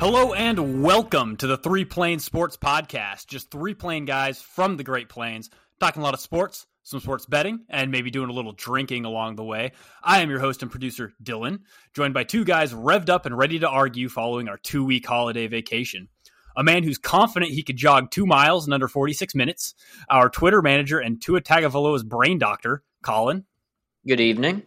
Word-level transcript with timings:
Hello 0.00 0.32
and 0.32 0.82
welcome 0.82 1.36
to 1.36 1.46
the 1.46 1.58
Three 1.58 1.84
Plains 1.84 2.24
Sports 2.24 2.56
Podcast. 2.56 3.26
Just 3.26 3.50
three 3.50 3.74
plain 3.74 4.06
guys 4.06 4.40
from 4.40 4.78
the 4.78 4.82
Great 4.82 5.10
Plains 5.10 5.50
talking 5.78 6.00
a 6.00 6.02
lot 6.02 6.14
of 6.14 6.20
sports, 6.20 6.66
some 6.82 7.00
sports 7.00 7.26
betting, 7.26 7.66
and 7.68 7.90
maybe 7.90 8.10
doing 8.10 8.30
a 8.30 8.32
little 8.32 8.52
drinking 8.52 9.04
along 9.04 9.36
the 9.36 9.44
way. 9.44 9.72
I 10.02 10.22
am 10.22 10.30
your 10.30 10.38
host 10.38 10.62
and 10.62 10.70
producer, 10.70 11.12
Dylan, 11.22 11.58
joined 11.92 12.14
by 12.14 12.24
two 12.24 12.46
guys 12.46 12.72
revved 12.72 13.10
up 13.10 13.26
and 13.26 13.36
ready 13.36 13.58
to 13.58 13.68
argue 13.68 14.08
following 14.08 14.48
our 14.48 14.56
two 14.56 14.86
week 14.86 15.06
holiday 15.06 15.48
vacation. 15.48 16.08
A 16.56 16.64
man 16.64 16.82
who's 16.82 16.96
confident 16.96 17.52
he 17.52 17.62
could 17.62 17.76
jog 17.76 18.10
two 18.10 18.24
miles 18.24 18.66
in 18.66 18.72
under 18.72 18.88
46 18.88 19.34
minutes, 19.34 19.74
our 20.08 20.30
Twitter 20.30 20.62
manager 20.62 20.98
and 20.98 21.20
Tua 21.20 21.42
Tagovailoa's 21.42 22.04
brain 22.04 22.38
doctor, 22.38 22.82
Colin. 23.02 23.44
Good 24.06 24.20
evening. 24.20 24.62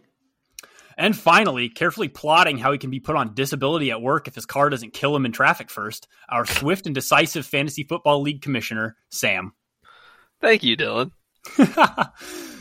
And 0.96 1.16
finally, 1.16 1.68
carefully 1.68 2.08
plotting 2.08 2.58
how 2.58 2.72
he 2.72 2.78
can 2.78 2.90
be 2.90 3.00
put 3.00 3.16
on 3.16 3.34
disability 3.34 3.90
at 3.90 4.02
work 4.02 4.28
if 4.28 4.34
his 4.34 4.46
car 4.46 4.70
doesn't 4.70 4.92
kill 4.92 5.14
him 5.14 5.26
in 5.26 5.32
traffic 5.32 5.70
first, 5.70 6.08
our 6.28 6.46
swift 6.46 6.86
and 6.86 6.94
decisive 6.94 7.46
fantasy 7.46 7.84
football 7.84 8.22
league 8.22 8.42
commissioner, 8.42 8.96
Sam. 9.10 9.52
Thank 10.40 10.62
you, 10.62 10.76
Dylan. 10.76 11.10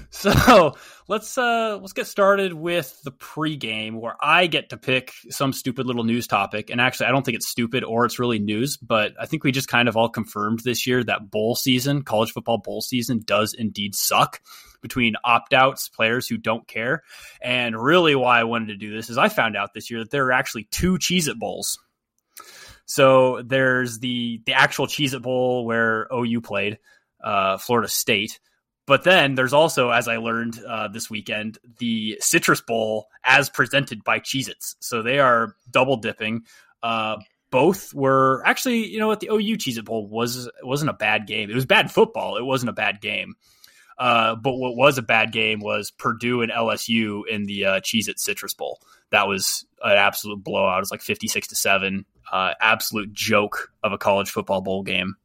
so 0.09 0.75
let's 1.07 1.37
uh 1.37 1.77
let's 1.79 1.93
get 1.93 2.05
started 2.05 2.53
with 2.53 2.99
the 3.03 3.11
pregame 3.11 3.99
where 3.99 4.15
I 4.21 4.47
get 4.47 4.69
to 4.69 4.77
pick 4.77 5.11
some 5.29 5.53
stupid 5.53 5.85
little 5.85 6.03
news 6.03 6.27
topic. 6.27 6.69
And 6.69 6.81
actually 6.81 7.07
I 7.07 7.11
don't 7.11 7.23
think 7.23 7.35
it's 7.35 7.47
stupid 7.47 7.83
or 7.83 8.05
it's 8.05 8.19
really 8.19 8.39
news, 8.39 8.77
but 8.77 9.13
I 9.19 9.25
think 9.25 9.43
we 9.43 9.51
just 9.51 9.69
kind 9.69 9.87
of 9.87 9.95
all 9.95 10.09
confirmed 10.09 10.59
this 10.63 10.85
year 10.85 11.03
that 11.03 11.31
bowl 11.31 11.55
season, 11.55 12.03
college 12.03 12.31
football 12.31 12.57
bowl 12.57 12.81
season 12.81 13.21
does 13.25 13.53
indeed 13.53 13.95
suck 13.95 14.41
between 14.83 15.15
opt 15.23 15.53
outs, 15.53 15.89
players 15.89 16.27
who 16.27 16.37
don't 16.37 16.67
care. 16.67 17.01
And 17.41 17.75
really, 17.75 18.13
why 18.13 18.39
I 18.39 18.43
wanted 18.43 18.67
to 18.67 18.75
do 18.75 18.95
this 18.95 19.09
is 19.09 19.17
I 19.17 19.29
found 19.29 19.57
out 19.57 19.73
this 19.73 19.89
year 19.89 20.01
that 20.01 20.11
there 20.11 20.25
are 20.27 20.31
actually 20.31 20.65
two 20.65 20.99
Cheez 20.99 21.27
It 21.27 21.39
Bowls. 21.39 21.79
So 22.85 23.41
there's 23.41 23.97
the 23.97 24.41
the 24.45 24.53
actual 24.53 24.85
Cheez 24.85 25.15
It 25.15 25.23
Bowl 25.23 25.65
where 25.65 26.07
OU 26.13 26.41
played, 26.41 26.77
uh, 27.23 27.57
Florida 27.57 27.87
State. 27.87 28.39
But 28.85 29.05
then 29.05 29.35
there's 29.35 29.53
also, 29.53 29.91
as 29.91 30.09
I 30.09 30.17
learned 30.17 30.61
uh, 30.67 30.89
this 30.89 31.09
weekend, 31.09 31.57
the 31.79 32.17
Citrus 32.19 32.59
Bowl 32.59 33.07
as 33.23 33.49
presented 33.49 34.03
by 34.03 34.19
Cheez 34.19 34.49
Its. 34.49 34.75
So 34.81 35.01
they 35.01 35.19
are 35.19 35.55
double 35.71 35.95
dipping. 35.97 36.43
Uh, 36.81 37.15
both 37.49 37.93
were 37.93 38.41
actually, 38.45 38.87
you 38.87 38.99
know 38.99 39.07
what, 39.07 39.21
the 39.21 39.29
OU 39.31 39.57
Cheez 39.57 39.77
It 39.77 39.85
Bowl 39.85 40.07
was 40.07 40.49
wasn't 40.63 40.89
a 40.89 40.93
bad 40.93 41.27
game. 41.27 41.49
It 41.49 41.55
was 41.55 41.65
bad 41.65 41.91
football. 41.91 42.35
It 42.35 42.43
wasn't 42.43 42.71
a 42.71 42.73
bad 42.73 42.99
game. 42.99 43.35
Uh, 43.97 44.35
but 44.35 44.53
what 44.53 44.75
was 44.75 44.97
a 44.97 45.03
bad 45.03 45.31
game 45.31 45.59
was 45.59 45.91
Purdue 45.91 46.41
and 46.41 46.51
LSU 46.51 47.21
in 47.27 47.45
the 47.45 47.65
uh, 47.65 47.79
Cheez 47.81 48.07
It 48.07 48.19
Citrus 48.19 48.53
Bowl. 48.53 48.79
That 49.11 49.27
was 49.27 49.65
an 49.83 49.97
absolute 49.97 50.43
blowout. 50.43 50.77
It 50.77 50.81
was 50.81 50.91
like 50.91 51.01
56 51.01 51.47
to 51.49 51.55
7. 51.55 52.05
Uh, 52.31 52.53
absolute 52.59 53.13
joke 53.13 53.71
of 53.83 53.91
a 53.91 53.97
college 53.97 54.31
football 54.31 54.61
bowl 54.61 54.83
game. 54.83 55.15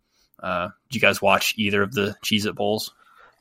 Uh, 0.43 0.69
did 0.89 0.97
you 0.97 1.01
guys 1.01 1.23
watch 1.23 1.55
either 1.57 1.83
of 1.83 1.93
the 1.93 2.15
Cheez 2.25 2.47
It 2.47 2.55
Bowls? 2.55 2.93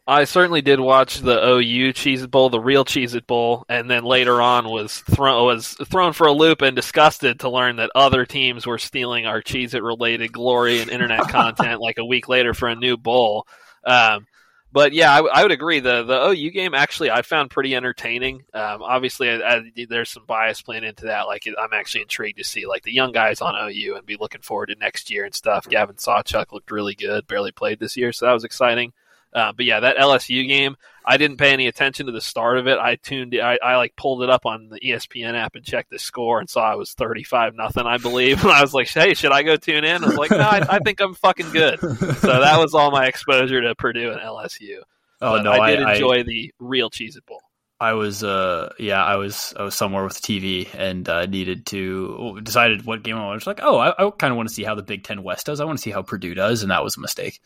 I 0.09 0.23
certainly 0.23 0.61
did 0.61 0.79
watch 0.79 1.19
the 1.19 1.37
OU 1.37 1.91
Cheez 1.91 2.23
It 2.23 2.31
Bowl, 2.31 2.49
the 2.49 2.61
real 2.61 2.85
Cheez 2.85 3.13
It 3.13 3.27
Bowl, 3.27 3.65
and 3.67 3.91
then 3.91 4.05
later 4.05 4.41
on 4.41 4.69
was 4.69 4.99
thrown 4.99 5.45
was 5.45 5.73
thrown 5.73 6.13
for 6.13 6.27
a 6.27 6.31
loop 6.31 6.61
and 6.61 6.77
disgusted 6.77 7.41
to 7.41 7.49
learn 7.49 7.75
that 7.75 7.91
other 7.93 8.25
teams 8.25 8.65
were 8.65 8.77
stealing 8.77 9.25
our 9.25 9.41
Cheez 9.41 9.73
It 9.73 9.83
related 9.83 10.31
glory 10.31 10.79
and 10.79 10.89
internet 10.89 11.19
content 11.29 11.81
like 11.81 11.97
a 11.97 12.05
week 12.05 12.29
later 12.29 12.53
for 12.53 12.69
a 12.69 12.75
new 12.75 12.95
bowl. 12.95 13.45
Um, 13.85 14.27
but 14.77 14.93
yeah, 14.93 15.11
I, 15.11 15.21
I, 15.21 15.41
would 15.41 15.51
agree. 15.51 15.79
The 15.79 16.03
the 16.03 16.27
OU 16.27 16.51
game 16.51 16.75
actually 16.75 17.09
I 17.09 17.23
found 17.23 17.49
pretty 17.49 17.75
entertaining. 17.75 18.43
Um, 18.53 18.83
obviously, 18.83 19.27
I, 19.27 19.37
I, 19.37 19.71
there's 19.89 20.11
some 20.11 20.25
bias 20.25 20.61
playing 20.61 20.83
into 20.83 21.05
that. 21.05 21.23
Like 21.23 21.47
I'm 21.47 21.73
actually 21.73 22.03
intrigued 22.03 22.37
to 22.37 22.43
see 22.43 22.67
like 22.67 22.83
the 22.83 22.93
young 22.93 23.11
guys 23.11 23.41
on 23.41 23.55
OU 23.55 23.95
and 23.95 24.05
be 24.05 24.17
looking 24.17 24.41
forward 24.41 24.67
to 24.67 24.75
next 24.75 25.09
year 25.09 25.25
and 25.25 25.33
stuff. 25.33 25.67
Gavin 25.67 25.95
Sawchuk 25.95 26.51
looked 26.51 26.69
really 26.69 26.93
good, 26.93 27.25
barely 27.25 27.51
played 27.51 27.79
this 27.79 27.97
year, 27.97 28.11
so 28.11 28.27
that 28.27 28.33
was 28.33 28.43
exciting. 28.43 28.93
Uh, 29.33 29.51
but 29.55 29.65
yeah, 29.65 29.81
that 29.81 29.97
LSU 29.97 30.47
game, 30.47 30.75
I 31.05 31.17
didn't 31.17 31.37
pay 31.37 31.51
any 31.51 31.67
attention 31.67 32.07
to 32.07 32.11
the 32.11 32.21
start 32.21 32.57
of 32.57 32.67
it. 32.67 32.79
I 32.79 32.95
tuned, 32.95 33.35
I, 33.35 33.59
I 33.63 33.75
like 33.77 33.95
pulled 33.95 34.23
it 34.23 34.29
up 34.29 34.45
on 34.45 34.69
the 34.69 34.79
ESPN 34.79 35.35
app 35.35 35.55
and 35.55 35.63
checked 35.63 35.89
the 35.89 35.99
score 35.99 36.39
and 36.39 36.49
saw 36.49 36.71
it 36.73 36.77
was 36.77 36.93
thirty 36.93 37.23
five 37.23 37.53
nothing, 37.55 37.85
I 37.85 37.97
believe. 37.97 38.43
And 38.47 38.51
I 38.51 38.61
was 38.61 38.73
like, 38.73 38.87
hey, 38.87 39.13
should 39.13 39.31
I 39.31 39.43
go 39.43 39.57
tune 39.57 39.83
in? 39.83 40.03
I 40.03 40.07
was 40.07 40.17
like, 40.17 40.31
no, 40.31 40.37
I, 40.39 40.65
I 40.69 40.79
think 40.79 41.01
I'm 41.01 41.13
fucking 41.13 41.51
good. 41.51 41.79
So 41.79 42.39
that 42.39 42.57
was 42.57 42.73
all 42.73 42.91
my 42.91 43.07
exposure 43.07 43.61
to 43.61 43.75
Purdue 43.75 44.11
and 44.11 44.21
LSU. 44.21 44.79
Oh 45.19 45.31
but 45.31 45.41
no, 45.41 45.51
I 45.51 45.71
did 45.71 45.81
I, 45.81 45.93
enjoy 45.93 46.21
the 46.25 46.53
real 46.59 46.91
Cheez 46.91 47.17
It 47.17 47.25
Bowl. 47.25 47.41
I 47.79 47.93
was, 47.93 48.23
uh, 48.23 48.71
yeah, 48.79 49.03
I 49.03 49.15
was, 49.15 49.53
I 49.57 49.63
was 49.63 49.75
somewhere 49.75 50.03
with 50.03 50.21
TV 50.21 50.67
and 50.75 51.07
uh, 51.09 51.25
needed 51.25 51.65
to 51.67 52.39
decided 52.43 52.85
what 52.85 53.03
game 53.03 53.17
I 53.17 53.33
was 53.33 53.47
like. 53.47 53.59
Oh, 53.63 53.77
I, 53.77 53.89
I 53.89 54.09
kind 54.11 54.31
of 54.31 54.37
want 54.37 54.49
to 54.49 54.53
see 54.53 54.63
how 54.63 54.75
the 54.75 54.83
Big 54.83 55.03
Ten 55.03 55.23
West 55.23 55.45
does. 55.45 55.59
I 55.59 55.65
want 55.65 55.77
to 55.77 55.81
see 55.81 55.91
how 55.91 56.03
Purdue 56.03 56.35
does, 56.35 56.61
and 56.61 56.69
that 56.71 56.83
was 56.83 56.97
a 56.97 57.01
mistake. 57.01 57.39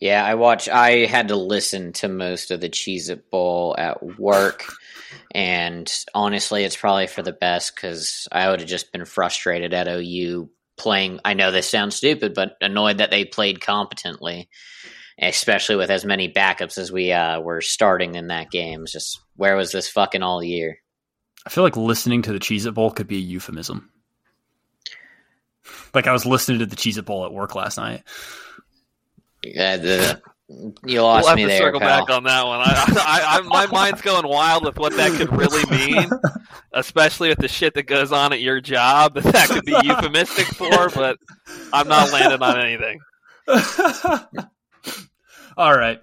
Yeah, 0.00 0.24
I 0.24 0.34
watch. 0.34 0.66
I 0.68 1.04
had 1.04 1.28
to 1.28 1.36
listen 1.36 1.92
to 1.94 2.08
most 2.08 2.50
of 2.50 2.60
the 2.60 2.70
Cheez 2.70 3.10
It 3.10 3.30
Bowl 3.30 3.74
at 3.78 4.18
work. 4.18 4.64
and 5.30 5.92
honestly, 6.14 6.64
it's 6.64 6.76
probably 6.76 7.06
for 7.06 7.22
the 7.22 7.32
best 7.32 7.74
because 7.74 8.26
I 8.32 8.50
would 8.50 8.60
have 8.60 8.68
just 8.68 8.92
been 8.92 9.04
frustrated 9.04 9.74
at 9.74 9.88
OU 9.88 10.48
playing. 10.78 11.20
I 11.22 11.34
know 11.34 11.50
this 11.50 11.68
sounds 11.68 11.96
stupid, 11.96 12.32
but 12.32 12.56
annoyed 12.62 12.98
that 12.98 13.10
they 13.10 13.26
played 13.26 13.60
competently, 13.60 14.48
especially 15.20 15.76
with 15.76 15.90
as 15.90 16.06
many 16.06 16.32
backups 16.32 16.78
as 16.78 16.90
we 16.90 17.12
uh, 17.12 17.40
were 17.40 17.60
starting 17.60 18.14
in 18.14 18.28
that 18.28 18.50
game. 18.50 18.84
It's 18.84 18.92
just 18.92 19.20
where 19.36 19.54
was 19.54 19.70
this 19.70 19.88
fucking 19.88 20.22
all 20.22 20.42
year? 20.42 20.78
I 21.46 21.50
feel 21.50 21.64
like 21.64 21.76
listening 21.76 22.22
to 22.22 22.32
the 22.32 22.40
Cheez 22.40 22.66
It 22.66 22.72
Bowl 22.72 22.90
could 22.90 23.06
be 23.06 23.16
a 23.16 23.20
euphemism. 23.20 23.90
Like 25.92 26.06
I 26.06 26.12
was 26.12 26.24
listening 26.24 26.60
to 26.60 26.66
the 26.66 26.76
Cheez 26.76 26.96
It 26.96 27.04
Bowl 27.04 27.26
at 27.26 27.32
work 27.32 27.54
last 27.54 27.76
night. 27.76 28.02
Yeah, 29.42 29.76
the, 29.76 30.22
you 30.84 31.00
lost 31.00 31.26
we'll 31.26 31.36
me 31.36 31.44
there. 31.44 31.58
Circle 31.58 31.80
pal. 31.80 32.06
back 32.06 32.14
on 32.14 32.24
that 32.24 32.46
one. 32.46 32.58
I, 32.60 32.84
I, 32.88 33.38
I, 33.38 33.40
my 33.42 33.66
mind's 33.72 34.02
going 34.02 34.26
wild 34.26 34.64
with 34.64 34.78
what 34.78 34.96
that 34.96 35.12
could 35.12 35.32
really 35.36 35.64
mean, 35.70 36.10
especially 36.72 37.28
with 37.28 37.38
the 37.38 37.48
shit 37.48 37.74
that 37.74 37.84
goes 37.84 38.10
on 38.10 38.32
at 38.32 38.40
your 38.40 38.60
job. 38.60 39.14
That 39.14 39.24
that 39.32 39.48
could 39.48 39.64
be 39.64 39.76
euphemistic 39.82 40.46
for, 40.56 40.90
but 40.90 41.18
I'm 41.72 41.86
not 41.86 42.12
landing 42.12 42.42
on 42.42 42.58
anything. 42.58 42.98
All 45.56 45.76
right. 45.76 46.00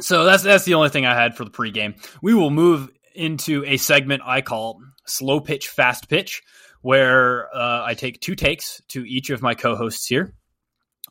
So 0.00 0.24
that's 0.24 0.42
that's 0.42 0.64
the 0.64 0.74
only 0.74 0.90
thing 0.90 1.06
I 1.06 1.14
had 1.14 1.36
for 1.36 1.44
the 1.44 1.50
pregame. 1.50 1.94
We 2.22 2.34
will 2.34 2.50
move 2.50 2.90
into 3.14 3.64
a 3.64 3.78
segment 3.78 4.22
I 4.26 4.42
call 4.42 4.80
slow 5.06 5.40
pitch, 5.40 5.68
fast 5.68 6.08
pitch, 6.10 6.42
where 6.82 7.48
uh, 7.56 7.82
I 7.84 7.94
take 7.94 8.20
two 8.20 8.34
takes 8.34 8.82
to 8.88 9.04
each 9.06 9.30
of 9.30 9.40
my 9.40 9.54
co-hosts 9.54 10.06
here. 10.06 10.34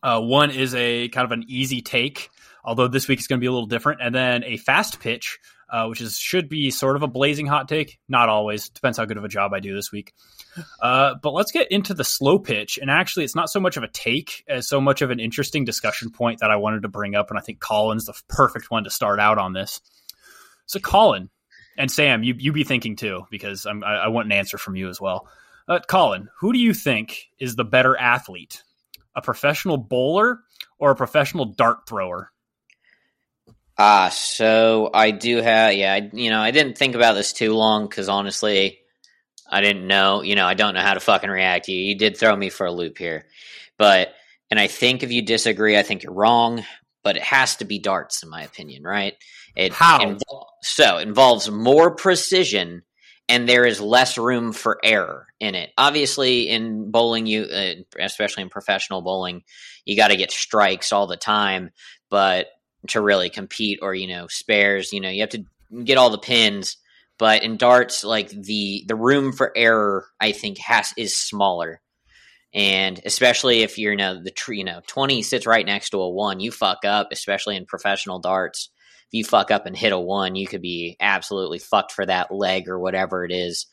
Uh, 0.04 0.20
one 0.20 0.52
is 0.52 0.76
a 0.76 1.08
kind 1.10 1.26
of 1.26 1.32
an 1.32 1.46
easy 1.48 1.82
take, 1.82 2.30
although 2.64 2.90
this 2.90 3.08
week 3.08 3.20
is 3.20 3.28
going 3.28 3.40
to 3.40 3.44
be 3.44 3.48
a 3.48 3.52
little 3.52 3.68
different, 3.68 4.02
and 4.02 4.14
then 4.14 4.44
a 4.44 4.58
fast 4.58 5.00
pitch, 5.00 5.40
uh, 5.72 5.88
which 5.88 6.02
is 6.02 6.20
should 6.20 6.50
be 6.50 6.70
sort 6.70 6.98
of 6.98 7.04
a 7.04 7.08
blazing 7.08 7.48
hot 7.48 7.70
take. 7.70 8.00
Not 8.10 8.28
always 8.28 8.68
depends 8.70 8.98
how 8.98 9.06
good 9.06 9.18
of 9.18 9.24
a 9.24 9.30
job 9.30 9.54
I 9.54 9.60
do 9.60 9.74
this 9.74 9.92
week. 9.92 10.14
Uh, 10.80 11.16
but 11.24 11.34
let's 11.34 11.52
get 11.52 11.72
into 11.72 11.96
the 11.96 12.04
slow 12.04 12.38
pitch, 12.38 12.78
and 12.80 12.92
actually, 12.92 13.26
it's 13.26 13.34
not 13.34 13.50
so 13.50 13.60
much 13.60 13.76
of 13.76 13.82
a 13.82 13.88
take 13.88 14.44
as 14.48 14.68
so 14.68 14.80
much 14.80 15.02
of 15.02 15.10
an 15.10 15.20
interesting 15.20 15.66
discussion 15.66 16.12
point 16.12 16.42
that 16.42 16.52
I 16.52 16.58
wanted 16.58 16.84
to 16.84 16.90
bring 16.90 17.16
up, 17.16 17.32
and 17.32 17.40
I 17.40 17.42
think 17.42 17.60
Colin's 17.60 18.06
the 18.06 18.14
perfect 18.28 18.70
one 18.70 18.84
to 18.84 18.92
start 18.92 19.20
out 19.20 19.40
on 19.40 19.54
this. 19.54 19.82
So, 20.68 20.80
Colin 20.80 21.32
and 21.76 21.90
Sam, 21.90 22.22
you 22.22 22.36
you 22.38 22.52
be 22.52 22.64
thinking 22.64 22.96
too, 22.96 23.24
because 23.32 23.66
I'm, 23.66 23.84
I, 23.84 23.96
I 23.96 24.08
want 24.10 24.28
an 24.28 24.34
answer 24.34 24.60
from 24.60 24.76
you 24.76 24.90
as 24.90 25.02
well. 25.02 25.28
Uh, 25.68 25.80
Colin, 25.88 26.30
who 26.40 26.54
do 26.54 26.60
you 26.60 26.76
think 26.76 27.30
is 27.40 27.56
the 27.56 27.66
better 27.66 27.98
athlete, 27.98 28.62
a 29.16 29.22
professional 29.22 29.78
bowler 29.78 30.40
or 30.80 30.92
a 30.92 30.96
professional 30.96 31.46
dart 31.46 31.88
thrower? 31.88 32.32
Ah, 33.78 34.10
so 34.10 34.90
I 34.94 35.12
do 35.12 35.38
have, 35.38 35.74
yeah, 35.74 35.94
I, 35.94 36.10
you 36.14 36.30
know, 36.30 36.40
I 36.40 36.52
didn't 36.52 36.78
think 36.78 36.96
about 36.96 37.14
this 37.14 37.34
too 37.34 37.54
long 37.54 37.88
because 37.88 38.08
honestly, 38.08 38.80
I 39.50 39.62
didn't 39.62 39.88
know, 39.88 40.22
you 40.22 40.36
know, 40.36 40.46
I 40.46 40.54
don't 40.54 40.76
know 40.76 40.82
how 40.82 40.94
to 40.94 41.00
fucking 41.00 41.30
react 41.30 41.66
to 41.66 41.72
you. 41.72 41.90
You 41.90 41.98
did 41.98 42.18
throw 42.18 42.36
me 42.36 42.50
for 42.50 42.66
a 42.66 42.72
loop 42.72 42.98
here. 42.98 43.26
But, 43.78 44.14
and 44.52 44.60
I 44.60 44.68
think 44.68 45.02
if 45.02 45.12
you 45.12 45.24
disagree, 45.24 45.78
I 45.78 45.84
think 45.84 46.04
you're 46.04 46.14
wrong, 46.14 46.64
but 47.04 47.18
it 47.18 47.24
has 47.24 47.56
to 47.58 47.66
be 47.66 47.80
darts, 47.80 48.22
in 48.22 48.30
my 48.30 48.44
opinion, 48.44 48.84
right? 48.84 49.16
It 49.56 49.74
how? 49.74 50.00
Invo- 50.00 50.46
so 50.62 50.98
it 50.98 51.08
involves 51.08 51.50
more 51.50 51.96
precision 51.96 52.84
and 53.30 53.48
there 53.48 53.66
is 53.66 53.80
less 53.80 54.18
room 54.18 54.52
for 54.52 54.80
error 54.84 55.28
in 55.40 55.56
it. 55.56 55.72
Obviously, 55.78 56.50
in 56.50 56.92
bowling, 56.92 57.26
you 57.26 57.44
uh, 57.44 57.74
especially 58.00 58.44
in 58.44 58.50
professional 58.50 59.02
bowling, 59.02 59.44
you 59.86 59.96
got 59.96 60.10
to 60.10 60.18
get 60.18 60.32
strikes 60.32 60.92
all 60.92 61.08
the 61.08 61.18
time. 61.18 61.72
But 62.10 62.48
to 62.90 63.02
really 63.02 63.30
compete, 63.30 63.80
or 63.82 63.94
you 63.94 64.08
know, 64.08 64.28
spares, 64.30 64.92
you 64.92 65.00
know, 65.00 65.10
you 65.10 65.22
have 65.22 65.30
to 65.30 65.46
get 65.84 65.98
all 65.98 66.10
the 66.10 66.18
pins. 66.18 66.78
But 67.18 67.44
in 67.44 67.58
darts, 67.58 68.04
like 68.04 68.30
the 68.30 68.84
the 68.88 68.96
room 68.96 69.32
for 69.32 69.52
error, 69.56 70.08
I 70.20 70.32
think 70.32 70.58
has 70.60 70.94
is 70.98 71.18
smaller. 71.18 71.82
And 72.56 73.02
especially 73.04 73.64
if 73.64 73.80
you're, 73.80 73.94
you 73.94 73.98
know, 73.98 74.22
the 74.22 74.30
tree, 74.30 74.60
you 74.60 74.64
know, 74.64 74.82
20 74.86 75.24
sits 75.24 75.48
right 75.48 75.66
next 75.66 75.90
to 75.90 76.02
a 76.02 76.10
one, 76.10 76.40
you 76.40 76.52
fuck 76.52 76.86
up, 76.86 77.08
especially 77.12 77.56
in 77.56 77.66
professional 77.66 78.20
darts 78.20 78.70
you 79.14 79.24
fuck 79.24 79.52
up 79.52 79.66
and 79.66 79.78
hit 79.78 79.94
a 79.94 80.00
one, 80.00 80.36
you 80.36 80.48
could 80.48 80.62
be 80.62 80.98
absolutely 81.00 81.60
fucked 81.60 81.92
for 81.92 82.06
that 82.06 82.34
leg 82.34 82.68
or 82.68 82.80
whatever 82.80 83.24
it 83.24 83.32
is 83.32 83.68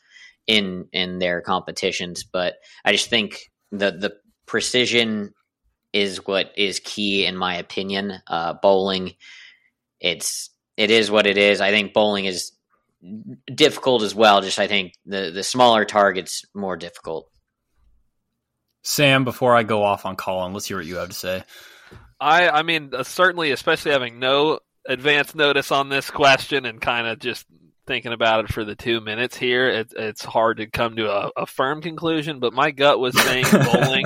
in 0.47 0.87
in 0.93 1.19
their 1.19 1.41
competitions. 1.41 2.23
But 2.23 2.53
I 2.85 2.91
just 2.91 3.09
think 3.09 3.51
the 3.71 3.91
the 3.91 4.13
precision 4.45 5.33
is 5.91 6.25
what 6.25 6.51
is 6.55 6.79
key 6.79 7.25
in 7.25 7.35
my 7.35 7.55
opinion. 7.55 8.13
Uh, 8.27 8.53
bowling, 8.53 9.13
it's 9.99 10.51
it 10.77 10.91
is 10.91 11.09
what 11.09 11.25
it 11.25 11.37
is. 11.37 11.59
I 11.59 11.71
think 11.71 11.91
bowling 11.91 12.25
is 12.25 12.51
difficult 13.53 14.03
as 14.03 14.13
well. 14.13 14.41
Just 14.41 14.59
I 14.59 14.67
think 14.67 14.93
the 15.07 15.31
the 15.33 15.43
smaller 15.43 15.85
targets 15.85 16.45
more 16.53 16.77
difficult. 16.77 17.29
Sam, 18.83 19.23
before 19.23 19.55
I 19.55 19.63
go 19.63 19.83
off 19.83 20.05
on 20.05 20.15
Colin, 20.15 20.53
let's 20.53 20.67
hear 20.67 20.77
what 20.77 20.85
you 20.85 20.97
have 20.97 21.09
to 21.09 21.15
say. 21.15 21.43
I 22.19 22.47
I 22.49 22.61
mean 22.61 22.91
uh, 22.93 23.03
certainly, 23.03 23.49
especially 23.49 23.91
having 23.91 24.19
no 24.19 24.59
advance 24.87 25.35
notice 25.35 25.71
on 25.71 25.89
this 25.89 26.09
question 26.09 26.65
and 26.65 26.81
kind 26.81 27.07
of 27.07 27.19
just 27.19 27.45
thinking 27.87 28.13
about 28.13 28.45
it 28.45 28.53
for 28.53 28.63
the 28.63 28.75
two 28.75 29.01
minutes 29.01 29.35
here, 29.35 29.67
it, 29.69 29.93
it's 29.97 30.23
hard 30.23 30.57
to 30.57 30.67
come 30.67 30.95
to 30.95 31.11
a, 31.11 31.31
a, 31.37 31.45
firm 31.45 31.81
conclusion. 31.81 32.39
But 32.39 32.53
my 32.53 32.71
gut 32.71 32.99
was 32.99 33.19
saying 33.19 33.45
bowling. 33.51 34.05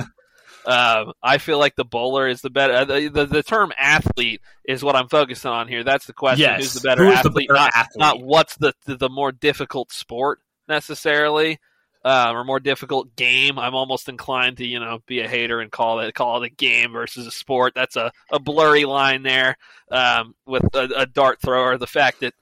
Um, 0.66 1.12
I 1.22 1.38
feel 1.38 1.58
like 1.58 1.76
the 1.76 1.84
bowler 1.84 2.26
is 2.26 2.40
the 2.40 2.50
better. 2.50 2.84
The, 2.84 3.08
the, 3.08 3.26
the, 3.26 3.42
term 3.42 3.72
athlete 3.78 4.40
is 4.64 4.82
what 4.82 4.96
I'm 4.96 5.08
focusing 5.08 5.50
on 5.50 5.68
here. 5.68 5.84
That's 5.84 6.06
the 6.06 6.12
question: 6.12 6.40
yes. 6.40 6.58
Who's 6.60 6.74
the 6.74 6.88
better 6.88 7.06
Who's 7.06 7.18
athlete? 7.18 7.48
The 7.48 7.54
better 7.54 7.60
not, 7.60 7.72
athlete? 7.74 8.00
Not 8.00 8.22
what's 8.22 8.56
the, 8.56 8.74
the 8.86 9.08
more 9.08 9.30
difficult 9.30 9.92
sport 9.92 10.40
necessarily, 10.68 11.60
uh, 12.06 12.30
or 12.32 12.44
more 12.44 12.60
difficult 12.60 13.16
game. 13.16 13.58
I'm 13.58 13.74
almost 13.74 14.08
inclined 14.08 14.58
to 14.58 14.64
you 14.64 14.78
know 14.78 15.00
be 15.06 15.20
a 15.20 15.28
hater 15.28 15.60
and 15.60 15.72
call 15.72 15.98
it 15.98 16.14
call 16.14 16.40
it 16.42 16.46
a 16.46 16.54
game 16.54 16.92
versus 16.92 17.26
a 17.26 17.32
sport. 17.32 17.72
That's 17.74 17.96
a, 17.96 18.12
a 18.30 18.38
blurry 18.38 18.84
line 18.84 19.24
there 19.24 19.56
um, 19.90 20.36
with 20.46 20.62
a, 20.74 20.88
a 20.98 21.06
dart 21.06 21.40
thrower. 21.40 21.76
The 21.78 21.88
fact 21.88 22.20
that 22.20 22.32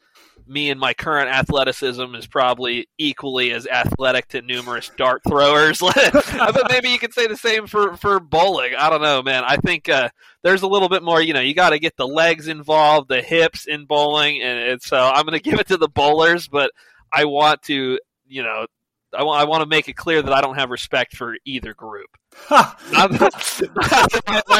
me 0.46 0.68
and 0.68 0.78
my 0.78 0.92
current 0.92 1.30
athleticism 1.30 2.14
is 2.14 2.26
probably 2.26 2.86
equally 2.98 3.52
as 3.52 3.66
athletic 3.66 4.28
to 4.28 4.42
numerous 4.42 4.90
dart 4.98 5.22
throwers. 5.26 5.80
but 5.94 6.66
maybe 6.68 6.90
you 6.90 6.98
could 6.98 7.14
say 7.14 7.26
the 7.26 7.36
same 7.36 7.66
for, 7.66 7.96
for 7.96 8.20
bowling. 8.20 8.74
I 8.78 8.90
don't 8.90 9.00
know, 9.00 9.22
man. 9.22 9.44
I 9.46 9.56
think 9.56 9.88
uh, 9.88 10.10
there's 10.42 10.60
a 10.60 10.66
little 10.66 10.90
bit 10.90 11.02
more, 11.02 11.22
you 11.22 11.32
know, 11.32 11.40
you 11.40 11.54
got 11.54 11.70
to 11.70 11.78
get 11.78 11.96
the 11.96 12.06
legs 12.06 12.46
involved, 12.48 13.08
the 13.08 13.22
hips 13.22 13.66
in 13.66 13.86
bowling. 13.86 14.42
And, 14.42 14.58
and 14.58 14.82
so 14.82 14.98
I'm 14.98 15.24
going 15.24 15.32
to 15.40 15.50
give 15.50 15.60
it 15.60 15.68
to 15.68 15.78
the 15.78 15.88
bowlers, 15.88 16.46
but 16.46 16.70
I 17.10 17.24
want 17.24 17.62
to, 17.62 17.98
you 18.26 18.42
know, 18.42 18.66
I 19.16 19.22
want, 19.22 19.40
I 19.40 19.44
want 19.44 19.62
to 19.62 19.66
make 19.66 19.88
it 19.88 19.94
clear 19.94 20.22
that 20.22 20.32
I 20.32 20.40
don't 20.40 20.56
have 20.56 20.70
respect 20.70 21.16
for 21.16 21.36
either 21.44 21.74
group. 21.74 22.08
my 22.50 22.68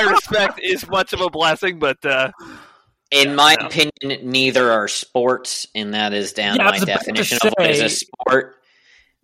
respect 0.09 0.61
is 0.63 0.87
much 0.89 1.13
of 1.13 1.21
a 1.21 1.31
blessing, 1.31 1.79
but 1.79 2.05
uh, 2.05 2.31
in 3.11 3.31
yeah, 3.31 3.35
my 3.35 3.57
opinion, 3.61 4.31
neither 4.31 4.71
are 4.71 4.89
sports, 4.89 5.67
and 5.75 5.95
that 5.95 6.13
is 6.13 6.33
down 6.33 6.57
yeah, 6.57 6.65
my 6.65 6.79
definition 6.79 7.39
of 7.43 7.53
what 7.57 7.71
is 7.71 7.81
a 7.81 7.89
sport. 7.89 8.57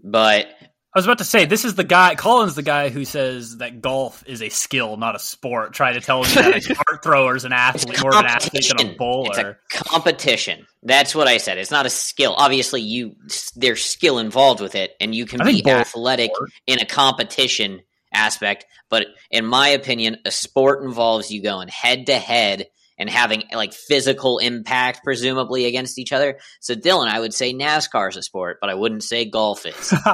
But 0.03 0.49
I 0.93 0.99
was 0.99 1.07
about 1.07 1.19
to 1.19 1.25
say, 1.25 1.45
this 1.45 1.65
is 1.65 1.77
the 1.77 1.85
guy. 1.85 2.17
Colin's 2.17 2.57
the 2.57 2.63
guy 2.63 2.89
who 2.89 3.05
says 3.05 3.59
that 3.59 3.81
golf 3.81 4.25
is 4.27 4.43
a 4.43 4.49
skill, 4.49 4.97
not 4.97 5.15
a 5.15 5.21
sport. 5.21 5.73
Trying 5.73 5.95
to 5.95 6.01
tell 6.01 6.23
me 6.23 6.29
that 6.35 6.57
a 6.57 6.75
dart 6.75 7.03
thrower 7.05 7.37
is 7.37 7.45
an 7.45 7.53
athlete, 7.53 8.03
more 8.03 8.13
of 8.13 8.19
an 8.19 8.27
athlete 8.27 8.73
than 8.77 8.89
a 8.89 8.97
bowler. 8.97 9.59
It's 9.71 9.81
a 9.81 9.85
competition. 9.85 10.67
That's 10.83 11.15
what 11.15 11.29
I 11.29 11.37
said. 11.37 11.59
It's 11.59 11.71
not 11.71 11.87
a 11.87 11.91
skill. 11.91 12.35
Obviously, 12.37 12.81
you 12.81 13.15
there's 13.55 13.85
skill 13.85 14.19
involved 14.19 14.61
with 14.61 14.75
it, 14.75 14.97
and 15.01 15.15
you 15.15 15.27
can 15.27 15.45
be 15.45 15.65
athletic 15.65 16.33
in 16.67 16.81
a 16.81 16.87
competition 16.87 17.83
aspect. 18.13 18.67
But 18.89 19.07
in 19.31 19.47
my 19.47 19.69
opinion, 19.69 20.17
a 20.25 20.33
sport 20.33 20.83
involves 20.83 21.31
you 21.31 21.41
going 21.41 21.69
head 21.69 22.07
to 22.07 22.19
head 22.19 22.67
and 22.99 23.09
having 23.09 23.45
like 23.55 23.75
physical 23.75 24.39
impact, 24.39 25.05
presumably 25.05 25.67
against 25.67 26.01
each 26.01 26.13
other. 26.13 26.41
So, 26.59 26.75
Dylan, 26.75 27.07
I 27.07 27.21
would 27.21 27.33
say 27.33 27.55
NASCAR 27.55 28.09
is 28.09 28.17
a 28.17 28.23
sport, 28.23 28.59
but 28.61 28.71
I 28.71 28.75
wouldn't 28.75 29.05
say 29.05 29.25
golf 29.25 29.67
is. 29.67 29.95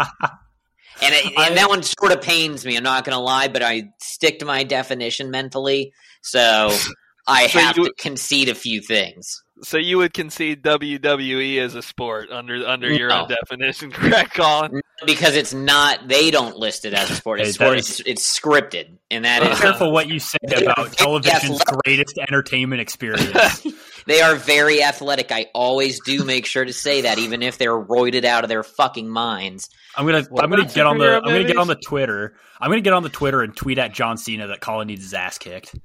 and, 1.02 1.14
it, 1.14 1.26
and 1.38 1.56
that 1.56 1.68
one 1.68 1.82
sort 1.82 2.12
of 2.12 2.22
pains 2.22 2.64
me. 2.64 2.76
I'm 2.76 2.82
not 2.82 3.04
going 3.04 3.16
to 3.16 3.22
lie, 3.22 3.48
but 3.48 3.62
I 3.62 3.90
stick 3.98 4.38
to 4.40 4.44
my 4.44 4.64
definition 4.64 5.30
mentally. 5.30 5.92
So 6.22 6.70
I 7.26 7.46
so 7.48 7.58
have 7.58 7.76
you, 7.76 7.84
to 7.86 7.94
concede 7.98 8.48
a 8.48 8.54
few 8.54 8.80
things. 8.80 9.42
So 9.62 9.78
you 9.78 9.98
would 9.98 10.12
concede 10.12 10.62
WWE 10.62 11.58
as 11.58 11.74
a 11.74 11.82
sport 11.82 12.30
under 12.30 12.66
under 12.66 12.92
your 12.92 13.10
own 13.10 13.28
definition, 13.28 13.90
correct, 13.92 14.34
Colin? 14.34 14.80
Because 15.06 15.34
it's 15.34 15.54
not. 15.54 16.08
They 16.08 16.30
don't 16.30 16.56
list 16.56 16.84
it 16.84 16.92
as 16.92 17.10
a 17.10 17.14
sport. 17.14 17.40
It's, 17.40 17.54
sport, 17.54 17.78
it's, 17.78 18.00
it's 18.00 18.38
scripted, 18.38 18.98
and 19.10 19.24
that 19.24 19.42
is 19.42 19.58
careful 19.58 19.92
what 19.92 20.08
you 20.08 20.20
say 20.20 20.38
about 20.44 20.92
television's 20.98 21.62
greatest 21.64 22.18
entertainment 22.18 22.82
experience. 22.82 23.66
They 24.06 24.20
are 24.20 24.34
very 24.36 24.82
athletic. 24.82 25.32
I 25.32 25.46
always 25.54 26.00
do 26.00 26.24
make 26.24 26.46
sure 26.46 26.64
to 26.64 26.72
say 26.72 27.02
that, 27.02 27.18
even 27.18 27.42
if 27.42 27.58
they're 27.58 27.78
roided 27.78 28.24
out 28.24 28.44
of 28.44 28.48
their 28.48 28.62
fucking 28.62 29.08
minds. 29.08 29.68
I'm 29.96 30.06
gonna 30.06 30.22
what 30.30 30.44
I'm 30.44 30.50
gonna 30.50 30.66
get 30.66 30.86
on 30.86 30.98
the 30.98 31.16
I'm 31.16 31.24
gonna 31.24 31.44
get 31.44 31.58
on 31.58 31.68
the 31.68 31.76
Twitter. 31.76 32.34
I'm 32.60 32.70
gonna 32.70 32.80
get 32.80 32.92
on 32.92 33.02
the 33.02 33.08
Twitter 33.08 33.42
and 33.42 33.56
tweet 33.56 33.78
at 33.78 33.92
John 33.92 34.16
Cena 34.16 34.48
that 34.48 34.60
Colin 34.60 34.86
needs 34.88 35.02
his 35.02 35.14
ass 35.14 35.38
kicked. 35.38 35.74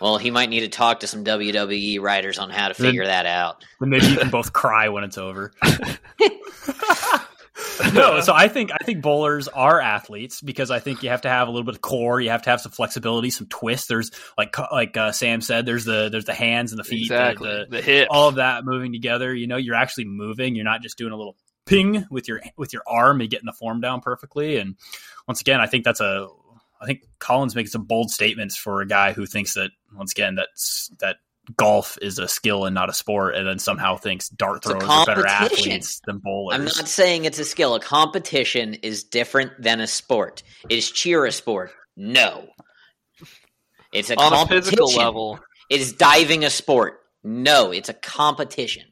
Well, 0.00 0.18
he 0.18 0.30
might 0.30 0.48
need 0.48 0.60
to 0.60 0.68
talk 0.68 1.00
to 1.00 1.06
some 1.06 1.24
WWE 1.24 2.00
writers 2.00 2.38
on 2.38 2.50
how 2.50 2.68
to 2.68 2.74
figure 2.74 3.04
then, 3.04 3.24
that 3.24 3.26
out. 3.26 3.64
Then 3.80 3.90
maybe 3.90 4.06
you 4.06 4.16
can 4.16 4.30
both 4.30 4.52
cry 4.52 4.88
when 4.88 5.04
it's 5.04 5.18
over. 5.18 5.52
no, 7.92 8.20
so 8.20 8.32
I 8.34 8.48
think 8.48 8.70
I 8.72 8.82
think 8.84 9.02
bowlers 9.02 9.46
are 9.48 9.80
athletes 9.80 10.40
because 10.40 10.70
I 10.70 10.78
think 10.78 11.02
you 11.02 11.10
have 11.10 11.22
to 11.22 11.28
have 11.28 11.48
a 11.48 11.50
little 11.50 11.64
bit 11.64 11.74
of 11.74 11.82
core, 11.82 12.20
you 12.20 12.30
have 12.30 12.42
to 12.42 12.50
have 12.50 12.60
some 12.60 12.72
flexibility, 12.72 13.30
some 13.30 13.46
twist. 13.46 13.88
There's 13.88 14.10
like 14.38 14.56
like 14.72 14.96
uh, 14.96 15.12
Sam 15.12 15.40
said, 15.42 15.66
there's 15.66 15.84
the 15.84 16.08
there's 16.10 16.24
the 16.24 16.34
hands 16.34 16.72
and 16.72 16.78
the 16.78 16.84
feet, 16.84 17.02
exactly. 17.02 17.48
the, 17.48 17.66
the, 17.68 17.76
the 17.76 17.82
hips, 17.82 18.08
all 18.10 18.28
of 18.28 18.36
that 18.36 18.64
moving 18.64 18.92
together. 18.92 19.34
You 19.34 19.46
know, 19.46 19.58
you're 19.58 19.74
actually 19.74 20.06
moving. 20.06 20.54
You're 20.54 20.64
not 20.64 20.82
just 20.82 20.96
doing 20.96 21.12
a 21.12 21.16
little 21.16 21.36
ping 21.66 22.06
with 22.10 22.26
your 22.26 22.40
with 22.56 22.72
your 22.72 22.82
arm 22.86 23.20
and 23.20 23.28
getting 23.28 23.46
the 23.46 23.52
form 23.52 23.80
down 23.80 24.00
perfectly. 24.00 24.56
And 24.56 24.76
once 25.28 25.40
again, 25.40 25.60
I 25.60 25.66
think 25.66 25.84
that's 25.84 26.00
a 26.00 26.28
I 26.80 26.86
think 26.86 27.02
Colin's 27.18 27.54
makes 27.54 27.70
some 27.70 27.84
bold 27.84 28.10
statements 28.10 28.56
for 28.56 28.80
a 28.80 28.86
guy 28.86 29.12
who 29.12 29.26
thinks 29.26 29.54
that 29.54 29.70
once 29.94 30.12
again 30.12 30.34
that's 30.36 30.90
that 31.00 31.16
golf 31.56 31.98
is 32.00 32.18
a 32.18 32.28
skill 32.28 32.64
and 32.64 32.74
not 32.74 32.88
a 32.88 32.92
sport, 32.92 33.34
and 33.34 33.46
then 33.46 33.58
somehow 33.58 33.96
thinks 33.96 34.28
dart 34.28 34.64
throwers 34.64 34.84
are 34.84 35.06
better 35.06 35.26
athletes 35.26 36.00
than 36.06 36.18
bowlers. 36.18 36.58
I'm 36.58 36.64
not 36.64 36.88
saying 36.88 37.24
it's 37.24 37.38
a 37.38 37.44
skill. 37.44 37.74
A 37.74 37.80
competition 37.80 38.74
is 38.74 39.04
different 39.04 39.60
than 39.60 39.80
a 39.80 39.86
sport. 39.86 40.42
Is 40.70 40.90
cheer 40.90 41.24
a 41.24 41.32
sport? 41.32 41.72
No. 41.96 42.48
It's 43.92 44.10
a 44.10 44.16
on 44.16 44.30
competition. 44.30 44.58
a 44.58 44.62
physical 44.62 44.92
level. 44.94 45.40
Is 45.68 45.92
diving 45.92 46.44
a 46.44 46.50
sport? 46.50 47.00
No, 47.24 47.72
it's 47.72 47.88
a 47.88 47.94
competition. 47.94 48.84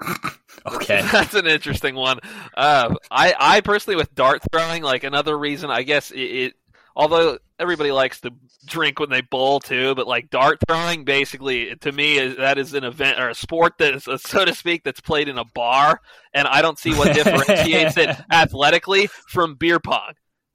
okay, 0.66 1.02
that's 1.12 1.34
an 1.34 1.46
interesting 1.46 1.94
one. 1.94 2.18
Uh, 2.56 2.94
I 3.10 3.34
I 3.38 3.60
personally 3.60 3.96
with 3.96 4.14
dart 4.14 4.42
throwing, 4.50 4.82
like 4.82 5.04
another 5.04 5.36
reason, 5.36 5.70
I 5.70 5.82
guess 5.82 6.10
it, 6.10 6.20
it 6.20 6.54
although 6.94 7.38
everybody 7.58 7.92
likes 7.92 8.20
to 8.20 8.32
drink 8.66 9.00
when 9.00 9.10
they 9.10 9.20
bowl 9.20 9.60
too, 9.60 9.94
but 9.94 10.06
like 10.06 10.30
dart 10.30 10.58
throwing, 10.66 11.04
basically, 11.04 11.74
to 11.76 11.92
me, 11.92 12.18
is, 12.18 12.36
that 12.36 12.58
is 12.58 12.74
an 12.74 12.84
event 12.84 13.20
or 13.20 13.28
a 13.28 13.34
sport 13.34 13.74
that 13.78 13.94
is, 13.94 14.08
so 14.22 14.44
to 14.44 14.54
speak, 14.54 14.84
that's 14.84 15.00
played 15.00 15.28
in 15.28 15.38
a 15.38 15.44
bar, 15.44 16.00
and 16.34 16.46
I 16.46 16.62
don't 16.62 16.78
see 16.78 16.94
what 16.94 17.14
differentiates 17.14 17.96
it 17.96 18.10
athletically 18.30 19.08
from 19.28 19.54
beer 19.54 19.80
pong. 19.80 20.14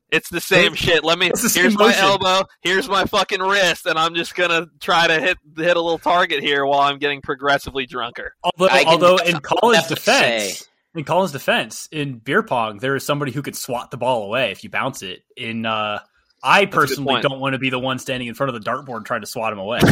It's 0.10 0.30
the 0.30 0.40
same 0.40 0.74
shit. 0.74 1.04
Let 1.04 1.20
me. 1.20 1.32
Here's 1.54 1.78
my 1.78 1.94
elbow. 1.98 2.48
Here's 2.62 2.88
my 2.88 3.04
fucking 3.04 3.42
wrist, 3.42 3.86
and 3.86 4.00
I'm 4.00 4.16
just 4.16 4.36
gonna 4.36 4.68
try 4.80 5.06
to 5.06 5.20
hit 5.20 5.38
hit 5.58 5.76
a 5.76 5.82
little 5.82 5.98
target 5.98 6.42
here 6.42 6.66
while 6.66 6.80
I'm 6.80 6.98
getting 6.98 7.22
progressively 7.22 7.86
drunker. 7.86 8.34
Although, 8.42 8.70
although 8.86 9.18
in 9.18 9.40
Colin's 9.42 9.88
defense, 9.88 10.66
in 10.96 11.04
Colin's 11.04 11.34
defense, 11.34 11.90
in 11.92 12.20
beer 12.20 12.42
pong, 12.42 12.78
there 12.78 12.96
is 12.96 13.06
somebody 13.06 13.34
who 13.34 13.42
could 13.42 13.56
swat 13.56 13.92
the 13.92 13.98
ball 13.98 14.24
away 14.24 14.52
if 14.52 14.64
you 14.64 14.70
bounce 14.70 15.04
it. 15.04 15.24
In 15.36 15.66
uh, 15.66 16.00
I 16.44 16.66
personally 16.66 17.22
don't 17.22 17.40
want 17.40 17.54
to 17.54 17.60
be 17.60 17.70
the 17.70 17.80
one 17.80 18.00
standing 18.00 18.28
in 18.28 18.36
front 18.36 18.56
of 18.56 18.64
the 18.64 18.70
dartboard 18.70 19.06
trying 19.06 19.22
to 19.22 19.28
swat 19.28 19.54
him 19.54 19.60
away. 19.60 19.80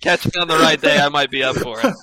Catch 0.00 0.26
me 0.26 0.40
on 0.40 0.48
the 0.48 0.58
right 0.60 0.80
day, 0.80 0.98
I 0.98 1.08
might 1.08 1.30
be 1.30 1.42
up 1.42 1.56
for 1.56 1.80
it. 1.82 1.94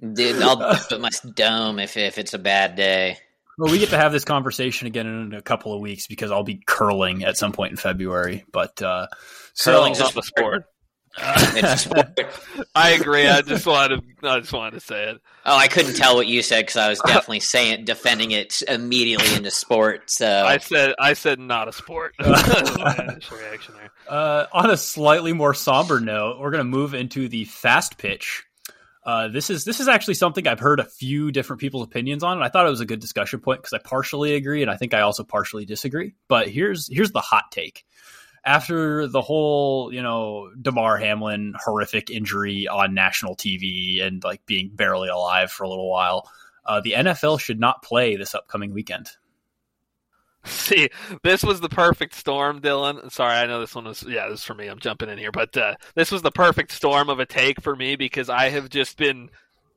Dude, 0.14 0.42
I'll 0.42 0.76
put 0.76 1.00
my 1.00 1.10
dome 1.34 1.78
if 1.78 1.96
if 1.96 2.18
it's 2.18 2.34
a 2.34 2.38
bad 2.38 2.76
day. 2.76 3.18
Well, 3.58 3.72
we 3.72 3.78
get 3.80 3.90
to 3.90 3.98
have 3.98 4.12
this 4.12 4.24
conversation 4.24 4.86
again 4.86 5.06
in 5.06 5.34
a 5.34 5.42
couple 5.42 5.74
of 5.74 5.80
weeks 5.80 6.06
because 6.06 6.30
I'll 6.30 6.44
be 6.44 6.62
curling 6.64 7.24
at 7.24 7.36
some 7.36 7.50
point 7.52 7.72
in 7.72 7.76
February. 7.76 8.44
But 8.52 8.80
uh, 8.80 9.08
curling's 9.60 9.98
so, 9.98 10.04
not 10.04 10.16
a 10.16 10.22
sport. 10.22 10.64
I 12.74 12.90
agree. 12.90 13.26
I 13.26 13.42
just 13.42 13.66
wanted 13.66 14.02
to, 14.20 14.28
I 14.28 14.40
just 14.40 14.52
wanted 14.52 14.72
to 14.72 14.80
say 14.80 15.10
it. 15.10 15.20
Oh, 15.44 15.56
I 15.56 15.68
couldn't 15.68 15.94
tell 15.94 16.16
what 16.16 16.26
you 16.26 16.42
said 16.42 16.62
because 16.62 16.76
I 16.76 16.88
was 16.88 17.00
definitely 17.00 17.40
saying 17.40 17.84
defending 17.84 18.30
it 18.30 18.62
immediately 18.68 19.34
into 19.34 19.50
sport. 19.50 20.10
So 20.10 20.44
I 20.44 20.58
said 20.58 20.94
I 20.98 21.14
said 21.14 21.38
not 21.38 21.68
a 21.68 21.72
sport. 21.72 22.14
reaction 22.20 23.74
there. 23.74 23.90
Uh, 24.08 24.46
on 24.52 24.70
a 24.70 24.76
slightly 24.76 25.32
more 25.32 25.54
somber 25.54 26.00
note, 26.00 26.38
we're 26.38 26.50
going 26.50 26.64
to 26.64 26.64
move 26.64 26.94
into 26.94 27.28
the 27.28 27.44
fast 27.44 27.98
pitch. 27.98 28.44
Uh, 29.04 29.28
this 29.28 29.48
is 29.48 29.64
this 29.64 29.80
is 29.80 29.88
actually 29.88 30.14
something 30.14 30.46
I've 30.46 30.60
heard 30.60 30.80
a 30.80 30.84
few 30.84 31.32
different 31.32 31.60
people's 31.60 31.86
opinions 31.86 32.22
on, 32.22 32.36
and 32.36 32.44
I 32.44 32.50
thought 32.50 32.66
it 32.66 32.70
was 32.70 32.82
a 32.82 32.86
good 32.86 33.00
discussion 33.00 33.40
point 33.40 33.60
because 33.62 33.72
I 33.72 33.78
partially 33.78 34.34
agree, 34.34 34.60
and 34.60 34.70
I 34.70 34.76
think 34.76 34.92
I 34.92 35.00
also 35.00 35.24
partially 35.24 35.64
disagree. 35.64 36.14
But 36.28 36.48
here's 36.48 36.88
here's 36.94 37.10
the 37.10 37.20
hot 37.20 37.44
take 37.50 37.84
after 38.48 39.06
the 39.06 39.20
whole, 39.20 39.92
you 39.92 40.02
know, 40.02 40.50
Damar 40.60 40.96
Hamlin 40.96 41.52
horrific 41.62 42.10
injury 42.10 42.66
on 42.66 42.94
national 42.94 43.36
TV 43.36 44.02
and 44.02 44.24
like 44.24 44.46
being 44.46 44.70
barely 44.74 45.10
alive 45.10 45.52
for 45.52 45.64
a 45.64 45.68
little 45.68 45.90
while, 45.90 46.30
uh, 46.64 46.80
the 46.80 46.92
NFL 46.92 47.40
should 47.40 47.60
not 47.60 47.82
play 47.82 48.16
this 48.16 48.34
upcoming 48.34 48.72
weekend. 48.72 49.10
See, 50.44 50.88
this 51.22 51.42
was 51.42 51.60
the 51.60 51.68
perfect 51.68 52.14
storm, 52.14 52.62
Dylan. 52.62 53.12
Sorry, 53.12 53.34
I 53.34 53.46
know 53.46 53.60
this 53.60 53.74
one 53.74 53.84
was 53.84 54.02
yeah, 54.08 54.30
this 54.30 54.40
is 54.40 54.44
for 54.46 54.54
me. 54.54 54.68
I'm 54.68 54.78
jumping 54.78 55.10
in 55.10 55.18
here, 55.18 55.32
but 55.32 55.54
uh, 55.54 55.74
this 55.94 56.10
was 56.10 56.22
the 56.22 56.30
perfect 56.30 56.72
storm 56.72 57.10
of 57.10 57.20
a 57.20 57.26
take 57.26 57.60
for 57.60 57.76
me 57.76 57.96
because 57.96 58.30
I 58.30 58.48
have 58.48 58.70
just 58.70 58.96
been 58.96 59.28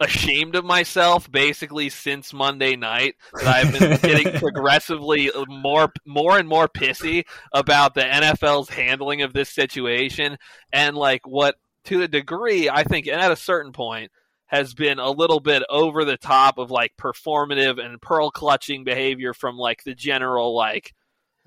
ashamed 0.01 0.55
of 0.55 0.65
myself 0.65 1.31
basically 1.31 1.89
since 1.89 2.33
Monday 2.33 2.75
night 2.75 3.15
that 3.33 3.47
I've 3.47 3.79
been 3.79 3.99
getting 4.01 4.33
progressively 4.39 5.31
more 5.47 5.93
more 6.05 6.37
and 6.37 6.49
more 6.49 6.67
pissy 6.67 7.23
about 7.53 7.93
the 7.93 8.01
NFL's 8.01 8.69
handling 8.69 9.21
of 9.21 9.33
this 9.33 9.49
situation. 9.49 10.37
And 10.73 10.97
like 10.97 11.25
what 11.27 11.55
to 11.85 12.01
a 12.01 12.07
degree 12.07 12.69
I 12.69 12.83
think 12.83 13.07
and 13.07 13.21
at 13.21 13.31
a 13.31 13.37
certain 13.37 13.71
point 13.71 14.11
has 14.47 14.73
been 14.73 14.99
a 14.99 15.09
little 15.09 15.39
bit 15.39 15.63
over 15.69 16.03
the 16.03 16.17
top 16.17 16.57
of 16.57 16.69
like 16.69 16.91
performative 16.99 17.83
and 17.83 18.01
pearl 18.01 18.31
clutching 18.31 18.83
behavior 18.83 19.33
from 19.33 19.57
like 19.57 19.83
the 19.83 19.95
general 19.95 20.55
like 20.55 20.93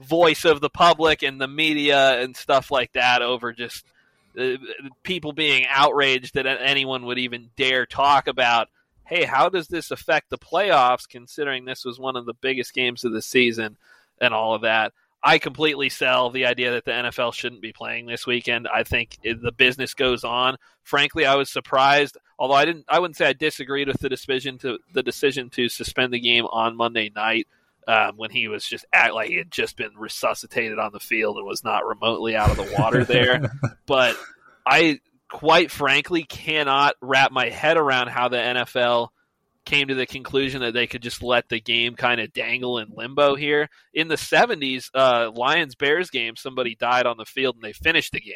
voice 0.00 0.44
of 0.44 0.60
the 0.60 0.70
public 0.70 1.22
and 1.22 1.40
the 1.40 1.48
media 1.48 2.20
and 2.20 2.36
stuff 2.36 2.70
like 2.70 2.92
that 2.92 3.20
over 3.20 3.52
just 3.52 3.84
uh, 4.38 4.56
people 5.02 5.32
being 5.32 5.64
outraged 5.68 6.34
that 6.34 6.46
anyone 6.46 7.06
would 7.06 7.18
even 7.18 7.50
dare 7.56 7.86
talk 7.86 8.26
about 8.26 8.68
hey 9.06 9.24
how 9.24 9.48
does 9.48 9.68
this 9.68 9.90
affect 9.90 10.30
the 10.30 10.38
playoffs 10.38 11.08
considering 11.08 11.64
this 11.64 11.84
was 11.84 11.98
one 11.98 12.16
of 12.16 12.26
the 12.26 12.34
biggest 12.34 12.72
games 12.72 13.04
of 13.04 13.12
the 13.12 13.22
season 13.22 13.76
and 14.20 14.34
all 14.34 14.54
of 14.54 14.62
that? 14.62 14.92
I 15.22 15.38
completely 15.38 15.88
sell 15.88 16.30
the 16.30 16.46
idea 16.46 16.72
that 16.72 16.84
the 16.84 16.92
nfl 16.92 17.32
shouldn't 17.32 17.62
be 17.62 17.72
playing 17.72 18.06
this 18.06 18.26
weekend. 18.26 18.68
I 18.68 18.82
think 18.82 19.18
the 19.22 19.52
business 19.52 19.94
goes 19.94 20.24
on. 20.24 20.56
Frankly 20.82 21.24
i 21.26 21.34
was 21.34 21.50
surprised 21.50 22.18
although 22.38 22.54
i 22.54 22.64
didn't 22.64 22.84
i 22.88 22.98
wouldn't 22.98 23.16
say 23.16 23.26
i 23.26 23.32
disagreed 23.32 23.88
with 23.88 24.00
the 24.00 24.08
decision 24.08 24.58
to 24.58 24.78
the 24.92 25.02
decision 25.02 25.48
to 25.50 25.68
suspend 25.68 26.12
the 26.12 26.20
game 26.20 26.44
on 26.46 26.76
monday 26.76 27.10
night 27.14 27.48
um, 27.86 28.16
when 28.16 28.30
he 28.30 28.48
was 28.48 28.64
just 28.64 28.84
act 28.92 29.14
like 29.14 29.28
he 29.28 29.36
had 29.36 29.50
just 29.50 29.76
been 29.76 29.96
resuscitated 29.96 30.78
on 30.78 30.92
the 30.92 31.00
field 31.00 31.36
and 31.36 31.46
was 31.46 31.64
not 31.64 31.86
remotely 31.86 32.36
out 32.36 32.50
of 32.50 32.56
the 32.56 32.74
water 32.78 33.04
there. 33.04 33.52
but 33.86 34.16
I 34.66 35.00
quite 35.28 35.70
frankly 35.70 36.24
cannot 36.24 36.94
wrap 37.00 37.32
my 37.32 37.48
head 37.48 37.76
around 37.76 38.08
how 38.08 38.28
the 38.28 38.36
NFL 38.36 39.08
came 39.64 39.88
to 39.88 39.94
the 39.94 40.06
conclusion 40.06 40.60
that 40.60 40.74
they 40.74 40.86
could 40.86 41.02
just 41.02 41.22
let 41.22 41.48
the 41.48 41.60
game 41.60 41.94
kind 41.94 42.20
of 42.20 42.32
dangle 42.32 42.78
in 42.78 42.88
limbo 42.94 43.34
here. 43.34 43.68
In 43.92 44.08
the 44.08 44.16
70s, 44.16 44.90
uh, 44.94 45.30
Lions 45.34 45.74
Bears 45.74 46.10
game, 46.10 46.36
somebody 46.36 46.74
died 46.74 47.06
on 47.06 47.16
the 47.16 47.24
field 47.24 47.56
and 47.56 47.64
they 47.64 47.72
finished 47.72 48.12
the 48.12 48.20
game. 48.20 48.34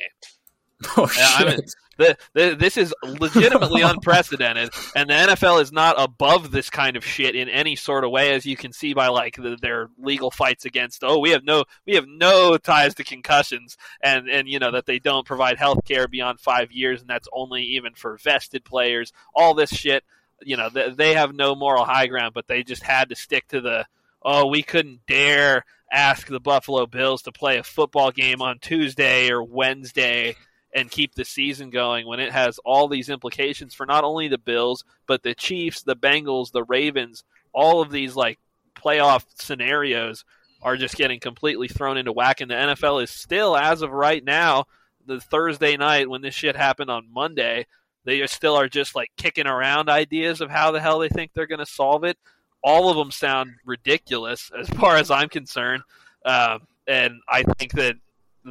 Oh, 0.97 1.07
shit. 1.07 1.25
I 1.25 1.45
mean, 1.45 1.61
the, 1.99 2.17
the, 2.33 2.55
this 2.55 2.77
is 2.77 2.95
legitimately 3.03 3.83
unprecedented, 3.83 4.71
and 4.97 5.11
the 5.11 5.15
NFL 5.15 5.61
is 5.61 5.73
not 5.73 5.97
above 5.99 6.53
this 6.53 6.71
kind 6.71 6.97
of 6.97 7.05
shit 7.05 7.35
in 7.35 7.49
any 7.49 7.75
sort 7.75 8.05
of 8.05 8.13
way, 8.13 8.33
as 8.33 8.47
you 8.47 8.57
can 8.57 8.73
see 8.73 8.95
by 8.95 9.09
like 9.09 9.35
the, 9.35 9.59
their 9.61 9.91
legal 9.99 10.31
fights 10.31 10.65
against. 10.65 11.03
Oh, 11.03 11.19
we 11.19 11.31
have 11.31 11.43
no 11.43 11.65
we 11.85 11.97
have 11.97 12.07
no 12.07 12.57
ties 12.57 12.95
to 12.95 13.05
concussions, 13.05 13.77
and 14.01 14.29
and 14.29 14.49
you 14.49 14.61
know 14.61 14.71
that 14.71 14.87
they 14.87 15.01
don't 15.01 15.27
provide 15.27 15.59
health 15.59 15.85
care 15.85 16.07
beyond 16.07 16.39
five 16.39 16.71
years, 16.71 17.01
and 17.01 17.11
that's 17.11 17.29
only 17.33 17.65
even 17.65 17.95
for 17.95 18.17
vested 18.17 18.65
players. 18.65 19.13
All 19.35 19.55
this 19.55 19.71
shit, 19.71 20.05
you 20.41 20.57
know, 20.57 20.71
they, 20.71 20.91
they 20.91 21.15
have 21.15 21.35
no 21.35 21.57
moral 21.57 21.85
high 21.85 22.07
ground, 22.07 22.33
but 22.33 22.47
they 22.47 22.63
just 22.63 22.85
had 22.85 23.09
to 23.09 23.17
stick 23.17 23.49
to 23.49 23.61
the. 23.61 23.87
Oh, 24.23 24.47
we 24.47 24.63
couldn't 24.63 25.07
dare 25.07 25.65
ask 25.91 26.29
the 26.29 26.41
Buffalo 26.41 26.87
Bills 26.87 27.23
to 27.23 27.33
play 27.33 27.59
a 27.59 27.63
football 27.63 28.11
game 28.11 28.43
on 28.43 28.59
Tuesday 28.59 29.31
or 29.31 29.43
Wednesday 29.43 30.37
and 30.75 30.91
keep 30.91 31.15
the 31.15 31.25
season 31.25 31.71
going 31.71 32.07
when 32.07 32.21
it 32.21 32.33
has 32.33 32.59
all 32.65 32.89
these 32.89 33.09
implications 33.09 33.75
for 33.75 33.87
not 33.87 34.05
only 34.05 34.29
the 34.29 34.39
Bills, 34.39 34.85
but 35.07 35.23
the 35.23 35.35
Chiefs, 35.35 35.83
the 35.83 35.97
Bengals, 35.97 36.53
the 36.53 36.65
Ravens, 36.65 37.25
all 37.53 37.81
of 37.81 37.91
these 37.91 38.15
like 38.15 38.39
playoff 38.77 39.25
scenarios 39.35 40.25
are 40.63 40.77
just 40.77 40.97
getting 40.97 41.21
completely 41.21 41.69
thrown 41.69 41.97
into 41.97 42.13
whack. 42.13 42.41
And 42.41 42.51
the 42.51 42.55
NFL 42.55 43.03
is 43.03 43.11
still, 43.11 43.57
as 43.57 43.83
of 43.83 43.93
right 43.93 44.23
now, 44.23 44.67
the 45.07 45.21
Thursday 45.21 45.77
night 45.77 46.11
when 46.11 46.21
this 46.21 46.35
shit 46.35 46.57
happened 46.57 46.91
on 46.91 47.13
Monday, 47.13 47.67
they 48.05 48.27
still 48.27 48.55
are 48.55 48.69
just 48.69 48.95
like 48.95 49.11
kicking 49.17 49.47
around 49.47 49.89
ideas 49.89 50.41
of 50.41 50.51
how 50.51 50.71
the 50.71 50.81
hell 50.81 50.99
they 50.99 51.09
think 51.09 51.33
they're 51.33 51.47
going 51.47 51.59
to 51.59 51.67
solve 51.67 52.05
it. 52.05 52.19
All 52.63 52.91
of 52.91 52.97
them 52.97 53.11
sound 53.11 53.55
ridiculous 53.65 54.51
as 54.59 54.69
far 54.71 54.97
as 54.97 55.11
I'm 55.11 55.29
concerned. 55.29 55.83
Uh, 56.25 56.59
and 56.87 57.21
I 57.29 57.43
think 57.43 57.73
that 57.73 57.97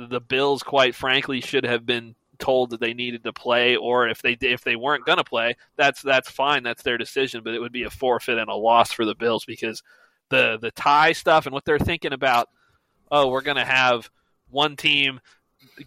the 0.06 0.22
Bills, 0.22 0.64
quite 0.64 0.96
frankly, 0.96 1.42
should 1.42 1.66
have 1.66 1.86
been 1.86 2.16
told 2.40 2.70
that 2.70 2.80
they 2.80 2.94
needed 2.94 3.24
to 3.24 3.34
play, 3.34 3.76
or 3.76 4.08
if 4.08 4.22
they 4.22 4.38
if 4.42 4.64
they 4.64 4.76
weren't 4.76 5.06
going 5.06 5.18
to 5.18 5.24
play, 5.24 5.56
that's 5.76 6.02
that's 6.02 6.30
fine, 6.30 6.64
that's 6.64 6.84
their 6.84 6.98
decision. 6.98 7.42
But 7.44 7.54
it 7.54 7.60
would 7.60 7.72
be 7.72 7.84
a 7.84 7.90
forfeit 7.90 8.38
and 8.38 8.50
a 8.50 8.56
loss 8.56 8.92
for 8.92 9.06
the 9.06 9.16
Bills 9.16 9.46
because 9.46 9.82
the 10.30 10.58
the 10.62 10.72
tie 10.72 11.14
stuff 11.14 11.46
and 11.46 11.54
what 11.54 11.66
they're 11.66 11.80
thinking 11.80 12.14
about. 12.14 12.50
Oh, 13.10 13.30
we're 13.30 13.42
going 13.42 13.58
to 13.58 13.66
have 13.66 14.10
one 14.50 14.76
team 14.76 15.20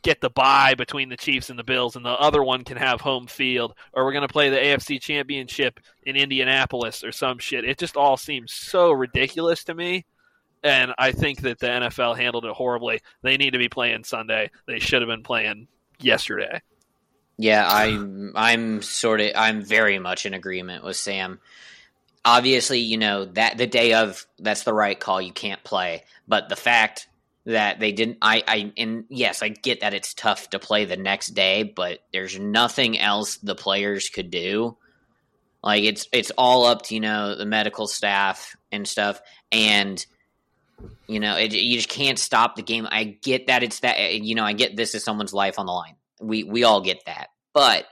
get 0.03 0.21
the 0.21 0.31
bye 0.31 0.75
between 0.75 1.09
the 1.09 1.17
Chiefs 1.17 1.51
and 1.51 1.59
the 1.59 1.65
Bills, 1.65 1.97
and 1.97 2.05
the 2.05 2.11
other 2.11 2.43
one 2.43 2.65
can 2.65 2.77
have 2.77 3.01
home 3.01 3.27
field, 3.27 3.75
or 3.93 4.05
we're 4.05 4.13
going 4.13 4.27
to 4.27 4.33
play 4.33 4.51
the 4.51 4.57
AFC 4.57 5.01
Championship 5.01 5.81
in 6.05 6.17
Indianapolis 6.17 7.05
or 7.05 7.13
some 7.13 7.39
shit. 7.39 7.65
It 7.65 7.79
just 7.79 7.97
all 7.97 8.17
seems 8.17 8.53
so 8.53 8.91
ridiculous 8.93 9.65
to 9.65 9.75
me 9.75 10.07
and 10.63 10.93
I 10.99 11.13
think 11.13 11.41
that 11.43 11.59
the 11.59 11.67
NFL 11.67 12.19
handled 12.19 12.45
it 12.45 12.53
horribly. 12.53 13.01
They 13.23 13.37
need 13.37 13.53
to 13.53 13.59
be 13.59 13.69
playing 13.69 14.05
Sunday. 14.05 14.51
They 14.67 14.79
should 14.79 15.03
have 15.03 15.09
been 15.09 15.23
playing 15.23 15.69
yesterday. 16.01 16.61
Yeah, 17.39 17.67
I'm 17.67 18.33
I'm 18.37 18.83
sort 18.83 19.21
of 19.21 19.33
I'm 19.35 19.63
very 19.63 19.99
much 19.99 20.27
in 20.27 20.35
agreement 20.35 20.85
with 20.85 20.97
Sam. 20.97 21.41
Obviously, 22.23 22.81
you 22.81 22.99
know 22.99 23.25
that 23.25 23.57
the 23.57 23.67
day 23.67 23.95
of 23.95 24.27
that's 24.39 24.65
the 24.65 24.75
right 24.75 24.99
call. 24.99 25.23
You 25.23 25.33
can't 25.33 25.65
play, 25.65 26.05
but 26.29 26.51
the 26.51 26.57
fact 26.57 27.09
that 27.47 27.81
they 27.81 27.93
didn't, 27.93 28.19
I, 28.21 28.43
I, 28.47 28.73
and 28.77 29.05
yes, 29.09 29.43
I 29.43 29.49
get 29.49 29.81
that 29.81 29.95
it's 29.95 30.13
tough 30.13 30.51
to 30.51 30.59
play 30.59 30.85
the 30.85 30.97
next 30.97 31.29
day, 31.29 31.63
but 31.63 32.01
there's 32.13 32.39
nothing 32.39 32.99
else 32.99 33.39
the 33.39 33.55
players 33.55 34.11
could 34.11 34.31
do. 34.31 34.77
Like 35.63 35.85
it's 35.85 36.09
it's 36.13 36.33
all 36.37 36.65
up 36.67 36.83
to 36.83 36.95
you 36.95 37.01
know 37.01 37.35
the 37.37 37.47
medical 37.47 37.87
staff 37.87 38.57
and 38.73 38.87
stuff, 38.87 39.21
and 39.53 40.05
you 41.07 41.21
know, 41.21 41.37
it, 41.37 41.53
you 41.53 41.77
just 41.77 41.89
can't 41.89 42.19
stop 42.19 42.57
the 42.57 42.63
game. 42.63 42.87
I 42.91 43.05
get 43.05 43.49
that 43.49 43.63
it's 43.63 43.81
that. 43.81 44.15
You 44.15 44.35
know, 44.35 44.45
I 44.45 44.53
get 44.53 44.77
this 44.77 44.95
is 44.95 45.05
someone's 45.05 45.35
life 45.35 45.59
on 45.59 45.67
the 45.67 45.73
line. 45.73 45.97
We 46.21 46.45
we 46.45 46.65
all 46.65 46.81
get 46.81 47.05
that, 47.07 47.29
but 47.53 47.87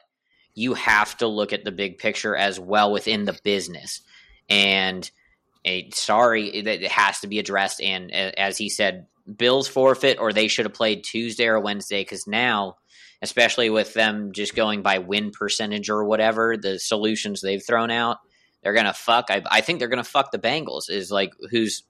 you 0.54 0.74
have 0.74 1.16
to 1.18 1.28
look 1.28 1.52
at 1.52 1.64
the 1.64 1.70
big 1.70 1.98
picture 1.98 2.34
as 2.34 2.58
well 2.58 2.92
within 2.92 3.24
the 3.24 3.38
business. 3.44 4.00
And 4.48 5.08
a, 5.64 5.90
sorry, 5.90 6.62
that 6.62 6.82
it 6.82 6.90
has 6.90 7.20
to 7.20 7.28
be 7.28 7.38
addressed. 7.38 7.80
And 7.80 8.12
as 8.12 8.58
he 8.58 8.68
said, 8.68 9.06
Bills 9.36 9.68
forfeit, 9.68 10.18
or 10.18 10.32
they 10.32 10.48
should 10.48 10.64
have 10.64 10.74
played 10.74 11.04
Tuesday 11.04 11.46
or 11.46 11.60
Wednesday 11.60 12.00
because 12.00 12.26
now, 12.26 12.76
especially 13.20 13.68
with 13.68 13.94
them 13.94 14.32
just 14.32 14.54
going 14.54 14.82
by 14.82 14.98
win 14.98 15.30
percentage 15.30 15.90
or 15.90 16.04
whatever, 16.04 16.56
the 16.56 16.78
solutions 16.78 17.40
they've 17.40 17.64
thrown 17.64 17.90
out, 17.90 18.18
they're 18.62 18.72
gonna 18.72 18.94
fuck. 18.94 19.26
I, 19.28 19.42
I 19.50 19.60
think 19.60 19.78
they're 19.78 19.88
gonna 19.88 20.02
fuck 20.02 20.32
the 20.32 20.38
Bengals. 20.38 20.88
Is 20.88 21.10
like 21.10 21.32
who's 21.50 21.82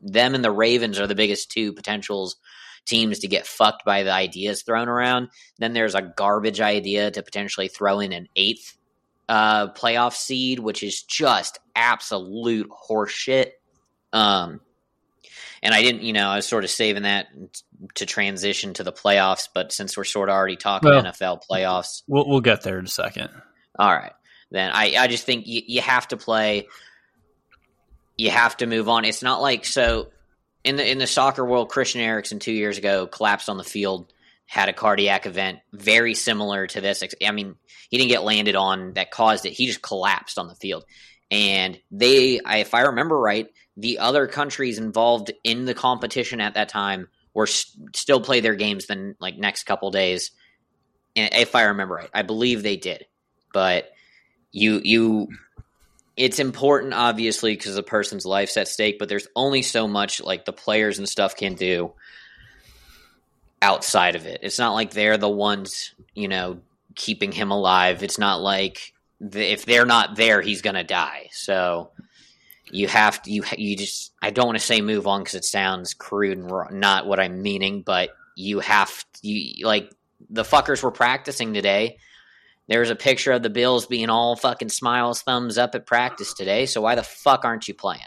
them 0.00 0.34
and 0.34 0.44
the 0.44 0.50
Ravens 0.50 0.98
are 1.00 1.06
the 1.06 1.14
biggest 1.14 1.50
two 1.50 1.72
potentials 1.72 2.36
teams 2.84 3.20
to 3.20 3.28
get 3.28 3.46
fucked 3.46 3.84
by 3.84 4.02
the 4.02 4.12
ideas 4.12 4.62
thrown 4.62 4.88
around. 4.88 5.28
Then 5.58 5.72
there's 5.72 5.94
a 5.94 6.02
garbage 6.02 6.60
idea 6.60 7.10
to 7.10 7.22
potentially 7.22 7.68
throw 7.68 8.00
in 8.00 8.12
an 8.12 8.28
eighth 8.36 8.76
uh, 9.28 9.68
playoff 9.72 10.14
seed, 10.14 10.58
which 10.58 10.82
is 10.82 11.02
just 11.02 11.58
absolute 11.74 12.68
horseshit. 12.70 13.52
Um, 14.12 14.60
and 15.62 15.72
I 15.72 15.82
didn't, 15.82 16.02
you 16.02 16.12
know, 16.12 16.28
I 16.28 16.36
was 16.36 16.46
sort 16.46 16.64
of 16.64 16.70
saving 16.70 17.04
that 17.04 17.28
to 17.94 18.06
transition 18.06 18.74
to 18.74 18.84
the 18.84 18.92
playoffs, 18.92 19.48
but 19.52 19.72
since 19.72 19.96
we're 19.96 20.04
sort 20.04 20.28
of 20.28 20.34
already 20.34 20.56
talking 20.56 20.90
well, 20.90 21.02
NFL 21.02 21.42
playoffs, 21.48 22.02
we'll 22.08 22.28
we'll 22.28 22.40
get 22.40 22.62
there 22.62 22.78
in 22.78 22.86
a 22.86 22.88
second. 22.88 23.30
All 23.78 23.92
right, 23.92 24.12
then 24.50 24.72
I 24.74 24.96
I 24.98 25.06
just 25.06 25.24
think 25.24 25.46
you, 25.46 25.62
you 25.64 25.80
have 25.80 26.08
to 26.08 26.16
play 26.16 26.66
you 28.16 28.30
have 28.30 28.56
to 28.58 28.66
move 28.66 28.88
on. 28.88 29.04
It's 29.04 29.22
not 29.22 29.40
like 29.40 29.64
so 29.64 30.10
in 30.64 30.76
the 30.76 30.88
in 30.88 30.98
the 30.98 31.06
soccer 31.06 31.44
world, 31.44 31.68
Christian 31.68 32.00
Eriksen 32.00 32.38
two 32.38 32.52
years 32.52 32.78
ago 32.78 33.06
collapsed 33.06 33.48
on 33.48 33.56
the 33.56 33.64
field, 33.64 34.12
had 34.46 34.68
a 34.68 34.72
cardiac 34.72 35.26
event 35.26 35.60
very 35.72 36.14
similar 36.14 36.66
to 36.68 36.80
this. 36.80 37.02
I 37.24 37.30
mean, 37.32 37.56
he 37.88 37.98
didn't 37.98 38.10
get 38.10 38.22
landed 38.22 38.56
on 38.56 38.94
that 38.94 39.10
caused 39.10 39.46
it. 39.46 39.52
He 39.52 39.66
just 39.66 39.82
collapsed 39.82 40.38
on 40.38 40.48
the 40.48 40.54
field. 40.54 40.84
And 41.30 41.80
they, 41.90 42.40
if 42.44 42.74
I 42.74 42.82
remember 42.82 43.18
right, 43.18 43.48
the 43.76 44.00
other 44.00 44.26
countries 44.26 44.78
involved 44.78 45.32
in 45.42 45.64
the 45.64 45.74
competition 45.74 46.40
at 46.40 46.54
that 46.54 46.68
time 46.68 47.08
were 47.32 47.46
st- 47.46 47.96
still 47.96 48.20
play 48.20 48.40
their 48.40 48.54
games 48.54 48.86
the 48.86 49.14
like 49.18 49.38
next 49.38 49.64
couple 49.64 49.90
days. 49.90 50.32
And 51.16 51.32
if 51.32 51.54
I 51.54 51.64
remember 51.64 51.94
right, 51.94 52.10
I 52.12 52.22
believe 52.22 52.62
they 52.62 52.76
did. 52.76 53.06
But 53.52 53.90
you 54.50 54.80
you 54.84 55.28
it's 56.16 56.38
important 56.38 56.94
obviously 56.94 57.54
because 57.54 57.74
the 57.74 57.82
person's 57.82 58.26
life's 58.26 58.56
at 58.56 58.68
stake 58.68 58.98
but 58.98 59.08
there's 59.08 59.28
only 59.34 59.62
so 59.62 59.88
much 59.88 60.20
like 60.20 60.44
the 60.44 60.52
players 60.52 60.98
and 60.98 61.08
stuff 61.08 61.36
can 61.36 61.54
do 61.54 61.92
outside 63.60 64.16
of 64.16 64.26
it 64.26 64.40
it's 64.42 64.58
not 64.58 64.72
like 64.72 64.90
they're 64.90 65.18
the 65.18 65.28
ones 65.28 65.94
you 66.14 66.28
know 66.28 66.58
keeping 66.94 67.32
him 67.32 67.50
alive 67.50 68.02
it's 68.02 68.18
not 68.18 68.40
like 68.40 68.92
the, 69.20 69.52
if 69.52 69.64
they're 69.64 69.86
not 69.86 70.16
there 70.16 70.42
he's 70.42 70.62
gonna 70.62 70.84
die 70.84 71.28
so 71.32 71.90
you 72.72 72.88
have 72.88 73.22
to 73.22 73.30
you 73.30 73.44
you 73.56 73.76
just 73.76 74.12
I 74.20 74.30
don't 74.30 74.46
want 74.46 74.58
to 74.58 74.64
say 74.64 74.80
move 74.80 75.06
on 75.06 75.20
because 75.20 75.34
it 75.34 75.44
sounds 75.44 75.94
crude 75.94 76.38
and 76.38 76.50
wrong, 76.50 76.80
not 76.80 77.06
what 77.06 77.20
I'm 77.20 77.42
meaning, 77.42 77.82
but 77.82 78.10
you 78.34 78.60
have 78.60 79.04
you 79.20 79.66
like 79.66 79.92
the 80.30 80.42
fuckers 80.42 80.82
were 80.82 80.90
practicing 80.90 81.52
today. 81.52 81.98
There's 82.68 82.90
a 82.90 82.96
picture 82.96 83.32
of 83.32 83.42
the 83.42 83.50
Bills 83.50 83.86
being 83.86 84.08
all 84.08 84.36
fucking 84.36 84.68
smiles, 84.68 85.22
thumbs 85.22 85.58
up 85.58 85.74
at 85.74 85.86
practice 85.86 86.32
today. 86.32 86.66
So 86.66 86.80
why 86.80 86.94
the 86.94 87.02
fuck 87.02 87.44
aren't 87.44 87.68
you 87.68 87.74
playing? 87.74 88.02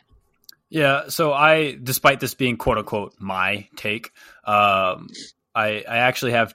Yeah, 0.70 1.10
so 1.10 1.32
I, 1.32 1.78
despite 1.82 2.20
this 2.20 2.34
being 2.34 2.58
quote 2.58 2.78
unquote 2.78 3.14
my 3.20 3.68
take, 3.76 4.12
um, 4.46 5.10
I, 5.54 5.84
I 5.88 5.98
actually 5.98 6.32
have 6.32 6.54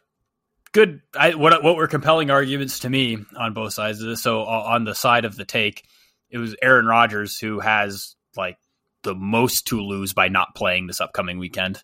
good. 0.73 1.01
I, 1.19 1.35
what 1.35 1.63
what 1.63 1.77
were 1.77 1.87
compelling 1.87 2.31
arguments 2.31 2.81
to 2.81 2.91
me 2.91 3.19
on 3.37 3.55
both 3.55 3.73
sides 3.73 4.03
of 4.03 4.09
this. 4.09 4.23
So 4.23 4.43
on 4.43 4.85
the 4.85 4.95
side 4.95 5.25
of 5.25 5.37
the 5.37 5.45
take, 5.45 5.85
it 6.29 6.39
was 6.39 6.57
Aaron 6.61 6.87
Rodgers 6.87 7.39
who 7.39 7.61
has 7.61 8.17
like 8.37 8.59
the 9.03 9.15
most 9.15 9.69
to 9.69 9.81
lose 9.81 10.13
by 10.13 10.29
not 10.29 10.55
playing 10.55 10.87
this 10.87 11.01
upcoming 11.01 11.39
weekend. 11.39 11.83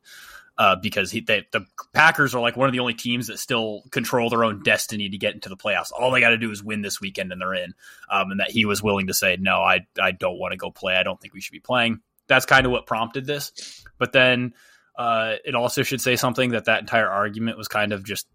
Uh, 0.58 0.74
because 0.74 1.10
he, 1.10 1.20
they, 1.20 1.46
the 1.52 1.66
Packers 1.92 2.34
are 2.34 2.40
like 2.40 2.56
one 2.56 2.66
of 2.66 2.72
the 2.72 2.80
only 2.80 2.94
teams 2.94 3.26
that 3.26 3.38
still 3.38 3.82
control 3.90 4.30
their 4.30 4.42
own 4.42 4.62
destiny 4.62 5.10
to 5.10 5.18
get 5.18 5.34
into 5.34 5.50
the 5.50 5.56
playoffs. 5.56 5.92
All 5.92 6.10
they 6.10 6.20
got 6.20 6.30
to 6.30 6.38
do 6.38 6.50
is 6.50 6.64
win 6.64 6.80
this 6.80 6.98
weekend 6.98 7.30
and 7.30 7.38
they're 7.38 7.52
in. 7.52 7.74
Um, 8.10 8.30
and 8.30 8.40
that 8.40 8.50
he 8.50 8.64
was 8.64 8.82
willing 8.82 9.08
to 9.08 9.14
say, 9.14 9.36
no, 9.38 9.60
I, 9.60 9.86
I 10.00 10.12
don't 10.12 10.38
want 10.38 10.52
to 10.52 10.56
go 10.56 10.70
play. 10.70 10.96
I 10.96 11.02
don't 11.02 11.20
think 11.20 11.34
we 11.34 11.42
should 11.42 11.52
be 11.52 11.60
playing. 11.60 12.00
That's 12.26 12.46
kind 12.46 12.64
of 12.64 12.72
what 12.72 12.86
prompted 12.86 13.26
this. 13.26 13.84
But 13.98 14.12
then 14.12 14.54
uh, 14.96 15.34
it 15.44 15.54
also 15.54 15.82
should 15.82 16.00
say 16.00 16.16
something 16.16 16.52
that 16.52 16.64
that 16.64 16.80
entire 16.80 17.08
argument 17.08 17.58
was 17.58 17.68
kind 17.68 17.92
of 17.92 18.02
just 18.02 18.26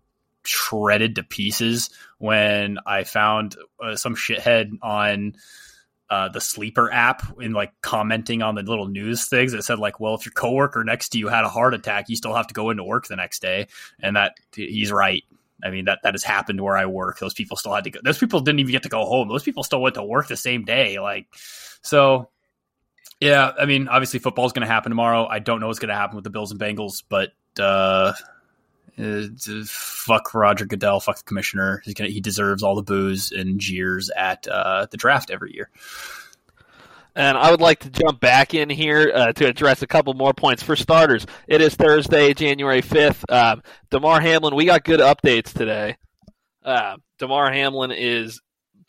shredded 0.43 1.15
to 1.15 1.23
pieces 1.23 1.89
when 2.19 2.77
I 2.85 3.03
found 3.03 3.55
uh, 3.83 3.95
some 3.95 4.15
shithead 4.15 4.69
on 4.81 5.35
uh, 6.11 6.27
the 6.27 6.41
sleeper 6.41 6.91
app 6.91 7.23
and 7.39 7.53
like 7.53 7.71
commenting 7.81 8.41
on 8.41 8.55
the 8.55 8.61
little 8.63 8.89
news 8.89 9.29
things 9.29 9.53
that 9.53 9.63
said 9.63 9.79
like, 9.79 10.01
well, 10.01 10.13
if 10.13 10.25
your 10.25 10.33
coworker 10.33 10.83
next 10.83 11.09
to 11.09 11.17
you 11.17 11.29
had 11.29 11.45
a 11.45 11.49
heart 11.49 11.73
attack, 11.73 12.09
you 12.09 12.17
still 12.17 12.35
have 12.35 12.47
to 12.47 12.53
go 12.53 12.69
into 12.69 12.83
work 12.83 13.07
the 13.07 13.15
next 13.15 13.41
day, 13.41 13.67
and 14.01 14.17
that 14.17 14.35
he's 14.53 14.91
right. 14.91 15.23
I 15.63 15.69
mean 15.69 15.85
that 15.85 15.99
that 16.03 16.13
has 16.13 16.23
happened 16.23 16.59
where 16.59 16.75
I 16.75 16.85
work. 16.85 17.19
Those 17.19 17.33
people 17.33 17.55
still 17.55 17.73
had 17.73 17.85
to 17.85 17.91
go. 17.91 18.01
Those 18.03 18.17
people 18.17 18.41
didn't 18.41 18.59
even 18.59 18.73
get 18.73 18.83
to 18.83 18.89
go 18.89 19.05
home. 19.05 19.29
Those 19.29 19.43
people 19.43 19.63
still 19.63 19.81
went 19.81 19.95
to 19.95 20.03
work 20.03 20.27
the 20.27 20.35
same 20.35 20.65
day. 20.65 20.99
Like, 20.99 21.27
so 21.81 22.27
yeah. 23.21 23.53
I 23.57 23.65
mean, 23.65 23.87
obviously 23.87 24.19
football's 24.19 24.51
going 24.51 24.67
to 24.67 24.73
happen 24.73 24.89
tomorrow. 24.89 25.27
I 25.27 25.39
don't 25.39 25.61
know 25.61 25.67
what's 25.67 25.79
going 25.79 25.89
to 25.89 25.95
happen 25.95 26.17
with 26.17 26.25
the 26.25 26.29
Bills 26.29 26.51
and 26.51 26.59
Bengals, 26.59 27.03
but 27.07 27.29
uh, 27.57 28.11
uh, 28.97 29.27
fuck 29.65 30.33
Roger 30.33 30.65
Goodell, 30.65 30.99
fuck 30.99 31.17
the 31.17 31.23
commissioner. 31.23 31.81
Gonna, 31.95 32.09
he 32.09 32.21
deserves 32.21 32.63
all 32.63 32.75
the 32.75 32.83
boos 32.83 33.31
and 33.31 33.59
jeers 33.59 34.09
at 34.15 34.47
uh, 34.47 34.87
the 34.89 34.97
draft 34.97 35.31
every 35.31 35.53
year. 35.53 35.69
And 37.15 37.37
I 37.37 37.51
would 37.51 37.59
like 37.59 37.79
to 37.79 37.89
jump 37.89 38.21
back 38.21 38.53
in 38.53 38.69
here 38.69 39.11
uh, 39.13 39.33
to 39.33 39.45
address 39.45 39.81
a 39.81 39.87
couple 39.87 40.13
more 40.13 40.33
points. 40.33 40.63
For 40.63 40.77
starters, 40.77 41.25
it 41.45 41.61
is 41.61 41.75
Thursday, 41.75 42.33
January 42.33 42.81
5th. 42.81 43.29
Um, 43.29 43.63
Damar 43.89 44.21
Hamlin, 44.21 44.55
we 44.55 44.65
got 44.65 44.85
good 44.85 45.01
updates 45.01 45.51
today. 45.51 45.97
Uh, 46.63 46.95
Damar 47.19 47.51
Hamlin 47.51 47.91
is 47.91 48.41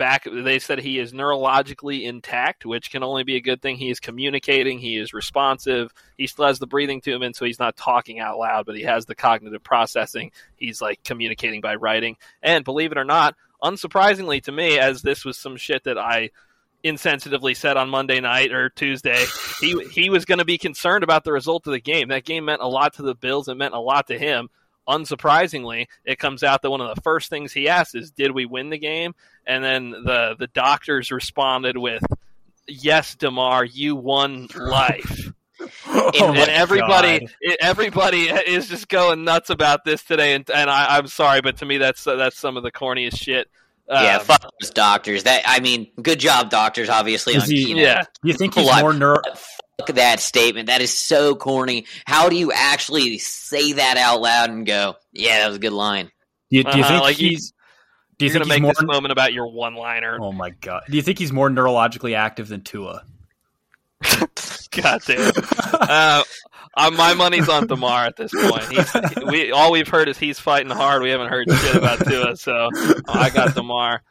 back. 0.02 0.24
They 0.24 0.58
said 0.58 0.80
he 0.80 0.98
is 0.98 1.12
neurologically 1.12 2.02
intact, 2.02 2.66
which 2.66 2.90
can 2.90 3.04
only 3.04 3.22
be 3.22 3.36
a 3.36 3.40
good 3.40 3.62
thing. 3.62 3.76
He 3.76 3.88
is 3.88 4.00
communicating. 4.00 4.80
He 4.80 4.96
is 4.96 5.14
responsive. 5.14 5.94
He 6.18 6.26
still 6.26 6.46
has 6.46 6.58
the 6.58 6.66
breathing 6.66 7.00
and 7.06 7.36
so 7.36 7.44
he's 7.44 7.60
not 7.60 7.76
talking 7.76 8.18
out 8.18 8.36
loud, 8.36 8.66
but 8.66 8.76
he 8.76 8.82
has 8.82 9.06
the 9.06 9.14
cognitive 9.14 9.62
processing. 9.62 10.32
He's 10.56 10.82
like 10.82 11.04
communicating 11.04 11.60
by 11.60 11.76
writing. 11.76 12.16
And 12.42 12.64
believe 12.64 12.90
it 12.90 12.98
or 12.98 13.04
not, 13.04 13.36
unsurprisingly 13.62 14.42
to 14.42 14.50
me, 14.50 14.76
as 14.76 15.02
this 15.02 15.24
was 15.24 15.36
some 15.36 15.56
shit 15.56 15.84
that 15.84 15.98
I 15.98 16.30
insensitively 16.82 17.56
said 17.56 17.76
on 17.76 17.88
Monday 17.88 18.18
night 18.18 18.50
or 18.50 18.70
Tuesday, 18.70 19.24
he 19.60 19.78
he 19.92 20.10
was 20.10 20.24
going 20.24 20.40
to 20.40 20.44
be 20.44 20.58
concerned 20.58 21.04
about 21.04 21.22
the 21.22 21.32
result 21.32 21.68
of 21.68 21.72
the 21.72 21.80
game. 21.80 22.08
That 22.08 22.24
game 22.24 22.46
meant 22.46 22.60
a 22.60 22.66
lot 22.66 22.94
to 22.94 23.02
the 23.02 23.14
Bills. 23.14 23.46
It 23.46 23.56
meant 23.56 23.74
a 23.74 23.78
lot 23.78 24.08
to 24.08 24.18
him 24.18 24.48
unsurprisingly, 24.88 25.86
it 26.04 26.18
comes 26.18 26.42
out 26.42 26.62
that 26.62 26.70
one 26.70 26.80
of 26.80 26.94
the 26.94 27.00
first 27.02 27.30
things 27.30 27.52
he 27.52 27.68
asked 27.68 27.94
is, 27.94 28.10
"Did 28.10 28.32
we 28.32 28.46
win 28.46 28.70
the 28.70 28.78
game?" 28.78 29.14
And 29.46 29.62
then 29.62 29.90
the 29.90 30.36
the 30.38 30.48
doctors 30.48 31.10
responded 31.10 31.76
with, 31.76 32.02
"Yes, 32.66 33.14
Damar, 33.14 33.64
you 33.64 33.96
won 33.96 34.48
life." 34.54 35.32
oh 35.86 36.10
and, 36.28 36.38
and 36.38 36.50
everybody, 36.50 37.28
it, 37.40 37.58
everybody 37.60 38.22
is 38.24 38.68
just 38.68 38.88
going 38.88 39.24
nuts 39.24 39.50
about 39.50 39.84
this 39.84 40.02
today. 40.02 40.34
And, 40.34 40.48
and 40.50 40.68
I, 40.68 40.98
am 40.98 41.06
sorry, 41.06 41.40
but 41.40 41.58
to 41.58 41.66
me, 41.66 41.78
that's 41.78 42.04
that's 42.04 42.38
some 42.38 42.56
of 42.56 42.62
the 42.62 42.72
corniest 42.72 43.16
shit. 43.16 43.48
Yeah, 43.88 44.16
um, 44.16 44.24
fuck 44.24 44.50
those 44.60 44.70
doctors. 44.70 45.24
That 45.24 45.42
I 45.44 45.60
mean, 45.60 45.88
good 46.00 46.18
job, 46.18 46.50
doctors. 46.50 46.88
Obviously, 46.88 47.36
on 47.36 47.42
he, 47.42 47.80
yeah. 47.80 48.04
You 48.22 48.32
think 48.34 48.54
he's 48.54 48.80
more 48.80 48.92
neuro? 48.92 49.20
Fuck 49.78 49.96
that 49.96 50.20
statement. 50.20 50.66
That 50.66 50.80
is 50.80 50.96
so 50.96 51.34
corny. 51.34 51.86
How 52.04 52.28
do 52.28 52.36
you 52.36 52.52
actually 52.52 53.18
say 53.18 53.72
that 53.72 53.96
out 53.96 54.20
loud 54.20 54.50
and 54.50 54.66
go, 54.66 54.96
"Yeah, 55.12 55.40
that 55.40 55.48
was 55.48 55.56
a 55.56 55.60
good 55.60 55.72
line"? 55.72 56.10
Do 56.50 56.58
you, 56.58 56.64
do 56.64 56.76
you 56.76 56.84
uh, 56.84 56.88
think 56.88 57.02
like 57.02 57.16
he's? 57.16 57.52
Do 58.18 58.26
you 58.26 58.32
think 58.32 58.44
he's 58.44 58.48
make 58.50 58.62
more, 58.62 58.72
this 58.72 58.82
moment 58.82 59.10
about 59.10 59.32
your 59.32 59.50
one-liner? 59.50 60.18
Oh 60.20 60.32
my 60.32 60.50
god! 60.50 60.82
Do 60.88 60.96
you 60.96 61.02
think 61.02 61.18
he's 61.18 61.32
more 61.32 61.48
neurologically 61.48 62.14
active 62.14 62.48
than 62.48 62.60
Tua? 62.60 63.04
god 64.70 65.00
damn. 65.06 65.32
uh, 65.72 66.22
uh, 66.74 66.90
my 66.90 67.14
money's 67.14 67.48
on 67.48 67.66
Damar 67.66 68.04
at 68.04 68.16
this 68.16 68.32
point. 68.32 68.64
He's, 68.64 68.94
we 69.26 69.52
all 69.52 69.72
we've 69.72 69.88
heard 69.88 70.08
is 70.08 70.18
he's 70.18 70.38
fighting 70.38 70.70
hard. 70.70 71.02
We 71.02 71.10
haven't 71.10 71.28
heard 71.28 71.50
shit 71.50 71.76
about 71.76 72.06
Tua, 72.06 72.36
so 72.36 72.68
I 73.08 73.30
got 73.30 73.54
Damar. 73.54 74.02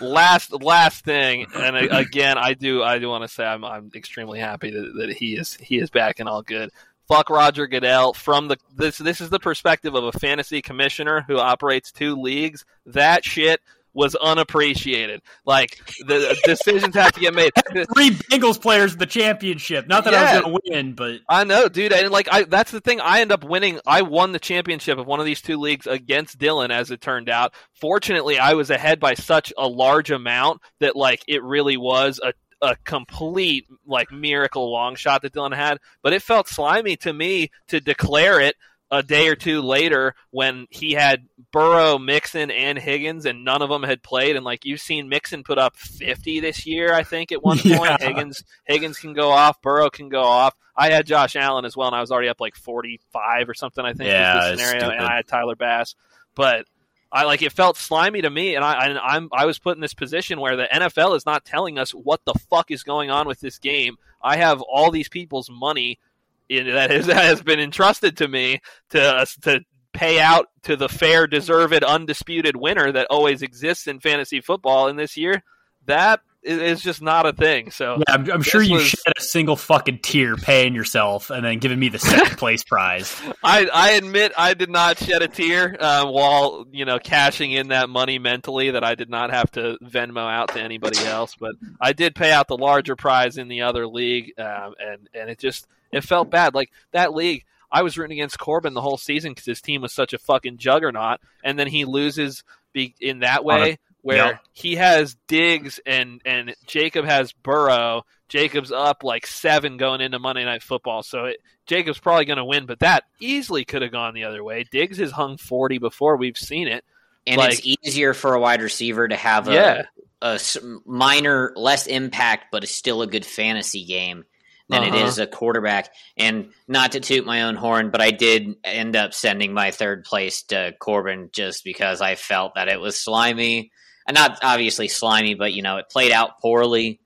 Last 0.00 0.52
last 0.52 1.04
thing, 1.04 1.46
and 1.54 1.76
again, 1.76 2.38
I 2.38 2.54
do 2.54 2.82
I 2.82 2.98
do 2.98 3.08
want 3.08 3.22
to 3.24 3.28
say 3.28 3.44
I'm 3.44 3.64
I'm 3.64 3.90
extremely 3.94 4.38
happy 4.38 4.70
that, 4.70 4.92
that 4.98 5.12
he 5.12 5.36
is 5.36 5.54
he 5.54 5.78
is 5.78 5.90
back 5.90 6.20
and 6.20 6.28
all 6.28 6.42
good. 6.42 6.70
Fuck 7.08 7.30
Roger 7.30 7.66
Goodell 7.66 8.12
from 8.12 8.48
the 8.48 8.56
this 8.74 8.98
this 8.98 9.20
is 9.20 9.30
the 9.30 9.38
perspective 9.38 9.94
of 9.94 10.04
a 10.04 10.18
fantasy 10.18 10.60
commissioner 10.60 11.24
who 11.26 11.38
operates 11.38 11.92
two 11.92 12.16
leagues. 12.16 12.64
That 12.84 13.24
shit 13.24 13.60
was 13.96 14.14
unappreciated. 14.14 15.22
Like 15.46 15.80
the 16.06 16.38
decisions 16.44 16.94
have 16.94 17.12
to 17.12 17.20
get 17.20 17.34
made. 17.34 17.50
Three 17.94 18.10
Bengals 18.10 18.60
players 18.60 18.92
in 18.92 18.98
the 18.98 19.06
championship. 19.06 19.88
Not 19.88 20.04
that 20.04 20.12
yeah. 20.12 20.20
I 20.20 20.22
was 20.22 20.42
going 20.42 20.54
to 20.54 20.70
win, 20.70 20.92
but 20.92 21.20
I 21.28 21.44
know, 21.44 21.68
dude. 21.68 21.94
And 21.94 22.10
like, 22.10 22.28
I 22.30 22.44
that's 22.44 22.70
the 22.70 22.80
thing. 22.80 23.00
I 23.00 23.22
end 23.22 23.32
up 23.32 23.42
winning. 23.42 23.80
I 23.86 24.02
won 24.02 24.32
the 24.32 24.38
championship 24.38 24.98
of 24.98 25.06
one 25.06 25.18
of 25.18 25.26
these 25.26 25.40
two 25.40 25.56
leagues 25.56 25.86
against 25.86 26.38
Dylan, 26.38 26.70
as 26.70 26.90
it 26.90 27.00
turned 27.00 27.30
out. 27.30 27.54
Fortunately, 27.72 28.38
I 28.38 28.52
was 28.52 28.68
ahead 28.68 29.00
by 29.00 29.14
such 29.14 29.52
a 29.56 29.66
large 29.66 30.10
amount 30.10 30.60
that 30.80 30.94
like 30.94 31.24
it 31.26 31.42
really 31.42 31.78
was 31.78 32.20
a 32.22 32.34
a 32.62 32.76
complete 32.84 33.66
like 33.86 34.10
miracle 34.10 34.70
long 34.70 34.94
shot 34.94 35.22
that 35.22 35.32
Dylan 35.32 35.54
had, 35.54 35.78
but 36.02 36.12
it 36.12 36.22
felt 36.22 36.48
slimy 36.48 36.96
to 36.98 37.12
me 37.12 37.50
to 37.68 37.80
declare 37.80 38.40
it 38.40 38.56
a 38.90 39.02
day 39.02 39.28
or 39.28 39.34
two 39.34 39.62
later 39.62 40.14
when 40.30 40.66
he 40.70 40.92
had 40.92 41.26
Burrow, 41.52 41.98
Mixon, 41.98 42.50
and 42.50 42.78
Higgins, 42.78 43.26
and 43.26 43.44
none 43.44 43.62
of 43.62 43.68
them 43.68 43.82
had 43.82 44.02
played. 44.02 44.36
And 44.36 44.44
like 44.44 44.64
you've 44.64 44.80
seen 44.80 45.08
Mixon 45.08 45.42
put 45.42 45.58
up 45.58 45.76
50 45.76 46.40
this 46.40 46.66
year, 46.66 46.92
I 46.92 47.02
think 47.02 47.32
at 47.32 47.42
one 47.42 47.58
point. 47.58 47.74
Yeah. 47.74 47.96
Higgins 48.00 48.44
Higgins 48.64 48.98
can 48.98 49.12
go 49.12 49.30
off, 49.30 49.60
Burrow 49.60 49.90
can 49.90 50.08
go 50.08 50.22
off. 50.22 50.54
I 50.76 50.90
had 50.90 51.06
Josh 51.06 51.36
Allen 51.36 51.64
as 51.64 51.76
well, 51.76 51.88
and 51.88 51.96
I 51.96 52.00
was 52.00 52.12
already 52.12 52.28
up 52.28 52.40
like 52.40 52.54
45 52.54 53.48
or 53.48 53.54
something. 53.54 53.84
I 53.84 53.94
think 53.94 54.08
yeah, 54.08 54.50
was 54.50 54.58
the 54.58 54.64
scenario, 54.64 54.90
and 54.90 55.04
I 55.04 55.16
had 55.16 55.26
Tyler 55.26 55.56
Bass, 55.56 55.94
but. 56.34 56.66
I 57.12 57.22
like 57.22 57.40
it 57.40 57.52
felt 57.52 57.76
slimy 57.76 58.20
to 58.22 58.28
me, 58.28 58.56
and 58.56 58.64
I 58.64 58.88
and 58.88 58.98
I'm 58.98 59.28
I 59.32 59.46
was 59.46 59.60
put 59.60 59.76
in 59.76 59.80
this 59.80 59.94
position 59.94 60.40
where 60.40 60.56
the 60.56 60.66
NFL 60.70 61.16
is 61.16 61.24
not 61.24 61.44
telling 61.44 61.78
us 61.78 61.92
what 61.92 62.24
the 62.24 62.34
fuck 62.34 62.72
is 62.72 62.82
going 62.82 63.10
on 63.10 63.28
with 63.28 63.38
this 63.38 63.60
game. 63.60 63.96
I 64.20 64.36
have 64.38 64.60
all 64.60 64.90
these 64.90 65.08
people's 65.08 65.48
money 65.48 66.00
that 66.48 66.90
has, 66.90 67.06
that 67.06 67.24
has 67.24 67.42
been 67.42 67.60
entrusted 67.60 68.16
to 68.18 68.28
me 68.28 68.60
to 68.90 69.02
uh, 69.02 69.26
to 69.42 69.60
pay 69.92 70.20
out 70.20 70.48
to 70.62 70.76
the 70.76 70.88
fair, 70.88 71.26
deserved, 71.26 71.82
undisputed 71.82 72.56
winner 72.56 72.92
that 72.92 73.06
always 73.10 73.42
exists 73.42 73.86
in 73.86 73.98
fantasy 73.98 74.40
football. 74.40 74.88
And 74.88 74.98
this 74.98 75.16
year, 75.16 75.42
that 75.86 76.20
is 76.46 76.80
just 76.80 77.02
not 77.02 77.26
a 77.26 77.32
thing. 77.32 77.70
So 77.70 77.96
yeah, 77.96 78.14
I'm, 78.14 78.30
I'm 78.30 78.42
sure 78.42 78.62
you 78.62 78.74
was, 78.74 78.86
shed 78.86 79.12
a 79.16 79.20
single 79.20 79.56
fucking 79.56 79.98
tear 79.98 80.36
paying 80.36 80.74
yourself 80.74 81.30
and 81.30 81.44
then 81.44 81.58
giving 81.58 81.78
me 81.78 81.88
the 81.88 81.98
second 81.98 82.36
place 82.38 82.62
prize. 82.62 83.20
I 83.42 83.68
I 83.72 83.90
admit 83.92 84.32
I 84.36 84.54
did 84.54 84.70
not 84.70 84.98
shed 84.98 85.22
a 85.22 85.28
tear 85.28 85.76
uh, 85.78 86.06
while 86.06 86.66
you 86.70 86.84
know 86.84 86.98
cashing 86.98 87.52
in 87.52 87.68
that 87.68 87.88
money 87.88 88.18
mentally 88.18 88.70
that 88.70 88.84
I 88.84 88.94
did 88.94 89.10
not 89.10 89.30
have 89.30 89.50
to 89.52 89.76
Venmo 89.82 90.30
out 90.32 90.50
to 90.50 90.60
anybody 90.60 90.98
else, 91.04 91.34
but 91.38 91.52
I 91.80 91.92
did 91.92 92.14
pay 92.14 92.32
out 92.32 92.48
the 92.48 92.58
larger 92.58 92.96
prize 92.96 93.38
in 93.38 93.48
the 93.48 93.62
other 93.62 93.86
league, 93.86 94.32
um, 94.38 94.74
and 94.78 95.08
and 95.14 95.30
it 95.30 95.38
just 95.38 95.66
it 95.92 96.04
felt 96.04 96.30
bad. 96.30 96.54
Like 96.54 96.70
that 96.92 97.14
league, 97.14 97.44
I 97.70 97.82
was 97.82 97.98
rooting 97.98 98.18
against 98.18 98.38
Corbin 98.38 98.74
the 98.74 98.80
whole 98.80 98.96
season 98.96 99.32
because 99.32 99.44
his 99.46 99.60
team 99.60 99.82
was 99.82 99.92
such 99.92 100.12
a 100.12 100.18
fucking 100.18 100.58
juggernaut, 100.58 101.20
and 101.42 101.58
then 101.58 101.66
he 101.66 101.84
loses 101.84 102.44
be- 102.72 102.94
in 103.00 103.20
that 103.20 103.44
way 103.44 103.78
where 104.02 104.26
yep. 104.26 104.40
he 104.52 104.76
has 104.76 105.16
Diggs 105.26 105.80
and 105.84 106.22
and 106.24 106.54
Jacob 106.66 107.04
has 107.04 107.32
Burrow. 107.32 108.04
Jacob's 108.28 108.72
up 108.72 109.02
like 109.02 109.26
seven 109.26 109.76
going 109.76 110.00
into 110.00 110.18
Monday 110.18 110.44
Night 110.44 110.62
Football, 110.62 111.02
so 111.02 111.24
it, 111.24 111.38
Jacob's 111.66 111.98
probably 111.98 112.24
going 112.24 112.38
to 112.38 112.44
win. 112.44 112.66
But 112.66 112.80
that 112.80 113.04
easily 113.20 113.64
could 113.64 113.82
have 113.82 113.92
gone 113.92 114.14
the 114.14 114.24
other 114.24 114.44
way. 114.44 114.64
Diggs 114.70 114.98
has 114.98 115.10
hung 115.10 115.36
forty 115.36 115.78
before. 115.78 116.16
We've 116.16 116.38
seen 116.38 116.68
it, 116.68 116.84
and 117.26 117.38
like, 117.38 117.54
it's 117.54 117.78
easier 117.82 118.14
for 118.14 118.34
a 118.34 118.40
wide 118.40 118.62
receiver 118.62 119.08
to 119.08 119.16
have 119.16 119.48
a, 119.48 119.52
yeah. 119.52 119.82
a 120.22 120.40
minor, 120.84 121.52
less 121.56 121.88
impact, 121.88 122.46
but 122.52 122.62
it's 122.62 122.74
still 122.74 123.02
a 123.02 123.06
good 123.08 123.26
fantasy 123.26 123.84
game 123.84 124.24
than 124.68 124.82
it 124.82 124.92
Uh-huh. 124.94 125.06
is 125.06 125.18
a 125.18 125.26
quarterback. 125.26 125.92
And 126.16 126.50
not 126.66 126.92
to 126.92 127.00
toot 127.00 127.24
my 127.24 127.42
own 127.42 127.54
horn, 127.56 127.90
but 127.90 128.00
I 128.00 128.10
did 128.10 128.54
end 128.64 128.96
up 128.96 129.14
sending 129.14 129.52
my 129.52 129.70
third 129.70 130.04
place 130.04 130.42
to 130.44 130.74
Corbin 130.80 131.30
just 131.32 131.62
because 131.64 132.00
I 132.00 132.14
felt 132.16 132.54
that 132.56 132.68
it 132.68 132.80
was 132.80 132.98
slimy. 132.98 133.70
And 134.08 134.14
not 134.16 134.38
obviously 134.42 134.88
slimy, 134.88 135.34
but 135.34 135.52
you 135.52 135.62
know, 135.62 135.76
it 135.76 135.86
played 135.90 136.12
out 136.12 136.40
poorly. 136.40 137.00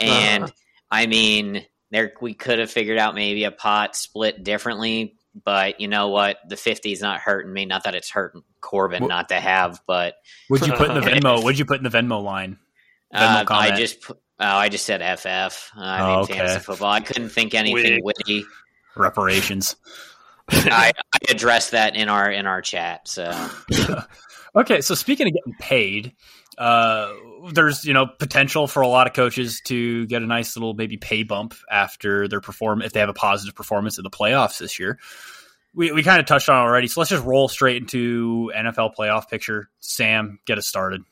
And 0.00 0.44
Uh-huh. 0.44 0.52
I 0.90 1.06
mean, 1.06 1.64
there 1.90 2.12
we 2.20 2.34
could 2.34 2.58
have 2.58 2.70
figured 2.70 2.98
out 2.98 3.14
maybe 3.14 3.44
a 3.44 3.50
pot 3.50 3.96
split 3.96 4.42
differently, 4.42 5.16
but 5.44 5.80
you 5.80 5.88
know 5.88 6.08
what? 6.08 6.38
The 6.48 6.56
50 6.56 6.92
is 6.92 7.00
not 7.00 7.20
hurting 7.20 7.52
me. 7.52 7.64
Not 7.66 7.84
that 7.84 7.94
it's 7.94 8.10
hurting 8.10 8.42
Corbin 8.60 9.02
Wh- 9.04 9.08
not 9.08 9.28
to 9.28 9.36
have, 9.40 9.80
but 9.86 10.14
What'd 10.48 10.66
you 10.66 10.72
put 10.74 10.88
in 10.90 10.94
the 10.94 11.00
Venmo? 11.10 11.42
What'd 11.42 11.58
you 11.58 11.64
put 11.64 11.78
in 11.78 11.84
the 11.84 11.90
Venmo 11.90 12.22
line? 12.22 12.58
Venmo 13.14 13.42
uh, 13.42 13.54
I 13.54 13.70
just 13.76 14.00
pu- 14.02 14.16
oh, 14.40 14.44
I 14.44 14.68
just 14.68 14.84
said 14.86 15.00
FF. 15.18 15.70
I 15.76 16.00
Oh, 16.02 16.06
mean, 16.06 16.18
okay. 16.24 16.34
fantasy 16.38 16.60
football. 16.60 16.90
I 16.90 17.00
couldn't 17.00 17.28
think 17.30 17.54
anything 17.54 18.00
Wig. 18.02 18.14
witty. 18.18 18.44
Reparations. 18.96 19.76
I, 20.50 20.92
I 21.12 21.18
addressed 21.30 21.70
that 21.72 21.96
in 21.96 22.08
our 22.08 22.30
in 22.30 22.46
our 22.46 22.60
chat. 22.60 23.08
So 23.08 23.32
okay, 24.56 24.80
so 24.82 24.94
speaking 24.94 25.26
of 25.26 25.32
getting 25.32 25.54
paid, 25.58 26.12
uh, 26.58 27.12
there's 27.52 27.84
you 27.84 27.94
know 27.94 28.06
potential 28.06 28.66
for 28.66 28.82
a 28.82 28.88
lot 28.88 29.06
of 29.06 29.14
coaches 29.14 29.60
to 29.66 30.06
get 30.06 30.22
a 30.22 30.26
nice 30.26 30.54
little 30.56 30.74
maybe 30.74 30.96
pay 30.96 31.22
bump 31.22 31.54
after 31.70 32.28
their 32.28 32.40
perform 32.42 32.82
if 32.82 32.92
they 32.92 33.00
have 33.00 33.08
a 33.08 33.14
positive 33.14 33.54
performance 33.54 33.96
in 33.98 34.04
the 34.04 34.10
playoffs 34.10 34.58
this 34.58 34.78
year. 34.78 34.98
We 35.74 35.90
we 35.92 36.02
kind 36.02 36.20
of 36.20 36.26
touched 36.26 36.48
on 36.48 36.56
it 36.56 36.68
already, 36.68 36.88
so 36.88 37.00
let's 37.00 37.10
just 37.10 37.24
roll 37.24 37.48
straight 37.48 37.78
into 37.78 38.52
NFL 38.54 38.94
playoff 38.94 39.28
picture. 39.28 39.70
Sam, 39.80 40.38
get 40.44 40.58
us 40.58 40.66
started. 40.66 41.02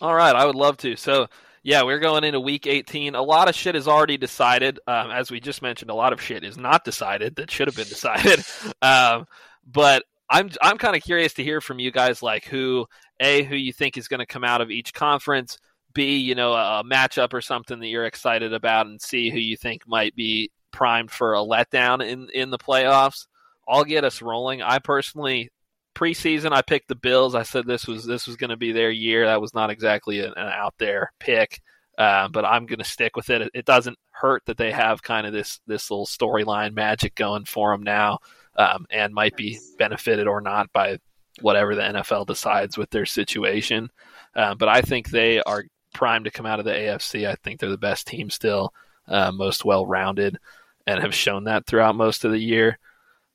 All 0.00 0.14
right, 0.14 0.34
I 0.34 0.44
would 0.44 0.54
love 0.54 0.76
to. 0.78 0.96
So, 0.96 1.28
yeah, 1.62 1.82
we're 1.82 1.98
going 1.98 2.24
into 2.24 2.38
week 2.40 2.66
18. 2.66 3.14
A 3.14 3.22
lot 3.22 3.48
of 3.48 3.54
shit 3.54 3.74
is 3.74 3.88
already 3.88 4.16
decided. 4.18 4.78
Um, 4.86 5.10
as 5.10 5.30
we 5.30 5.40
just 5.40 5.62
mentioned, 5.62 5.90
a 5.90 5.94
lot 5.94 6.12
of 6.12 6.20
shit 6.20 6.44
is 6.44 6.58
not 6.58 6.84
decided 6.84 7.36
that 7.36 7.50
should 7.50 7.68
have 7.68 7.76
been 7.76 7.88
decided. 7.88 8.44
um, 8.82 9.26
but 9.66 10.04
I'm 10.28 10.50
I'm 10.60 10.78
kind 10.78 10.96
of 10.96 11.02
curious 11.02 11.34
to 11.34 11.44
hear 11.44 11.60
from 11.60 11.78
you 11.78 11.90
guys, 11.90 12.22
like 12.22 12.44
who 12.44 12.86
a 13.20 13.42
who 13.42 13.56
you 13.56 13.72
think 13.72 13.96
is 13.96 14.08
going 14.08 14.20
to 14.20 14.26
come 14.26 14.44
out 14.44 14.60
of 14.60 14.70
each 14.70 14.92
conference. 14.92 15.58
B, 15.94 16.18
you 16.18 16.34
know, 16.34 16.52
a, 16.52 16.80
a 16.80 16.84
matchup 16.84 17.32
or 17.32 17.40
something 17.40 17.78
that 17.80 17.86
you're 17.86 18.04
excited 18.04 18.52
about, 18.52 18.86
and 18.86 19.00
C, 19.00 19.30
who 19.30 19.38
you 19.38 19.56
think 19.56 19.82
might 19.86 20.14
be 20.14 20.50
primed 20.72 21.10
for 21.10 21.34
a 21.34 21.38
letdown 21.38 22.06
in 22.06 22.28
in 22.34 22.50
the 22.50 22.58
playoffs. 22.58 23.26
I'll 23.66 23.84
get 23.84 24.04
us 24.04 24.20
rolling. 24.22 24.62
I 24.62 24.78
personally 24.78 25.50
preseason 25.96 26.52
I 26.52 26.60
picked 26.60 26.88
the 26.88 26.94
Bills. 26.94 27.34
I 27.34 27.42
said 27.42 27.66
this 27.66 27.86
was 27.86 28.04
this 28.04 28.26
was 28.26 28.36
going 28.36 28.50
to 28.50 28.56
be 28.56 28.70
their 28.70 28.90
year. 28.90 29.26
That 29.26 29.40
was 29.40 29.54
not 29.54 29.70
exactly 29.70 30.20
an, 30.20 30.34
an 30.36 30.48
out 30.48 30.74
there 30.78 31.12
pick, 31.18 31.62
uh, 31.96 32.28
but 32.28 32.44
I'm 32.44 32.66
going 32.66 32.80
to 32.80 32.84
stick 32.84 33.16
with 33.16 33.30
it. 33.30 33.50
it. 33.54 33.64
Doesn't 33.64 33.98
hurt 34.10 34.42
that 34.44 34.58
they 34.58 34.70
have 34.70 35.02
kind 35.02 35.26
of 35.26 35.32
this 35.32 35.60
this 35.66 35.90
little 35.90 36.06
storyline 36.06 36.74
magic 36.74 37.14
going 37.14 37.46
for 37.46 37.72
them 37.72 37.82
now, 37.82 38.18
um, 38.56 38.86
and 38.90 39.14
might 39.14 39.36
be 39.36 39.58
benefited 39.78 40.28
or 40.28 40.42
not 40.42 40.70
by 40.72 40.98
whatever 41.40 41.74
the 41.74 41.82
NFL 41.82 42.26
decides 42.26 42.76
with 42.76 42.90
their 42.90 43.06
situation. 43.06 43.90
Uh, 44.34 44.54
but 44.54 44.68
I 44.68 44.82
think 44.82 45.08
they 45.08 45.40
are 45.40 45.64
primed 45.94 46.26
to 46.26 46.30
come 46.30 46.46
out 46.46 46.58
of 46.58 46.66
the 46.66 46.72
AFC. 46.72 47.26
I 47.26 47.36
think 47.36 47.58
they're 47.58 47.70
the 47.70 47.78
best 47.78 48.06
team 48.06 48.28
still, 48.28 48.74
uh, 49.08 49.32
most 49.32 49.64
well 49.64 49.86
rounded, 49.86 50.38
and 50.86 51.00
have 51.00 51.14
shown 51.14 51.44
that 51.44 51.66
throughout 51.66 51.96
most 51.96 52.26
of 52.26 52.32
the 52.32 52.38
year. 52.38 52.78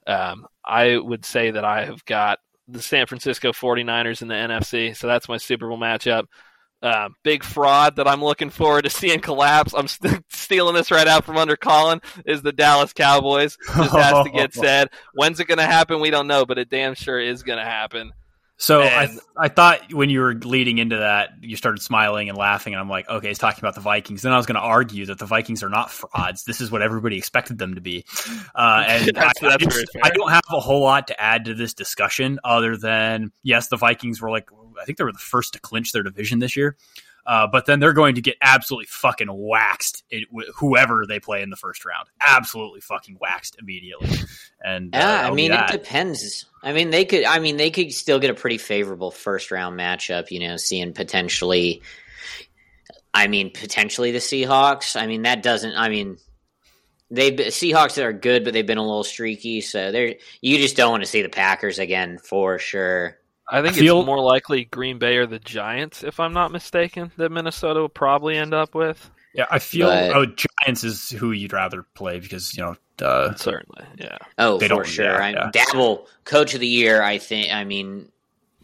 Um, 0.05 0.45
I 0.63 0.97
would 0.97 1.25
say 1.25 1.51
that 1.51 1.65
I 1.65 1.85
have 1.85 2.05
got 2.05 2.37
the 2.67 2.81
San 2.81 3.07
Francisco 3.07 3.51
49ers 3.51 4.21
in 4.21 4.27
the 4.27 4.35
NFC. 4.35 4.95
So 4.95 5.07
that's 5.07 5.29
my 5.29 5.37
Super 5.37 5.67
Bowl 5.67 5.79
matchup. 5.79 6.25
Uh, 6.81 7.09
big 7.23 7.43
fraud 7.43 7.97
that 7.97 8.07
I'm 8.07 8.23
looking 8.23 8.49
forward 8.49 8.83
to 8.83 8.89
seeing 8.89 9.19
collapse. 9.19 9.73
I'm 9.73 9.87
st- 9.87 10.23
stealing 10.29 10.73
this 10.73 10.89
right 10.89 11.07
out 11.07 11.25
from 11.25 11.37
under 11.37 11.55
Colin. 11.55 12.01
Is 12.25 12.41
the 12.41 12.51
Dallas 12.51 12.93
Cowboys? 12.93 13.57
Just 13.75 13.91
has 13.95 14.25
to 14.25 14.31
get 14.31 14.53
said. 14.55 14.89
When's 15.13 15.39
it 15.39 15.47
going 15.47 15.59
to 15.59 15.65
happen? 15.65 16.01
We 16.01 16.09
don't 16.09 16.27
know, 16.27 16.45
but 16.45 16.57
it 16.57 16.69
damn 16.69 16.95
sure 16.95 17.19
is 17.19 17.43
going 17.43 17.59
to 17.59 17.65
happen. 17.65 18.11
So 18.61 18.83
I, 18.83 19.17
I 19.35 19.47
thought 19.47 19.91
when 19.91 20.11
you 20.11 20.19
were 20.19 20.35
leading 20.35 20.77
into 20.77 20.97
that, 20.97 21.31
you 21.41 21.55
started 21.57 21.81
smiling 21.81 22.29
and 22.29 22.37
laughing, 22.37 22.73
and 22.73 22.79
I'm 22.79 22.87
like, 22.89 23.09
okay, 23.09 23.29
he's 23.29 23.39
talking 23.39 23.59
about 23.59 23.73
the 23.73 23.81
Vikings. 23.81 24.21
Then 24.21 24.33
I 24.33 24.37
was 24.37 24.45
going 24.45 24.53
to 24.55 24.61
argue 24.61 25.07
that 25.07 25.17
the 25.17 25.25
Vikings 25.25 25.63
are 25.63 25.69
not 25.69 25.89
frauds. 25.89 26.43
This 26.43 26.61
is 26.61 26.69
what 26.69 26.83
everybody 26.83 27.17
expected 27.17 27.57
them 27.57 27.73
to 27.73 27.81
be. 27.81 28.05
Uh, 28.53 28.83
and 28.87 29.07
That's- 29.15 29.33
I, 29.41 29.47
I 29.47 29.57
just- 29.57 29.97
I 30.03 30.11
don't 30.11 30.29
have 30.29 30.43
a 30.51 30.59
whole 30.59 30.81
lot 30.81 31.07
to 31.07 31.19
add 31.19 31.45
to 31.45 31.55
this 31.55 31.73
discussion 31.73 32.39
other 32.43 32.77
than 32.77 33.31
yes, 33.41 33.67
the 33.69 33.77
Vikings 33.77 34.21
were 34.21 34.29
like, 34.29 34.51
I 34.79 34.85
think 34.85 34.99
they 34.99 35.05
were 35.05 35.11
the 35.11 35.17
first 35.17 35.53
to 35.53 35.59
clinch 35.59 35.91
their 35.91 36.03
division 36.03 36.37
this 36.37 36.55
year. 36.55 36.77
Uh, 37.25 37.47
but 37.47 37.65
then 37.65 37.79
they're 37.79 37.93
going 37.93 38.15
to 38.15 38.21
get 38.21 38.35
absolutely 38.41 38.87
fucking 38.87 39.27
waxed, 39.31 40.03
it, 40.11 40.27
wh- 40.31 40.51
whoever 40.57 41.05
they 41.07 41.19
play 41.19 41.41
in 41.41 41.49
the 41.49 41.55
first 41.55 41.83
round. 41.85 42.07
Absolutely 42.19 42.81
fucking 42.81 43.17
waxed 43.19 43.57
immediately. 43.59 44.09
And 44.63 44.95
uh, 44.95 44.99
yeah, 44.99 45.27
I 45.27 45.31
mean, 45.31 45.51
it 45.51 45.67
depends. 45.71 46.45
I 46.63 46.73
mean, 46.73 46.89
they 46.91 47.05
could. 47.05 47.23
I 47.25 47.39
mean, 47.39 47.57
they 47.57 47.71
could 47.71 47.91
still 47.93 48.19
get 48.19 48.29
a 48.29 48.35
pretty 48.35 48.57
favorable 48.57 49.11
first 49.11 49.51
round 49.51 49.79
matchup. 49.79 50.31
You 50.31 50.47
know, 50.47 50.57
seeing 50.57 50.93
potentially. 50.93 51.81
I 53.13 53.27
mean, 53.27 53.51
potentially 53.51 54.11
the 54.11 54.19
Seahawks. 54.19 54.99
I 54.99 55.07
mean, 55.07 55.23
that 55.23 55.43
doesn't. 55.43 55.75
I 55.75 55.89
mean, 55.89 56.17
they 57.09 57.31
Seahawks 57.31 58.01
are 58.01 58.13
good, 58.13 58.43
but 58.43 58.53
they've 58.53 58.65
been 58.65 58.77
a 58.77 58.85
little 58.85 59.03
streaky. 59.03 59.61
So 59.61 59.91
they're 59.91 60.15
you 60.41 60.57
just 60.57 60.77
don't 60.77 60.91
want 60.91 61.03
to 61.03 61.09
see 61.09 61.21
the 61.21 61.29
Packers 61.29 61.79
again 61.79 62.19
for 62.19 62.57
sure. 62.59 63.17
I 63.49 63.61
think 63.61 63.75
I 63.75 63.79
feel- 63.79 63.99
it's 63.99 64.05
more 64.05 64.21
likely 64.21 64.63
Green 64.65 64.97
Bay 64.97 65.17
or 65.17 65.25
the 65.25 65.39
Giants, 65.39 66.03
if 66.05 66.21
I'm 66.21 66.31
not 66.31 66.51
mistaken, 66.53 67.11
that 67.17 67.31
Minnesota 67.31 67.81
will 67.81 67.89
probably 67.89 68.37
end 68.37 68.53
up 68.53 68.73
with. 68.73 69.09
Yeah, 69.33 69.45
I 69.49 69.59
feel 69.59 69.87
But- 69.87 70.15
oh 70.15 70.25
Giants 70.25 70.83
is 70.83 71.09
who 71.09 71.31
you'd 71.31 71.53
rather 71.53 71.83
play 71.95 72.19
because 72.19 72.55
you 72.57 72.63
know 72.63 72.75
uh, 73.05 73.33
Certainly, 73.35 73.85
yeah. 73.97 74.17
Oh, 74.37 74.57
They 74.59 74.67
for 74.67 74.75
don't- 74.75 74.87
sure. 74.87 75.05
yeah, 75.05 75.17
I, 75.17 75.29
yeah. 75.31 75.49
Daboll, 75.53 76.07
coach 76.23 76.53
of 76.53 76.59
the 76.59 76.67
year. 76.67 77.01
I 77.01 77.17
think. 77.17 77.51
I 77.51 77.63
mean, 77.63 78.09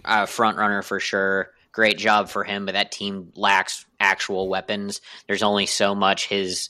uh, 0.05 0.25
front 0.27 0.57
runner 0.57 0.81
for 0.83 0.99
sure. 0.99 1.51
Great 1.71 1.97
job 1.97 2.29
for 2.29 2.43
him, 2.43 2.65
but 2.65 2.73
that 2.73 2.91
team 2.91 3.31
lacks 3.35 3.85
actual 3.99 4.47
weapons. 4.49 5.01
There's 5.27 5.43
only 5.43 5.65
so 5.67 5.95
much 5.95 6.27
his 6.27 6.69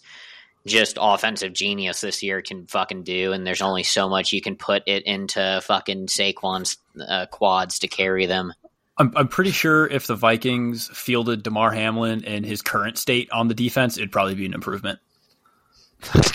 just 0.65 0.97
offensive 0.99 1.53
genius 1.53 2.01
this 2.01 2.21
year 2.23 2.41
can 2.41 2.67
fucking 2.67 3.03
do, 3.03 3.31
and 3.33 3.45
there's 3.47 3.61
only 3.61 3.83
so 3.83 4.09
much 4.09 4.33
you 4.33 4.41
can 4.41 4.55
put 4.57 4.83
it 4.85 5.03
into 5.05 5.61
fucking 5.63 6.07
Saquon's 6.07 6.77
uh, 7.07 7.25
quads 7.27 7.79
to 7.79 7.87
carry 7.87 8.25
them. 8.25 8.53
I'm 8.97 9.13
I'm 9.15 9.27
pretty 9.27 9.51
sure 9.51 9.85
if 9.87 10.07
the 10.07 10.15
Vikings 10.15 10.87
fielded 10.87 11.43
Damar 11.43 11.71
Hamlin 11.71 12.23
in 12.23 12.43
his 12.43 12.61
current 12.61 12.97
state 12.97 13.29
on 13.31 13.47
the 13.47 13.53
defense, 13.53 13.97
it'd 13.97 14.11
probably 14.11 14.35
be 14.35 14.45
an 14.45 14.53
improvement. 14.53 14.99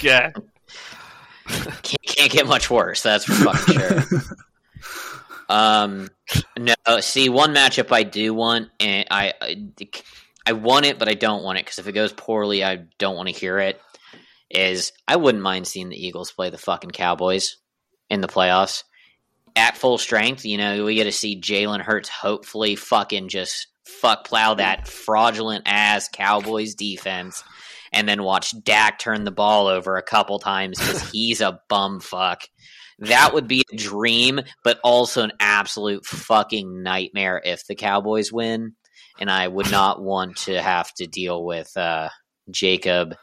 Yeah. 0.00 0.32
Can't, 1.82 2.02
can't 2.06 2.30
get 2.30 2.46
much 2.46 2.70
worse. 2.70 3.02
That's 3.02 3.24
for 3.24 3.32
fucking 3.32 3.78
sure. 3.78 4.20
Um, 5.48 6.08
no. 6.58 6.74
See, 7.00 7.28
one 7.28 7.54
matchup 7.54 7.92
I 7.92 8.04
do 8.04 8.32
want, 8.32 8.70
and 8.80 9.06
I, 9.10 9.34
I, 9.38 9.70
I 10.46 10.52
want 10.52 10.86
it, 10.86 10.98
but 10.98 11.10
I 11.10 11.14
don't 11.14 11.42
want 11.42 11.58
it 11.58 11.66
because 11.66 11.78
if 11.78 11.86
it 11.86 11.92
goes 11.92 12.12
poorly, 12.12 12.64
I 12.64 12.84
don't 12.98 13.16
want 13.16 13.28
to 13.28 13.34
hear 13.34 13.58
it. 13.58 13.78
Is 14.48 14.92
I 15.06 15.16
wouldn't 15.16 15.42
mind 15.42 15.66
seeing 15.66 15.90
the 15.90 16.06
Eagles 16.06 16.32
play 16.32 16.48
the 16.48 16.56
fucking 16.56 16.92
Cowboys 16.92 17.56
in 18.08 18.22
the 18.22 18.28
playoffs 18.28 18.84
at 19.56 19.76
full 19.76 19.98
strength. 19.98 20.44
You 20.44 20.58
know, 20.58 20.84
we 20.84 20.94
get 20.94 21.04
to 21.04 21.12
see 21.12 21.40
Jalen 21.40 21.80
Hurts 21.80 22.08
hopefully 22.08 22.76
fucking 22.76 23.28
just 23.28 23.68
fuck 23.86 24.26
plow 24.26 24.54
that 24.54 24.88
fraudulent 24.88 25.64
ass 25.66 26.08
Cowboys 26.08 26.74
defense. 26.74 27.42
And 27.92 28.08
then 28.08 28.22
watch 28.22 28.54
Dak 28.62 28.98
turn 28.98 29.24
the 29.24 29.30
ball 29.30 29.66
over 29.66 29.96
a 29.96 30.02
couple 30.02 30.38
times 30.38 30.78
because 30.78 31.10
he's 31.12 31.40
a 31.40 31.60
bum 31.68 32.00
fuck. 32.00 32.42
That 32.98 33.34
would 33.34 33.48
be 33.48 33.64
a 33.72 33.76
dream, 33.76 34.40
but 34.64 34.78
also 34.84 35.22
an 35.22 35.32
absolute 35.40 36.06
fucking 36.06 36.82
nightmare 36.82 37.40
if 37.44 37.66
the 37.66 37.74
Cowboys 37.74 38.32
win. 38.32 38.74
And 39.20 39.30
I 39.30 39.48
would 39.48 39.70
not 39.70 40.02
want 40.02 40.36
to 40.38 40.60
have 40.60 40.92
to 40.94 41.06
deal 41.06 41.44
with 41.44 41.76
uh, 41.76 42.08
Jacob 42.50 43.14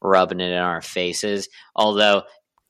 rubbing 0.00 0.40
it 0.40 0.50
in 0.50 0.56
our 0.56 0.82
faces. 0.82 1.48
Although, 1.74 2.22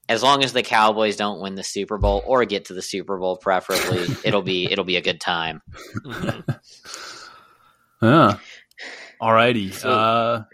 as 0.09 0.23
long 0.23 0.45
as 0.45 0.53
the 0.53 0.63
Cowboys 0.63 1.17
don't 1.17 1.41
win 1.41 1.55
the 1.55 1.65
Super 1.65 1.99
Bowl 1.99 2.23
or 2.27 2.45
get 2.45 2.67
to 2.67 2.75
the 2.75 2.83
Super 2.83 3.19
Bowl, 3.19 3.37
preferably, 3.37 4.07
it'll 4.25 4.43
be 4.43 4.71
it'll 4.71 4.85
be 4.85 4.97
a 4.97 5.03
good 5.03 5.21
time. 5.21 5.63
Yeah. 8.03 8.37
Alrighty. 9.21 9.73
So- 9.73 9.91
uh, 9.91 10.45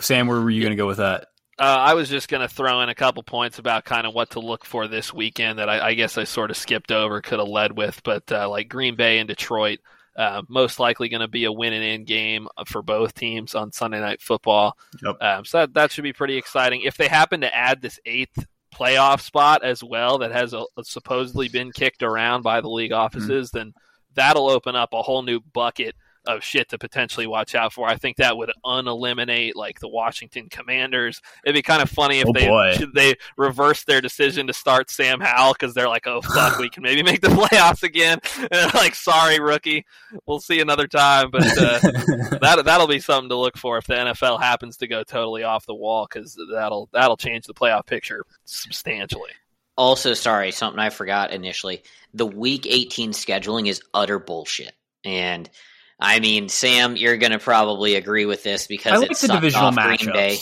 Sam, 0.00 0.26
where 0.28 0.40
were 0.40 0.50
you 0.50 0.62
going 0.62 0.70
to 0.70 0.76
go 0.76 0.86
with 0.86 0.98
that? 0.98 1.26
Uh, 1.58 1.64
I 1.64 1.94
was 1.94 2.08
just 2.08 2.28
going 2.28 2.40
to 2.40 2.48
throw 2.48 2.80
in 2.82 2.88
a 2.88 2.94
couple 2.94 3.22
points 3.24 3.58
about 3.58 3.84
kind 3.84 4.06
of 4.06 4.14
what 4.14 4.30
to 4.30 4.40
look 4.40 4.64
for 4.64 4.86
this 4.86 5.12
weekend 5.12 5.58
that 5.58 5.68
I, 5.68 5.88
I 5.88 5.94
guess 5.94 6.16
I 6.16 6.22
sort 6.24 6.50
of 6.50 6.56
skipped 6.56 6.92
over, 6.92 7.20
could 7.20 7.40
have 7.40 7.48
led 7.48 7.76
with, 7.76 8.00
but 8.04 8.30
uh, 8.30 8.48
like 8.48 8.68
Green 8.68 8.94
Bay 8.94 9.18
and 9.18 9.26
Detroit, 9.26 9.80
uh, 10.18 10.42
most 10.48 10.80
likely 10.80 11.08
going 11.08 11.20
to 11.20 11.28
be 11.28 11.44
a 11.44 11.52
win 11.52 11.72
and 11.72 11.84
in 11.84 12.04
game 12.04 12.48
for 12.66 12.82
both 12.82 13.14
teams 13.14 13.54
on 13.54 13.72
Sunday 13.72 14.00
Night 14.00 14.20
Football. 14.20 14.76
Yep. 15.02 15.22
Um, 15.22 15.44
so 15.44 15.58
that, 15.58 15.74
that 15.74 15.92
should 15.92 16.02
be 16.02 16.12
pretty 16.12 16.36
exciting. 16.36 16.82
If 16.82 16.96
they 16.96 17.08
happen 17.08 17.40
to 17.40 17.56
add 17.56 17.80
this 17.80 18.00
eighth 18.04 18.44
playoff 18.74 19.20
spot 19.20 19.64
as 19.64 19.82
well, 19.82 20.18
that 20.18 20.32
has 20.32 20.52
uh 20.52 20.64
supposedly 20.82 21.48
been 21.48 21.70
kicked 21.70 22.02
around 22.02 22.42
by 22.42 22.60
the 22.60 22.68
league 22.68 22.92
offices, 22.92 23.50
then 23.52 23.72
that'll 24.14 24.50
open 24.50 24.74
up 24.74 24.92
a 24.92 25.02
whole 25.02 25.22
new 25.22 25.40
bucket 25.40 25.94
of 26.26 26.42
shit 26.42 26.68
to 26.70 26.78
potentially 26.78 27.26
watch 27.26 27.54
out 27.54 27.72
for. 27.72 27.88
I 27.88 27.96
think 27.96 28.16
that 28.18 28.36
would 28.36 28.50
uneliminate 28.64 29.56
like 29.56 29.80
the 29.80 29.88
Washington 29.88 30.48
Commanders. 30.50 31.20
It'd 31.44 31.54
be 31.54 31.62
kind 31.62 31.82
of 31.82 31.90
funny 31.90 32.20
if 32.20 32.26
Oh, 32.28 32.32
they 32.32 32.46
boy. 32.48 32.74
they 32.94 33.14
reversed 33.36 33.86
their 33.86 34.00
decision 34.00 34.46
to 34.48 34.52
start 34.52 34.90
Sam 34.90 35.20
Howell 35.20 35.54
because 35.54 35.74
they're 35.74 35.88
like, 35.88 36.06
oh 36.06 36.20
fuck, 36.20 36.58
we 36.58 36.68
can 36.70 36.82
maybe 36.82 37.02
make 37.02 37.20
the 37.20 37.28
playoffs 37.28 37.82
again. 37.82 38.18
And 38.50 38.72
like, 38.74 38.94
sorry, 38.94 39.40
rookie, 39.40 39.84
we'll 40.26 40.40
see 40.40 40.60
another 40.60 40.86
time. 40.86 41.30
But 41.30 41.42
uh, 41.58 41.78
that 42.40 42.62
that'll 42.64 42.86
be 42.86 43.00
something 43.00 43.28
to 43.28 43.36
look 43.36 43.56
for 43.58 43.78
if 43.78 43.86
the 43.86 43.94
NFL 43.94 44.40
happens 44.40 44.78
to 44.78 44.86
go 44.86 45.02
totally 45.04 45.42
off 45.42 45.66
the 45.66 45.74
wall 45.74 46.06
because 46.10 46.38
that'll 46.52 46.88
that'll 46.92 47.16
change 47.16 47.46
the 47.46 47.54
playoff 47.54 47.86
picture 47.86 48.24
substantially. 48.44 49.30
Also, 49.76 50.12
sorry, 50.14 50.50
something 50.50 50.80
I 50.80 50.90
forgot 50.90 51.30
initially. 51.30 51.82
The 52.14 52.26
Week 52.26 52.66
18 52.66 53.12
scheduling 53.12 53.68
is 53.68 53.80
utter 53.94 54.18
bullshit, 54.18 54.72
and 55.04 55.48
I 56.00 56.20
mean, 56.20 56.48
Sam, 56.48 56.96
you're 56.96 57.16
going 57.16 57.32
to 57.32 57.38
probably 57.38 57.96
agree 57.96 58.24
with 58.26 58.42
this 58.42 58.66
because 58.66 58.92
I 58.92 59.04
it 59.04 59.08
like 59.08 59.18
the 59.18 59.28
divisional 59.28 59.66
off 59.66 59.74
Green. 59.74 60.12
Bay. 60.12 60.38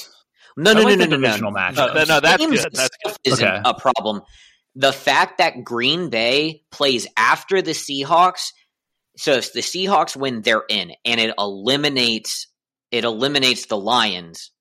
No, 0.56 0.70
I 0.70 0.74
no, 0.74 0.80
like 0.82 0.98
no, 0.98 1.04
the 1.04 1.10
no, 1.10 1.16
no, 1.16 1.22
divisional 1.22 1.52
no. 1.52 1.58
matchups. 1.58 1.76
No, 1.76 1.86
no, 1.94 2.04
no, 2.04 2.20
that's 2.20 2.36
Games 2.42 2.62
good. 2.64 2.72
That's 2.74 2.96
good. 3.04 3.16
isn't 3.24 3.46
Okay. 3.48 3.60
a 3.64 3.74
problem. 3.74 4.22
The 4.74 4.92
fact 4.92 5.38
that 5.38 5.64
Green 5.64 6.10
Bay 6.10 6.62
plays 6.70 7.06
after 7.16 7.62
the 7.62 7.70
Seahawks, 7.72 8.48
so 9.16 9.32
if 9.32 9.52
the 9.54 9.60
Seahawks 9.60 10.14
win, 10.14 10.42
they're 10.42 10.64
in, 10.68 10.92
and 11.04 11.20
it 11.20 11.34
eliminates 11.38 12.48
it 12.90 13.04
eliminates 13.04 13.66
the 13.66 13.76
Lions. 13.76 14.52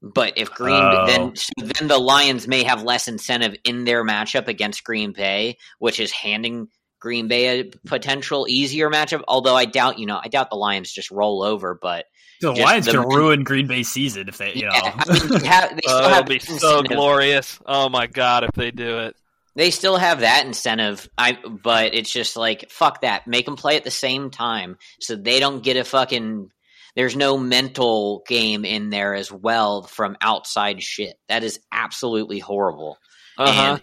But 0.00 0.34
if 0.36 0.50
Green 0.52 0.76
Oh. 0.80 1.06
then 1.06 1.34
so 1.36 1.50
then 1.58 1.88
the 1.88 1.98
Lions 1.98 2.46
may 2.46 2.62
have 2.64 2.82
less 2.82 3.08
incentive 3.08 3.56
in 3.64 3.84
their 3.84 4.04
matchup 4.04 4.46
against 4.46 4.84
Green 4.84 5.12
Bay, 5.12 5.56
which 5.78 5.98
is 5.98 6.12
handing 6.12 6.68
Green 7.00 7.28
Bay 7.28 7.60
a 7.60 7.64
potential 7.86 8.46
easier 8.48 8.90
matchup. 8.90 9.22
Although 9.28 9.54
I 9.54 9.64
doubt, 9.64 9.98
you 9.98 10.06
know, 10.06 10.20
I 10.22 10.28
doubt 10.28 10.50
the 10.50 10.56
Lions 10.56 10.92
just 10.92 11.10
roll 11.10 11.42
over, 11.42 11.78
but 11.80 12.06
the 12.40 12.52
Lions 12.52 12.86
the- 12.86 12.92
can 12.92 13.02
ruin 13.02 13.44
Green 13.44 13.66
Bay 13.66 13.82
season 13.82 14.28
if 14.28 14.38
they, 14.38 14.54
you 14.54 14.66
know. 14.66 14.72
yeah, 14.74 14.94
I 14.96 15.12
mean, 15.12 15.28
they, 15.40 15.46
have, 15.46 15.70
they 15.70 15.80
still 15.82 15.94
Oh, 15.94 15.98
it'll 15.98 16.10
have 16.10 16.26
be 16.26 16.38
so 16.38 16.82
glorious. 16.82 17.58
Oh 17.66 17.88
my 17.88 18.06
god, 18.06 18.44
if 18.44 18.52
they 18.52 18.70
do 18.70 18.98
it. 18.98 19.16
They 19.54 19.70
still 19.70 19.96
have 19.96 20.20
that 20.20 20.46
incentive. 20.46 21.08
I 21.18 21.32
but 21.32 21.94
it's 21.94 22.12
just 22.12 22.36
like 22.36 22.70
fuck 22.70 23.00
that. 23.00 23.26
Make 23.26 23.44
them 23.44 23.56
play 23.56 23.76
at 23.76 23.82
the 23.82 23.90
same 23.90 24.30
time 24.30 24.78
so 25.00 25.16
they 25.16 25.40
don't 25.40 25.62
get 25.64 25.76
a 25.76 25.84
fucking. 25.84 26.50
There's 26.94 27.16
no 27.16 27.36
mental 27.38 28.22
game 28.26 28.64
in 28.64 28.90
there 28.90 29.14
as 29.14 29.30
well 29.32 29.82
from 29.82 30.16
outside 30.20 30.82
shit. 30.82 31.16
That 31.28 31.44
is 31.44 31.60
absolutely 31.72 32.38
horrible. 32.38 32.98
Uh-huh. 33.36 33.72
And 33.74 33.82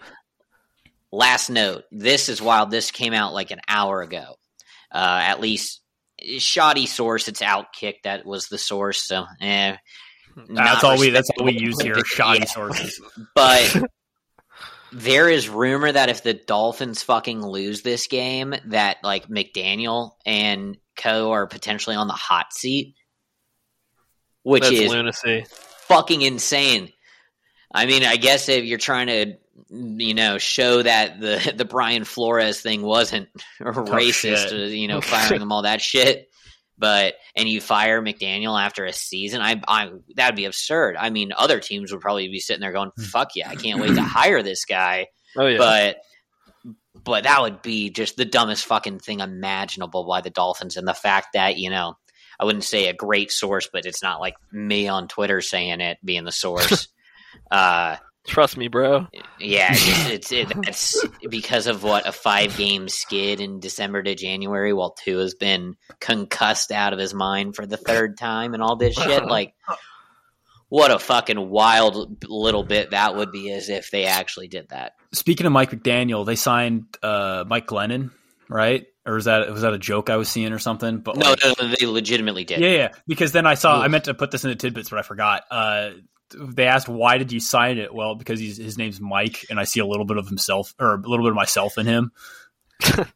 last 1.12 1.50
note: 1.50 1.84
this 1.90 2.28
is 2.28 2.40
wild. 2.42 2.70
This 2.70 2.90
came 2.90 3.12
out 3.12 3.32
like 3.32 3.50
an 3.50 3.60
hour 3.68 4.02
ago. 4.02 4.36
Uh, 4.92 5.20
at 5.22 5.40
least 5.40 5.80
shoddy 6.38 6.86
source. 6.86 7.28
It's 7.28 7.40
Outkick 7.42 7.96
that 8.04 8.24
was 8.24 8.46
the 8.48 8.58
source. 8.58 9.06
So 9.06 9.24
eh, 9.40 9.76
that's 10.48 10.84
all 10.84 10.98
we. 10.98 11.10
That's 11.10 11.28
all 11.38 11.44
we 11.46 11.52
use 11.58 11.80
here. 11.80 12.02
Shoddy 12.04 12.40
Yeah. 12.40 12.44
sources. 12.46 13.00
But 13.34 13.76
there 14.92 15.28
is 15.28 15.48
rumor 15.48 15.90
that 15.90 16.08
if 16.08 16.22
the 16.22 16.34
Dolphins 16.34 17.02
fucking 17.02 17.44
lose 17.44 17.82
this 17.82 18.06
game, 18.06 18.54
that 18.66 18.98
like 19.02 19.28
McDaniel 19.28 20.12
and 20.24 20.76
Co 20.96 21.32
are 21.32 21.46
potentially 21.46 21.96
on 21.96 22.06
the 22.06 22.14
hot 22.14 22.52
seat, 22.54 22.94
which 24.42 24.62
That's 24.62 24.74
is 24.76 24.90
lunacy. 24.90 25.44
fucking 25.88 26.22
insane. 26.22 26.92
I 27.76 27.84
mean, 27.84 28.04
I 28.04 28.16
guess 28.16 28.48
if 28.48 28.64
you're 28.64 28.78
trying 28.78 29.08
to, 29.08 29.34
you 29.68 30.14
know, 30.14 30.38
show 30.38 30.82
that 30.82 31.20
the 31.20 31.52
the 31.54 31.66
Brian 31.66 32.04
Flores 32.04 32.58
thing 32.58 32.80
wasn't 32.80 33.28
oh, 33.60 33.72
racist, 33.72 34.48
shit. 34.48 34.70
you 34.70 34.88
know, 34.88 35.02
firing 35.02 35.42
him 35.42 35.52
all 35.52 35.62
that 35.62 35.82
shit, 35.82 36.30
but 36.78 37.16
and 37.36 37.46
you 37.46 37.60
fire 37.60 38.00
McDaniel 38.00 38.58
after 38.58 38.86
a 38.86 38.94
season, 38.94 39.42
I, 39.42 39.60
I 39.68 39.90
that'd 40.16 40.36
be 40.36 40.46
absurd. 40.46 40.96
I 40.98 41.10
mean, 41.10 41.32
other 41.36 41.60
teams 41.60 41.92
would 41.92 42.00
probably 42.00 42.28
be 42.28 42.40
sitting 42.40 42.62
there 42.62 42.72
going, 42.72 42.92
hmm. 42.96 43.02
"Fuck 43.02 43.36
yeah, 43.36 43.50
I 43.50 43.56
can't 43.56 43.78
wait 43.78 43.94
to 43.94 44.02
hire 44.02 44.42
this 44.42 44.64
guy," 44.64 45.08
Oh 45.36 45.46
yeah. 45.46 45.58
but. 45.58 45.98
But 47.04 47.22
that 47.22 47.40
would 47.40 47.62
be 47.62 47.90
just 47.90 48.16
the 48.16 48.24
dumbest 48.24 48.64
fucking 48.64 48.98
thing 48.98 49.20
imaginable 49.20 50.08
by 50.08 50.22
the 50.22 50.30
Dolphins, 50.30 50.76
and 50.76 50.88
the 50.88 50.94
fact 50.94 51.34
that 51.34 51.56
you 51.56 51.70
know, 51.70 51.96
I 52.40 52.44
wouldn't 52.44 52.64
say 52.64 52.88
a 52.88 52.94
great 52.94 53.30
source, 53.30 53.68
but 53.72 53.86
it's 53.86 54.02
not 54.02 54.18
like 54.18 54.34
me 54.50 54.88
on 54.88 55.06
Twitter 55.06 55.40
saying 55.40 55.80
it 55.80 55.98
being 56.04 56.24
the 56.24 56.32
source. 56.32 56.88
uh, 57.50 57.96
Trust 58.26 58.56
me, 58.56 58.66
bro. 58.66 59.06
yeah, 59.38 59.68
it's, 59.70 60.32
it's 60.32 60.32
it, 60.32 60.52
that's 60.64 61.04
because 61.30 61.68
of 61.68 61.84
what 61.84 62.08
a 62.08 62.12
five 62.12 62.56
game 62.56 62.88
skid 62.88 63.40
in 63.40 63.60
December 63.60 64.02
to 64.02 64.14
January, 64.16 64.72
while 64.72 64.90
Tua 64.90 65.22
has 65.22 65.34
been 65.34 65.76
concussed 66.00 66.72
out 66.72 66.92
of 66.92 66.98
his 66.98 67.14
mind 67.14 67.54
for 67.54 67.66
the 67.66 67.76
third 67.76 68.18
time 68.18 68.52
and 68.54 68.62
all 68.62 68.76
this 68.76 68.94
shit. 68.96 69.24
Like, 69.26 69.54
what 70.68 70.90
a 70.90 70.98
fucking 70.98 71.48
wild 71.48 72.24
little 72.28 72.64
bit 72.64 72.90
that 72.90 73.14
would 73.14 73.30
be, 73.30 73.52
as 73.52 73.68
if 73.68 73.90
they 73.92 74.06
actually 74.06 74.48
did 74.48 74.70
that. 74.70 74.94
Speaking 75.12 75.46
of 75.46 75.52
Mike 75.52 75.70
McDaniel, 75.70 76.26
they 76.26 76.34
signed 76.36 76.84
uh, 77.04 77.44
Mike 77.46 77.68
Glennon, 77.68 78.10
right? 78.48 78.86
Or 79.06 79.14
was 79.14 79.26
that 79.26 79.48
was 79.52 79.62
that 79.62 79.72
a 79.72 79.78
joke 79.78 80.10
I 80.10 80.16
was 80.16 80.28
seeing 80.28 80.52
or 80.52 80.58
something? 80.58 80.98
But 80.98 81.16
No, 81.16 81.30
like, 81.30 81.44
no, 81.44 81.54
no, 81.60 81.74
they 81.78 81.86
legitimately 81.86 82.42
did. 82.42 82.58
yeah, 82.58 82.70
yeah. 82.70 82.88
Because 83.06 83.30
then 83.30 83.46
I 83.46 83.54
saw 83.54 83.80
I 83.80 83.86
meant 83.86 84.04
to 84.04 84.14
put 84.14 84.32
this 84.32 84.42
in 84.42 84.50
the 84.50 84.56
tidbits, 84.56 84.90
but 84.90 84.98
I 84.98 85.02
forgot. 85.02 85.44
Uh, 85.48 85.90
they 86.30 86.66
asked 86.66 86.88
why 86.88 87.18
did 87.18 87.32
you 87.32 87.40
sign 87.40 87.78
it? 87.78 87.94
Well, 87.94 88.14
because 88.14 88.40
he's, 88.40 88.56
his 88.56 88.78
name's 88.78 89.00
Mike, 89.00 89.46
and 89.50 89.60
I 89.60 89.64
see 89.64 89.80
a 89.80 89.86
little 89.86 90.04
bit 90.06 90.16
of 90.16 90.28
himself 90.28 90.74
or 90.78 90.94
a 90.94 90.98
little 90.98 91.24
bit 91.24 91.30
of 91.30 91.36
myself 91.36 91.78
in 91.78 91.86
him. 91.86 92.12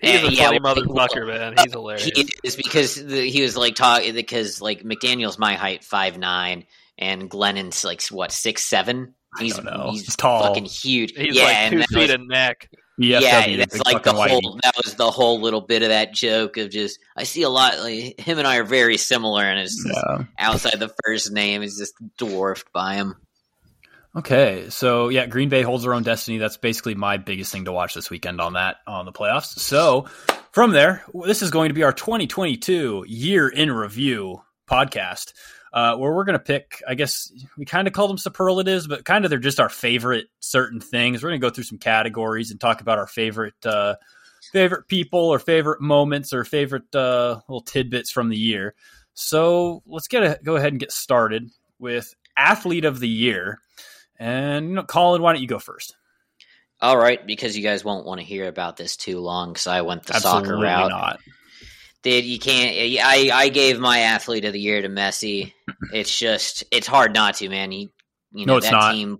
He's 0.00 0.22
a 0.22 0.32
yeah, 0.32 0.44
funny 0.44 0.60
well, 0.62 0.76
motherfucker, 0.76 1.26
man. 1.26 1.54
He's 1.58 1.72
hilarious. 1.72 2.04
He 2.04 2.28
is 2.44 2.54
because 2.54 2.94
the, 2.94 3.28
he 3.28 3.42
was 3.42 3.56
like 3.56 3.74
talking 3.74 4.14
because 4.14 4.62
like 4.62 4.84
McDaniel's 4.84 5.40
my 5.40 5.54
height 5.54 5.82
five 5.82 6.18
nine 6.18 6.66
and 6.96 7.28
Glennon's 7.28 7.84
like 7.84 8.00
what 8.08 8.30
six 8.30 8.62
seven. 8.62 9.14
He's 9.40 9.56
don't 9.56 9.64
know. 9.64 9.88
he's, 9.90 10.06
He's 10.06 10.16
tall. 10.16 10.42
fucking 10.44 10.66
huge. 10.66 11.12
He's 11.16 11.34
yeah, 11.34 11.44
like 11.44 11.56
and 11.56 11.72
two 11.72 11.78
that 11.78 11.88
feet 11.88 11.96
was- 11.98 12.10
of 12.10 12.28
neck. 12.28 12.70
BFW, 13.00 13.20
yeah, 13.20 13.56
that's 13.56 13.78
like 13.84 14.02
the 14.02 14.12
whole. 14.12 14.40
whitey. 14.40 14.60
That 14.62 14.74
was 14.82 14.94
the 14.94 15.10
whole 15.10 15.40
little 15.40 15.60
bit 15.60 15.82
of 15.82 15.90
that 15.90 16.14
joke 16.14 16.56
of 16.56 16.70
just. 16.70 16.98
I 17.16 17.24
see 17.24 17.42
a 17.42 17.48
lot. 17.50 17.78
Like 17.78 18.18
him 18.18 18.38
and 18.38 18.46
I 18.46 18.56
are 18.56 18.64
very 18.64 18.96
similar, 18.96 19.44
and 19.44 19.60
it's 19.60 19.84
Yeah. 19.86 20.24
outside 20.38 20.80
the 20.80 20.94
first 21.04 21.30
name 21.30 21.62
is 21.62 21.76
just 21.76 21.94
dwarfed 22.16 22.72
by 22.72 22.94
him. 22.94 23.16
Okay, 24.16 24.70
so 24.70 25.10
yeah, 25.10 25.26
Green 25.26 25.50
Bay 25.50 25.60
holds 25.60 25.84
their 25.84 25.92
own 25.92 26.02
destiny. 26.02 26.38
That's 26.38 26.56
basically 26.56 26.94
my 26.94 27.18
biggest 27.18 27.52
thing 27.52 27.66
to 27.66 27.72
watch 27.72 27.92
this 27.92 28.08
weekend 28.08 28.40
on 28.40 28.54
that 28.54 28.76
on 28.86 29.04
the 29.04 29.12
playoffs. 29.12 29.58
So 29.58 30.06
from 30.52 30.70
there, 30.70 31.04
this 31.26 31.42
is 31.42 31.50
going 31.50 31.68
to 31.68 31.74
be 31.74 31.82
our 31.82 31.92
2022 31.92 33.04
year 33.06 33.46
in 33.46 33.70
review 33.70 34.40
podcast, 34.66 35.34
uh, 35.72 35.96
where 35.96 36.12
we're 36.12 36.24
going 36.24 36.38
to 36.38 36.44
pick. 36.44 36.82
I 36.86 36.94
guess 36.94 37.32
we 37.56 37.64
kind 37.64 37.86
of 37.86 37.94
call 37.94 38.08
them 38.08 38.18
superlatives, 38.18 38.86
but 38.86 39.04
kind 39.04 39.24
of 39.24 39.30
they're 39.30 39.38
just 39.38 39.60
our 39.60 39.68
favorite 39.68 40.26
certain 40.40 40.80
things. 40.80 41.22
We're 41.22 41.30
going 41.30 41.40
to 41.40 41.46
go 41.46 41.50
through 41.50 41.64
some 41.64 41.78
categories 41.78 42.50
and 42.50 42.60
talk 42.60 42.80
about 42.80 42.98
our 42.98 43.06
favorite 43.06 43.64
uh, 43.64 43.96
favorite 44.52 44.88
people 44.88 45.20
or 45.20 45.38
favorite 45.38 45.80
moments 45.80 46.32
or 46.32 46.44
favorite 46.44 46.94
uh, 46.94 47.40
little 47.48 47.60
tidbits 47.60 48.10
from 48.10 48.28
the 48.28 48.36
year. 48.36 48.74
So 49.14 49.82
let's 49.86 50.08
get 50.08 50.22
a, 50.22 50.38
go 50.42 50.56
ahead 50.56 50.72
and 50.72 50.80
get 50.80 50.92
started 50.92 51.50
with 51.78 52.14
athlete 52.36 52.84
of 52.84 53.00
the 53.00 53.08
year. 53.08 53.60
And 54.18 54.68
you 54.68 54.74
know, 54.76 54.82
Colin, 54.82 55.22
why 55.22 55.32
don't 55.32 55.42
you 55.42 55.48
go 55.48 55.58
first? 55.58 55.96
All 56.80 56.96
right, 56.96 57.26
because 57.26 57.56
you 57.56 57.62
guys 57.62 57.84
won't 57.84 58.04
want 58.04 58.20
to 58.20 58.26
hear 58.26 58.48
about 58.48 58.76
this 58.76 58.96
too 58.96 59.18
long, 59.20 59.52
because 59.52 59.66
I 59.66 59.80
went 59.80 60.04
the 60.04 60.16
Absolutely 60.16 60.48
soccer 60.48 60.60
route. 60.60 60.90
not. 60.90 61.20
Dude, 62.06 62.24
you 62.24 62.38
can't. 62.38 62.76
I 63.04 63.30
I 63.34 63.48
gave 63.48 63.80
my 63.80 63.98
athlete 63.98 64.44
of 64.44 64.52
the 64.52 64.60
year 64.60 64.80
to 64.80 64.88
Messi. 64.88 65.52
It's 65.92 66.16
just 66.16 66.62
it's 66.70 66.86
hard 66.86 67.12
not 67.12 67.34
to, 67.38 67.48
man. 67.48 67.72
He, 67.72 67.90
you 68.30 68.46
know, 68.46 68.52
No, 68.52 68.56
it's 68.58 68.66
that 68.66 68.72
not. 68.72 68.92
team 68.92 69.18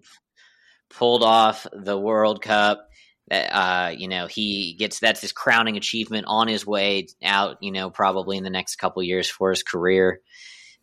pulled 0.91 1.25
off 1.25 1.67
the 1.73 1.99
World 1.99 2.43
Cup. 2.43 2.87
That 3.27 3.53
uh, 3.53 3.89
you 3.89 4.07
know, 4.07 4.29
he 4.29 4.77
gets 4.79 5.01
that's 5.01 5.21
his 5.21 5.33
crowning 5.33 5.77
achievement 5.77 6.27
on 6.29 6.47
his 6.47 6.65
way 6.65 7.09
out. 7.25 7.57
You 7.61 7.73
know, 7.73 7.91
probably 7.91 8.37
in 8.37 8.45
the 8.45 8.51
next 8.51 8.77
couple 8.77 9.03
years 9.03 9.29
for 9.29 9.51
his 9.51 9.65
career. 9.65 10.21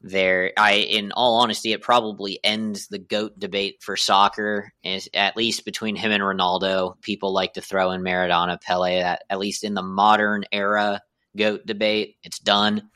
There, 0.01 0.51
I, 0.57 0.73
in 0.73 1.13
all 1.13 1.35
honesty, 1.35 1.71
it 1.71 1.81
probably 1.81 2.37
ends 2.43 2.89
the 2.89 2.99
goat 2.99 3.39
debate 3.39 3.77
for 3.79 3.95
soccer. 3.95 4.73
Is 4.83 5.07
at 5.13 5.37
least 5.37 5.63
between 5.63 5.95
him 5.95 6.11
and 6.11 6.21
Ronaldo. 6.21 7.01
People 7.01 7.31
like 7.33 7.53
to 7.53 7.61
throw 7.61 7.91
in 7.91 8.01
Maradona, 8.01 8.59
Pele. 8.59 8.99
That 8.99 9.21
at 9.29 9.39
least 9.39 9.63
in 9.63 9.73
the 9.73 9.81
modern 9.81 10.43
era 10.51 11.01
goat 11.35 11.65
debate. 11.65 12.17
It's 12.23 12.39
done. 12.39 12.89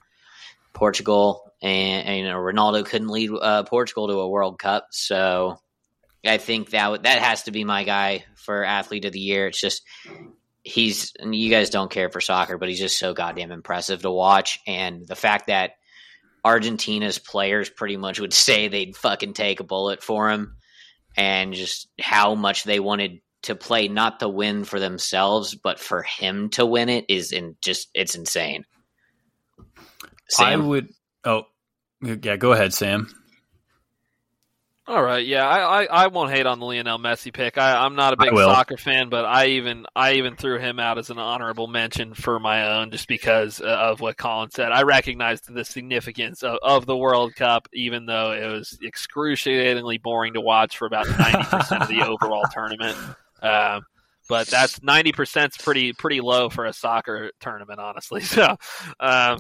Portugal 0.74 1.52
and, 1.62 2.08
and 2.08 2.18
you 2.18 2.24
know, 2.24 2.38
Ronaldo 2.38 2.86
couldn't 2.86 3.08
lead 3.10 3.32
uh, 3.32 3.64
Portugal 3.64 4.08
to 4.08 4.20
a 4.20 4.30
World 4.30 4.60
Cup, 4.60 4.88
so 4.92 5.58
I 6.26 6.38
think 6.38 6.70
that 6.72 7.04
that 7.04 7.20
has 7.20 7.44
to 7.44 7.52
be 7.52 7.64
my 7.64 7.84
guy 7.84 8.26
for 8.36 8.64
athlete 8.64 9.06
of 9.06 9.12
the 9.12 9.20
year. 9.20 9.48
It's 9.48 9.60
just 9.60 9.84
he's 10.64 11.14
you 11.24 11.50
guys 11.50 11.70
don't 11.70 11.92
care 11.92 12.10
for 12.10 12.22
soccer, 12.22 12.58
but 12.58 12.70
he's 12.70 12.80
just 12.80 13.00
so 13.00 13.14
goddamn 13.14 13.52
impressive 13.52 14.02
to 14.04 14.12
watch, 14.12 14.60
and 14.68 15.08
the 15.08 15.16
fact 15.16 15.48
that 15.48 15.72
Argentina's 16.46 17.18
players 17.18 17.70
pretty 17.70 17.98
much 17.98 18.20
would 18.20 18.34
say 18.34 18.68
they'd 18.68 18.96
fucking 18.96 19.34
take 19.34 19.60
a 19.60 19.66
bullet 19.66 20.04
for 20.04 20.30
him, 20.30 20.58
and 21.16 21.54
just 21.54 21.88
how 22.00 22.36
much 22.36 22.64
they 22.64 22.80
wanted 22.80 23.22
to 23.48 23.56
play 23.56 23.88
not 23.88 24.20
to 24.20 24.30
win 24.30 24.64
for 24.64 24.80
themselves, 24.80 25.56
but 25.56 25.80
for 25.80 26.04
him 26.04 26.50
to 26.50 26.66
win 26.66 26.90
it 26.90 27.06
is 27.10 27.32
in 27.32 27.56
just 27.62 27.90
it's 27.94 28.16
insane. 28.16 28.66
I 30.38 30.56
would. 30.56 30.90
Oh, 31.24 31.44
yeah. 32.02 32.36
Go 32.36 32.52
ahead, 32.52 32.74
Sam. 32.74 33.08
All 34.90 35.04
right, 35.04 35.26
yeah, 35.26 35.46
I, 35.46 35.84
I, 35.84 35.84
I, 35.84 36.08
won't 36.08 36.32
hate 36.32 36.46
on 36.46 36.62
the 36.62 36.66
Lionel 36.66 36.98
Messi 36.98 37.34
pick. 37.34 37.58
I, 37.58 37.84
I'm 37.84 37.98
not 37.98 38.14
a 38.14 38.18
big 38.18 38.34
soccer 38.34 38.78
fan, 38.78 39.10
but 39.10 39.26
I 39.26 39.48
even 39.48 39.86
I 39.94 40.14
even 40.14 40.38
threw 40.38 40.60
him 40.60 40.80
out 40.80 40.98
as 40.98 41.10
an 41.10 41.18
honorable 41.18 41.68
mention 41.68 42.14
for 42.14 42.40
my 42.40 42.78
own, 42.78 42.92
just 42.92 43.06
because 43.10 43.60
uh, 43.60 43.66
of 43.66 44.00
what 44.00 44.16
Colin 44.16 44.50
said. 44.50 44.72
I 44.72 44.84
recognized 44.84 45.54
the 45.54 45.66
significance 45.66 46.42
of, 46.42 46.60
of 46.64 46.86
the 46.86 46.96
World 46.96 47.36
Cup, 47.36 47.68
even 47.74 48.06
though 48.06 48.32
it 48.32 48.48
was 48.48 48.80
excruciatingly 48.82 49.98
boring 49.98 50.36
to 50.36 50.42
watch 50.42 50.78
for 50.78 50.86
about 50.86 51.06
ninety 51.20 51.44
percent 51.44 51.82
of 51.82 51.90
the 51.90 52.04
overall 52.08 52.46
tournament. 52.54 52.96
Um, 53.42 53.84
but 54.30 54.48
that's 54.48 54.82
ninety 54.84 55.12
percent 55.12 55.58
pretty 55.58 55.94
pretty 55.94 56.22
low 56.22 56.50
for 56.50 56.66
a 56.66 56.74
soccer 56.74 57.32
tournament, 57.40 57.80
honestly. 57.80 58.22
So, 58.28 58.56
um, 59.00 59.40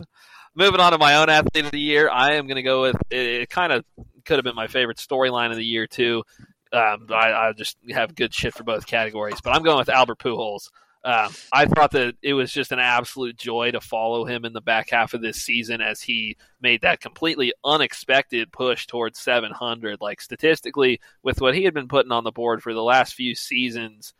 moving 0.55 0.79
on 0.79 0.91
to 0.93 0.97
my 0.97 1.15
own 1.15 1.29
athlete 1.29 1.65
of 1.65 1.71
the 1.71 1.79
year, 1.79 2.09
I 2.09 2.33
am 2.33 2.47
going 2.47 2.55
to 2.55 2.63
go 2.63 2.81
with 2.81 2.95
it, 3.09 3.41
it 3.41 3.49
kind 3.49 3.71
of 3.71 3.85
could 4.25 4.37
have 4.37 4.43
been 4.43 4.55
my 4.55 4.67
favorite 4.67 4.97
storyline 4.97 5.51
of 5.51 5.57
the 5.57 5.65
year 5.65 5.87
too. 5.87 6.23
Um, 6.73 7.07
I, 7.09 7.31
I, 7.31 7.53
just 7.53 7.77
have 7.91 8.13
good 8.13 8.33
shit 8.33 8.53
for 8.53 8.63
both 8.63 8.85
categories, 8.85 9.39
but 9.41 9.51
I'm 9.51 9.63
going 9.63 9.77
with 9.77 9.87
Albert 9.87 10.19
Pujols. 10.19 10.69
Um, 11.07 11.31
I 11.53 11.67
thought 11.67 11.91
that 11.91 12.15
it 12.21 12.33
was 12.33 12.51
just 12.51 12.73
an 12.73 12.79
absolute 12.79 13.37
joy 13.37 13.71
to 13.71 13.79
follow 13.79 14.25
him 14.25 14.43
in 14.43 14.51
the 14.51 14.59
back 14.59 14.89
half 14.89 15.13
of 15.13 15.21
this 15.21 15.37
season 15.37 15.79
as 15.79 16.01
he 16.01 16.35
made 16.59 16.81
that 16.81 16.99
completely 16.99 17.53
unexpected 17.63 18.51
push 18.51 18.87
towards 18.87 19.17
700. 19.17 20.01
Like 20.01 20.19
statistically, 20.19 20.99
with 21.23 21.39
what 21.39 21.55
he 21.55 21.63
had 21.63 21.73
been 21.73 21.87
putting 21.87 22.11
on 22.11 22.25
the 22.25 22.31
board 22.33 22.61
for 22.61 22.73
the 22.73 22.83
last 22.83 23.13
few 23.13 23.35
seasons, 23.35 24.13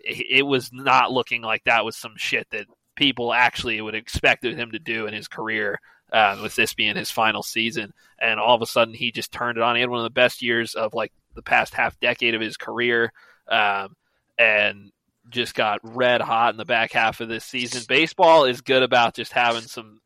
it 0.00 0.44
was 0.44 0.72
not 0.72 1.12
looking 1.12 1.42
like 1.42 1.62
that 1.62 1.84
was 1.84 1.94
some 1.94 2.14
shit 2.16 2.48
that 2.50 2.66
people 2.96 3.32
actually 3.32 3.80
would 3.80 3.94
expected 3.94 4.58
him 4.58 4.72
to 4.72 4.80
do 4.80 5.06
in 5.06 5.14
his 5.14 5.28
career 5.28 5.78
uh, 6.12 6.40
with 6.42 6.56
this 6.56 6.74
being 6.74 6.96
his 6.96 7.12
final 7.12 7.44
season. 7.44 7.92
And 8.20 8.40
all 8.40 8.56
of 8.56 8.62
a 8.62 8.66
sudden, 8.66 8.94
he 8.94 9.12
just 9.12 9.30
turned 9.30 9.58
it 9.58 9.62
on. 9.62 9.76
He 9.76 9.80
had 9.80 9.90
one 9.90 10.00
of 10.00 10.04
the 10.04 10.10
best 10.10 10.42
years 10.42 10.74
of 10.74 10.92
like 10.92 11.12
the 11.36 11.42
past 11.42 11.72
half 11.72 12.00
decade 12.00 12.34
of 12.34 12.40
his 12.40 12.56
career, 12.56 13.12
um, 13.48 13.94
and 14.36 14.90
just 15.32 15.54
got 15.54 15.80
red 15.82 16.20
hot 16.20 16.54
in 16.54 16.58
the 16.58 16.64
back 16.64 16.92
half 16.92 17.20
of 17.20 17.28
this 17.28 17.44
season. 17.44 17.82
Baseball 17.88 18.44
is 18.44 18.60
good 18.60 18.82
about 18.82 19.14
just 19.14 19.32
having 19.32 19.62
some 19.62 20.00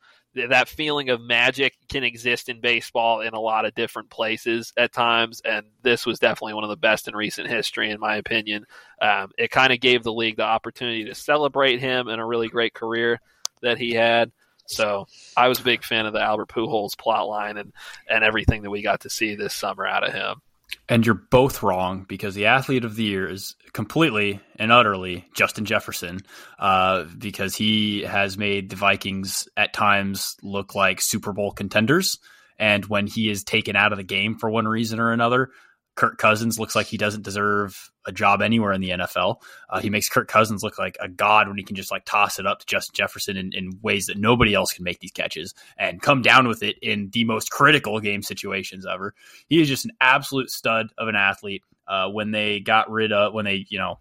that 0.49 0.69
feeling 0.69 1.09
of 1.09 1.21
magic 1.21 1.75
can 1.89 2.05
exist 2.05 2.49
in 2.49 2.61
baseball 2.61 3.23
in 3.23 3.33
a 3.33 3.41
lot 3.41 3.65
of 3.65 3.75
different 3.75 4.11
places 4.11 4.73
at 4.77 4.93
times, 4.93 5.41
and 5.45 5.67
this 5.83 6.05
was 6.05 6.19
definitely 6.19 6.55
one 6.55 6.65
of 6.65 6.71
the 6.71 6.77
best 6.77 7.09
in 7.09 7.17
recent 7.17 7.49
history, 7.49 7.91
in 7.91 7.99
my 7.99 8.17
opinion. 8.17 8.67
Um, 9.01 9.31
it 9.39 9.51
kind 9.51 9.73
of 9.73 9.81
gave 9.81 10.03
the 10.03 10.13
league 10.13 10.37
the 10.37 10.43
opportunity 10.43 11.07
to 11.07 11.15
celebrate 11.15 11.81
him 11.81 12.09
and 12.09 12.21
a 12.21 12.25
really 12.25 12.49
great 12.49 12.75
career 12.75 13.21
that 13.63 13.79
he 13.79 13.93
had. 13.93 14.31
So 14.67 15.07
I 15.37 15.49
was 15.49 15.61
a 15.61 15.65
big 15.65 15.85
fan 15.85 16.07
of 16.07 16.13
the 16.13 16.23
Albert 16.23 16.49
Pujols 16.49 16.99
plot 16.99 17.29
line 17.29 17.57
and, 17.57 17.73
and 18.09 18.25
everything 18.25 18.63
that 18.63 18.71
we 18.71 18.83
got 18.83 19.01
to 19.03 19.11
see 19.11 19.37
this 19.37 19.55
summer 19.55 19.87
out 19.87 20.07
of 20.07 20.13
him. 20.13 20.43
And 20.89 21.05
you're 21.05 21.15
both 21.15 21.63
wrong 21.63 22.05
because 22.09 22.35
the 22.35 22.47
athlete 22.47 22.85
of 22.85 22.95
the 22.95 23.03
year 23.03 23.29
is 23.29 23.57
completely 23.73 24.41
and 24.57 24.71
utterly 24.71 25.29
Justin 25.35 25.65
Jefferson, 25.65 26.21
uh, 26.59 27.05
because 27.19 27.57
he 27.57 28.03
has 28.03 28.39
made 28.39 28.71
the 28.71 28.77
Vikings 28.77 29.49
at 29.57 29.73
times 29.73 30.37
look 30.43 30.75
like 30.75 31.01
Super 31.01 31.33
Bowl 31.33 31.51
contenders. 31.51 32.19
And 32.59 32.87
when 32.87 33.07
he 33.07 33.29
is 33.29 33.45
taken 33.45 33.77
out 33.77 33.93
of 33.93 33.99
the 33.99 34.05
game 34.05 34.39
for 34.39 34.49
one 34.49 34.67
reason 34.67 35.01
or 35.01 35.13
another, 35.13 35.51
Kirk 35.97 36.19
Cousins 36.19 36.59
looks 36.59 36.77
like 36.77 36.87
he 36.87 36.99
doesn't 36.99 37.23
deserve 37.23 37.91
a 38.05 38.13
job 38.13 38.43
anywhere 38.43 38.73
in 38.73 38.83
the 38.83 38.91
NFL. 38.91 39.41
Uh, 39.69 39.81
he 39.81 39.91
makes 39.91 40.09
Kirk 40.09 40.29
Cousins 40.29 40.63
look 40.63 40.79
like 40.79 40.97
a 41.01 41.09
god 41.09 41.49
when 41.49 41.57
he 41.57 41.65
can 41.65 41.75
just 41.75 41.91
like 41.91 42.05
toss 42.05 42.39
it 42.39 42.47
up 42.47 42.61
to 42.61 42.67
Justin 42.67 42.95
Jefferson 42.95 43.37
in, 43.37 43.53
in, 43.55 43.79
ways 43.83 44.07
that 44.07 44.19
nobody 44.19 44.55
else 44.55 44.73
can 44.73 44.85
make 44.85 45.01
these 45.01 45.11
catches 45.11 45.55
and 45.77 46.01
come 46.01 46.23
down 46.23 46.47
with 46.47 46.63
it 46.63 46.77
in 46.83 47.09
the 47.13 47.25
most 47.25 47.51
critical 47.51 47.99
game 47.99 48.23
situations 48.23 48.87
ever. 48.87 49.15
He 49.49 49.61
is 49.61 49.69
just 49.69 49.87
an 49.87 49.93
absolute 50.01 50.51
stud 50.51 50.89
of 50.99 51.09
an 51.09 51.17
athlete. 51.17 51.63
Uh, 51.89 52.09
when 52.09 52.31
they 52.31 52.61
got 52.61 52.91
rid 52.91 53.13
of, 53.13 53.33
when 53.33 53.45
they, 53.45 53.65
you 53.69 53.79
know, 53.79 54.01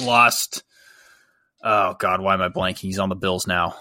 lost, 0.00 0.64
oh 1.62 1.94
God, 1.98 2.20
why 2.20 2.34
am 2.34 2.42
I 2.42 2.48
blanking? 2.48 2.80
He's 2.80 2.98
on 2.98 3.08
the 3.08 3.14
Bills 3.14 3.46
now. 3.46 3.76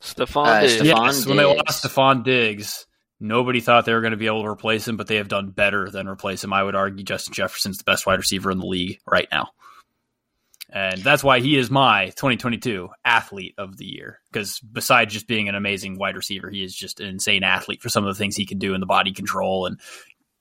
Stefon 0.00 0.46
uh, 0.46 0.60
Diggs. 0.60 0.82
Yes, 0.82 1.26
when 1.26 1.36
they 1.36 1.44
lost 1.44 1.84
Stefon 1.84 2.24
Diggs 2.24 2.85
Nobody 3.18 3.60
thought 3.60 3.86
they 3.86 3.94
were 3.94 4.02
going 4.02 4.10
to 4.10 4.18
be 4.18 4.26
able 4.26 4.42
to 4.42 4.48
replace 4.48 4.86
him, 4.86 4.96
but 4.96 5.06
they 5.06 5.16
have 5.16 5.28
done 5.28 5.50
better 5.50 5.90
than 5.90 6.08
replace 6.08 6.44
him. 6.44 6.52
I 6.52 6.62
would 6.62 6.74
argue 6.74 7.04
Justin 7.04 7.32
Jefferson's 7.32 7.78
the 7.78 7.84
best 7.84 8.06
wide 8.06 8.18
receiver 8.18 8.50
in 8.50 8.58
the 8.58 8.66
league 8.66 8.98
right 9.06 9.28
now. 9.32 9.48
And 10.68 10.98
that's 10.98 11.24
why 11.24 11.40
he 11.40 11.56
is 11.56 11.70
my 11.70 12.06
2022 12.06 12.88
athlete 13.04 13.54
of 13.56 13.76
the 13.76 13.86
year. 13.86 14.20
Because 14.30 14.60
besides 14.60 15.14
just 15.14 15.28
being 15.28 15.48
an 15.48 15.54
amazing 15.54 15.96
wide 15.98 16.16
receiver, 16.16 16.50
he 16.50 16.62
is 16.62 16.74
just 16.74 17.00
an 17.00 17.06
insane 17.06 17.44
athlete 17.44 17.80
for 17.80 17.88
some 17.88 18.04
of 18.04 18.14
the 18.14 18.18
things 18.18 18.36
he 18.36 18.46
can 18.46 18.58
do 18.58 18.74
in 18.74 18.80
the 18.80 18.86
body 18.86 19.12
control 19.12 19.66
and 19.66 19.80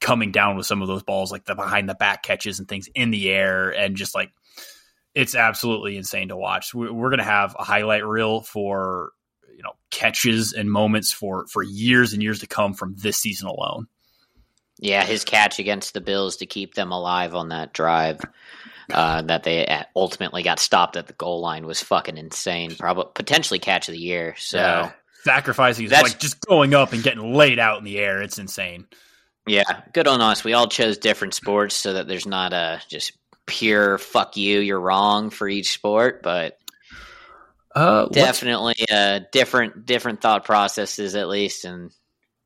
coming 0.02 0.32
down 0.32 0.58
with 0.58 0.66
some 0.66 0.82
of 0.82 0.88
those 0.88 1.04
balls, 1.04 1.32
like 1.32 1.46
the 1.46 1.56
behind 1.56 1.88
the 1.88 1.96
back 1.96 2.24
catches 2.24 2.60
and 2.60 2.68
things 2.68 2.90
in 2.94 3.12
the 3.12 3.30
air. 3.30 3.70
And 3.70 3.96
just 3.96 4.16
like, 4.16 4.32
it's 5.14 5.36
absolutely 5.36 5.96
insane 5.96 6.28
to 6.28 6.36
watch. 6.36 6.74
We're 6.74 7.10
going 7.10 7.20
to 7.20 7.24
have 7.24 7.56
a 7.58 7.64
highlight 7.64 8.06
reel 8.06 8.42
for 8.42 9.12
you 9.56 9.64
know 9.64 9.74
catches 9.92 10.54
and 10.54 10.72
moments 10.72 11.12
for 11.12 11.48
for 11.48 11.64
years 11.64 12.14
and 12.14 12.22
years 12.22 12.40
to 12.40 12.48
come 12.48 12.74
from 12.74 12.96
this 12.98 13.18
season 13.18 13.48
alone. 13.48 13.88
Yeah, 14.80 15.04
his 15.06 15.24
catch 15.24 15.60
against 15.60 15.94
the 15.94 16.02
Bills 16.02 16.38
to 16.38 16.46
keep 16.46 16.74
them 16.74 16.92
alive 16.92 17.34
on 17.34 17.50
that 17.50 17.74
drive 17.74 18.20
uh, 18.94 19.22
that 19.24 19.44
they 19.44 19.84
ultimately 19.96 20.44
got 20.44 20.60
stopped 20.60 20.98
at 20.98 21.08
the 21.08 21.14
goal 21.14 21.42
line 21.42 21.66
was 21.66 21.82
fucking 21.82 22.18
insane. 22.18 22.76
Probably 22.76 23.06
potentially 23.14 23.60
catch 23.60 23.88
of 23.88 23.94
the 23.94 24.00
year. 24.00 24.36
So 24.38 24.58
yeah. 24.58 24.92
sacrificing 25.24 25.88
that's 25.88 26.04
like 26.04 26.20
just 26.20 26.46
going 26.46 26.74
up 26.74 26.94
and 26.94 27.04
getting 27.04 27.34
laid 27.34 27.60
out 27.60 27.78
in 27.78 27.84
the 27.84 27.98
air. 27.98 28.22
It's 28.22 28.38
insane. 28.38 28.88
Yeah, 29.48 29.82
good 29.94 30.08
on 30.08 30.22
us. 30.22 30.44
We 30.44 30.54
all 30.54 30.68
chose 30.68 30.98
different 30.98 31.36
sports 31.36 31.76
so 31.76 31.94
that 31.94 32.08
there's 32.08 32.26
not 32.26 32.52
a 32.52 32.82
just 32.90 33.14
pure 33.46 34.00
fuck 34.00 34.38
you, 34.38 34.60
you're 34.60 34.80
wrong 34.80 35.30
for 35.30 35.48
each 35.48 35.72
sport, 35.72 36.24
but 36.24 36.58
uh, 37.76 38.08
Definitely 38.08 38.76
uh, 38.92 39.20
different 39.32 39.86
different 39.86 40.22
thought 40.22 40.46
processes 40.46 41.16
at 41.16 41.28
least, 41.28 41.66
and 41.66 41.92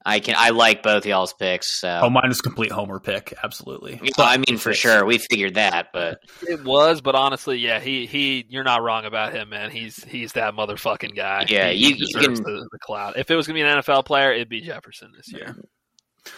I 0.03 0.21
can 0.21 0.35
I 0.37 0.49
like 0.49 0.81
both 0.81 1.05
y'all's 1.05 1.33
picks. 1.33 1.79
So. 1.79 1.99
Oh, 2.03 2.09
mine 2.09 2.31
is 2.31 2.41
complete 2.41 2.71
homer 2.71 2.99
pick, 2.99 3.33
absolutely. 3.43 3.99
Yeah, 4.01 4.09
I 4.17 4.37
mean, 4.37 4.57
for 4.57 4.73
sure, 4.73 5.05
we 5.05 5.19
figured 5.19 5.53
that, 5.53 5.89
but 5.93 6.19
it 6.41 6.63
was. 6.63 7.01
But 7.01 7.13
honestly, 7.13 7.59
yeah, 7.59 7.79
he 7.79 8.07
he, 8.07 8.45
you're 8.49 8.63
not 8.63 8.81
wrong 8.81 9.05
about 9.05 9.33
him, 9.33 9.49
man. 9.49 9.69
He's 9.69 10.03
he's 10.03 10.33
that 10.33 10.55
motherfucking 10.55 11.15
guy. 11.15 11.45
Yeah, 11.47 11.69
he, 11.69 11.89
you, 11.89 11.95
you 11.99 12.19
can 12.19 12.33
the, 12.33 12.67
the, 12.71 12.79
cloud. 12.79 13.13
If 13.17 13.29
it 13.29 13.35
was 13.35 13.45
gonna 13.45 13.57
be 13.57 13.61
an 13.61 13.79
NFL 13.79 14.05
player, 14.05 14.33
it'd 14.33 14.49
be 14.49 14.61
Jefferson 14.61 15.11
this 15.15 15.31
year. 15.31 15.55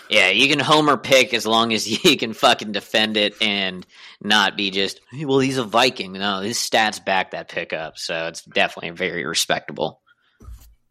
Yeah, 0.10 0.30
you 0.30 0.48
can 0.50 0.60
homer 0.60 0.98
pick 0.98 1.34
as 1.34 1.46
long 1.46 1.74
as 1.74 1.88
you 2.06 2.18
can 2.18 2.34
fucking 2.34 2.72
defend 2.72 3.18
it 3.18 3.36
and 3.42 3.86
not 4.22 4.58
be 4.58 4.72
just, 4.72 5.00
well, 5.24 5.40
he's 5.40 5.58
a 5.58 5.64
Viking. 5.64 6.14
No, 6.14 6.42
his 6.42 6.58
stats 6.58 7.04
back 7.04 7.32
that 7.32 7.50
pick 7.50 7.74
up, 7.74 7.98
so 7.98 8.28
it's 8.28 8.44
definitely 8.44 8.92
very 8.92 9.26
respectable. 9.26 10.01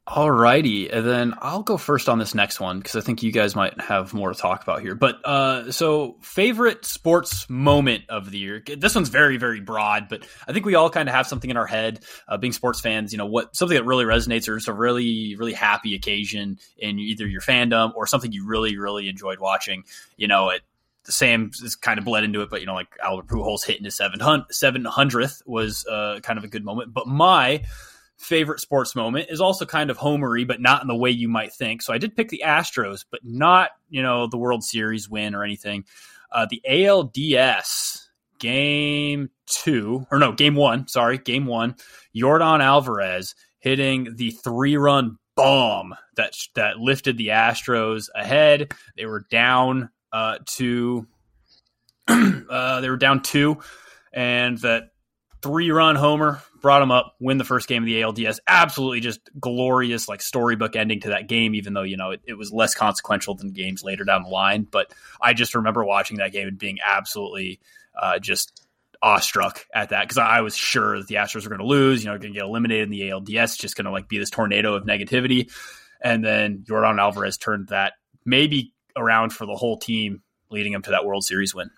All 0.07 0.31
righty, 0.31 0.91
and 0.91 1.07
then 1.07 1.35
I'll 1.41 1.63
go 1.63 1.77
first 1.77 2.09
on 2.09 2.19
this 2.19 2.35
next 2.35 2.59
one 2.59 2.79
because 2.79 2.97
I 2.97 3.01
think 3.01 3.23
you 3.23 3.31
guys 3.31 3.55
might 3.55 3.81
have 3.81 4.13
more 4.13 4.33
to 4.33 4.39
talk 4.39 4.63
about 4.63 4.81
here. 4.81 4.97
But 4.97 5.25
uh, 5.25 5.71
so 5.71 6.17
favorite 6.21 6.85
sports 6.85 7.49
moment 7.49 8.05
of 8.09 8.29
the 8.31 8.39
year. 8.39 8.63
This 8.77 8.95
one's 8.95 9.11
very 9.11 9.37
very 9.37 9.61
broad, 9.61 10.09
but 10.09 10.27
I 10.49 10.53
think 10.53 10.67
we 10.67 10.75
all 10.75 10.91
kind 10.91 11.09
of 11.09 11.15
have 11.15 11.29
something 11.29 11.49
in 11.49 11.57
our 11.57 11.67
head. 11.67 12.01
Uh, 12.27 12.39
being 12.39 12.53
sports 12.53 12.81
fans, 12.81 13.13
you 13.13 13.19
know 13.19 13.27
what 13.27 13.55
something 13.55 13.77
that 13.77 13.85
really 13.85 14.05
resonates 14.05 14.49
or 14.49 14.57
just 14.57 14.69
a 14.69 14.73
really 14.73 15.37
really 15.37 15.53
happy 15.53 15.95
occasion 15.95 16.59
in 16.77 16.99
either 16.99 17.29
your 17.29 17.43
fandom 17.43 17.95
or 17.95 18.07
something 18.07 18.33
you 18.33 18.47
really 18.47 18.79
really 18.79 19.09
enjoyed 19.09 19.39
watching. 19.39 19.85
You 20.17 20.27
know 20.27 20.49
it. 20.49 20.63
The 21.05 21.13
same 21.13 21.51
is 21.63 21.77
kind 21.77 21.99
of 21.99 22.05
bled 22.05 22.25
into 22.25 22.41
it, 22.41 22.51
but 22.51 22.61
you 22.61 22.67
know, 22.67 22.75
like 22.75 22.89
Albert 23.03 23.29
Pujols 23.29 23.65
hitting 23.65 23.85
his 23.85 23.97
seven 23.97 24.85
hundredth 24.85 25.43
was 25.47 25.87
uh, 25.87 26.19
kind 26.23 26.39
of 26.39 26.45
a 26.45 26.49
good 26.49 26.65
moment. 26.65 26.93
But 26.93 27.07
my 27.07 27.63
favorite 28.21 28.61
sports 28.61 28.95
moment 28.95 29.31
is 29.31 29.41
also 29.41 29.65
kind 29.65 29.91
of 29.91 29.99
homery, 29.99 30.47
but 30.47 30.61
not 30.61 30.83
in 30.83 30.89
the 30.89 30.95
way 30.95 31.11
you 31.11 31.29
might 31.29 31.53
think. 31.53 31.83
So 31.83 31.93
I 31.93 31.99
did 31.99 32.15
pick 32.15 32.29
the 32.29 32.43
Astros, 32.45 33.05
but 33.11 33.21
not 33.25 33.71
you 33.89 34.03
know 34.03 34.27
the 34.27 34.37
World 34.37 34.63
Series 34.63 35.09
win 35.09 35.35
or 35.35 35.43
anything. 35.43 35.85
Uh, 36.31 36.47
the 36.49 36.63
ALDS 36.69 38.07
game 38.39 39.31
two 39.47 40.07
or 40.11 40.19
no 40.19 40.33
game 40.33 40.55
one, 40.55 40.87
sorry, 40.87 41.19
game 41.19 41.47
one. 41.47 41.75
Yordan 42.15 42.61
Alvarez 42.61 43.35
hitting 43.59 44.15
the 44.17 44.31
three 44.31 44.77
run 44.77 45.17
bomb 45.35 45.95
that 46.17 46.35
that 46.55 46.79
lifted 46.79 47.17
the 47.17 47.29
Astros 47.29 48.09
ahead. 48.15 48.73
They 48.97 49.07
were 49.07 49.25
down 49.31 49.89
uh, 50.13 50.39
to 50.57 51.07
uh, 52.09 52.81
they 52.81 52.91
were 52.91 52.97
down 52.97 53.23
two, 53.23 53.59
and 54.13 54.59
that 54.59 54.91
three 55.43 55.71
run 55.71 55.97
homer 55.97 56.43
brought 56.61 56.81
them 56.81 56.91
up, 56.91 57.15
win 57.21 57.39
the 57.39 57.45
first 57.45 57.69
game 57.69 57.83
of 57.83 57.87
the 57.87 58.03
ALDS. 58.03 58.39
Absolutely 58.47 59.01
just 59.01 59.21
glorious, 59.39 60.09
like 60.09 60.23
storybook 60.23 60.77
ending 60.77 61.01
to 61.01 61.09
that 61.11 61.29
game, 61.29 61.55
even 61.55 61.75
though, 61.75 61.83
you 61.83 61.97
know, 61.97 62.11
it, 62.11 62.21
it, 62.27 62.35
was 62.35 62.53
less 62.53 62.75
consequential 62.75 63.35
than 63.35 63.53
games 63.53 63.83
later 63.83 64.05
down 64.05 64.23
the 64.23 64.29
line. 64.29 64.67
But 64.71 64.93
I 65.21 65.33
just 65.33 65.55
remember 65.55 65.85
watching 65.85 66.19
that 66.19 66.33
game 66.33 66.49
and 66.49 66.59
being 66.59 66.79
absolutely 66.85 67.61
uh, 68.01 68.19
just 68.19 68.67
awestruck 69.03 69.67
at 69.75 69.91
that 69.91 70.03
because 70.03 70.19
I 70.19 70.43
was 70.43 70.55
sure 70.57 70.99
that 70.99 71.07
the 71.07 71.17
Astros 71.17 71.45
were 71.45 71.49
going 71.49 71.61
to 71.61 71.67
lose, 71.67 72.05
you 72.05 72.11
know, 72.11 72.19
going 72.19 72.33
to 72.33 72.39
get 72.39 72.47
eliminated 72.47 72.85
in 72.85 72.91
the 72.91 73.11
ALDS, 73.11 73.59
just 73.59 73.77
going 73.77 73.87
to 73.87 73.91
like 73.91 74.09
be 74.09 74.19
this 74.19 74.31
tornado 74.31 74.75
of 74.75 74.85
negativity. 74.85 75.51
and 76.01 76.25
then 76.25 76.65
Yordan 76.69 77.01
Alvarez 77.01 77.39
turned 77.39 77.69
that 77.69 77.95
maybe 78.25 78.75
around 78.97 79.33
for 79.33 79.47
the 79.47 79.55
whole 79.55 79.79
team, 79.79 80.23
leading 80.51 80.73
them 80.73 80.83
to 80.83 80.91
that 80.91 81.05
World 81.05 81.25
Series 81.25 81.55
win. 81.55 81.71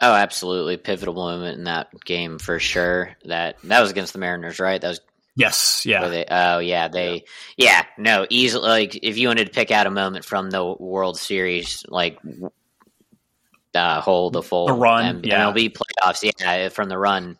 Oh, 0.00 0.14
absolutely, 0.14 0.76
pivotal 0.76 1.14
moment 1.14 1.58
in 1.58 1.64
that 1.64 1.88
game 2.04 2.38
for 2.38 2.60
sure. 2.60 3.16
That 3.24 3.56
that 3.64 3.80
was 3.80 3.90
against 3.90 4.12
the 4.12 4.20
Mariners, 4.20 4.60
right? 4.60 4.80
That 4.80 4.88
was 4.88 5.00
yes, 5.34 5.84
yeah. 5.84 6.06
They, 6.08 6.24
oh, 6.30 6.58
yeah, 6.60 6.86
they, 6.86 7.24
yeah, 7.56 7.84
no, 7.96 8.24
easily. 8.30 8.68
Like 8.68 9.00
if 9.02 9.18
you 9.18 9.26
wanted 9.26 9.46
to 9.46 9.52
pick 9.52 9.70
out 9.72 9.88
a 9.88 9.90
moment 9.90 10.24
from 10.24 10.50
the 10.50 10.64
World 10.64 11.18
Series, 11.18 11.84
like 11.88 12.18
uh, 13.74 14.00
whole 14.00 14.30
the 14.30 14.42
full 14.42 14.66
the 14.66 14.74
run, 14.74 15.04
M- 15.04 15.20
yeah. 15.24 15.46
MLB 15.46 15.74
playoffs, 15.74 16.30
yeah, 16.38 16.68
from 16.68 16.88
the 16.88 16.98
run, 16.98 17.36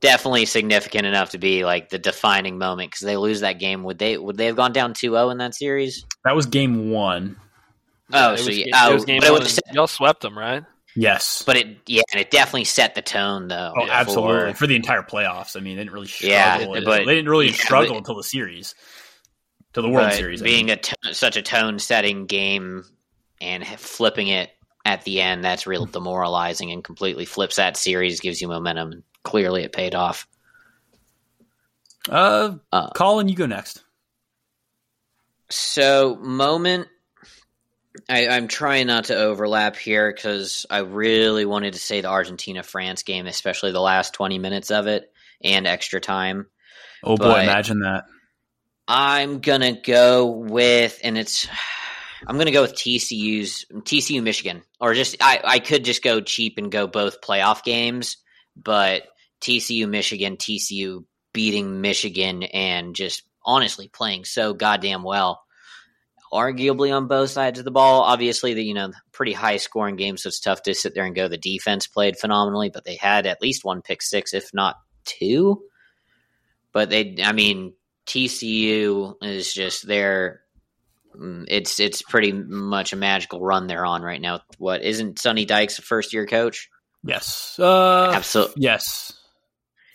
definitely 0.00 0.46
significant 0.46 1.06
enough 1.06 1.30
to 1.30 1.38
be 1.38 1.64
like 1.64 1.88
the 1.88 1.98
defining 1.98 2.58
moment 2.58 2.90
because 2.90 3.04
they 3.04 3.16
lose 3.16 3.40
that 3.40 3.58
game. 3.60 3.84
Would 3.84 3.98
they 3.98 4.18
would 4.18 4.36
they 4.36 4.46
have 4.46 4.56
gone 4.56 4.72
down 4.72 4.94
2-0 4.94 5.30
in 5.30 5.38
that 5.38 5.54
series? 5.54 6.04
That 6.24 6.34
was 6.34 6.46
game 6.46 6.90
one. 6.90 7.36
Oh, 8.12 8.32
it 8.34 8.38
so 8.38 8.46
was, 8.46 8.58
yeah, 8.58 8.64
game- 8.64 8.72
oh, 8.74 8.90
it 8.90 8.94
was 8.94 9.04
game 9.04 9.20
but 9.20 9.28
it 9.28 9.32
one 9.32 9.42
would 9.42 9.60
and 9.66 9.74
y'all 9.74 9.86
swept 9.86 10.22
them, 10.22 10.36
right? 10.36 10.64
Yes. 11.00 11.42
But 11.46 11.56
it, 11.56 11.78
yeah, 11.86 12.02
and 12.12 12.20
it 12.20 12.30
definitely 12.30 12.64
set 12.64 12.94
the 12.94 13.00
tone 13.00 13.48
though. 13.48 13.72
Oh, 13.74 13.86
for- 13.86 13.90
absolutely. 13.92 14.52
For 14.52 14.66
the 14.66 14.76
entire 14.76 15.02
playoffs. 15.02 15.56
I 15.56 15.60
mean, 15.60 15.76
they 15.76 15.82
didn't 15.84 15.94
really 15.94 16.08
struggle. 16.08 16.74
Yeah, 16.76 16.80
but- 16.84 17.06
they 17.06 17.14
didn't 17.14 17.30
really 17.30 17.46
yeah, 17.46 17.52
struggle 17.54 17.92
but- 17.94 17.98
until 17.98 18.16
the 18.16 18.22
series, 18.24 18.74
to 19.72 19.80
the 19.80 19.88
World 19.88 20.12
Series. 20.12 20.42
I 20.42 20.44
being 20.44 20.66
mean. 20.66 20.74
a 20.74 20.76
t- 20.76 20.92
such 21.12 21.36
a 21.38 21.42
tone-setting 21.42 22.26
game 22.26 22.84
and 23.40 23.66
flipping 23.66 24.28
it 24.28 24.50
at 24.84 25.02
the 25.04 25.22
end, 25.22 25.42
that's 25.42 25.66
real 25.66 25.86
demoralizing 25.98 26.70
and 26.70 26.84
completely 26.84 27.24
flips 27.24 27.56
that 27.56 27.78
series, 27.78 28.20
gives 28.20 28.42
you 28.42 28.48
momentum. 28.48 28.92
and 28.92 29.02
Clearly, 29.22 29.62
it 29.64 29.72
paid 29.72 29.94
off. 29.94 30.26
uh, 32.10 32.56
Uh, 32.72 32.90
Colin, 32.90 33.28
you 33.28 33.36
go 33.36 33.46
next. 33.46 33.82
So, 35.48 36.16
moment. 36.16 36.88
I, 38.08 38.28
I'm 38.28 38.48
trying 38.48 38.86
not 38.86 39.04
to 39.04 39.16
overlap 39.16 39.76
here 39.76 40.12
because 40.12 40.66
I 40.70 40.78
really 40.78 41.44
wanted 41.44 41.74
to 41.74 41.78
say 41.78 42.00
the 42.00 42.08
Argentina 42.08 42.62
France 42.62 43.02
game, 43.02 43.26
especially 43.26 43.72
the 43.72 43.80
last 43.80 44.14
20 44.14 44.38
minutes 44.38 44.70
of 44.70 44.86
it 44.86 45.12
and 45.42 45.66
extra 45.66 46.00
time. 46.00 46.46
Oh 47.02 47.16
boy, 47.16 47.40
imagine 47.40 47.80
that. 47.80 48.04
I'm 48.86 49.40
gonna 49.40 49.80
go 49.80 50.26
with, 50.26 50.98
and 51.02 51.16
it's, 51.16 51.46
I'm 52.26 52.36
gonna 52.36 52.50
go 52.50 52.62
with 52.62 52.74
TCU's 52.74 53.64
TCU 53.72 54.22
Michigan, 54.22 54.62
or 54.80 54.94
just 54.94 55.16
I 55.20 55.40
I 55.42 55.58
could 55.60 55.84
just 55.84 56.02
go 56.02 56.20
cheap 56.20 56.58
and 56.58 56.70
go 56.70 56.86
both 56.86 57.20
playoff 57.20 57.62
games, 57.62 58.16
but 58.56 59.04
TCU 59.40 59.88
Michigan, 59.88 60.36
TCU 60.36 61.04
beating 61.32 61.80
Michigan, 61.80 62.42
and 62.42 62.94
just 62.94 63.22
honestly 63.44 63.88
playing 63.88 64.24
so 64.24 64.52
goddamn 64.52 65.02
well. 65.02 65.42
Arguably 66.32 66.94
on 66.96 67.08
both 67.08 67.30
sides 67.30 67.58
of 67.58 67.64
the 67.64 67.70
ball, 67.72 68.02
obviously 68.02 68.54
the 68.54 68.62
you 68.64 68.74
know 68.74 68.92
pretty 69.12 69.32
high 69.32 69.56
scoring 69.56 69.96
game, 69.96 70.16
so 70.16 70.28
it's 70.28 70.38
tough 70.40 70.62
to 70.62 70.74
sit 70.74 70.94
there 70.94 71.04
and 71.04 71.14
go. 71.14 71.26
The 71.26 71.36
defense 71.36 71.86
played 71.88 72.16
phenomenally, 72.18 72.70
but 72.72 72.84
they 72.84 72.94
had 72.96 73.26
at 73.26 73.42
least 73.42 73.64
one 73.64 73.82
pick 73.82 74.00
six, 74.00 74.32
if 74.32 74.50
not 74.54 74.76
two. 75.04 75.62
But 76.72 76.88
they, 76.90 77.16
I 77.24 77.32
mean, 77.32 77.72
TCU 78.06 79.14
is 79.22 79.52
just 79.52 79.86
there. 79.88 80.42
It's 81.48 81.80
it's 81.80 82.02
pretty 82.02 82.30
much 82.30 82.92
a 82.92 82.96
magical 82.96 83.40
run 83.40 83.66
they're 83.66 83.84
on 83.84 84.02
right 84.02 84.20
now. 84.20 84.42
What 84.58 84.82
isn't 84.84 85.18
Sonny 85.18 85.44
Dykes 85.46 85.80
a 85.80 85.82
first 85.82 86.12
year 86.12 86.26
coach? 86.26 86.68
Yes. 87.02 87.56
Uh, 87.58 88.12
Absolutely. 88.14 88.62
Yes. 88.62 89.12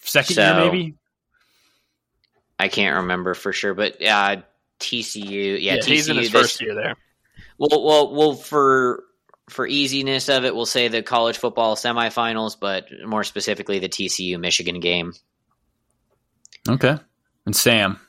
Second 0.01 0.35
So- 0.35 0.41
year, 0.43 0.65
maybe. 0.71 0.95
I 2.59 2.67
can't 2.69 2.97
remember 3.03 3.33
for 3.33 3.51
sure, 3.53 3.73
but 3.73 4.01
uh, 4.01 4.37
TCU, 4.79 5.59
yeah, 5.61 5.75
Yeah, 5.75 5.77
TCU. 5.79 5.85
He's 5.87 6.07
in 6.09 6.17
his 6.17 6.31
this- 6.31 6.41
first 6.41 6.61
year 6.61 6.75
there. 6.75 6.95
Well, 7.57 7.83
well, 7.83 8.13
well, 8.13 8.33
for 8.33 9.03
for 9.49 9.67
easiness 9.67 10.27
of 10.27 10.43
it, 10.43 10.55
we'll 10.55 10.65
say 10.65 10.87
the 10.87 11.03
college 11.03 11.37
football 11.37 11.75
semifinals, 11.75 12.57
but 12.59 12.87
more 13.05 13.23
specifically 13.23 13.79
the 13.79 13.87
TCU 13.87 14.39
Michigan 14.39 14.79
game. 14.79 15.13
Okay. 16.67 16.97
And 17.45 17.55
Sam. 17.55 17.99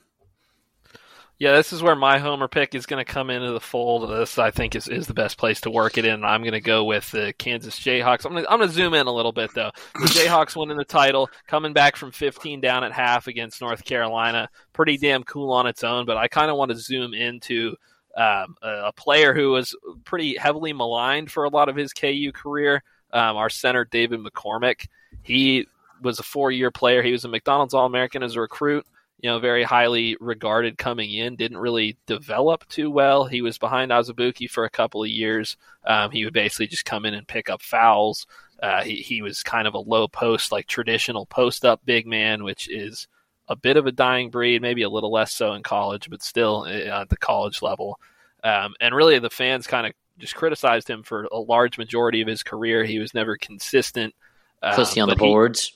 Yeah, 1.38 1.52
this 1.52 1.70
is 1.74 1.82
where 1.82 1.94
my 1.94 2.18
homer 2.18 2.48
pick 2.48 2.74
is 2.74 2.86
going 2.86 3.04
to 3.04 3.12
come 3.12 3.28
into 3.28 3.52
the 3.52 3.60
fold. 3.60 4.08
This, 4.10 4.38
I 4.38 4.50
think, 4.50 4.74
is, 4.74 4.88
is 4.88 5.06
the 5.06 5.12
best 5.12 5.36
place 5.36 5.60
to 5.62 5.70
work 5.70 5.98
it 5.98 6.06
in. 6.06 6.24
I'm 6.24 6.40
going 6.40 6.54
to 6.54 6.62
go 6.62 6.84
with 6.84 7.10
the 7.10 7.34
Kansas 7.36 7.78
Jayhawks. 7.78 8.24
I'm 8.24 8.32
going 8.32 8.60
to 8.66 8.74
zoom 8.74 8.94
in 8.94 9.06
a 9.06 9.12
little 9.12 9.32
bit 9.32 9.52
though. 9.54 9.70
The 10.00 10.06
Jayhawks 10.06 10.56
winning 10.56 10.78
the 10.78 10.84
title, 10.84 11.28
coming 11.46 11.74
back 11.74 11.96
from 11.96 12.10
15 12.10 12.62
down 12.62 12.84
at 12.84 12.92
half 12.92 13.26
against 13.26 13.60
North 13.60 13.84
Carolina, 13.84 14.48
pretty 14.72 14.96
damn 14.96 15.24
cool 15.24 15.52
on 15.52 15.66
its 15.66 15.84
own. 15.84 16.06
But 16.06 16.16
I 16.16 16.26
kind 16.26 16.50
of 16.50 16.56
want 16.56 16.70
to 16.70 16.78
zoom 16.78 17.12
into 17.12 17.76
um, 18.16 18.56
a, 18.62 18.84
a 18.86 18.92
player 18.92 19.34
who 19.34 19.50
was 19.50 19.76
pretty 20.06 20.38
heavily 20.38 20.72
maligned 20.72 21.30
for 21.30 21.44
a 21.44 21.50
lot 21.50 21.68
of 21.68 21.76
his 21.76 21.92
KU 21.92 22.32
career. 22.32 22.82
Um, 23.12 23.36
our 23.36 23.50
center 23.50 23.84
David 23.84 24.20
McCormick. 24.20 24.86
He 25.22 25.66
was 26.00 26.18
a 26.18 26.22
four 26.22 26.50
year 26.50 26.70
player. 26.70 27.02
He 27.02 27.12
was 27.12 27.26
a 27.26 27.28
McDonald's 27.28 27.74
All 27.74 27.84
American 27.84 28.22
as 28.22 28.36
a 28.36 28.40
recruit 28.40 28.86
you 29.20 29.30
know, 29.30 29.38
very 29.38 29.62
highly 29.62 30.16
regarded 30.20 30.78
coming 30.78 31.12
in, 31.12 31.36
didn't 31.36 31.58
really 31.58 31.96
develop 32.06 32.68
too 32.68 32.90
well. 32.90 33.24
He 33.24 33.42
was 33.42 33.58
behind 33.58 33.90
Azubuike 33.90 34.50
for 34.50 34.64
a 34.64 34.70
couple 34.70 35.02
of 35.02 35.08
years. 35.08 35.56
Um, 35.86 36.10
he 36.10 36.24
would 36.24 36.34
basically 36.34 36.66
just 36.66 36.84
come 36.84 37.06
in 37.06 37.14
and 37.14 37.26
pick 37.26 37.48
up 37.48 37.62
fouls. 37.62 38.26
Uh, 38.62 38.82
he, 38.82 38.96
he 38.96 39.22
was 39.22 39.42
kind 39.42 39.66
of 39.66 39.74
a 39.74 39.78
low 39.78 40.08
post, 40.08 40.52
like 40.52 40.66
traditional 40.66 41.26
post 41.26 41.64
up 41.64 41.80
big 41.84 42.06
man, 42.06 42.44
which 42.44 42.68
is 42.70 43.08
a 43.48 43.56
bit 43.56 43.76
of 43.76 43.86
a 43.86 43.92
dying 43.92 44.30
breed, 44.30 44.60
maybe 44.60 44.82
a 44.82 44.90
little 44.90 45.12
less 45.12 45.32
so 45.32 45.52
in 45.52 45.62
college, 45.62 46.10
but 46.10 46.22
still 46.22 46.62
uh, 46.66 47.00
at 47.00 47.08
the 47.08 47.16
college 47.16 47.62
level. 47.62 47.98
Um, 48.44 48.74
and 48.80 48.94
really, 48.94 49.18
the 49.18 49.30
fans 49.30 49.66
kind 49.66 49.86
of 49.86 49.92
just 50.18 50.34
criticized 50.34 50.88
him 50.88 51.02
for 51.02 51.24
a 51.32 51.38
large 51.38 51.78
majority 51.78 52.20
of 52.20 52.28
his 52.28 52.42
career. 52.42 52.84
He 52.84 52.98
was 52.98 53.14
never 53.14 53.36
consistent. 53.36 54.14
Um, 54.62 54.74
Pussy 54.74 55.00
on 55.00 55.08
the 55.08 55.16
boards. 55.16 55.75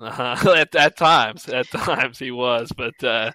Uh-huh. 0.00 0.52
at, 0.56 0.74
at 0.74 0.96
times, 0.96 1.48
at 1.48 1.68
times 1.68 2.18
he 2.18 2.30
was, 2.30 2.70
but 2.76 3.02
uh, 3.02 3.32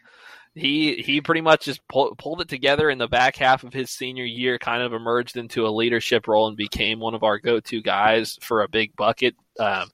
he 0.53 0.95
he 1.01 1.21
pretty 1.21 1.41
much 1.41 1.65
just 1.65 1.85
pull, 1.87 2.13
pulled 2.17 2.41
it 2.41 2.49
together 2.49 2.89
in 2.89 2.97
the 2.97 3.07
back 3.07 3.35
half 3.37 3.63
of 3.63 3.73
his 3.73 3.89
senior 3.89 4.25
year. 4.25 4.57
Kind 4.59 4.83
of 4.83 4.93
emerged 4.93 5.37
into 5.37 5.65
a 5.65 5.69
leadership 5.69 6.27
role 6.27 6.47
and 6.47 6.57
became 6.57 6.99
one 6.99 7.15
of 7.15 7.23
our 7.23 7.39
go-to 7.39 7.81
guys 7.81 8.37
for 8.41 8.61
a 8.61 8.69
big 8.69 8.95
bucket. 8.95 9.35
Um, 9.59 9.89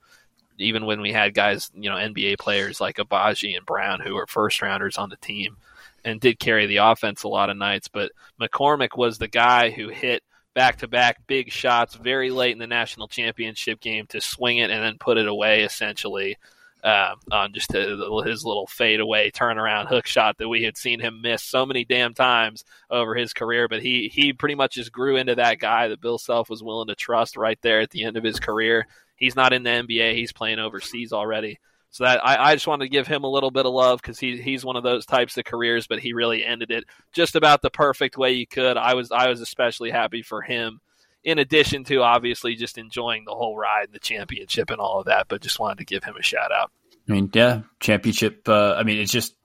even 0.60 0.86
when 0.86 1.02
we 1.02 1.12
had 1.12 1.36
guys, 1.36 1.70
you 1.76 1.90
know, 1.90 1.96
NBA 1.96 2.40
players 2.40 2.82
like 2.82 2.98
Agbaji 2.98 3.56
and 3.56 3.66
Brown 3.66 4.00
who 4.00 4.16
were 4.16 4.26
first 4.28 4.62
rounders 4.62 4.98
on 4.98 5.10
the 5.10 5.18
team 5.18 5.58
and 6.04 6.20
did 6.20 6.40
carry 6.40 6.66
the 6.66 6.78
offense 6.78 7.24
a 7.24 7.28
lot 7.28 7.52
of 7.52 7.58
nights. 7.58 7.88
But 7.88 8.12
McCormick 8.42 8.98
was 8.98 9.20
the 9.20 9.28
guy 9.28 9.70
who 9.70 9.90
hit 9.90 10.24
back 10.56 10.78
to 10.78 10.88
back 10.88 11.18
big 11.28 11.52
shots 11.52 11.94
very 11.94 12.32
late 12.32 12.54
in 12.54 12.58
the 12.58 12.66
national 12.66 13.08
championship 13.08 13.80
game 13.80 14.08
to 14.08 14.20
swing 14.20 14.58
it 14.58 14.72
and 14.72 14.84
then 14.84 14.98
put 14.98 15.20
it 15.20 15.28
away 15.28 15.62
essentially 15.62 16.36
um, 16.84 17.16
on 17.32 17.54
just 17.54 17.72
his 17.72 18.46
little 18.46 18.68
fadeaway 18.68 19.32
turnaround 19.32 19.88
hook 19.88 20.08
shot 20.08 20.38
that 20.38 20.48
we 20.48 20.64
had 20.64 20.78
seen 20.78 21.00
him 21.00 21.22
miss 21.22 21.44
so 21.44 21.66
many 21.66 21.84
damn 21.84 22.14
times 22.14 22.64
over 22.90 23.16
his 23.16 23.34
career. 23.34 23.68
But 23.68 23.82
he 23.82 24.10
he 24.14 24.34
pretty 24.34 24.56
much 24.56 24.76
just 24.76 24.92
grew 24.92 25.16
into 25.16 25.36
that 25.36 25.60
guy 25.60 25.88
that 25.88 26.02
Bill 26.02 26.18
Self 26.18 26.50
was 26.50 26.64
willing 26.64 26.88
to 26.88 26.96
trust 26.96 27.38
right 27.38 27.60
there 27.62 27.80
at 27.80 27.90
the 27.90 28.04
end 28.04 28.18
of 28.18 28.24
his 28.24 28.40
career. 28.40 28.88
He's 29.16 29.36
not 29.36 29.54
in 29.54 29.64
the 29.64 29.70
NBA; 29.70 30.16
he's 30.16 30.32
playing 30.32 30.60
overseas 30.60 31.12
already. 31.12 31.60
So 31.90 32.04
that 32.04 32.26
I, 32.26 32.52
I 32.52 32.56
just 32.56 32.68
wanted 32.68 32.86
to 32.86 32.90
give 32.90 33.08
him 33.08 33.24
a 33.24 33.30
little 33.30 33.50
bit 33.50 33.66
of 33.66 33.74
love 33.74 34.02
because 34.02 34.20
he 34.20 34.38
he's 34.38 34.66
one 34.66 34.76
of 34.76 34.84
those 34.84 35.06
types 35.06 35.38
of 35.38 35.46
careers, 35.46 35.88
but 35.88 36.00
he 36.00 36.14
really 36.14 36.46
ended 36.46 36.70
it 36.70 36.84
just 37.12 37.36
about 37.36 37.62
the 37.62 37.70
perfect 37.70 38.18
way 38.18 38.34
you 38.34 38.46
could. 38.46 38.78
I 38.78 38.94
was 38.94 39.12
I 39.12 39.30
was 39.30 39.42
especially 39.42 39.90
happy 39.90 40.22
for 40.22 40.42
him 40.42 40.80
in 41.28 41.40
addition 41.40 41.84
to 41.84 41.98
obviously 42.04 42.56
just 42.56 42.78
enjoying 42.78 43.26
the 43.26 43.36
whole 43.36 43.58
ride 43.58 43.88
and 43.88 43.94
the 43.94 44.00
championship 44.00 44.70
and 44.70 44.80
all 44.80 45.02
of 45.02 45.08
that, 45.08 45.28
but 45.28 45.42
just 45.42 45.60
wanted 45.60 45.80
to 45.80 45.86
give 45.86 46.02
him 46.02 46.16
a 46.18 46.24
shout 46.24 46.54
out. 46.54 46.72
I 47.08 47.12
mean, 47.12 47.30
yeah, 47.34 47.64
championship. 47.82 48.48
Uh, 48.48 48.76
I 48.76 48.84
mean, 48.84 48.98
it's 48.98 49.12
just. 49.12 49.36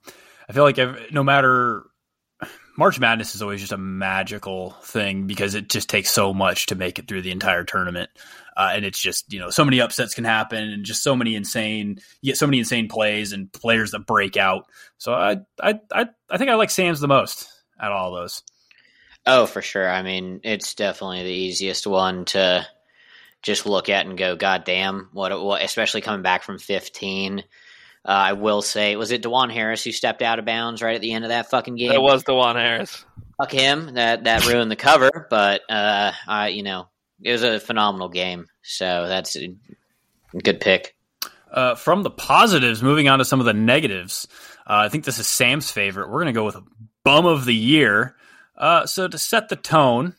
I 0.48 0.52
feel 0.52 0.62
like 0.62 0.78
no 1.12 1.24
matter 1.24 1.84
March 2.78 3.00
Madness 3.00 3.34
is 3.34 3.42
always 3.42 3.60
just 3.60 3.72
a 3.72 3.78
magical 3.78 4.70
thing 4.84 5.26
because 5.26 5.56
it 5.56 5.68
just 5.68 5.88
takes 5.88 6.10
so 6.10 6.32
much 6.32 6.66
to 6.66 6.76
make 6.76 7.00
it 7.00 7.08
through 7.08 7.22
the 7.22 7.32
entire 7.32 7.64
tournament, 7.64 8.10
uh, 8.56 8.70
and 8.72 8.84
it's 8.84 9.00
just 9.00 9.32
you 9.32 9.40
know 9.40 9.50
so 9.50 9.64
many 9.64 9.80
upsets 9.80 10.14
can 10.14 10.24
happen 10.24 10.62
and 10.62 10.84
just 10.84 11.02
so 11.02 11.16
many 11.16 11.34
insane 11.34 11.98
you 12.20 12.30
get 12.30 12.38
so 12.38 12.46
many 12.46 12.60
insane 12.60 12.88
plays 12.88 13.32
and 13.32 13.52
players 13.52 13.90
that 13.90 14.06
break 14.06 14.36
out. 14.36 14.66
So 14.98 15.12
I 15.14 15.38
I 15.60 15.80
I, 15.92 16.06
I 16.30 16.38
think 16.38 16.48
I 16.48 16.54
like 16.54 16.70
Sam's 16.70 17.00
the 17.00 17.08
most 17.08 17.48
out 17.80 17.90
of 17.90 17.98
all 17.98 18.12
those. 18.12 18.42
Oh, 19.26 19.46
for 19.46 19.62
sure. 19.62 19.88
I 19.88 20.02
mean, 20.02 20.40
it's 20.42 20.74
definitely 20.74 21.22
the 21.22 21.30
easiest 21.30 21.86
one 21.86 22.24
to 22.26 22.66
just 23.42 23.66
look 23.66 23.88
at 23.88 24.06
and 24.06 24.18
go, 24.18 24.36
God 24.36 24.64
damn, 24.64 25.08
what, 25.12 25.38
what 25.42 25.62
especially 25.62 26.00
coming 26.00 26.22
back 26.22 26.42
from 26.42 26.58
15. 26.58 27.40
Uh, 28.04 28.08
I 28.08 28.32
will 28.32 28.62
say, 28.62 28.96
was 28.96 29.12
it 29.12 29.22
Dajuan 29.22 29.52
Harris 29.52 29.84
who 29.84 29.92
stepped 29.92 30.22
out 30.22 30.40
of 30.40 30.44
bounds 30.44 30.82
right 30.82 30.96
at 30.96 31.00
the 31.00 31.12
end 31.12 31.24
of 31.24 31.28
that 31.28 31.50
fucking 31.50 31.76
game? 31.76 31.92
It 31.92 32.02
was 32.02 32.24
Dajuan 32.24 32.56
Harris. 32.56 33.04
Fuck 33.40 33.52
him. 33.52 33.94
That 33.94 34.24
that 34.24 34.46
ruined 34.46 34.70
the 34.70 34.76
cover, 34.76 35.26
but 35.30 35.62
uh, 35.70 36.12
I, 36.26 36.48
you 36.48 36.64
know, 36.64 36.88
it 37.22 37.30
was 37.30 37.44
a 37.44 37.60
phenomenal 37.60 38.08
game. 38.08 38.48
So 38.62 39.06
that's 39.06 39.36
a 39.36 39.54
good 40.42 40.60
pick. 40.60 40.96
Uh, 41.50 41.74
from 41.74 42.02
the 42.02 42.10
positives, 42.10 42.82
moving 42.82 43.08
on 43.08 43.18
to 43.18 43.24
some 43.24 43.38
of 43.38 43.46
the 43.46 43.52
negatives. 43.52 44.26
Uh, 44.66 44.86
I 44.86 44.88
think 44.88 45.04
this 45.04 45.18
is 45.18 45.26
Sam's 45.26 45.70
favorite. 45.70 46.08
We're 46.08 46.22
going 46.22 46.26
to 46.26 46.32
go 46.32 46.44
with 46.44 46.56
bum 47.04 47.26
of 47.26 47.44
the 47.44 47.54
year. 47.54 48.16
Uh, 48.62 48.86
so 48.86 49.08
to 49.08 49.18
set 49.18 49.48
the 49.48 49.56
tone, 49.56 50.14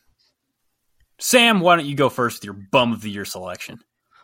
Sam, 1.18 1.60
why 1.60 1.76
don't 1.76 1.86
you 1.86 1.94
go 1.94 2.10
first 2.10 2.40
with 2.40 2.44
your 2.44 2.66
bum 2.70 2.92
of 2.92 3.00
the 3.00 3.10
year 3.10 3.24
selection? 3.24 3.78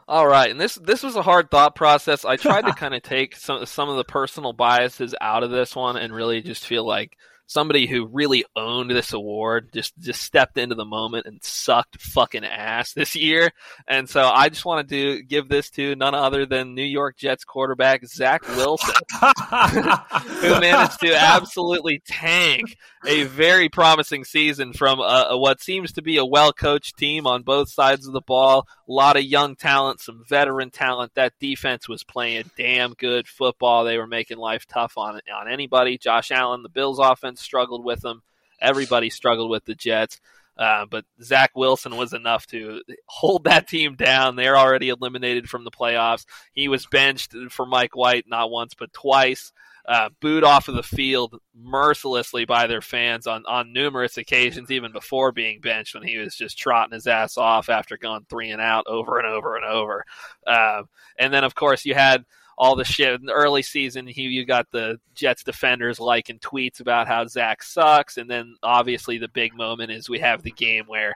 All 0.07 0.27
right, 0.27 0.51
and 0.51 0.61
this 0.61 0.75
this 0.75 1.03
was 1.03 1.17
a 1.17 1.23
hard 1.23 1.51
thought 1.51 1.75
process. 1.75 2.27
I 2.27 2.37
tried 2.37 2.67
to 2.67 2.73
kind 2.77 2.95
of 2.95 3.03
take 3.03 3.35
some 3.35 3.65
some 3.65 3.89
of 3.89 3.97
the 3.97 4.05
personal 4.05 4.53
biases 4.53 5.15
out 5.23 5.43
of 5.43 5.51
this 5.51 5.75
one 5.75 5.97
and 5.97 6.13
really 6.15 6.43
just 6.43 6.67
feel 6.67 6.87
like 6.87 7.17
somebody 7.51 7.85
who 7.85 8.07
really 8.07 8.45
owned 8.55 8.89
this 8.91 9.13
award 9.13 9.71
just 9.75 9.99
just 9.99 10.23
stepped 10.23 10.57
into 10.57 10.77
the 10.77 10.85
moment 10.85 11.27
and 11.27 11.43
sucked 11.43 12.01
fucking 12.01 12.45
ass 12.45 12.93
this 12.95 13.17
year. 13.17 13.51
And 13.89 14.09
so 14.09 14.23
I 14.29 14.49
just 14.49 14.65
wanted 14.65 14.89
to 14.91 15.23
give 15.23 15.49
this 15.49 15.69
to 15.71 15.97
none 15.97 16.15
other 16.15 16.47
than 16.47 16.75
New 16.75 16.85
York 16.85 17.17
Jets 17.17 17.45
quarterback 17.45 18.07
Zach 18.07 18.47
Wilson, 18.51 18.95
who 19.21 20.61
managed 20.61 21.01
to 21.01 21.15
absolutely 21.15 22.01
tank 22.07 22.77
a 23.07 23.25
very 23.25 23.69
promising 23.69 24.25
season 24.25 24.73
from 24.73 25.01
a, 25.01 25.37
what 25.37 25.63
seems 25.63 25.93
to 25.93 26.03
be 26.03 26.19
a 26.19 26.25
well 26.25 26.53
coached 26.53 26.97
team 26.97 27.27
on 27.27 27.43
both 27.43 27.71
sides 27.71 28.07
of 28.07 28.13
the 28.13 28.21
ball. 28.21 28.67
A 28.89 28.93
lot 28.93 29.17
of 29.17 29.25
young 29.25 29.57
talent, 29.57 30.01
some 30.01 30.25
veteran 30.29 30.71
talent. 30.71 31.13
That 31.15 31.33
defense 31.41 31.89
was 31.89 32.05
playing 32.05 32.51
damn 32.57 32.93
good 32.95 33.27
football. 33.27 33.85
They 33.85 33.99
were 33.99 34.07
making 34.07 34.39
life 34.39 34.67
tough 34.67 34.99
on 34.99 35.21
on 35.35 35.51
anybody. 35.51 35.99
Josh 35.99 36.31
Allen, 36.31 36.63
the 36.63 36.69
Bills 36.69 36.99
offense 36.99 37.41
struggled 37.41 37.85
with 37.85 38.01
them. 38.01 38.23
Everybody 38.61 39.11
struggled 39.11 39.51
with 39.51 39.65
the 39.65 39.75
Jets. 39.75 40.21
Uh, 40.59 40.85
but 40.85 41.07
Zach 41.23 41.53
Wilson 41.55 41.97
was 41.97 42.13
enough 42.13 42.47
to 42.49 42.83
hold 43.07 43.45
that 43.45 43.67
team 43.67 43.95
down. 43.95 44.37
They're 44.37 44.59
already 44.59 44.91
eliminated 44.91 45.49
from 45.49 45.65
the 45.65 45.71
playoffs. 45.71 46.27
He 46.53 46.69
was 46.69 46.85
benched 46.85 47.35
for 47.49 47.65
Mike 47.65 47.97
White 47.97 48.27
not 48.29 48.51
once 48.51 48.75
but 48.75 48.93
twice 48.93 49.53
uh, 49.87 50.09
booed 50.21 50.45
off 50.45 50.69
of 50.69 50.75
the 50.75 50.83
field 50.83 51.41
mercilessly 51.55 52.45
by 52.45 52.67
their 52.67 52.81
fans 52.81 53.27
on, 53.27 53.45
on 53.47 53.73
numerous 53.73 54.17
occasions, 54.17 54.71
even 54.71 54.93
before 54.93 55.33
being 55.33 55.61
benched 55.61 55.95
when 55.95 56.03
he 56.03 56.19
was 56.19 56.35
just 56.35 56.59
trotting 56.59 56.95
his 56.95 57.07
ass 57.07 57.37
off 57.37 57.69
after 57.69 57.97
going 57.97 58.25
three 58.29 58.51
and 58.51 58.61
out 58.61 58.85
over 58.87 59.19
and 59.19 59.27
over 59.27 59.57
and 59.57 59.65
over. 59.65 60.05
Uh, 60.47 60.83
and 61.19 61.33
then, 61.33 61.45
of 61.45 61.55
course, 61.55 61.85
you 61.85 61.95
had 61.95 62.25
all 62.59 62.77
the 62.77 62.85
shit 62.85 63.19
in 63.19 63.27
the 63.27 63.33
early 63.33 63.63
season. 63.63 64.07
He, 64.07 64.23
you 64.23 64.45
got 64.45 64.71
the 64.71 65.01
Jets 65.15 65.43
defenders 65.43 65.99
liking 65.99 66.39
tweets 66.39 66.81
about 66.81 67.09
how 67.09 67.27
Zach 67.27 67.63
sucks, 67.63 68.19
and 68.19 68.29
then 68.29 68.57
obviously 68.63 69.17
the 69.17 69.29
big 69.29 69.55
moment 69.55 69.91
is 69.91 70.11
we 70.11 70.19
have 70.19 70.43
the 70.43 70.51
game 70.51 70.85
where 70.87 71.15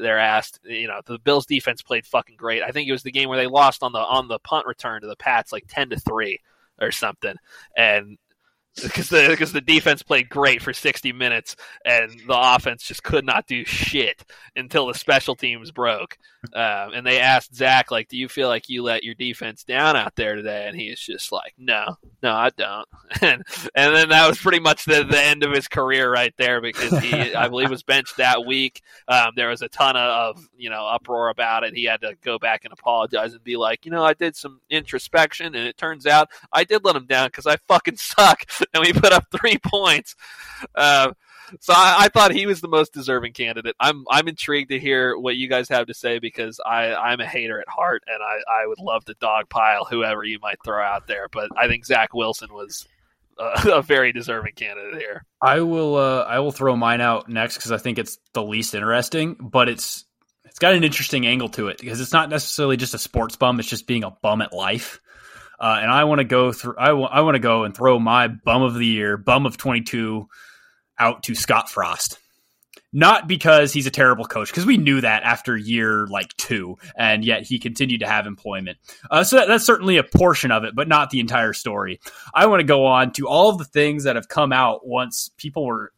they're 0.00 0.18
asked, 0.18 0.60
you 0.64 0.86
know, 0.86 1.00
the 1.04 1.18
Bills 1.18 1.46
defense 1.46 1.82
played 1.82 2.06
fucking 2.06 2.36
great. 2.36 2.62
I 2.62 2.70
think 2.70 2.88
it 2.88 2.92
was 2.92 3.02
the 3.02 3.10
game 3.10 3.28
where 3.28 3.38
they 3.38 3.46
lost 3.46 3.82
on 3.82 3.92
the 3.92 3.98
on 3.98 4.28
the 4.28 4.38
punt 4.38 4.66
return 4.66 5.00
to 5.00 5.06
the 5.06 5.16
Pats 5.16 5.52
like 5.52 5.64
ten 5.68 5.90
to 5.90 5.98
three 5.98 6.40
or 6.80 6.90
something. 6.90 7.36
And 7.76 8.18
because 8.82 9.08
the 9.08 9.26
because 9.30 9.52
the 9.52 9.60
defense 9.60 10.02
played 10.02 10.28
great 10.28 10.62
for 10.62 10.72
60 10.72 11.12
minutes 11.12 11.56
and 11.84 12.10
the 12.26 12.54
offense 12.54 12.82
just 12.84 13.02
could 13.02 13.24
not 13.24 13.46
do 13.46 13.64
shit 13.64 14.24
until 14.56 14.86
the 14.86 14.94
special 14.94 15.34
teams 15.34 15.70
broke. 15.70 16.18
Um, 16.52 16.92
and 16.94 17.06
they 17.06 17.20
asked 17.20 17.54
Zach, 17.54 17.90
like, 17.90 18.08
"Do 18.08 18.18
you 18.18 18.28
feel 18.28 18.48
like 18.48 18.68
you 18.68 18.82
let 18.82 19.04
your 19.04 19.14
defense 19.14 19.64
down 19.64 19.96
out 19.96 20.14
there 20.16 20.34
today?" 20.34 20.66
And 20.66 20.76
he's 20.76 21.00
just 21.00 21.32
like, 21.32 21.54
"No, 21.56 21.96
no, 22.22 22.32
I 22.32 22.50
don't." 22.50 22.86
and 23.22 23.42
and 23.74 23.94
then 23.94 24.08
that 24.10 24.28
was 24.28 24.38
pretty 24.38 24.60
much 24.60 24.84
the, 24.84 25.04
the 25.04 25.20
end 25.20 25.42
of 25.42 25.52
his 25.52 25.68
career 25.68 26.12
right 26.12 26.34
there 26.36 26.60
because 26.60 26.98
he, 26.98 27.34
I 27.34 27.48
believe, 27.48 27.70
was 27.70 27.82
benched 27.82 28.18
that 28.18 28.44
week. 28.44 28.82
Um, 29.08 29.30
there 29.36 29.48
was 29.48 29.62
a 29.62 29.68
ton 29.68 29.96
of 29.96 30.46
you 30.56 30.68
know 30.68 30.86
uproar 30.86 31.30
about 31.30 31.64
it. 31.64 31.74
He 31.74 31.84
had 31.84 32.02
to 32.02 32.14
go 32.22 32.38
back 32.38 32.64
and 32.64 32.72
apologize 32.72 33.32
and 33.32 33.42
be 33.42 33.56
like, 33.56 33.86
you 33.86 33.90
know, 33.90 34.04
I 34.04 34.12
did 34.12 34.36
some 34.36 34.60
introspection, 34.68 35.54
and 35.54 35.66
it 35.66 35.78
turns 35.78 36.06
out 36.06 36.28
I 36.52 36.64
did 36.64 36.84
let 36.84 36.96
him 36.96 37.06
down 37.06 37.28
because 37.28 37.46
I 37.46 37.56
fucking 37.56 37.96
suck, 37.96 38.44
and 38.74 38.82
we 38.84 38.92
put 38.92 39.12
up 39.12 39.26
three 39.30 39.58
points. 39.58 40.16
Uh, 40.74 41.12
so 41.60 41.72
I, 41.72 42.04
I, 42.04 42.08
thought 42.08 42.32
he 42.32 42.46
was 42.46 42.60
the 42.60 42.68
most 42.68 42.92
deserving 42.92 43.32
candidate. 43.32 43.76
I'm 43.78 44.04
I'm 44.10 44.28
intrigued 44.28 44.70
to 44.70 44.78
hear 44.78 45.16
what 45.16 45.36
you 45.36 45.48
guys 45.48 45.68
have 45.68 45.86
to 45.86 45.94
say 45.94 46.18
because 46.18 46.60
I 46.64 46.94
I'm 46.94 47.20
a 47.20 47.26
hater 47.26 47.60
at 47.60 47.68
heart 47.68 48.02
and 48.06 48.22
I 48.22 48.62
I 48.62 48.66
would 48.66 48.78
love 48.80 49.04
to 49.06 49.14
dogpile 49.14 49.88
whoever 49.88 50.24
you 50.24 50.38
might 50.40 50.58
throw 50.64 50.82
out 50.82 51.06
there, 51.06 51.28
but 51.30 51.50
I 51.56 51.68
think 51.68 51.84
Zach 51.84 52.14
Wilson 52.14 52.52
was 52.52 52.88
a, 53.38 53.68
a 53.74 53.82
very 53.82 54.12
deserving 54.12 54.54
candidate 54.54 55.00
here. 55.00 55.24
I 55.40 55.60
will 55.60 55.96
uh, 55.96 56.22
I 56.22 56.40
will 56.40 56.52
throw 56.52 56.76
mine 56.76 57.00
out 57.00 57.28
next 57.28 57.56
because 57.56 57.72
I 57.72 57.78
think 57.78 57.98
it's 57.98 58.18
the 58.32 58.42
least 58.42 58.74
interesting, 58.74 59.34
but 59.34 59.68
it's 59.68 60.04
it's 60.44 60.58
got 60.58 60.74
an 60.74 60.84
interesting 60.84 61.26
angle 61.26 61.48
to 61.50 61.68
it 61.68 61.78
because 61.78 62.00
it's 62.00 62.12
not 62.12 62.30
necessarily 62.30 62.76
just 62.76 62.94
a 62.94 62.98
sports 62.98 63.36
bum; 63.36 63.58
it's 63.60 63.68
just 63.68 63.86
being 63.86 64.04
a 64.04 64.10
bum 64.10 64.40
at 64.40 64.52
life. 64.52 65.00
Uh, 65.64 65.78
and 65.80 65.90
I 65.90 66.04
want 66.04 66.18
to 66.18 66.24
go 66.24 66.52
through. 66.52 66.74
I, 66.78 66.88
w- 66.88 67.08
I 67.10 67.22
want 67.22 67.36
to 67.36 67.40
go 67.40 67.64
and 67.64 67.74
throw 67.74 67.98
my 67.98 68.28
bum 68.28 68.60
of 68.60 68.74
the 68.74 68.84
year, 68.84 69.16
bum 69.16 69.46
of 69.46 69.56
twenty 69.56 69.80
two 69.80 70.26
out 70.98 71.22
to 71.22 71.34
Scott 71.34 71.70
Frost. 71.70 72.18
Not 72.92 73.26
because 73.26 73.72
he's 73.72 73.86
a 73.86 73.90
terrible 73.90 74.26
coach, 74.26 74.50
because 74.50 74.66
we 74.66 74.76
knew 74.76 75.00
that 75.00 75.22
after 75.22 75.56
year 75.56 76.06
like 76.06 76.36
two, 76.36 76.76
and 76.98 77.24
yet 77.24 77.44
he 77.44 77.58
continued 77.58 78.00
to 78.00 78.06
have 78.06 78.26
employment. 78.26 78.76
Uh, 79.10 79.24
so 79.24 79.36
that, 79.36 79.48
that's 79.48 79.64
certainly 79.64 79.96
a 79.96 80.04
portion 80.04 80.52
of 80.52 80.64
it, 80.64 80.76
but 80.76 80.86
not 80.86 81.08
the 81.08 81.20
entire 81.20 81.54
story. 81.54 81.98
I 82.34 82.44
want 82.44 82.60
to 82.60 82.64
go 82.64 82.84
on 82.84 83.12
to 83.12 83.26
all 83.26 83.48
of 83.48 83.56
the 83.56 83.64
things 83.64 84.04
that 84.04 84.16
have 84.16 84.28
come 84.28 84.52
out 84.52 84.86
once 84.86 85.30
people 85.38 85.64
were 85.64 85.93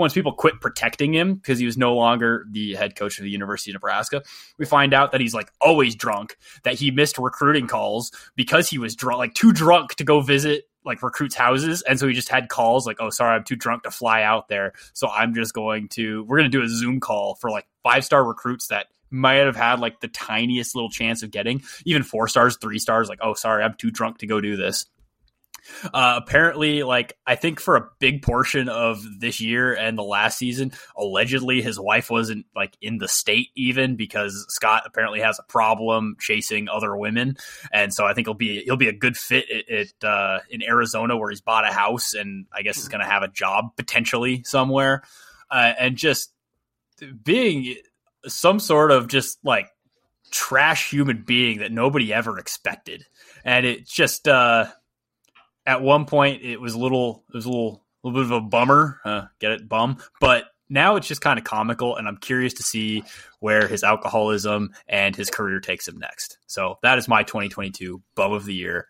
once 0.00 0.14
people 0.14 0.32
quit 0.32 0.60
protecting 0.60 1.14
him 1.14 1.34
because 1.34 1.58
he 1.58 1.66
was 1.66 1.76
no 1.76 1.94
longer 1.94 2.46
the 2.50 2.74
head 2.74 2.96
coach 2.96 3.18
of 3.18 3.24
the 3.24 3.30
University 3.30 3.70
of 3.70 3.74
Nebraska, 3.74 4.22
we 4.58 4.66
find 4.66 4.92
out 4.92 5.12
that 5.12 5.20
he's 5.20 5.34
like 5.34 5.52
always 5.60 5.94
drunk, 5.94 6.36
that 6.64 6.74
he 6.74 6.90
missed 6.90 7.18
recruiting 7.18 7.68
calls 7.68 8.10
because 8.34 8.68
he 8.68 8.78
was 8.78 8.96
drunk, 8.96 9.18
like 9.18 9.34
too 9.34 9.52
drunk 9.52 9.94
to 9.96 10.04
go 10.04 10.20
visit 10.20 10.64
like 10.84 11.02
recruits 11.02 11.34
houses. 11.34 11.82
And 11.82 12.00
so 12.00 12.08
he 12.08 12.14
just 12.14 12.30
had 12.30 12.48
calls 12.48 12.86
like 12.86 12.96
oh 13.00 13.10
sorry 13.10 13.36
i'm 13.36 13.44
too 13.44 13.56
drunk 13.56 13.82
to 13.84 13.90
fly 13.90 14.22
out 14.22 14.48
there. 14.48 14.72
So 14.94 15.08
i'm 15.08 15.34
just 15.34 15.54
going 15.54 15.88
to 15.90 16.24
we're 16.24 16.38
going 16.38 16.50
to 16.50 16.58
do 16.58 16.64
a 16.64 16.68
zoom 16.68 16.98
call 16.98 17.36
for 17.36 17.50
like 17.50 17.66
five 17.82 18.04
star 18.04 18.24
recruits 18.24 18.68
that 18.68 18.86
might 19.10 19.34
have 19.34 19.56
had 19.56 19.80
like 19.80 20.00
the 20.00 20.08
tiniest 20.08 20.74
little 20.74 20.90
chance 20.90 21.22
of 21.22 21.30
getting 21.30 21.62
even 21.84 22.02
four 22.02 22.28
stars 22.28 22.56
three 22.60 22.78
stars 22.78 23.08
like 23.08 23.18
oh 23.22 23.34
sorry 23.34 23.64
i'm 23.64 23.74
too 23.74 23.90
drunk 23.90 24.18
to 24.18 24.26
go 24.26 24.40
do 24.40 24.56
this 24.56 24.86
uh, 25.92 26.20
apparently, 26.22 26.82
like 26.82 27.16
I 27.26 27.36
think 27.36 27.60
for 27.60 27.76
a 27.76 27.88
big 27.98 28.22
portion 28.22 28.68
of 28.68 29.02
this 29.18 29.40
year 29.40 29.74
and 29.74 29.96
the 29.96 30.02
last 30.02 30.38
season, 30.38 30.72
allegedly 30.96 31.62
his 31.62 31.78
wife 31.78 32.10
wasn't 32.10 32.46
like 32.54 32.76
in 32.80 32.98
the 32.98 33.08
state 33.08 33.48
even 33.54 33.96
because 33.96 34.46
Scott 34.48 34.82
apparently 34.86 35.20
has 35.20 35.38
a 35.38 35.42
problem 35.44 36.16
chasing 36.20 36.68
other 36.68 36.96
women, 36.96 37.36
and 37.72 37.92
so 37.92 38.06
I 38.06 38.14
think 38.14 38.26
he'll 38.26 38.34
be 38.34 38.62
he'll 38.64 38.76
be 38.76 38.88
a 38.88 38.92
good 38.92 39.16
fit 39.16 39.46
at, 39.70 40.08
uh, 40.08 40.40
in 40.50 40.62
Arizona 40.62 41.16
where 41.16 41.30
he's 41.30 41.40
bought 41.40 41.68
a 41.68 41.72
house 41.72 42.14
and 42.14 42.46
I 42.52 42.62
guess 42.62 42.76
he's 42.76 42.88
going 42.88 43.04
to 43.04 43.10
have 43.10 43.22
a 43.22 43.28
job 43.28 43.76
potentially 43.76 44.42
somewhere, 44.44 45.02
uh, 45.50 45.72
and 45.78 45.96
just 45.96 46.32
being 47.24 47.76
some 48.26 48.60
sort 48.60 48.90
of 48.90 49.08
just 49.08 49.38
like 49.44 49.68
trash 50.30 50.90
human 50.90 51.22
being 51.22 51.58
that 51.58 51.72
nobody 51.72 52.12
ever 52.12 52.38
expected, 52.38 53.04
and 53.44 53.66
it 53.66 53.86
just 53.86 54.28
uh 54.28 54.66
at 55.66 55.82
one 55.82 56.06
point 56.06 56.42
it 56.42 56.60
was 56.60 56.74
a 56.74 56.78
little 56.78 57.24
it 57.28 57.34
was 57.34 57.46
a 57.46 57.50
little 57.50 57.84
a 58.02 58.08
little 58.08 58.22
bit 58.22 58.32
of 58.32 58.44
a 58.44 58.46
bummer. 58.46 59.00
Uh, 59.04 59.22
get 59.38 59.52
it, 59.52 59.68
bum. 59.68 59.98
But 60.20 60.44
now 60.68 60.96
it's 60.96 61.08
just 61.08 61.20
kind 61.20 61.38
of 61.38 61.44
comical, 61.44 61.96
and 61.96 62.06
I'm 62.08 62.16
curious 62.16 62.54
to 62.54 62.62
see 62.62 63.02
where 63.40 63.66
his 63.66 63.82
alcoholism 63.82 64.70
and 64.88 65.14
his 65.14 65.30
career 65.30 65.60
takes 65.60 65.86
him 65.86 65.98
next. 65.98 66.38
So 66.46 66.78
that 66.82 66.98
is 66.98 67.08
my 67.08 67.24
2022 67.24 68.02
bum 68.14 68.32
of 68.32 68.44
the 68.44 68.54
year. 68.54 68.86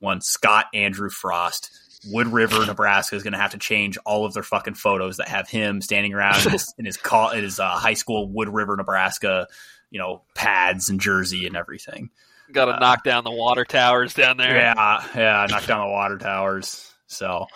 One 0.00 0.20
Scott 0.20 0.66
Andrew 0.74 1.10
Frost. 1.10 1.70
Wood 2.06 2.28
River, 2.28 2.64
Nebraska 2.64 3.14
is 3.14 3.22
going 3.22 3.34
to 3.34 3.38
have 3.38 3.50
to 3.50 3.58
change 3.58 3.98
all 4.06 4.24
of 4.24 4.32
their 4.32 4.42
fucking 4.42 4.72
photos 4.72 5.18
that 5.18 5.28
have 5.28 5.50
him 5.50 5.82
standing 5.82 6.14
around 6.14 6.46
in 6.46 6.52
his 6.52 6.74
in 6.78 6.86
his, 6.86 6.96
call, 6.96 7.28
in 7.28 7.44
his 7.44 7.60
uh, 7.60 7.68
high 7.68 7.92
school 7.92 8.26
Wood 8.26 8.48
River, 8.48 8.74
Nebraska, 8.74 9.46
you 9.90 9.98
know, 9.98 10.22
pads 10.34 10.88
and 10.88 10.98
jersey 10.98 11.46
and 11.46 11.56
everything. 11.56 12.08
Got 12.52 12.66
to 12.66 12.76
uh, 12.76 12.78
knock 12.78 13.04
down 13.04 13.24
the 13.24 13.30
water 13.30 13.64
towers 13.64 14.14
down 14.14 14.36
there. 14.36 14.56
Yeah, 14.56 15.06
yeah, 15.14 15.46
knock 15.48 15.66
down 15.66 15.86
the 15.86 15.92
water 15.92 16.18
towers. 16.18 16.92
So, 17.06 17.46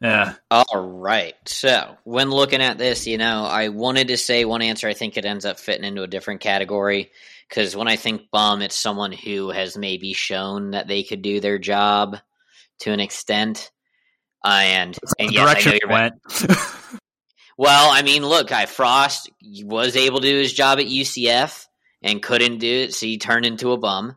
yeah. 0.00 0.34
All 0.50 0.80
right. 0.80 1.34
So, 1.46 1.96
when 2.04 2.30
looking 2.30 2.60
at 2.60 2.78
this, 2.78 3.06
you 3.06 3.18
know, 3.18 3.44
I 3.44 3.68
wanted 3.68 4.08
to 4.08 4.16
say 4.16 4.44
one 4.44 4.62
answer. 4.62 4.88
I 4.88 4.94
think 4.94 5.16
it 5.16 5.24
ends 5.24 5.44
up 5.44 5.58
fitting 5.58 5.84
into 5.84 6.02
a 6.02 6.06
different 6.08 6.40
category 6.40 7.10
because 7.48 7.76
when 7.76 7.88
I 7.88 7.96
think 7.96 8.30
bum, 8.30 8.62
it's 8.62 8.76
someone 8.76 9.12
who 9.12 9.50
has 9.50 9.76
maybe 9.76 10.12
shown 10.12 10.72
that 10.72 10.88
they 10.88 11.02
could 11.02 11.22
do 11.22 11.40
their 11.40 11.58
job 11.58 12.16
to 12.80 12.92
an 12.92 13.00
extent. 13.00 13.70
Uh, 14.44 14.60
and 14.62 14.98
and 15.18 15.32
yes, 15.32 15.66
I 15.66 15.70
know 15.70 15.78
you're 15.80 15.90
went. 15.90 16.14
well, 17.56 17.90
I 17.90 18.02
mean, 18.02 18.26
look, 18.26 18.52
I 18.52 18.66
Frost 18.66 19.30
was 19.62 19.96
able 19.96 20.20
to 20.20 20.26
do 20.26 20.38
his 20.38 20.52
job 20.52 20.78
at 20.78 20.86
UCF 20.86 21.66
and 22.04 22.22
couldn't 22.22 22.58
do 22.58 22.82
it, 22.82 22.94
so 22.94 23.06
he 23.06 23.18
turned 23.18 23.46
into 23.46 23.72
a 23.72 23.78
bum. 23.78 24.14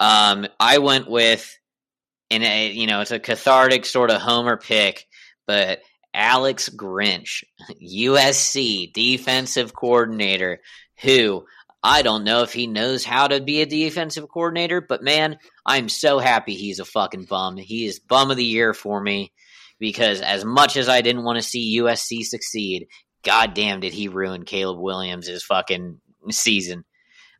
Um, 0.00 0.48
I 0.58 0.78
went 0.78 1.08
with, 1.08 1.56
and 2.30 2.74
you 2.74 2.86
know, 2.86 3.02
it's 3.02 3.10
a 3.10 3.20
cathartic 3.20 3.84
sort 3.84 4.10
of 4.10 4.20
homer 4.20 4.56
pick, 4.56 5.06
but 5.46 5.82
Alex 6.14 6.70
Grinch, 6.70 7.44
USC 7.82 8.92
defensive 8.92 9.74
coordinator, 9.74 10.60
who 11.02 11.44
I 11.82 12.02
don't 12.02 12.24
know 12.24 12.42
if 12.42 12.52
he 12.52 12.66
knows 12.66 13.04
how 13.04 13.28
to 13.28 13.40
be 13.40 13.60
a 13.60 13.66
defensive 13.66 14.28
coordinator, 14.28 14.80
but 14.80 15.02
man, 15.02 15.38
I'm 15.66 15.90
so 15.90 16.18
happy 16.18 16.54
he's 16.54 16.80
a 16.80 16.84
fucking 16.84 17.26
bum. 17.26 17.58
He 17.58 17.84
is 17.84 18.00
bum 18.00 18.30
of 18.30 18.38
the 18.38 18.44
year 18.44 18.72
for 18.72 19.00
me 19.00 19.32
because 19.78 20.22
as 20.22 20.46
much 20.46 20.78
as 20.78 20.88
I 20.88 21.02
didn't 21.02 21.24
want 21.24 21.36
to 21.36 21.42
see 21.46 21.78
USC 21.78 22.24
succeed, 22.24 22.88
goddamn 23.22 23.80
did 23.80 23.92
he 23.92 24.08
ruin 24.08 24.44
Caleb 24.44 24.80
Williams' 24.80 25.42
fucking 25.42 26.00
season. 26.30 26.84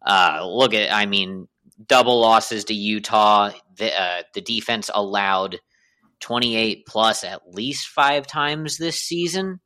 Uh, 0.05 0.47
look 0.47 0.75
at, 0.75 0.93
I 0.93 1.07
mean, 1.07 1.49
double 1.87 2.21
losses 2.21 2.65
to 2.65 2.75
Utah. 2.75 3.51
The, 3.77 4.01
uh, 4.01 4.23
the 4.35 4.41
defense 4.41 4.91
allowed 4.93 5.61
28 6.21 6.87
plus 6.87 7.25
at 7.25 7.55
least 7.55 7.89
five 7.89 8.27
times 8.27 8.79
this 8.79 9.01
season 9.01 9.61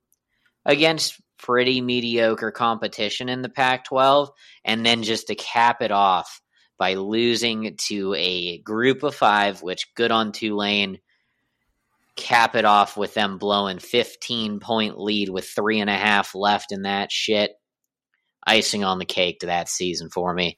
against 0.64 1.20
pretty 1.38 1.80
mediocre 1.80 2.50
competition 2.50 3.28
in 3.28 3.42
the 3.42 3.48
Pac 3.48 3.84
12. 3.86 4.30
And 4.64 4.84
then 4.86 5.02
just 5.02 5.26
to 5.28 5.34
cap 5.34 5.82
it 5.82 5.90
off 5.90 6.40
by 6.78 6.94
losing 6.94 7.76
to 7.88 8.14
a 8.18 8.58
group 8.58 9.02
of 9.02 9.14
five, 9.14 9.62
which 9.62 9.94
good 9.94 10.10
on 10.10 10.32
Tulane. 10.32 10.98
Cap 12.16 12.56
it 12.56 12.64
off 12.64 12.96
with 12.96 13.14
them 13.14 13.38
blowing 13.38 13.78
15 13.78 14.60
point 14.60 14.98
lead 14.98 15.28
with 15.28 15.46
three 15.46 15.80
and 15.80 15.88
a 15.88 15.96
half 15.96 16.34
left 16.34 16.72
in 16.72 16.82
that 16.82 17.10
shit. 17.10 17.52
Icing 18.46 18.84
on 18.84 18.98
the 18.98 19.04
cake 19.04 19.40
to 19.40 19.46
that 19.46 19.68
season 19.68 20.08
for 20.10 20.32
me. 20.34 20.56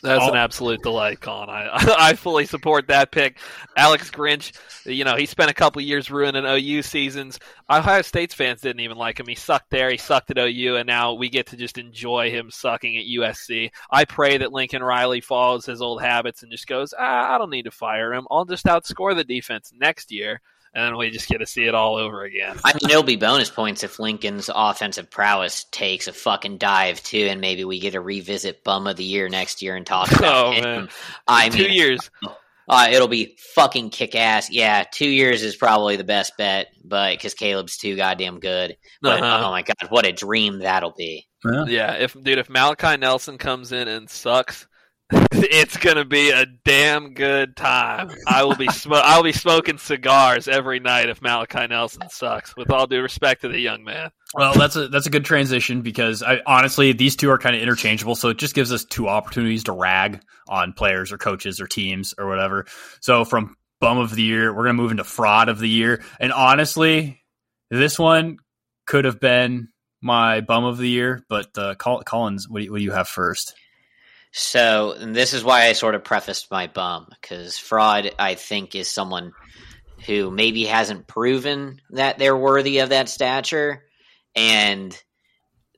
That's 0.00 0.22
Oh. 0.24 0.30
an 0.30 0.36
absolute 0.36 0.80
delight, 0.82 1.20
Colin. 1.20 1.50
I 1.50 1.70
I 1.98 2.12
fully 2.14 2.46
support 2.46 2.86
that 2.86 3.10
pick. 3.10 3.38
Alex 3.76 4.12
Grinch, 4.12 4.52
you 4.86 5.02
know, 5.02 5.16
he 5.16 5.26
spent 5.26 5.50
a 5.50 5.54
couple 5.54 5.82
years 5.82 6.08
ruining 6.08 6.44
OU 6.46 6.82
seasons. 6.82 7.40
Ohio 7.68 8.02
State's 8.02 8.32
fans 8.34 8.60
didn't 8.60 8.78
even 8.78 8.96
like 8.96 9.18
him. 9.18 9.26
He 9.26 9.34
sucked 9.34 9.70
there. 9.70 9.90
He 9.90 9.96
sucked 9.96 10.30
at 10.30 10.38
OU, 10.38 10.76
and 10.76 10.86
now 10.86 11.14
we 11.14 11.28
get 11.28 11.48
to 11.48 11.56
just 11.56 11.78
enjoy 11.78 12.30
him 12.30 12.48
sucking 12.52 12.96
at 12.96 13.06
USC. 13.06 13.72
I 13.90 14.04
pray 14.04 14.38
that 14.38 14.52
Lincoln 14.52 14.84
Riley 14.84 15.20
follows 15.20 15.66
his 15.66 15.82
old 15.82 16.00
habits 16.00 16.44
and 16.44 16.52
just 16.52 16.68
goes, 16.68 16.94
ah, 16.96 17.34
I 17.34 17.38
don't 17.38 17.50
need 17.50 17.64
to 17.64 17.72
fire 17.72 18.14
him. 18.14 18.28
I'll 18.30 18.44
just 18.44 18.66
outscore 18.66 19.16
the 19.16 19.24
defense 19.24 19.72
next 19.74 20.12
year, 20.12 20.40
and 20.74 20.84
then 20.84 20.96
we 20.96 21.10
just 21.10 21.28
get 21.28 21.38
to 21.38 21.46
see 21.46 21.64
it 21.64 21.74
all 21.74 21.96
over 21.96 22.24
again. 22.24 22.56
I 22.64 22.72
mean, 22.74 22.90
it'll 22.90 23.02
be 23.02 23.16
bonus 23.16 23.50
points 23.50 23.82
if 23.84 23.98
Lincoln's 23.98 24.50
offensive 24.54 25.10
prowess 25.10 25.64
takes 25.70 26.08
a 26.08 26.12
fucking 26.12 26.58
dive 26.58 27.02
too, 27.02 27.26
and 27.30 27.40
maybe 27.40 27.64
we 27.64 27.78
get 27.80 27.92
to 27.92 28.00
revisit 28.00 28.64
Bum 28.64 28.86
of 28.86 28.96
the 28.96 29.04
Year 29.04 29.28
next 29.28 29.62
year 29.62 29.76
and 29.76 29.86
talk 29.86 30.10
about 30.12 30.46
Oh, 30.46 30.50
him. 30.52 30.62
man. 30.64 30.88
I 31.26 31.48
Two 31.48 31.64
mean, 31.64 31.72
years. 31.72 32.10
Uh, 32.70 32.88
it'll 32.92 33.08
be 33.08 33.34
fucking 33.54 33.88
kick 33.88 34.14
ass. 34.14 34.50
Yeah, 34.50 34.84
two 34.92 35.08
years 35.08 35.42
is 35.42 35.56
probably 35.56 35.96
the 35.96 36.04
best 36.04 36.36
bet, 36.36 36.68
but 36.84 37.12
because 37.12 37.32
Caleb's 37.32 37.78
too 37.78 37.96
goddamn 37.96 38.40
good. 38.40 38.76
But 39.00 39.22
Uh-huh. 39.22 39.46
oh 39.46 39.50
my 39.50 39.62
god, 39.62 39.76
what 39.88 40.04
a 40.04 40.12
dream 40.12 40.58
that'll 40.58 40.92
be. 40.96 41.26
Yeah. 41.44 41.64
Yeah, 41.66 41.92
if 41.94 42.12
dude, 42.12 42.38
if 42.38 42.50
Malachi 42.50 42.98
Nelson 42.98 43.38
comes 43.38 43.72
in 43.72 43.88
and 43.88 44.10
sucks, 44.10 44.66
it's 45.32 45.78
gonna 45.78 46.04
be 46.04 46.30
a 46.30 46.44
damn 46.44 47.14
good 47.14 47.56
time. 47.56 48.10
I 48.26 48.44
will 48.44 48.56
be 48.56 48.68
sm- 48.68 48.92
I 48.94 49.16
will 49.16 49.24
be 49.24 49.32
smoking 49.32 49.78
cigars 49.78 50.48
every 50.48 50.80
night 50.80 51.08
if 51.08 51.22
Malachi 51.22 51.66
Nelson 51.66 52.10
sucks. 52.10 52.54
With 52.56 52.70
all 52.70 52.86
due 52.86 53.00
respect 53.00 53.40
to 53.42 53.48
the 53.48 53.58
young 53.58 53.84
man. 53.84 54.10
Well, 54.34 54.52
that's 54.52 54.76
a 54.76 54.88
that's 54.88 55.06
a 55.06 55.10
good 55.10 55.24
transition 55.24 55.80
because 55.80 56.22
I 56.22 56.42
honestly 56.46 56.92
these 56.92 57.16
two 57.16 57.30
are 57.30 57.38
kind 57.38 57.56
of 57.56 57.62
interchangeable, 57.62 58.16
so 58.16 58.28
it 58.28 58.36
just 58.36 58.54
gives 58.54 58.70
us 58.70 58.84
two 58.84 59.08
opportunities 59.08 59.64
to 59.64 59.72
rag 59.72 60.20
on 60.46 60.74
players 60.74 61.10
or 61.10 61.16
coaches 61.16 61.60
or 61.60 61.66
teams 61.66 62.14
or 62.18 62.28
whatever. 62.28 62.66
So 63.00 63.24
from 63.24 63.56
bum 63.80 63.96
of 63.96 64.14
the 64.14 64.22
year, 64.22 64.52
we're 64.52 64.64
gonna 64.64 64.74
move 64.74 64.90
into 64.90 65.04
fraud 65.04 65.48
of 65.48 65.58
the 65.58 65.70
year, 65.70 66.02
and 66.20 66.34
honestly, 66.34 67.22
this 67.70 67.98
one 67.98 68.38
could 68.86 69.06
have 69.06 69.20
been 69.20 69.68
my 70.02 70.42
bum 70.42 70.64
of 70.64 70.76
the 70.76 70.88
year, 70.88 71.24
but 71.30 71.56
uh, 71.56 71.74
Col- 71.76 72.02
Collins, 72.02 72.48
what 72.48 72.58
do, 72.58 72.64
you, 72.66 72.72
what 72.72 72.78
do 72.78 72.84
you 72.84 72.92
have 72.92 73.08
first? 73.08 73.54
So 74.32 74.94
this 74.98 75.32
is 75.32 75.42
why 75.42 75.66
I 75.66 75.72
sort 75.72 75.94
of 75.94 76.04
prefaced 76.04 76.50
my 76.50 76.66
bum 76.66 77.06
because 77.10 77.58
fraud, 77.58 78.10
I 78.18 78.34
think, 78.34 78.74
is 78.74 78.90
someone 78.90 79.32
who 80.06 80.30
maybe 80.30 80.64
hasn't 80.64 81.06
proven 81.06 81.80
that 81.90 82.18
they're 82.18 82.36
worthy 82.36 82.78
of 82.78 82.90
that 82.90 83.08
stature, 83.08 83.84
and 84.36 84.96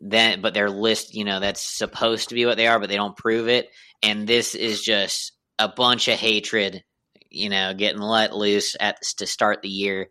then 0.00 0.40
but 0.40 0.54
their 0.54 0.70
list, 0.70 1.14
you 1.14 1.24
know, 1.24 1.40
that's 1.40 1.60
supposed 1.60 2.28
to 2.28 2.34
be 2.34 2.46
what 2.46 2.56
they 2.56 2.66
are, 2.66 2.78
but 2.78 2.88
they 2.88 2.96
don't 2.96 3.16
prove 3.16 3.48
it. 3.48 3.68
And 4.02 4.26
this 4.26 4.54
is 4.54 4.82
just 4.82 5.32
a 5.58 5.68
bunch 5.68 6.08
of 6.08 6.18
hatred, 6.18 6.82
you 7.30 7.50
know, 7.50 7.74
getting 7.74 8.00
let 8.00 8.34
loose 8.34 8.76
at 8.80 9.00
to 9.18 9.26
start 9.26 9.62
the 9.62 9.68
year. 9.68 10.08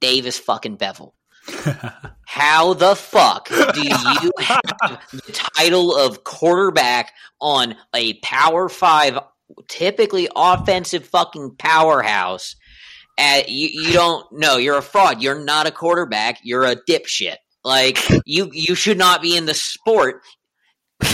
Davis 0.00 0.38
fucking 0.38 0.76
Beville. 0.76 1.14
How 2.24 2.74
the 2.74 2.94
fuck 2.94 3.48
do 3.48 3.82
you 3.82 4.30
have 4.40 4.62
the 5.12 5.32
title 5.32 5.94
of 5.94 6.24
quarterback 6.24 7.12
on 7.40 7.76
a 7.94 8.14
Power 8.20 8.68
Five, 8.68 9.18
typically 9.68 10.28
offensive 10.34 11.06
fucking 11.06 11.56
powerhouse? 11.58 12.56
At, 13.18 13.48
you, 13.50 13.68
you 13.70 13.92
don't 13.92 14.24
know. 14.32 14.56
You're 14.56 14.78
a 14.78 14.82
fraud. 14.82 15.20
You're 15.20 15.44
not 15.44 15.66
a 15.66 15.70
quarterback. 15.70 16.38
You're 16.42 16.64
a 16.64 16.76
dipshit. 16.76 17.36
Like 17.64 17.98
you, 18.24 18.50
you 18.52 18.74
should 18.74 18.98
not 18.98 19.20
be 19.20 19.36
in 19.36 19.46
the 19.46 19.54
sport. 19.54 20.22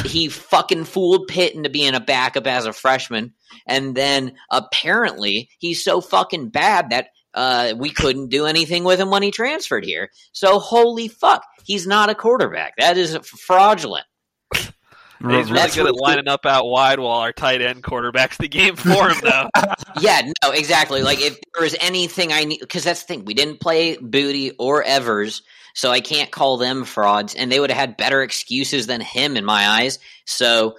He 0.04 0.28
fucking 0.28 0.84
fooled 0.84 1.28
Pitt 1.28 1.54
into 1.54 1.70
being 1.70 1.94
a 1.94 2.00
backup 2.00 2.46
as 2.46 2.66
a 2.66 2.72
freshman, 2.72 3.32
and 3.66 3.94
then 3.94 4.34
apparently 4.50 5.48
he's 5.58 5.82
so 5.82 6.00
fucking 6.02 6.50
bad 6.50 6.90
that 6.90 7.08
uh, 7.38 7.72
we 7.76 7.90
couldn't 7.90 8.30
do 8.30 8.46
anything 8.46 8.82
with 8.82 8.98
him 8.98 9.10
when 9.10 9.22
he 9.22 9.30
transferred 9.30 9.84
here. 9.84 10.10
So 10.32 10.58
holy 10.58 11.06
fuck, 11.06 11.44
he's 11.64 11.86
not 11.86 12.10
a 12.10 12.14
quarterback. 12.16 12.74
That 12.78 12.98
is 12.98 13.16
fraudulent. 13.16 14.04
He's 14.52 14.72
really 15.20 15.52
That's 15.52 15.76
good 15.76 15.86
at 15.86 15.94
lining 15.94 16.26
up 16.26 16.46
out 16.46 16.66
wide 16.66 16.98
while 16.98 17.20
our 17.20 17.32
tight 17.32 17.62
end 17.62 17.84
quarterback's 17.84 18.38
the 18.38 18.48
game 18.48 18.74
for 18.76 19.08
him 19.08 19.18
though. 19.22 19.48
Yeah, 20.00 20.20
no, 20.44 20.50
exactly. 20.50 21.02
Like 21.02 21.20
if 21.20 21.38
there 21.54 21.62
was 21.62 21.74
anything 21.80 22.32
I 22.32 22.44
need, 22.44 22.60
because 22.60 22.84
that's 22.84 23.02
the 23.02 23.06
thing, 23.06 23.24
we 23.24 23.34
didn't 23.34 23.60
play 23.60 23.96
Booty 23.96 24.52
or 24.58 24.82
Evers, 24.82 25.42
so 25.74 25.90
I 25.90 26.00
can't 26.00 26.30
call 26.30 26.56
them 26.56 26.84
frauds, 26.84 27.34
and 27.34 27.50
they 27.50 27.58
would 27.58 27.70
have 27.70 27.78
had 27.78 27.96
better 27.96 28.22
excuses 28.22 28.86
than 28.86 29.00
him 29.00 29.36
in 29.36 29.44
my 29.44 29.68
eyes. 29.68 29.98
So, 30.24 30.76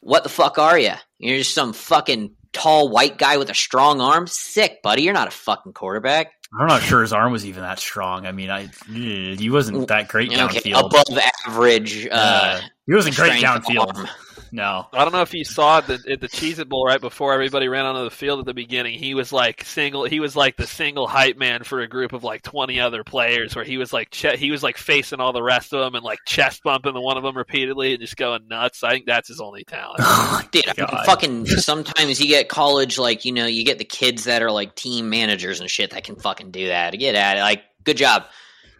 what 0.00 0.22
the 0.22 0.28
fuck 0.28 0.58
are 0.58 0.78
you? 0.78 0.92
You're 1.18 1.38
just 1.38 1.54
some 1.54 1.72
fucking 1.72 2.36
tall 2.52 2.88
white 2.88 3.18
guy 3.18 3.36
with 3.36 3.50
a 3.50 3.54
strong 3.54 4.00
arm. 4.00 4.26
Sick, 4.26 4.82
buddy. 4.82 5.02
You're 5.02 5.14
not 5.14 5.28
a 5.28 5.32
fucking 5.32 5.72
quarterback. 5.72 6.32
I'm 6.58 6.66
not 6.66 6.80
sure 6.82 7.02
his 7.02 7.12
arm 7.12 7.30
was 7.32 7.44
even 7.44 7.62
that 7.62 7.78
strong. 7.78 8.26
I 8.26 8.32
mean, 8.32 8.48
I 8.50 8.68
he 8.86 9.50
wasn't 9.50 9.88
that 9.88 10.08
great 10.08 10.32
Okay, 10.32 10.60
downfield. 10.72 10.86
above 10.86 11.18
average. 11.46 12.06
Uh, 12.06 12.10
Uh, 12.14 12.60
he 12.86 12.94
wasn't 12.94 13.16
great 13.16 13.42
downfield. 13.42 13.94
arm. 13.96 14.08
No. 14.52 14.86
I 14.92 15.04
don't 15.04 15.12
know 15.12 15.22
if 15.22 15.34
you 15.34 15.44
saw 15.44 15.78
it 15.78 15.90
at 16.08 16.20
the 16.20 16.28
Cheez 16.28 16.58
It 16.58 16.68
Bowl 16.68 16.84
right 16.86 17.00
before 17.00 17.32
everybody 17.32 17.68
ran 17.68 17.84
onto 17.84 18.04
the 18.04 18.10
field 18.14 18.40
at 18.40 18.46
the 18.46 18.54
beginning. 18.54 18.98
He 18.98 19.14
was 19.14 19.32
like 19.32 19.64
single. 19.64 20.04
He 20.04 20.20
was 20.20 20.34
like 20.36 20.56
the 20.56 20.66
single 20.66 21.06
hype 21.06 21.36
man 21.36 21.64
for 21.64 21.80
a 21.80 21.88
group 21.88 22.12
of 22.12 22.24
like 22.24 22.42
twenty 22.42 22.80
other 22.80 23.04
players, 23.04 23.54
where 23.54 23.64
he 23.64 23.76
was 23.78 23.92
like 23.92 24.10
che- 24.10 24.36
he 24.36 24.50
was 24.50 24.62
like 24.62 24.78
facing 24.78 25.20
all 25.20 25.32
the 25.32 25.42
rest 25.42 25.72
of 25.72 25.80
them 25.80 25.94
and 25.94 26.04
like 26.04 26.18
chest 26.26 26.62
bumping 26.62 26.94
the 26.94 27.00
one 27.00 27.16
of 27.16 27.22
them 27.22 27.36
repeatedly 27.36 27.92
and 27.92 28.00
just 28.00 28.16
going 28.16 28.48
nuts. 28.48 28.82
I 28.82 28.90
think 28.90 29.06
that's 29.06 29.28
his 29.28 29.40
only 29.40 29.64
talent. 29.64 29.98
Dude, 30.52 30.66
I 30.68 30.74
mean, 30.76 30.86
God. 30.90 31.04
fucking 31.06 31.46
sometimes 31.46 32.20
you 32.20 32.28
get 32.28 32.48
college 32.48 32.98
like 32.98 33.24
you 33.24 33.32
know 33.32 33.46
you 33.46 33.64
get 33.64 33.78
the 33.78 33.84
kids 33.84 34.24
that 34.24 34.42
are 34.42 34.50
like 34.50 34.74
team 34.74 35.10
managers 35.10 35.60
and 35.60 35.70
shit 35.70 35.90
that 35.90 36.04
can 36.04 36.16
fucking 36.16 36.50
do 36.50 36.68
that. 36.68 36.90
Get 36.98 37.14
at 37.14 37.36
it, 37.36 37.40
like 37.40 37.62
good 37.84 37.96
job. 37.96 38.24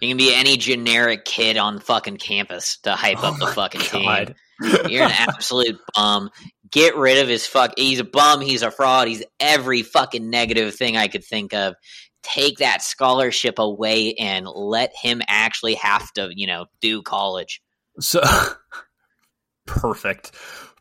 You 0.01 0.09
can 0.09 0.17
be 0.17 0.33
any 0.33 0.57
generic 0.57 1.25
kid 1.25 1.57
on 1.57 1.81
fucking 1.81 2.19
campus 2.19 2.77
to 2.85 2.93
hype 2.93 3.19
Oh 3.23 3.29
up 3.33 3.39
the 3.39 3.49
fucking 3.49 3.81
God. 3.93 4.27
team. 4.29 4.35
You're 4.61 5.05
an 5.05 5.11
absolute 5.29 5.79
bum. 5.95 6.31
Get 6.71 6.97
rid 6.97 7.19
of 7.19 7.29
his 7.29 7.47
fuck. 7.47 7.73
He's 7.77 8.01
a 8.01 8.05
bum. 8.05 8.41
He's 8.41 8.63
a 8.63 8.71
fraud. 8.71 9.09
He's 9.09 9.25
every 9.41 9.83
fucking 9.83 10.29
negative 10.29 10.75
thing 10.75 10.97
I 10.97 11.09
could 11.09 11.25
think 11.25 11.55
of. 11.55 11.75
Take 12.23 12.59
that 12.59 12.83
scholarship 12.83 13.59
away 13.59 14.15
and 14.15 14.47
let 14.47 14.95
him 14.95 15.23
actually 15.27 15.75
have 15.75 16.13
to, 16.15 16.31
you 16.35 16.47
know, 16.47 16.67
do 16.81 17.03
college. 17.03 17.63
So 18.01 18.21
perfect. 19.67 20.33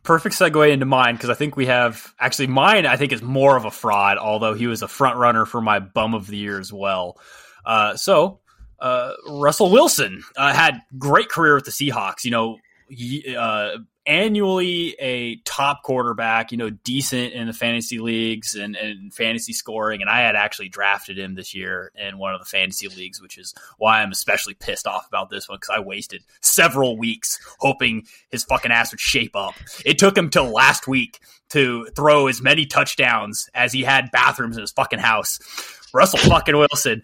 Perfect 0.02 0.34
segue 0.34 0.72
into 0.72 0.86
mine 0.86 1.14
because 1.14 1.30
I 1.30 1.34
think 1.34 1.56
we 1.56 1.66
have 1.66 2.14
actually 2.18 2.46
mine. 2.48 2.86
I 2.86 2.96
think 2.96 3.12
is 3.12 3.22
more 3.22 3.56
of 3.56 3.64
a 3.64 3.70
fraud, 3.70 4.18
although 4.18 4.54
he 4.54 4.66
was 4.66 4.82
a 4.82 4.88
front 4.88 5.16
runner 5.16 5.44
for 5.44 5.60
my 5.60 5.80
bum 5.80 6.14
of 6.14 6.26
the 6.26 6.36
year 6.36 6.58
as 6.58 6.72
well. 6.72 7.20
Uh, 7.64 7.96
so 7.96 8.40
uh, 8.80 9.12
Russell 9.26 9.70
Wilson 9.70 10.22
uh, 10.36 10.52
had 10.52 10.80
great 10.96 11.28
career 11.28 11.54
with 11.54 11.64
the 11.64 11.70
Seahawks. 11.70 12.24
You 12.24 12.30
know, 12.30 12.56
uh, 13.36 13.78
annually 14.06 14.96
a 14.98 15.36
top 15.44 15.82
quarterback. 15.82 16.50
You 16.50 16.58
know, 16.58 16.70
decent 16.70 17.34
in 17.34 17.46
the 17.46 17.52
fantasy 17.52 17.98
leagues 17.98 18.54
and, 18.54 18.74
and 18.74 19.12
fantasy 19.12 19.52
scoring. 19.52 20.00
And 20.00 20.10
I 20.10 20.20
had 20.20 20.34
actually 20.34 20.68
drafted 20.68 21.18
him 21.18 21.34
this 21.34 21.54
year 21.54 21.92
in 21.94 22.18
one 22.18 22.34
of 22.34 22.40
the 22.40 22.46
fantasy 22.46 22.88
leagues, 22.88 23.20
which 23.20 23.38
is 23.38 23.54
why 23.76 24.02
I'm 24.02 24.12
especially 24.12 24.54
pissed 24.54 24.86
off 24.86 25.06
about 25.06 25.30
this 25.30 25.48
one 25.48 25.58
because 25.58 25.76
I 25.76 25.80
wasted 25.80 26.24
several 26.40 26.96
weeks 26.96 27.38
hoping 27.58 28.06
his 28.30 28.44
fucking 28.44 28.72
ass 28.72 28.92
would 28.92 29.00
shape 29.00 29.36
up. 29.36 29.54
It 29.84 29.98
took 29.98 30.16
him 30.16 30.30
till 30.30 30.50
last 30.50 30.88
week 30.88 31.20
to 31.50 31.86
throw 31.96 32.26
as 32.26 32.42
many 32.42 32.66
touchdowns 32.66 33.48
as 33.54 33.72
he 33.72 33.82
had 33.82 34.10
bathrooms 34.10 34.56
in 34.56 34.60
his 34.62 34.72
fucking 34.72 34.98
house. 34.98 35.38
Russell 35.92 36.18
fucking 36.18 36.56
Wilson. 36.56 37.02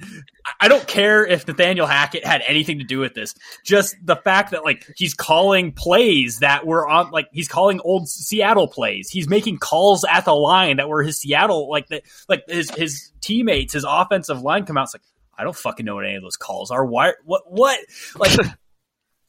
I 0.61 0.68
don't 0.68 0.87
care 0.87 1.24
if 1.26 1.47
Nathaniel 1.47 1.87
Hackett 1.87 2.24
had 2.24 2.43
anything 2.47 2.78
to 2.78 2.85
do 2.85 2.99
with 2.99 3.14
this. 3.14 3.35
Just 3.64 3.97
the 4.03 4.16
fact 4.16 4.51
that 4.51 4.64
like 4.64 4.87
he's 4.97 5.14
calling 5.14 5.72
plays 5.72 6.41
that 6.41 6.66
were 6.66 6.89
on 6.89 7.11
like 7.11 7.28
he's 7.32 7.49
calling 7.49 7.80
old 7.80 8.09
Seattle 8.09 8.68
plays. 8.68 9.09
He's 9.09 9.28
making 9.28 9.59
calls 9.59 10.05
at 10.05 10.24
the 10.24 10.35
line 10.35 10.76
that 10.76 10.89
were 10.89 11.03
his 11.03 11.20
Seattle 11.20 11.70
like 11.70 11.89
that 11.89 12.03
like 12.28 12.45
his 12.49 12.70
his 12.70 13.12
teammates, 13.20 13.72
his 13.72 13.85
offensive 13.89 14.43
line 14.43 14.64
come 14.66 14.76
out. 14.76 14.85
It's 14.85 14.95
like 14.95 15.03
I 15.37 15.45
don't 15.45 15.57
fucking 15.57 15.85
know 15.85 15.97
what 15.97 16.05
any 16.05 16.16
of 16.16 16.22
those 16.22 16.37
calls 16.37 16.70
are. 16.70 16.85
Why? 16.85 17.12
What? 17.24 17.43
What? 17.47 17.78
Like 18.16 18.39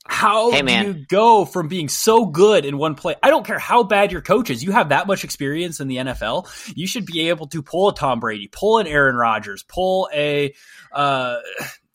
how 0.08 0.51
Hey, 0.51 0.62
do 0.62 0.72
you 0.72 0.93
go 1.08 1.45
from 1.45 1.68
being 1.68 1.89
so 1.89 2.26
good 2.26 2.64
in 2.64 2.78
one 2.78 2.95
play? 2.95 3.16
I 3.24 3.32
don't 3.32 3.45
care 3.45 3.58
how 3.58 3.84
bad 3.84 4.12
your 4.12 4.22
coach 4.22 4.49
is. 4.49 4.64
You 4.64 4.72
have 4.72 4.89
that 4.89 5.08
much 5.08 5.24
experience 5.24 5.80
in 5.80 5.88
the 5.88 5.97
NFL. 5.97 6.47
You 6.76 6.86
should 6.86 7.06
be 7.06 7.30
able 7.30 7.47
to 7.47 7.64
pull 7.64 7.89
a 7.89 7.95
Tom 7.95 8.20
Brady, 8.20 8.47
pull 8.47 8.78
an 8.78 8.86
Aaron 8.86 9.16
Rodgers, 9.16 9.64
pull 9.64 10.08
a 10.14 10.53
uh, 10.91 11.38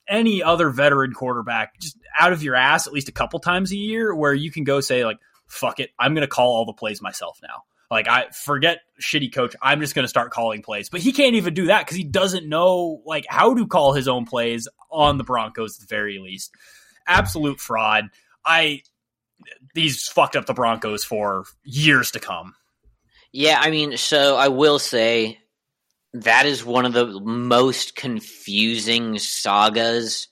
any 0.09 0.43
other 0.43 0.71
veteran 0.71 1.13
quarterback 1.13 1.79
just 1.79 1.97
out 2.19 2.33
of 2.33 2.43
your 2.43 2.57
ass 2.57 2.89
at 2.89 2.93
least 2.93 3.09
a 3.09 3.13
couple 3.13 3.39
times 3.39 3.71
a 3.71 3.77
year, 3.77 4.15
where 4.15 4.35
you 4.35 4.51
can 4.51 4.65
go 4.65 4.81
say 4.81 5.05
like, 5.05 5.19
"Fuck 5.47 5.79
it, 5.79 5.91
I'm 5.99 6.13
going 6.15 6.23
to 6.23 6.29
call 6.29 6.53
all 6.53 6.67
the 6.67 6.73
plays 6.73 7.01
myself 7.01 7.39
now." 7.43 7.63
Like 7.93 8.09
I 8.09 8.29
forget 8.31 8.81
shitty 9.01 9.33
coach. 9.33 9.55
I'm 9.63 9.81
just 9.81 9.95
going 9.95 10.05
to 10.05 10.09
start 10.09 10.33
calling 10.33 10.63
plays, 10.63 10.89
but 10.89 11.01
he 11.01 11.13
can't 11.13 11.37
even 11.37 11.55
do 11.55 11.67
that 11.67 11.85
because 11.85 11.97
he 11.97 12.05
doesn't 12.05 12.49
know 12.49 13.03
like 13.05 13.27
how 13.29 13.55
to 13.55 13.67
call 13.69 13.93
his 13.93 14.09
own 14.09 14.27
plays 14.27 14.67
on 14.91 15.17
the 15.17 15.25
Broncos 15.25 15.77
at 15.77 15.89
the 15.89 15.95
very 15.95 16.19
least 16.19 16.53
absolute 17.07 17.61
fraud. 17.61 18.11
I 18.45 18.83
these 19.75 20.07
fucked 20.09 20.37
up 20.37 20.47
the 20.47 20.55
Broncos 20.55 21.05
for 21.05 21.45
years 21.65 22.11
to 22.13 22.21
come. 22.21 22.55
Yeah, 23.33 23.59
I 23.61 23.71
mean, 23.71 23.97
so 23.97 24.37
I 24.37 24.49
will 24.49 24.79
say 24.79 25.39
that 26.13 26.47
is 26.47 26.65
one 26.65 26.85
of 26.85 26.93
the 26.93 27.07
most 27.21 27.95
confusing 27.95 29.19
sagas 29.19 30.29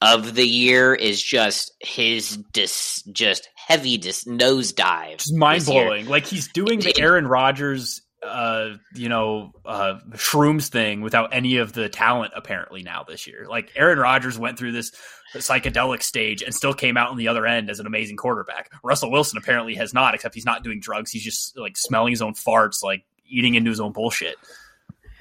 of 0.00 0.34
the 0.34 0.46
year. 0.46 0.94
Is 0.94 1.22
just 1.22 1.72
his 1.80 2.38
dis, 2.52 3.02
just 3.12 3.48
heavy 3.54 3.98
dis 3.98 4.24
nosedive, 4.24 5.18
Just 5.18 5.34
mind 5.34 5.66
blowing. 5.66 6.06
Like 6.06 6.26
he's 6.26 6.48
doing 6.48 6.80
the 6.80 6.98
Aaron 6.98 7.26
Rodgers 7.26 8.00
uh 8.22 8.74
you 8.94 9.08
know 9.08 9.50
uh 9.64 9.98
shrooms 10.10 10.68
thing 10.68 11.00
without 11.00 11.32
any 11.32 11.56
of 11.56 11.72
the 11.72 11.88
talent 11.88 12.32
apparently 12.36 12.82
now 12.82 13.02
this 13.02 13.26
year 13.26 13.46
like 13.48 13.72
aaron 13.76 13.98
rodgers 13.98 14.38
went 14.38 14.58
through 14.58 14.72
this 14.72 14.92
psychedelic 15.34 16.02
stage 16.02 16.42
and 16.42 16.54
still 16.54 16.74
came 16.74 16.96
out 16.96 17.10
on 17.10 17.16
the 17.16 17.28
other 17.28 17.46
end 17.46 17.70
as 17.70 17.78
an 17.80 17.86
amazing 17.86 18.16
quarterback 18.16 18.70
russell 18.82 19.10
wilson 19.10 19.38
apparently 19.38 19.74
has 19.74 19.94
not 19.94 20.14
except 20.14 20.34
he's 20.34 20.44
not 20.44 20.64
doing 20.64 20.80
drugs 20.80 21.10
he's 21.10 21.22
just 21.22 21.56
like 21.58 21.76
smelling 21.76 22.10
his 22.12 22.20
own 22.22 22.34
farts 22.34 22.82
like 22.82 23.04
eating 23.28 23.54
into 23.54 23.70
his 23.70 23.78
own 23.80 23.92
bullshit 23.92 24.36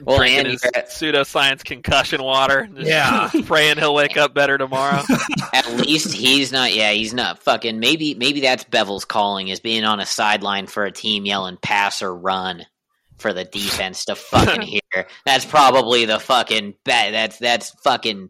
Well, 0.03 0.18
Drinking 0.18 0.39
and 0.39 0.47
his 0.47 0.64
you're- 0.64 0.84
pseudoscience 1.14 1.64
concussion 1.64 2.24
water. 2.24 2.68
Just 2.74 2.88
Yeah. 2.88 3.30
praying 3.45 3.78
he'll 3.78 3.93
wake 3.93 4.16
up 4.18 4.34
better 4.34 4.57
tomorrow. 4.57 5.03
At 5.53 5.70
least 5.74 6.14
he's 6.14 6.51
not. 6.53 6.74
Yeah, 6.74 6.91
he's 6.91 7.14
not 7.14 7.43
fucking. 7.43 7.80
Maybe 7.82 8.16
maybe 8.16 8.39
that's 8.39 8.64
Beville's 8.64 9.03
calling 9.03 9.49
is 9.49 9.60
being 9.60 9.84
on 9.84 9.99
a 9.99 10.05
sideline 10.05 10.68
for 10.68 10.86
a 10.86 10.91
team 10.91 11.26
yelling 11.26 11.57
pass 11.62 12.01
or 12.01 12.16
run 12.16 12.66
for 13.18 13.34
the 13.34 13.43
defense 13.43 14.05
to 14.05 14.16
fucking 14.16 14.62
hear. 14.93 15.05
That's 15.26 15.43
probably 15.43 16.05
the 16.05 16.20
fucking 16.20 16.76
bet. 16.86 17.12
That's 17.12 17.38
that's 17.38 17.72
fucking 17.84 18.30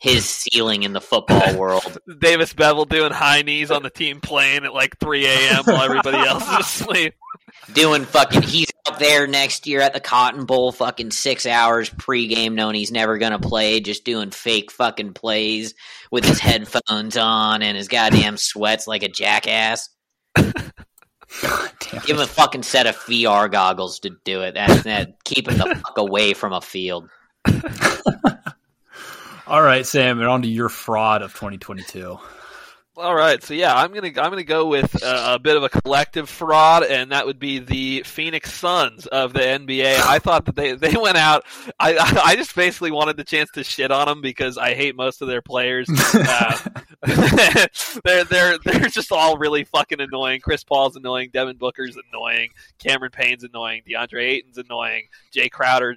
his 0.00 0.28
ceiling 0.52 0.82
in 0.82 0.92
the 0.92 1.00
football 1.00 1.56
world. 1.56 1.98
Davis 2.18 2.52
Beville 2.52 2.86
doing 2.86 3.12
high 3.12 3.42
knees 3.42 3.70
on 3.70 3.82
the 3.82 3.90
team 3.90 4.20
plane 4.20 4.64
at 4.64 4.74
like 4.74 4.98
3 4.98 5.26
a.m. 5.26 5.64
while 5.64 5.82
everybody 5.82 6.18
else 6.18 6.42
is 6.42 6.58
asleep. 6.58 7.14
Doing 7.72 8.04
fucking. 8.04 8.42
He's 8.42 8.70
out 8.88 8.98
there 8.98 9.26
next 9.26 9.66
year 9.66 9.80
at 9.80 9.92
the 9.92 10.00
Cotton 10.00 10.44
Bowl, 10.44 10.72
fucking 10.72 11.10
six 11.10 11.46
hours 11.46 11.90
pregame, 11.90 12.54
knowing 12.54 12.74
he's 12.74 12.90
never 12.92 13.18
gonna 13.18 13.38
play, 13.38 13.80
just 13.80 14.04
doing 14.04 14.30
fake 14.30 14.70
fucking 14.70 15.14
plays 15.14 15.74
with 16.10 16.24
his 16.24 16.38
headphones 16.38 17.16
on 17.16 17.62
and 17.62 17.76
his 17.76 17.88
goddamn 17.88 18.36
sweats 18.36 18.86
like 18.86 19.02
a 19.02 19.08
jackass. 19.08 19.88
Damn 20.34 20.72
Give 22.06 22.16
him 22.16 22.20
a 22.20 22.26
fucking 22.26 22.62
set 22.62 22.86
of 22.86 22.96
VR 22.96 23.50
goggles 23.50 24.00
to 24.00 24.10
do 24.24 24.42
it. 24.42 24.54
That's 24.54 24.82
that. 24.84 25.22
Keep 25.24 25.48
him 25.48 25.58
the 25.58 25.74
fuck 25.74 25.98
away 25.98 26.34
from 26.34 26.52
a 26.52 26.60
field. 26.60 27.08
All 29.50 29.62
right, 29.62 29.84
Sam, 29.84 30.20
and 30.20 30.28
on 30.28 30.42
to 30.42 30.48
your 30.48 30.68
fraud 30.68 31.22
of 31.22 31.32
2022. 31.32 32.16
All 32.96 33.14
right, 33.16 33.42
so 33.42 33.52
yeah, 33.52 33.74
I'm 33.74 33.92
gonna 33.92 34.06
I'm 34.08 34.30
gonna 34.30 34.44
go 34.44 34.66
with 34.66 35.02
uh, 35.02 35.32
a 35.34 35.40
bit 35.40 35.56
of 35.56 35.64
a 35.64 35.68
collective 35.68 36.28
fraud, 36.28 36.84
and 36.84 37.10
that 37.10 37.26
would 37.26 37.40
be 37.40 37.58
the 37.58 38.04
Phoenix 38.04 38.52
Suns 38.52 39.06
of 39.06 39.32
the 39.32 39.40
NBA. 39.40 39.98
I 39.98 40.20
thought 40.20 40.44
that 40.44 40.54
they 40.54 40.74
they 40.74 40.94
went 40.94 41.16
out. 41.16 41.44
I 41.80 41.96
I 42.24 42.36
just 42.36 42.54
basically 42.54 42.92
wanted 42.92 43.16
the 43.16 43.24
chance 43.24 43.50
to 43.54 43.64
shit 43.64 43.90
on 43.90 44.06
them 44.06 44.20
because 44.20 44.56
I 44.56 44.74
hate 44.74 44.94
most 44.94 45.20
of 45.20 45.26
their 45.26 45.42
players. 45.42 45.90
Uh, 46.12 46.58
they're 48.04 48.24
they're 48.24 48.58
they're 48.58 48.88
just 48.88 49.10
all 49.10 49.38
really 49.38 49.64
fucking 49.64 50.00
annoying. 50.00 50.40
Chris 50.40 50.62
Paul's 50.62 50.96
annoying. 50.96 51.30
Devin 51.32 51.56
Booker's 51.56 51.96
annoying. 52.12 52.50
Cameron 52.78 53.10
Payne's 53.10 53.42
annoying. 53.42 53.82
DeAndre 53.88 54.22
Ayton's 54.22 54.58
annoying. 54.58 55.08
Jae 55.34 55.50
Crowder 55.50 55.96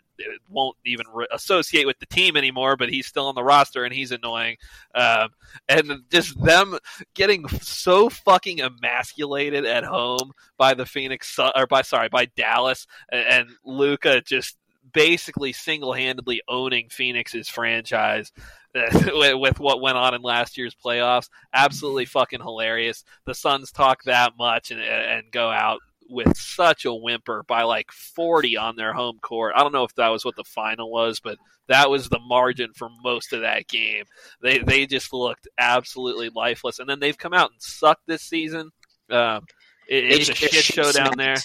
won't 0.49 0.77
even 0.85 1.05
re- 1.13 1.27
associate 1.31 1.87
with 1.87 1.99
the 1.99 2.05
team 2.05 2.35
anymore, 2.37 2.75
but 2.77 2.89
he's 2.89 3.07
still 3.07 3.27
on 3.27 3.35
the 3.35 3.43
roster 3.43 3.83
and 3.83 3.93
he's 3.93 4.11
annoying. 4.11 4.57
Um, 4.95 5.29
and 5.67 6.03
just 6.11 6.41
them 6.41 6.77
getting 7.13 7.47
so 7.47 8.09
fucking 8.09 8.59
emasculated 8.59 9.65
at 9.65 9.83
home 9.83 10.31
by 10.57 10.73
the 10.73 10.85
Phoenix 10.85 11.37
or 11.55 11.67
by 11.67 11.81
sorry 11.81 12.09
by 12.09 12.25
Dallas 12.25 12.87
and, 13.11 13.25
and 13.27 13.49
Luka 13.63 14.21
just 14.21 14.57
basically 14.91 15.53
single-handedly 15.53 16.41
owning 16.47 16.89
Phoenix's 16.89 17.49
franchise 17.49 18.31
with, 18.73 19.59
what 19.59 19.81
went 19.81 19.97
on 19.97 20.13
in 20.13 20.21
last 20.21 20.57
year's 20.57 20.75
playoffs. 20.75 21.29
Absolutely 21.53 22.05
fucking 22.05 22.41
hilarious. 22.41 23.03
The 23.25 23.35
Suns 23.35 23.71
talk 23.71 24.03
that 24.03 24.33
much 24.37 24.71
and, 24.71 24.81
and 24.81 25.31
go 25.31 25.49
out 25.49 25.79
with 26.09 26.37
such 26.37 26.85
a 26.85 26.93
whimper 26.93 27.43
by 27.47 27.63
like 27.63 27.91
40 27.91 28.57
on 28.57 28.75
their 28.75 28.93
home 28.93 29.19
court. 29.21 29.53
I 29.55 29.61
don't 29.63 29.71
know 29.73 29.83
if 29.83 29.95
that 29.95 30.09
was 30.09 30.23
what 30.25 30.35
the 30.35 30.43
final 30.43 30.91
was, 30.91 31.19
but 31.19 31.37
that 31.67 31.89
was 31.89 32.09
the 32.09 32.19
margin 32.19 32.71
for 32.75 32.89
most 33.03 33.33
of 33.33 33.41
that 33.41 33.67
game. 33.67 34.03
They 34.41 34.59
they 34.59 34.85
just 34.85 35.13
looked 35.13 35.47
absolutely 35.57 36.29
lifeless, 36.29 36.79
and 36.79 36.89
then 36.89 36.99
they've 36.99 37.17
come 37.17 37.33
out 37.33 37.51
and 37.51 37.61
sucked 37.61 38.05
this 38.07 38.21
season. 38.21 38.71
Um, 39.09 39.45
it, 39.87 40.03
it's 40.05 40.29
a 40.29 40.33
shit 40.35 40.63
show 40.63 40.91
down 40.91 41.17
there, 41.17 41.35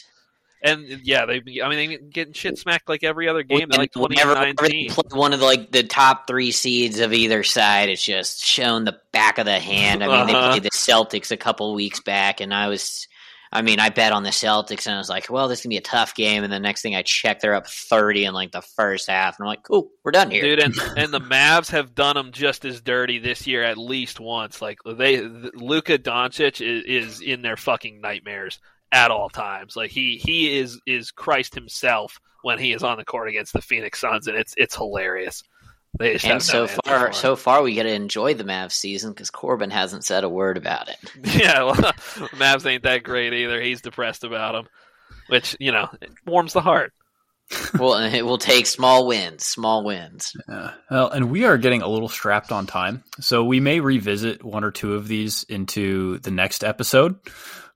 and 0.62 0.84
yeah, 1.04 1.24
they. 1.26 1.36
I 1.62 1.68
mean, 1.68 1.90
they 1.90 1.96
getting 1.98 2.32
shit 2.32 2.58
smacked 2.58 2.88
like 2.88 3.04
every 3.04 3.28
other 3.28 3.42
game. 3.44 3.68
They're 3.68 3.78
like 3.78 3.92
twenty 3.92 4.16
whenever, 4.16 4.32
and 4.32 4.58
whenever 4.58 4.68
they 4.68 4.86
nineteen. 4.88 5.04
one 5.10 5.32
of 5.32 5.40
the, 5.40 5.46
like 5.46 5.70
the 5.70 5.82
top 5.84 6.26
three 6.26 6.50
seeds 6.50 6.98
of 6.98 7.12
either 7.12 7.42
side, 7.44 7.88
it's 7.88 8.04
just 8.04 8.44
shown 8.44 8.84
the 8.84 8.98
back 9.12 9.38
of 9.38 9.44
the 9.46 9.58
hand. 9.60 10.02
I 10.02 10.08
mean, 10.08 10.26
they 10.26 10.34
Uh-huh. 10.34 10.50
played 10.50 10.62
the 10.64 10.70
Celtics 10.70 11.30
a 11.30 11.36
couple 11.36 11.74
weeks 11.74 12.00
back, 12.00 12.40
and 12.40 12.52
I 12.52 12.68
was, 12.68 13.06
I 13.50 13.62
mean, 13.62 13.80
I 13.80 13.88
bet 13.88 14.12
on 14.12 14.22
the 14.22 14.30
Celtics, 14.30 14.86
and 14.86 14.94
I 14.94 14.98
was 14.98 15.08
like, 15.08 15.30
well, 15.30 15.48
this 15.48 15.60
is 15.60 15.64
gonna 15.64 15.72
be 15.72 15.78
a 15.78 15.82
tough 15.82 16.14
game. 16.14 16.44
And 16.44 16.52
the 16.52 16.60
next 16.60 16.82
thing 16.82 16.94
I 16.94 17.02
check, 17.02 17.40
they're 17.40 17.54
up 17.54 17.66
thirty 17.66 18.24
in 18.24 18.34
like 18.34 18.52
the 18.52 18.62
first 18.62 19.08
half, 19.08 19.38
and 19.38 19.44
I'm 19.44 19.48
like, 19.48 19.62
cool, 19.62 19.90
we're 20.04 20.12
done 20.12 20.30
here. 20.30 20.42
Dude, 20.42 20.60
and, 20.60 20.74
and 20.96 21.12
the 21.12 21.20
Mavs 21.20 21.70
have 21.70 21.94
done 21.94 22.14
them 22.14 22.32
just 22.32 22.64
as 22.64 22.80
dirty 22.80 23.18
this 23.18 23.46
year 23.46 23.62
at 23.62 23.78
least 23.78 24.20
once. 24.20 24.60
Like 24.60 24.78
they, 24.84 25.20
Luka 25.22 25.98
Doncic 25.98 26.60
is, 26.60 26.84
is 26.84 27.20
in 27.20 27.42
their 27.42 27.56
fucking 27.56 28.00
nightmares 28.00 28.58
at 28.92 29.10
all 29.10 29.28
times. 29.28 29.76
Like 29.76 29.90
he 29.90 30.16
he 30.16 30.58
is 30.58 30.80
is 30.86 31.10
Christ 31.10 31.54
himself 31.54 32.20
when 32.42 32.58
he 32.58 32.72
is 32.72 32.82
on 32.82 32.98
the 32.98 33.04
court 33.04 33.28
against 33.28 33.52
the 33.52 33.62
Phoenix 33.62 34.00
Suns, 34.00 34.26
and 34.26 34.36
it's 34.36 34.54
it's 34.56 34.76
hilarious. 34.76 35.42
They 35.98 36.12
just 36.12 36.24
and 36.24 36.34
have 36.34 36.42
no 36.42 36.66
so 36.66 36.80
far, 36.84 37.12
so 37.12 37.36
far, 37.36 37.62
we 37.62 37.74
get 37.74 37.84
to 37.84 37.92
enjoy 37.92 38.34
the 38.34 38.44
Mavs 38.44 38.72
season 38.72 39.12
because 39.12 39.30
Corbin 39.30 39.70
hasn't 39.70 40.04
said 40.04 40.22
a 40.22 40.28
word 40.28 40.56
about 40.56 40.88
it. 40.88 40.98
it. 41.16 41.34
yeah, 41.42 41.62
well, 41.62 41.74
Mavs 42.36 42.66
ain't 42.66 42.82
that 42.82 43.02
great 43.02 43.32
either. 43.32 43.60
He's 43.60 43.80
depressed 43.80 44.22
about 44.22 44.52
them, 44.52 44.68
which 45.28 45.56
you 45.58 45.72
know 45.72 45.88
it 46.00 46.10
warms 46.26 46.52
the 46.52 46.60
heart. 46.60 46.92
well, 47.78 47.94
it 47.94 48.22
will 48.22 48.38
take 48.38 48.66
small 48.66 49.06
wins, 49.06 49.44
small 49.44 49.82
wins. 49.82 50.36
Yeah. 50.48 50.72
Well, 50.90 51.08
and 51.08 51.30
we 51.30 51.44
are 51.44 51.56
getting 51.56 51.80
a 51.80 51.88
little 51.88 52.08
strapped 52.08 52.52
on 52.52 52.66
time, 52.66 53.04
so 53.20 53.42
we 53.42 53.58
may 53.58 53.80
revisit 53.80 54.44
one 54.44 54.64
or 54.64 54.70
two 54.70 54.94
of 54.94 55.08
these 55.08 55.44
into 55.44 56.18
the 56.18 56.30
next 56.30 56.62
episode. 56.62 57.16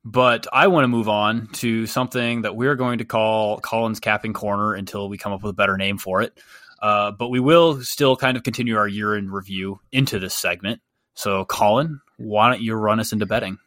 But 0.05 0.47
I 0.53 0.67
want 0.67 0.85
to 0.85 0.89
move 0.89 1.09
on 1.09 1.47
to 1.55 1.87
something 1.87 2.43
that 2.43 2.57
we're 2.57 2.75
going 2.75 2.99
to 2.99 3.05
call 3.05 3.61
Colin's 3.61 4.01
Capping 4.01 4.33
Corner 4.33 4.75
until 4.75 5.09
we 5.09 5.17
come 5.17 5.33
up 5.33 5.43
with 5.43 5.51
a 5.51 5.55
better 5.55 5.77
name 5.77 5.97
for 5.97 6.23
it. 6.23 6.39
Uh, 6.83 7.13
but 7.13 7.29
we 7.29 7.39
will 7.39 7.81
still 7.81 8.17
kind 8.17 8.37
of 8.37 8.43
continue 8.43 8.77
our 8.77 8.89
year 8.89 9.17
in 9.17 9.31
review 9.31 9.81
into 9.93 10.19
this 10.19 10.35
segment. 10.35 10.81
So, 11.15 11.45
Colin, 11.45 12.01
why 12.17 12.51
don't 12.51 12.61
you 12.61 12.75
run 12.75 12.99
us 12.99 13.13
into 13.13 13.25
betting? 13.25 13.59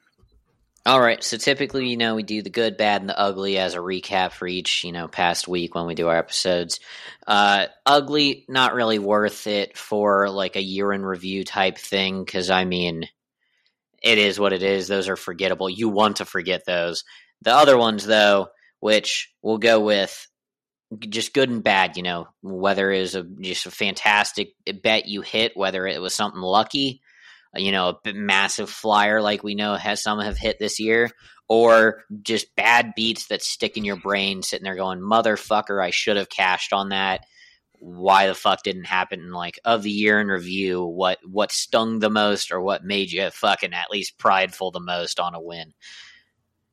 All 0.88 1.02
right. 1.02 1.24
So 1.24 1.38
typically, 1.38 1.88
you 1.88 1.98
know, 1.98 2.14
we 2.14 2.22
do 2.22 2.44
the 2.44 2.52
good, 2.52 2.78
bad, 2.78 3.02
and 3.02 3.10
the 3.10 3.18
ugly 3.18 3.58
as 3.58 3.74
a 3.74 3.80
recap 3.80 4.34
for 4.34 4.48
each, 4.48 4.84
you 4.84 4.92
know, 4.92 5.08
past 5.08 5.48
week 5.48 5.74
when 5.74 5.88
we 5.88 5.96
do 5.96 6.10
our 6.10 6.18
episodes. 6.18 6.80
Uh, 7.26 7.66
ugly, 7.88 8.46
not 8.48 8.76
really 8.76 9.00
worth 9.00 9.48
it 9.48 9.78
for 9.78 10.30
like 10.30 10.56
a 10.56 10.62
year 10.62 10.94
in 10.94 11.04
review 11.04 11.44
type 11.44 11.80
thing 11.80 12.24
because 12.24 12.52
I 12.52 12.66
mean, 12.66 13.08
it 14.04 14.20
is 14.20 14.40
what 14.40 14.54
it 14.54 14.62
is. 14.62 14.88
Those 14.88 15.10
are 15.10 15.16
forgettable. 15.16 15.72
You 15.72 15.90
want 15.90 16.18
to 16.18 16.26
forget 16.26 16.66
those. 16.68 17.04
The 17.42 17.56
other 17.56 17.78
ones, 17.80 18.06
though, 18.06 18.50
which 18.80 19.34
we'll 19.42 19.58
go 19.58 19.80
with 19.80 20.28
just 21.00 21.34
good 21.34 21.50
and 21.50 21.64
bad. 21.64 21.98
You 21.98 22.04
know, 22.04 22.28
whether 22.42 22.92
it 22.92 23.02
was 23.02 23.16
a 23.16 23.24
just 23.24 23.66
a 23.66 23.72
fantastic 23.72 24.54
bet 24.84 25.08
you 25.08 25.22
hit, 25.22 25.56
whether 25.56 25.86
it 25.88 26.02
was 26.02 26.14
something 26.14 26.42
lucky, 26.42 27.02
uh, 27.56 27.60
you 27.60 27.72
know, 27.72 28.00
a 28.06 28.14
massive 28.14 28.70
flyer 28.70 29.22
like 29.22 29.44
we 29.44 29.56
know 29.56 29.76
has 29.76 30.02
some 30.02 30.20
have 30.20 30.38
hit 30.38 30.60
this 30.60 30.80
year, 30.80 31.12
or 31.48 32.04
just 32.22 32.56
bad 32.56 32.94
beats 32.96 33.28
that 33.28 33.44
stick 33.44 33.78
in 33.78 33.86
your 33.86 33.98
brain, 33.98 34.42
sitting 34.42 34.64
there 34.64 34.76
going, 34.76 35.00
"Motherfucker, 35.00 35.84
I 35.84 35.92
should 35.92 36.18
have 36.18 36.30
cashed 36.30 36.74
on 36.74 36.90
that." 36.90 37.26
Why 37.80 38.28
the 38.28 38.36
fuck 38.36 38.64
didn't 38.64 38.86
happen? 38.86 39.20
And 39.20 39.34
Like 39.34 39.60
of 39.66 39.84
the 39.84 39.92
year 39.92 40.20
in 40.20 40.28
review, 40.28 40.84
what 40.84 41.20
what 41.30 41.52
stung 41.52 42.00
the 42.00 42.10
most, 42.10 42.52
or 42.52 42.62
what 42.62 42.84
made 42.84 43.12
you 43.12 43.30
fucking 43.30 43.74
at 43.74 43.92
least 43.92 44.18
prideful 44.18 44.72
the 44.72 44.80
most 44.80 45.20
on 45.20 45.36
a 45.36 45.42
win? 45.42 45.74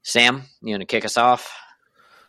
Sam, 0.03 0.45
you 0.63 0.73
want 0.73 0.81
to 0.81 0.87
kick 0.87 1.05
us 1.05 1.17
off? 1.17 1.53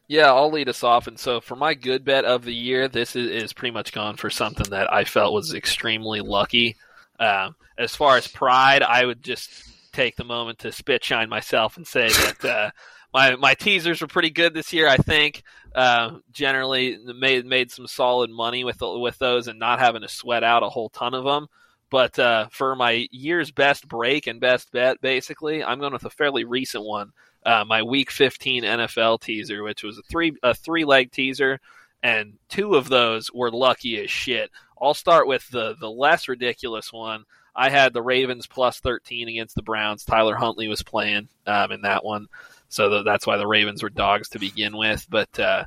Yeah, 0.08 0.34
I'll 0.34 0.52
lead 0.52 0.70
us 0.70 0.84
off. 0.84 1.08
And 1.08 1.18
so 1.18 1.40
for 1.40 1.56
my 1.56 1.74
good 1.74 2.04
bet 2.04 2.26
of 2.26 2.44
the 2.44 2.54
year, 2.54 2.88
this 2.88 3.16
is, 3.16 3.44
is 3.44 3.54
pretty 3.54 3.74
much 3.74 3.94
gone 3.94 4.18
for 4.18 4.30
something 4.30 4.70
that 4.72 4.92
I 4.92 5.06
felt 5.06 5.34
was 5.34 5.54
extremely 5.54 6.22
lucky. 6.22 6.76
Um, 7.20 7.56
as 7.78 7.96
far 7.96 8.18
as 8.18 8.28
pride, 8.28 8.84
I 8.84 9.06
would 9.06 9.24
just 9.24 9.50
take 9.94 10.16
the 10.16 10.24
moment 10.24 10.60
to 10.60 10.72
spit 10.72 11.04
shine 11.04 11.30
myself 11.30 11.78
and 11.78 11.88
say 11.88 12.10
that 12.10 12.46
uh, 12.46 12.72
my 13.14 13.36
my 13.36 13.54
teasers 13.54 14.02
were 14.02 14.08
pretty 14.08 14.32
good 14.32 14.54
this 14.54 14.74
year. 14.74 14.88
I 14.88 14.98
think 14.98 15.44
uh, 15.74 16.18
generally 16.32 16.98
made 17.18 17.46
made 17.46 17.72
some 17.72 17.88
solid 17.88 18.30
money 18.30 18.64
with 18.64 18.82
with 18.82 19.18
those 19.20 19.48
and 19.48 19.60
not 19.60 19.80
having 19.80 20.02
to 20.02 20.10
sweat 20.10 20.44
out 20.44 20.64
a 20.64 20.70
whole 20.70 20.90
ton 20.90 21.14
of 21.14 21.24
them. 21.24 21.48
But 21.90 22.18
uh, 22.18 22.48
for 22.52 22.76
my 22.76 23.08
year's 23.12 23.52
best 23.52 23.88
break 23.88 24.26
and 24.26 24.40
best 24.42 24.72
bet, 24.72 25.00
basically, 25.00 25.64
I'm 25.64 25.80
going 25.80 25.94
with 25.94 26.06
a 26.06 26.10
fairly 26.10 26.44
recent 26.44 26.84
one 26.84 27.12
uh, 27.46 27.66
my 27.68 27.84
Week 27.84 28.12
15 28.12 28.64
NFL 28.64 29.22
teaser, 29.22 29.64
which 29.64 29.84
was 29.84 29.98
a 29.98 30.02
three 30.04 30.34
a 30.44 30.54
three 30.54 30.86
leg 30.86 31.12
teaser, 31.12 31.60
and 32.02 32.34
two 32.50 32.76
of 32.76 32.90
those 32.90 33.32
were 33.34 33.52
lucky 33.52 34.02
as 34.04 34.10
shit. 34.10 34.52
I'll 34.82 34.94
start 34.94 35.28
with 35.28 35.48
the 35.50 35.76
the 35.80 35.90
less 35.90 36.28
ridiculous 36.28 36.92
one. 36.92 37.26
I 37.56 37.70
had 37.70 37.94
the 37.94 38.02
Ravens 38.02 38.48
plus 38.48 38.80
13 38.80 39.28
against 39.28 39.56
the 39.56 39.62
Browns. 39.62 40.04
Tyler 40.04 40.36
Huntley 40.36 40.68
was 40.68 40.82
playing 40.82 41.30
um, 41.46 41.72
in 41.72 41.82
that 41.84 42.04
one, 42.04 42.28
so 42.68 43.04
that's 43.04 43.28
why 43.28 43.38
the 43.38 43.48
Ravens 43.48 43.84
were 43.84 43.90
dogs 43.90 44.30
to 44.30 44.40
begin 44.40 44.76
with. 44.76 45.06
But 45.10 45.40
uh, 45.40 45.66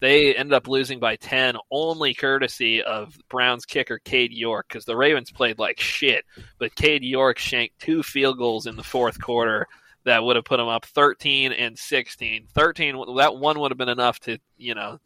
they 0.00 0.34
ended 0.34 0.52
up 0.52 0.68
losing 0.68 0.98
by 0.98 1.16
10, 1.16 1.56
only 1.70 2.14
courtesy 2.14 2.82
of 2.82 3.16
Browns 3.28 3.64
kicker 3.64 3.98
Cade 3.98 4.32
York, 4.32 4.66
because 4.68 4.84
the 4.84 4.96
Ravens 4.96 5.30
played 5.30 5.58
like 5.58 5.80
shit. 5.80 6.24
But 6.58 6.74
Cade 6.74 7.04
York 7.04 7.38
shanked 7.38 7.78
two 7.78 8.02
field 8.02 8.38
goals 8.38 8.66
in 8.66 8.76
the 8.76 8.82
fourth 8.82 9.20
quarter 9.20 9.66
that 10.04 10.22
would 10.22 10.36
have 10.36 10.44
put 10.44 10.58
them 10.58 10.68
up 10.68 10.84
13 10.84 11.52
and 11.52 11.78
16. 11.78 12.48
13, 12.54 13.16
that 13.16 13.36
one 13.36 13.58
would 13.58 13.70
have 13.70 13.78
been 13.78 13.88
enough 13.88 14.20
to, 14.20 14.38
you 14.56 14.74
know, 14.74 14.98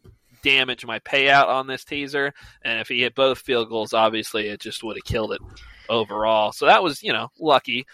damage 0.43 0.85
my 0.85 0.99
payout 0.99 1.47
on 1.47 1.67
this 1.67 1.83
teaser. 1.83 2.33
And 2.63 2.79
if 2.79 2.87
he 2.87 3.01
hit 3.01 3.15
both 3.15 3.39
field 3.39 3.69
goals, 3.69 3.93
obviously 3.93 4.47
it 4.47 4.59
just 4.59 4.83
would 4.83 4.97
have 4.97 5.05
killed 5.05 5.33
it 5.33 5.41
overall. 5.89 6.51
So 6.51 6.65
that 6.65 6.83
was, 6.83 7.01
you 7.01 7.13
know, 7.13 7.29
lucky. 7.39 7.85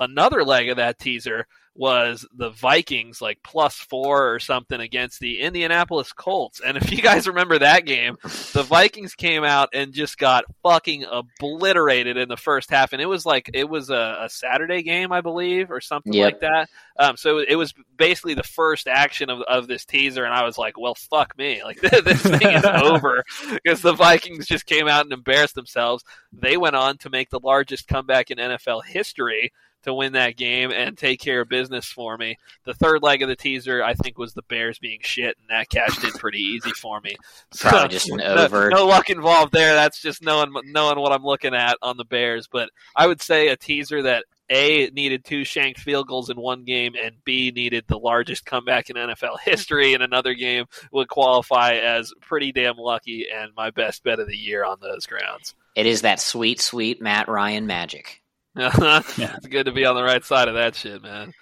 Another 0.00 0.44
leg 0.44 0.68
of 0.68 0.76
that 0.76 0.98
teaser 0.98 1.46
was 1.74 2.26
the 2.34 2.50
Vikings 2.50 3.22
like 3.22 3.38
plus 3.44 3.76
four 3.76 4.34
or 4.34 4.40
something 4.40 4.80
against 4.80 5.20
the 5.20 5.40
Indianapolis 5.40 6.12
Colts. 6.12 6.60
And 6.60 6.76
if 6.76 6.90
you 6.90 7.00
guys 7.00 7.28
remember 7.28 7.58
that 7.60 7.86
game, 7.86 8.16
the 8.22 8.64
Vikings 8.66 9.14
came 9.14 9.44
out 9.44 9.68
and 9.72 9.92
just 9.92 10.18
got 10.18 10.44
fucking 10.62 11.04
obliterated 11.04 12.16
in 12.16 12.28
the 12.28 12.36
first 12.36 12.70
half. 12.70 12.92
And 12.92 13.00
it 13.00 13.06
was 13.06 13.24
like, 13.24 13.50
it 13.54 13.68
was 13.68 13.90
a, 13.90 14.18
a 14.22 14.28
Saturday 14.28 14.82
game, 14.82 15.12
I 15.12 15.20
believe, 15.20 15.70
or 15.70 15.80
something 15.80 16.12
yep. 16.12 16.24
like 16.24 16.40
that. 16.40 16.68
Um, 16.98 17.16
so 17.16 17.38
it 17.38 17.54
was 17.54 17.72
basically 17.96 18.34
the 18.34 18.42
first 18.42 18.88
action 18.88 19.30
of, 19.30 19.42
of 19.42 19.68
this 19.68 19.84
teaser. 19.84 20.24
And 20.24 20.34
I 20.34 20.44
was 20.44 20.58
like, 20.58 20.78
well, 20.78 20.94
fuck 20.94 21.36
me. 21.38 21.62
Like, 21.68 21.80
this 21.82 22.22
thing 22.22 22.48
is 22.48 22.64
over 22.64 23.22
because 23.52 23.82
the 23.82 23.92
Vikings 23.92 24.46
just 24.46 24.64
came 24.64 24.88
out 24.88 25.04
and 25.04 25.12
embarrassed 25.12 25.54
themselves. 25.54 26.02
They 26.32 26.56
went 26.56 26.76
on 26.76 26.96
to 26.98 27.10
make 27.10 27.28
the 27.28 27.40
largest 27.40 27.88
comeback 27.88 28.30
in 28.30 28.38
NFL 28.38 28.86
history 28.86 29.52
to 29.82 29.94
win 29.94 30.12
that 30.12 30.36
game 30.36 30.70
and 30.70 30.96
take 30.96 31.20
care 31.20 31.40
of 31.40 31.48
business 31.48 31.86
for 31.86 32.16
me. 32.16 32.36
The 32.64 32.74
third 32.74 33.02
leg 33.02 33.22
of 33.22 33.28
the 33.28 33.36
teaser, 33.36 33.82
I 33.82 33.94
think, 33.94 34.18
was 34.18 34.34
the 34.34 34.42
Bears 34.42 34.78
being 34.78 35.00
shit, 35.02 35.36
and 35.38 35.48
that 35.50 35.68
cashed 35.68 36.04
in 36.04 36.10
pretty 36.12 36.40
easy 36.40 36.70
for 36.70 37.00
me. 37.00 37.16
Probably 37.58 37.80
so, 37.80 37.88
just 37.88 38.10
an 38.10 38.20
over. 38.20 38.70
No, 38.70 38.78
no, 38.78 38.86
luck 38.86 39.10
involved 39.10 39.52
there. 39.52 39.74
That's 39.74 40.00
just 40.00 40.22
knowing 40.22 40.52
knowing 40.66 40.98
what 40.98 41.12
I'm 41.12 41.24
looking 41.24 41.54
at 41.54 41.78
on 41.82 41.96
the 41.96 42.04
Bears. 42.04 42.48
But 42.48 42.70
I 42.94 43.06
would 43.06 43.22
say 43.22 43.48
a 43.48 43.56
teaser 43.56 44.02
that 44.02 44.24
a 44.50 44.86
needed 44.90 45.24
two 45.24 45.44
shanked 45.44 45.80
field 45.80 46.08
goals 46.08 46.30
in 46.30 46.36
one 46.36 46.64
game, 46.64 46.94
and 47.02 47.22
B 47.24 47.52
needed 47.54 47.84
the 47.86 47.98
largest 47.98 48.44
comeback 48.46 48.90
in 48.90 48.96
NFL 48.96 49.40
history 49.44 49.94
in 49.94 50.02
another 50.02 50.34
game 50.34 50.66
would 50.92 51.08
qualify 51.08 51.74
as 51.74 52.12
pretty 52.20 52.52
damn 52.52 52.76
lucky 52.76 53.26
and 53.32 53.52
my 53.56 53.70
best 53.70 54.02
bet 54.02 54.20
of 54.20 54.26
the 54.26 54.36
year 54.36 54.64
on 54.64 54.78
those 54.80 55.06
grounds. 55.06 55.54
It 55.74 55.86
is 55.86 56.02
that 56.02 56.20
sweet, 56.20 56.60
sweet 56.60 57.00
Matt 57.00 57.28
Ryan 57.28 57.66
magic. 57.66 58.22
yeah. 58.56 59.02
It's 59.36 59.46
good 59.46 59.66
to 59.66 59.72
be 59.72 59.84
on 59.84 59.94
the 59.94 60.02
right 60.02 60.24
side 60.24 60.48
of 60.48 60.54
that 60.54 60.74
shit, 60.74 61.02
man. 61.02 61.32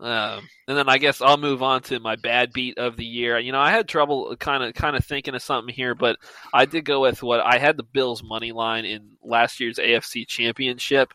Um, 0.00 0.48
and 0.68 0.78
then 0.78 0.88
I 0.88 0.98
guess 0.98 1.20
I'll 1.20 1.36
move 1.36 1.62
on 1.62 1.82
to 1.82 1.98
my 1.98 2.14
bad 2.14 2.52
beat 2.52 2.78
of 2.78 2.96
the 2.96 3.04
year. 3.04 3.38
You 3.38 3.50
know, 3.50 3.60
I 3.60 3.70
had 3.70 3.88
trouble 3.88 4.36
kind 4.36 4.62
of 4.62 4.74
kind 4.74 4.94
of 4.94 5.04
thinking 5.04 5.34
of 5.34 5.42
something 5.42 5.74
here, 5.74 5.94
but 5.94 6.18
I 6.54 6.66
did 6.66 6.84
go 6.84 7.00
with 7.00 7.22
what 7.22 7.40
I 7.40 7.58
had 7.58 7.76
the 7.76 7.82
Bills 7.82 8.22
money 8.22 8.52
line 8.52 8.84
in 8.84 9.16
last 9.24 9.58
year's 9.58 9.78
AFC 9.78 10.26
Championship. 10.26 11.12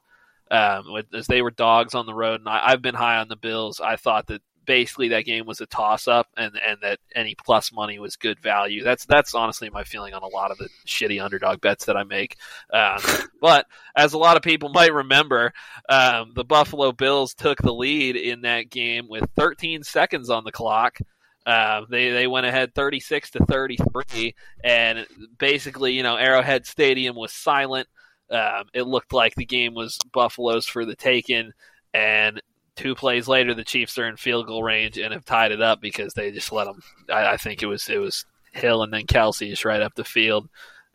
Um, 0.52 0.86
as 1.14 1.26
they 1.26 1.42
were 1.42 1.50
dogs 1.50 1.96
on 1.96 2.06
the 2.06 2.14
road, 2.14 2.42
and 2.42 2.50
I, 2.50 2.62
I've 2.68 2.82
been 2.82 2.94
high 2.94 3.18
on 3.18 3.30
the 3.30 3.38
Bills. 3.38 3.80
I 3.80 3.96
thought 3.96 4.28
that 4.28 4.42
basically 4.66 5.10
that 5.10 5.26
game 5.26 5.46
was 5.46 5.62
a 5.62 5.66
toss 5.66 6.08
up 6.08 6.28
and 6.38 6.58
and 6.66 6.78
that 6.82 7.00
any 7.16 7.36
plus 7.36 7.72
money 7.72 8.00
was 8.00 8.16
good 8.16 8.40
value. 8.40 8.84
That's 8.84 9.06
that's 9.06 9.34
honestly 9.34 9.70
my 9.70 9.84
feeling 9.84 10.14
on 10.14 10.24
a 10.24 10.28
lot 10.28 10.52
of 10.52 10.58
the 10.58 10.70
shitty 10.86 11.24
underdog 11.24 11.62
bets 11.62 11.86
that 11.86 11.98
I 11.98 12.04
make. 12.04 12.38
Um, 12.72 13.00
but 13.42 13.66
as 13.96 14.14
a 14.14 14.18
lot 14.18 14.38
of 14.38 14.44
people 14.44 14.70
might 14.70 14.94
remember, 14.94 15.54
um, 15.90 16.32
the 16.36 16.46
Buffalo 16.46 16.92
Bills 16.92 17.34
took 17.34 17.62
the 17.62 17.74
lead 17.74 18.16
in 18.16 18.42
that 18.42 18.70
game 18.70 19.08
with 19.10 19.30
13 19.36 19.84
seconds 19.84 20.30
on 20.30 20.44
the 20.44 20.52
clock. 20.52 21.00
Uh, 21.46 21.82
they 21.90 22.12
they 22.12 22.28
went 22.28 22.46
ahead 22.46 22.74
36 22.74 23.32
to 23.32 23.46
33, 23.46 24.34
and 24.64 25.06
basically, 25.38 25.94
you 25.94 26.04
know, 26.04 26.16
Arrowhead 26.16 26.66
Stadium 26.66 27.16
was 27.16 27.34
silent. 27.34 27.88
Um, 28.30 28.66
it 28.74 28.84
looked 28.84 29.12
like 29.12 29.36
the 29.36 29.46
game 29.46 29.74
was 29.74 29.98
Buffalo's 30.14 30.66
for 30.66 30.86
the 30.86 30.96
taking, 30.96 31.52
and 31.94 32.42
two 32.76 32.96
plays 32.96 33.28
later, 33.28 33.54
the 33.54 33.64
Chiefs 33.64 33.98
are 33.98 34.08
in 34.08 34.18
field 34.18 34.48
goal 34.48 34.64
range 34.64 34.98
and 34.98 35.14
have 35.14 35.26
tied 35.26 35.52
it 35.52 35.62
up 35.62 35.82
because 35.82 36.14
they 36.14 36.32
just 36.32 36.52
let 36.52 36.66
them. 36.66 36.82
I, 37.10 37.34
I 37.34 37.38
think 37.38 37.62
it 37.62 37.68
was 37.68 37.88
it 37.90 37.98
was 37.98 38.26
Hill 38.52 38.84
and 38.84 38.94
then 38.94 39.06
Kelce 39.06 39.50
just 39.50 39.66
right 39.66 39.82
up 39.82 39.96
the 39.96 40.04
field, 40.04 40.50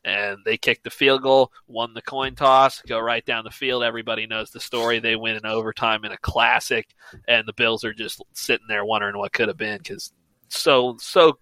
and 0.05 0.39
they 0.45 0.57
kicked 0.57 0.85
the 0.85 0.91
field 0.91 1.23
goal, 1.23 1.53
won 1.67 1.95
the 1.95 2.03
coin 2.03 2.35
toss, 2.35 2.83
go 2.83 2.99
right 2.99 3.25
down 3.25 3.45
the 3.45 3.51
field. 3.51 3.83
Everybody 3.83 4.27
knows 4.27 4.51
the 4.51 4.61
story. 4.61 4.99
They 4.99 5.17
win 5.17 5.37
in 5.37 5.47
overtime 5.47 6.05
in 6.05 6.13
a 6.13 6.19
classic, 6.19 6.89
and 7.27 7.47
the 7.47 7.53
Bills 7.53 7.85
are 7.85 7.95
just 7.95 8.23
sitting 8.33 8.67
there 8.69 8.85
wondering 8.85 9.19
what 9.19 9.33
could 9.33 9.49
have 9.49 9.57
been 9.57 9.79
because 9.79 10.13
so 10.49 10.97
so 10.99 11.39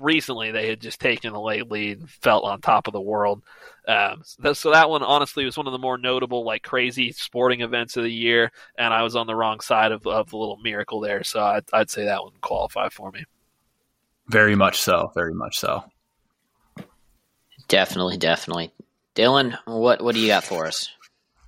recently 0.00 0.50
they 0.50 0.68
had 0.68 0.80
just 0.80 1.00
taken 1.00 1.32
a 1.32 1.42
late 1.42 1.70
lead 1.70 2.00
and 2.00 2.10
felt 2.10 2.44
on 2.44 2.60
top 2.60 2.86
of 2.86 2.92
the 2.92 3.00
world. 3.00 3.42
Um, 3.86 4.22
so 4.54 4.70
that 4.70 4.88
one 4.88 5.02
honestly 5.02 5.44
was 5.44 5.56
one 5.56 5.66
of 5.66 5.72
the 5.72 5.78
more 5.78 5.98
notable, 5.98 6.44
like 6.44 6.62
crazy 6.62 7.12
sporting 7.12 7.60
events 7.60 7.96
of 7.96 8.04
the 8.04 8.12
year, 8.12 8.50
and 8.78 8.94
I 8.94 9.02
was 9.02 9.14
on 9.14 9.26
the 9.26 9.34
wrong 9.34 9.60
side 9.60 9.92
of, 9.92 10.06
of 10.06 10.30
the 10.30 10.36
little 10.36 10.56
miracle 10.56 11.00
there. 11.00 11.22
So 11.22 11.40
I'd, 11.42 11.64
I'd 11.72 11.90
say 11.90 12.04
that 12.06 12.22
one 12.22 12.32
qualify 12.40 12.88
for 12.88 13.10
me. 13.10 13.24
Very 14.28 14.54
much 14.54 14.80
so. 14.80 15.12
Very 15.14 15.34
much 15.34 15.58
so. 15.58 15.84
Definitely, 17.68 18.16
definitely. 18.16 18.72
Dylan, 19.14 19.56
what 19.66 20.02
what 20.02 20.14
do 20.14 20.20
you 20.20 20.28
got 20.28 20.44
for 20.44 20.66
us? 20.66 20.88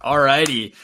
All 0.01 0.19
righty. 0.19 0.75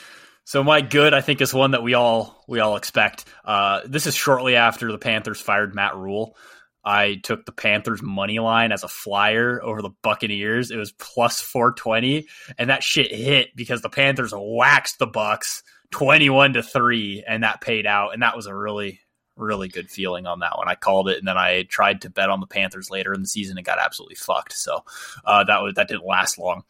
So 0.45 0.65
my 0.65 0.81
good, 0.81 1.15
I 1.15 1.21
think, 1.21 1.41
is 1.41 1.55
one 1.55 1.71
that 1.71 1.83
we 1.83 1.95
all 1.95 2.45
we 2.49 2.61
all 2.61 2.77
expect. 2.77 3.25
Uh, 3.45 3.81
this 3.85 4.07
is 4.07 4.15
shortly 4.15 4.57
after 4.57 4.91
the 4.91 4.99
Panthers 4.99 5.41
fired 5.41 5.75
Matt 5.75 5.97
Rhule. 5.97 6.37
I 6.85 7.17
took 7.23 7.47
the 7.47 7.53
Panthers 7.53 8.03
money 8.03 8.39
line 8.39 8.73
as 8.73 8.83
a 8.83 8.89
flyer 8.89 9.63
over 9.63 9.83
the 9.83 9.95
Buccaneers. 10.03 10.71
It 10.71 10.77
was 10.77 10.93
plus 10.93 11.41
420 11.41 12.27
and 12.59 12.71
that 12.71 12.83
shit 12.83 13.13
hit 13.13 13.55
because 13.55 13.83
the 13.83 13.89
Panthers 13.89 14.33
waxed 14.37 14.99
the 14.99 15.07
Bucks 15.07 15.63
21 15.93 16.55
to 16.55 16.63
3 16.63 17.25
and 17.27 17.45
that 17.45 17.61
paid 17.61 17.87
out 17.87 18.15
and 18.15 18.23
that 18.23 18.37
was 18.37 18.47
a 18.47 18.55
really 18.55 19.01
really 19.37 19.69
good 19.69 19.91
feeling 19.91 20.27
on 20.27 20.41
that 20.41 20.59
one. 20.59 20.69
I 20.69 20.75
called 20.75 21.09
it 21.09 21.19
and 21.19 21.27
then 21.27 21.39
I 21.39 21.63
tried 21.63 22.03
to 22.03 22.11
bet 22.11 22.31
on 22.31 22.41
the 22.41 22.47
Panthers 22.47 22.91
later 22.91 23.15
in 23.15 23.23
the 23.23 23.29
season 23.29 23.57
and 23.57 23.67
got 23.67 23.79
absolutely 23.79 24.17
fucked. 24.17 24.53
So 24.53 24.85
uh, 25.25 25.45
that 25.45 25.63
was 25.63 25.75
that 25.75 25.89
didn't 25.89 26.05
last 26.05 26.39
long. 26.39 26.65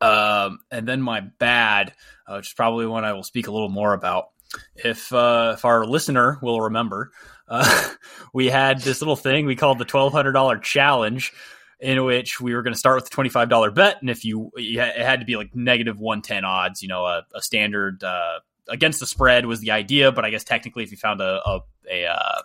Um, 0.00 0.58
and 0.70 0.86
then 0.86 1.00
my 1.00 1.20
bad, 1.20 1.94
uh, 2.26 2.36
which 2.36 2.48
is 2.48 2.54
probably 2.54 2.86
one 2.86 3.04
I 3.04 3.12
will 3.12 3.22
speak 3.22 3.46
a 3.46 3.52
little 3.52 3.68
more 3.68 3.92
about. 3.94 4.30
If 4.74 5.12
uh, 5.12 5.52
if 5.56 5.64
our 5.64 5.86
listener 5.86 6.38
will 6.42 6.60
remember, 6.60 7.12
uh, 7.52 7.90
we 8.32 8.46
had 8.46 8.80
this 8.80 9.00
little 9.00 9.16
thing 9.16 9.46
we 9.46 9.56
called 9.56 9.78
the 9.78 9.84
twelve 9.84 10.12
hundred 10.12 10.32
dollar 10.32 10.58
challenge, 10.58 11.32
in 11.78 12.04
which 12.04 12.40
we 12.40 12.54
were 12.54 12.62
going 12.62 12.72
to 12.72 12.78
start 12.78 12.96
with 12.96 13.06
a 13.06 13.10
twenty 13.10 13.30
five 13.30 13.48
dollar 13.48 13.70
bet, 13.70 13.98
and 14.00 14.10
if 14.10 14.24
you, 14.24 14.50
it 14.56 14.96
had 14.96 15.20
to 15.20 15.26
be 15.26 15.36
like 15.36 15.54
negative 15.54 16.00
one 16.00 16.22
ten 16.22 16.44
odds, 16.44 16.82
you 16.82 16.88
know, 16.88 17.04
a, 17.04 17.24
a 17.34 17.42
standard 17.42 18.02
uh, 18.02 18.40
against 18.68 19.00
the 19.00 19.06
spread 19.06 19.46
was 19.46 19.60
the 19.60 19.70
idea, 19.70 20.10
but 20.10 20.24
I 20.24 20.30
guess 20.30 20.44
technically 20.44 20.82
if 20.82 20.90
you 20.90 20.96
found 20.96 21.20
a 21.20 21.40
a, 21.44 21.60
a, 21.90 22.06
uh, 22.06 22.42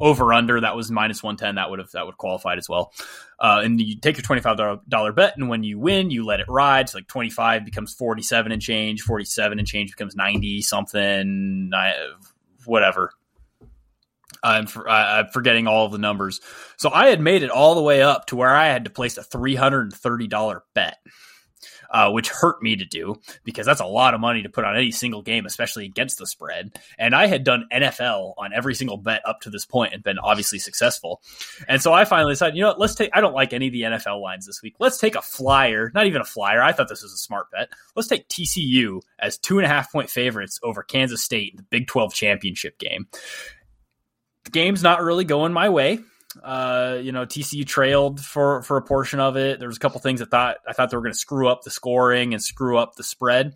over 0.00 0.32
under 0.32 0.60
that 0.60 0.74
was 0.74 0.90
minus 0.90 1.22
110 1.22 1.56
that 1.56 1.70
would 1.70 1.78
have 1.78 1.90
that 1.92 2.06
would 2.06 2.16
qualified 2.16 2.58
as 2.58 2.68
well. 2.68 2.92
Uh, 3.38 3.60
and 3.62 3.80
you 3.80 3.98
take 3.98 4.16
your 4.16 4.24
$25 4.24 5.14
bet 5.14 5.36
and 5.36 5.48
when 5.48 5.62
you 5.62 5.78
win 5.78 6.10
you 6.10 6.24
let 6.24 6.40
it 6.40 6.46
ride. 6.48 6.88
So 6.88 6.98
like 6.98 7.06
25 7.08 7.64
becomes 7.64 7.94
47 7.94 8.52
and 8.52 8.60
change 8.62 9.02
47 9.02 9.58
and 9.58 9.68
change 9.68 9.90
becomes 9.90 10.16
90 10.16 10.62
something 10.62 11.70
whatever 12.64 13.12
I'm, 14.42 14.66
for, 14.66 14.88
I'm 14.88 15.28
forgetting 15.28 15.66
all 15.66 15.86
of 15.86 15.92
the 15.92 15.98
numbers 15.98 16.40
so 16.76 16.90
i 16.90 17.08
had 17.08 17.20
made 17.20 17.42
it 17.42 17.50
all 17.50 17.74
the 17.74 17.82
way 17.82 18.02
up 18.02 18.26
to 18.26 18.36
where 18.36 18.54
i 18.54 18.66
had 18.66 18.84
to 18.84 18.90
place 18.90 19.18
a 19.18 19.22
$330 19.22 20.60
bet 20.74 20.98
uh, 21.92 22.10
which 22.10 22.30
hurt 22.30 22.62
me 22.62 22.74
to 22.76 22.84
do 22.84 23.14
because 23.44 23.66
that's 23.66 23.80
a 23.80 23.86
lot 23.86 24.14
of 24.14 24.20
money 24.20 24.42
to 24.42 24.48
put 24.48 24.64
on 24.64 24.76
any 24.76 24.90
single 24.90 25.22
game, 25.22 25.46
especially 25.46 25.84
against 25.84 26.18
the 26.18 26.26
spread. 26.26 26.78
And 26.98 27.14
I 27.14 27.26
had 27.26 27.44
done 27.44 27.68
NFL 27.72 28.34
on 28.38 28.52
every 28.52 28.74
single 28.74 28.96
bet 28.96 29.22
up 29.26 29.42
to 29.42 29.50
this 29.50 29.66
point 29.66 29.92
and 29.92 30.02
been 30.02 30.18
obviously 30.18 30.58
successful. 30.58 31.20
And 31.68 31.82
so 31.82 31.92
I 31.92 32.04
finally 32.06 32.32
decided, 32.32 32.56
you 32.56 32.62
know 32.62 32.68
what, 32.68 32.80
let's 32.80 32.94
take, 32.94 33.10
I 33.12 33.20
don't 33.20 33.34
like 33.34 33.52
any 33.52 33.66
of 33.66 33.72
the 33.72 33.82
NFL 33.82 34.22
lines 34.22 34.46
this 34.46 34.62
week. 34.62 34.74
Let's 34.78 34.98
take 34.98 35.14
a 35.14 35.22
flyer, 35.22 35.92
not 35.94 36.06
even 36.06 36.22
a 36.22 36.24
flyer. 36.24 36.62
I 36.62 36.72
thought 36.72 36.88
this 36.88 37.02
was 37.02 37.12
a 37.12 37.18
smart 37.18 37.50
bet. 37.52 37.68
Let's 37.94 38.08
take 38.08 38.28
TCU 38.28 39.02
as 39.18 39.36
two 39.36 39.58
and 39.58 39.66
a 39.66 39.68
half 39.68 39.92
point 39.92 40.08
favorites 40.08 40.58
over 40.62 40.82
Kansas 40.82 41.22
State 41.22 41.52
in 41.52 41.56
the 41.58 41.62
Big 41.64 41.86
12 41.86 42.14
championship 42.14 42.78
game. 42.78 43.06
The 44.44 44.50
game's 44.50 44.82
not 44.82 45.02
really 45.02 45.24
going 45.24 45.52
my 45.52 45.68
way. 45.68 46.00
Uh, 46.42 46.98
you 47.02 47.12
know, 47.12 47.26
TCU 47.26 47.66
trailed 47.66 48.20
for 48.20 48.62
for 48.62 48.76
a 48.76 48.82
portion 48.82 49.20
of 49.20 49.36
it. 49.36 49.58
There 49.58 49.68
was 49.68 49.76
a 49.76 49.80
couple 49.80 50.00
things 50.00 50.22
I 50.22 50.24
thought 50.24 50.56
I 50.66 50.72
thought 50.72 50.90
they 50.90 50.96
were 50.96 51.02
going 51.02 51.12
to 51.12 51.18
screw 51.18 51.48
up 51.48 51.62
the 51.62 51.70
scoring 51.70 52.32
and 52.32 52.42
screw 52.42 52.78
up 52.78 52.94
the 52.94 53.02
spread. 53.02 53.54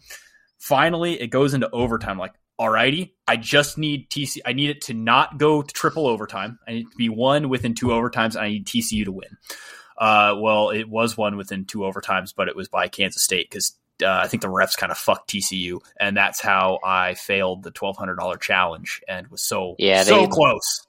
Finally, 0.59 1.21
it 1.21 1.29
goes 1.29 1.55
into 1.55 1.71
overtime. 1.71 2.19
Like, 2.19 2.35
alrighty, 2.61 3.13
I 3.27 3.37
just 3.37 3.79
need 3.79 4.11
TC. 4.11 4.39
I 4.45 4.53
need 4.53 4.71
it 4.71 4.83
to 4.83 4.95
not 4.95 5.39
go 5.39 5.63
to 5.63 5.75
triple 5.75 6.07
overtime. 6.07 6.59
I 6.69 6.73
need 6.73 6.91
to 6.91 6.97
be 6.97 7.09
one 7.09 7.49
within 7.49 7.75
two 7.75 7.89
overtimes. 7.89 8.37
I 8.39 8.49
need 8.49 8.67
TCU 8.67 9.05
to 9.07 9.13
win. 9.13 9.39
Uh, 9.97 10.37
well, 10.39 10.71
it 10.71 10.89
was 10.89 11.17
one 11.17 11.37
within 11.37 11.65
two 11.65 11.79
overtimes, 11.79 12.35
but 12.37 12.49
it 12.49 12.57
was 12.57 12.69
by 12.69 12.89
Kansas 12.89 13.23
State 13.23 13.49
because 13.51 13.75
uh, 14.03 14.21
I 14.23 14.29
think 14.29 14.43
the 14.43 14.49
refs 14.49 14.77
kind 14.77 14.93
of 14.93 14.99
fucked 14.99 15.31
TCU, 15.31 15.81
and 15.99 16.17
that's 16.17 16.41
how 16.41 16.79
I 16.85 17.15
failed 17.15 17.63
the 17.63 17.71
twelve 17.71 17.97
hundred 17.97 18.17
dollar 18.17 18.37
challenge 18.37 19.03
and 19.09 19.29
was 19.29 19.43
so 19.43 19.75
yeah 19.79 20.03
so 20.03 20.21
they, 20.21 20.27
close 20.27 20.87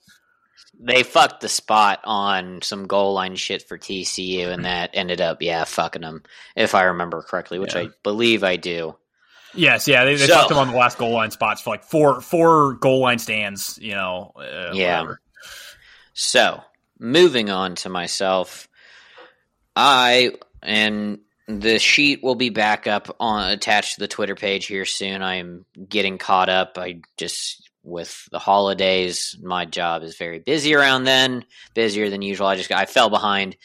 they 0.80 1.04
fucked 1.04 1.42
the 1.42 1.50
spot 1.50 2.02
on 2.04 2.62
some 2.62 2.88
goal 2.88 3.14
line 3.14 3.36
shit 3.36 3.68
for 3.68 3.78
TCU, 3.78 4.48
and 4.48 4.66
that 4.66 4.92
ended 4.94 5.22
up, 5.22 5.42
yeah, 5.42 5.64
fucking 5.64 6.02
them, 6.02 6.24
if 6.56 6.76
I 6.76 6.84
remember 6.84 7.22
correctly, 7.22 7.60
which 7.60 7.76
yeah. 7.76 7.82
I 7.82 7.90
believe 8.04 8.44
I 8.44 8.58
do. 8.58 8.96
Yes, 9.54 9.88
yeah, 9.88 10.06
they, 10.06 10.16
they 10.16 10.28
so, 10.28 10.36
fucked 10.36 10.50
them 10.50 10.58
on 10.58 10.72
the 10.72 10.78
last 10.78 10.98
goal 10.98 11.12
line 11.12 11.32
spots 11.32 11.62
for 11.62 11.72
like 11.72 11.84
four 11.84 12.22
four 12.22 12.74
goal 12.74 13.00
line 13.00 13.18
stands, 13.18 13.80
you 13.82 13.96
know. 13.96 14.34
Uh, 14.36 14.72
yeah. 14.74 15.00
Whatever. 15.00 15.22
So 16.14 16.62
moving 17.00 17.50
on 17.50 17.76
to 17.76 17.90
myself, 17.90 18.68
I 19.76 20.34
and 20.62 21.20
the 21.48 21.80
sheet 21.80 22.22
will 22.22 22.36
be 22.36 22.50
back 22.50 22.88
up 22.88 23.16
on 23.20 23.50
attached 23.52 23.96
to 23.96 24.00
the 24.02 24.08
Twitter 24.08 24.36
page 24.36 24.66
here 24.66 24.86
soon. 24.86 25.22
I'm 25.22 25.66
getting 25.88 26.18
caught 26.18 26.50
up. 26.50 26.78
I 26.78 27.02
just 27.18 27.70
with 27.84 28.28
the 28.32 28.40
holidays. 28.40 29.38
My 29.42 29.66
job 29.66 30.04
is 30.04 30.18
very 30.18 30.40
busy 30.40 30.76
around 30.76 31.06
then, 31.06 31.46
busier 31.74 32.10
than 32.10 32.22
usual. 32.22 32.48
I 32.48 32.58
just 32.58 32.72
I 32.72 32.86
fell 32.86 33.10
behind, 33.10 33.56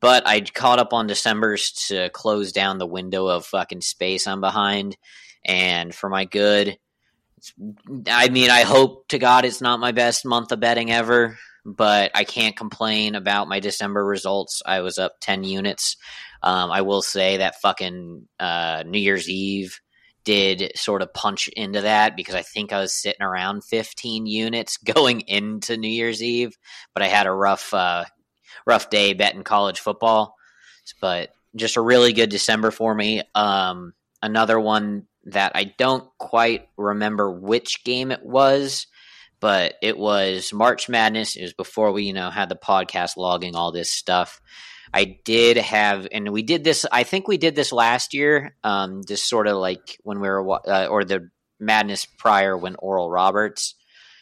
but 0.00 0.26
I 0.26 0.40
caught 0.42 0.78
up 0.78 0.92
on 0.92 1.06
December's 1.06 1.72
to 1.88 2.10
close 2.10 2.52
down 2.52 2.78
the 2.78 2.86
window 2.86 3.26
of 3.26 3.46
fucking 3.46 3.80
space 3.80 4.26
I'm 4.26 4.42
behind, 4.42 4.98
and 5.44 5.94
for 5.94 6.10
my 6.10 6.26
good. 6.26 6.78
I 8.06 8.28
mean, 8.28 8.50
I 8.50 8.62
hope 8.62 9.08
to 9.08 9.18
God 9.18 9.46
it's 9.46 9.62
not 9.62 9.80
my 9.80 9.92
best 9.92 10.26
month 10.26 10.52
of 10.52 10.60
betting 10.60 10.92
ever, 10.92 11.38
but 11.64 12.10
I 12.14 12.24
can't 12.24 12.54
complain 12.54 13.14
about 13.14 13.48
my 13.48 13.60
December 13.60 14.04
results. 14.04 14.60
I 14.66 14.80
was 14.80 14.98
up 14.98 15.14
ten 15.20 15.42
units. 15.42 15.96
Um, 16.42 16.70
I 16.70 16.82
will 16.82 17.02
say 17.02 17.38
that 17.38 17.60
fucking 17.60 18.28
uh, 18.38 18.84
New 18.86 18.98
Year's 18.98 19.28
Eve 19.28 19.80
did 20.24 20.72
sort 20.76 21.02
of 21.02 21.14
punch 21.14 21.48
into 21.48 21.80
that 21.82 22.16
because 22.16 22.34
I 22.34 22.42
think 22.42 22.72
I 22.72 22.80
was 22.80 22.92
sitting 22.92 23.22
around 23.22 23.64
15 23.64 24.26
units 24.26 24.76
going 24.94 25.22
into 25.22 25.76
New 25.76 25.88
Year's 25.88 26.22
Eve, 26.22 26.56
but 26.94 27.02
I 27.02 27.06
had 27.06 27.26
a 27.26 27.32
rough, 27.32 27.72
uh, 27.74 28.04
rough 28.66 28.90
day 28.90 29.12
betting 29.12 29.44
college 29.44 29.80
football. 29.80 30.34
But 31.00 31.30
just 31.54 31.76
a 31.76 31.80
really 31.80 32.12
good 32.12 32.30
December 32.30 32.70
for 32.70 32.94
me. 32.94 33.22
Um, 33.34 33.92
another 34.22 34.58
one 34.58 35.06
that 35.24 35.52
I 35.54 35.64
don't 35.64 36.08
quite 36.18 36.68
remember 36.76 37.30
which 37.30 37.84
game 37.84 38.10
it 38.10 38.24
was, 38.24 38.86
but 39.40 39.74
it 39.82 39.98
was 39.98 40.52
March 40.52 40.88
Madness. 40.88 41.36
It 41.36 41.42
was 41.42 41.54
before 41.54 41.92
we, 41.92 42.04
you 42.04 42.12
know, 42.12 42.30
had 42.30 42.48
the 42.48 42.56
podcast 42.56 43.16
logging 43.16 43.54
all 43.54 43.72
this 43.72 43.90
stuff. 43.90 44.40
I 44.92 45.18
did 45.24 45.56
have, 45.56 46.08
and 46.10 46.30
we 46.30 46.42
did 46.42 46.64
this. 46.64 46.84
I 46.90 47.04
think 47.04 47.28
we 47.28 47.38
did 47.38 47.54
this 47.54 47.72
last 47.72 48.14
year. 48.14 48.54
Um, 48.64 49.02
just 49.06 49.28
sort 49.28 49.46
of 49.46 49.56
like 49.56 49.98
when 50.02 50.20
we 50.20 50.28
were, 50.28 50.68
uh, 50.68 50.86
or 50.86 51.04
the 51.04 51.30
madness 51.58 52.06
prior 52.06 52.56
when 52.56 52.76
Oral 52.76 53.10
Roberts, 53.10 53.74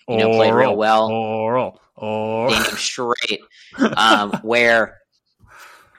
you 0.09 0.17
know, 0.17 0.31
played 0.31 0.53
real 0.53 0.77
well. 0.77 1.11
Oral, 1.11 1.81
oral, 1.97 2.55
straight. 2.77 3.41
Um, 3.79 4.33
where 4.43 4.99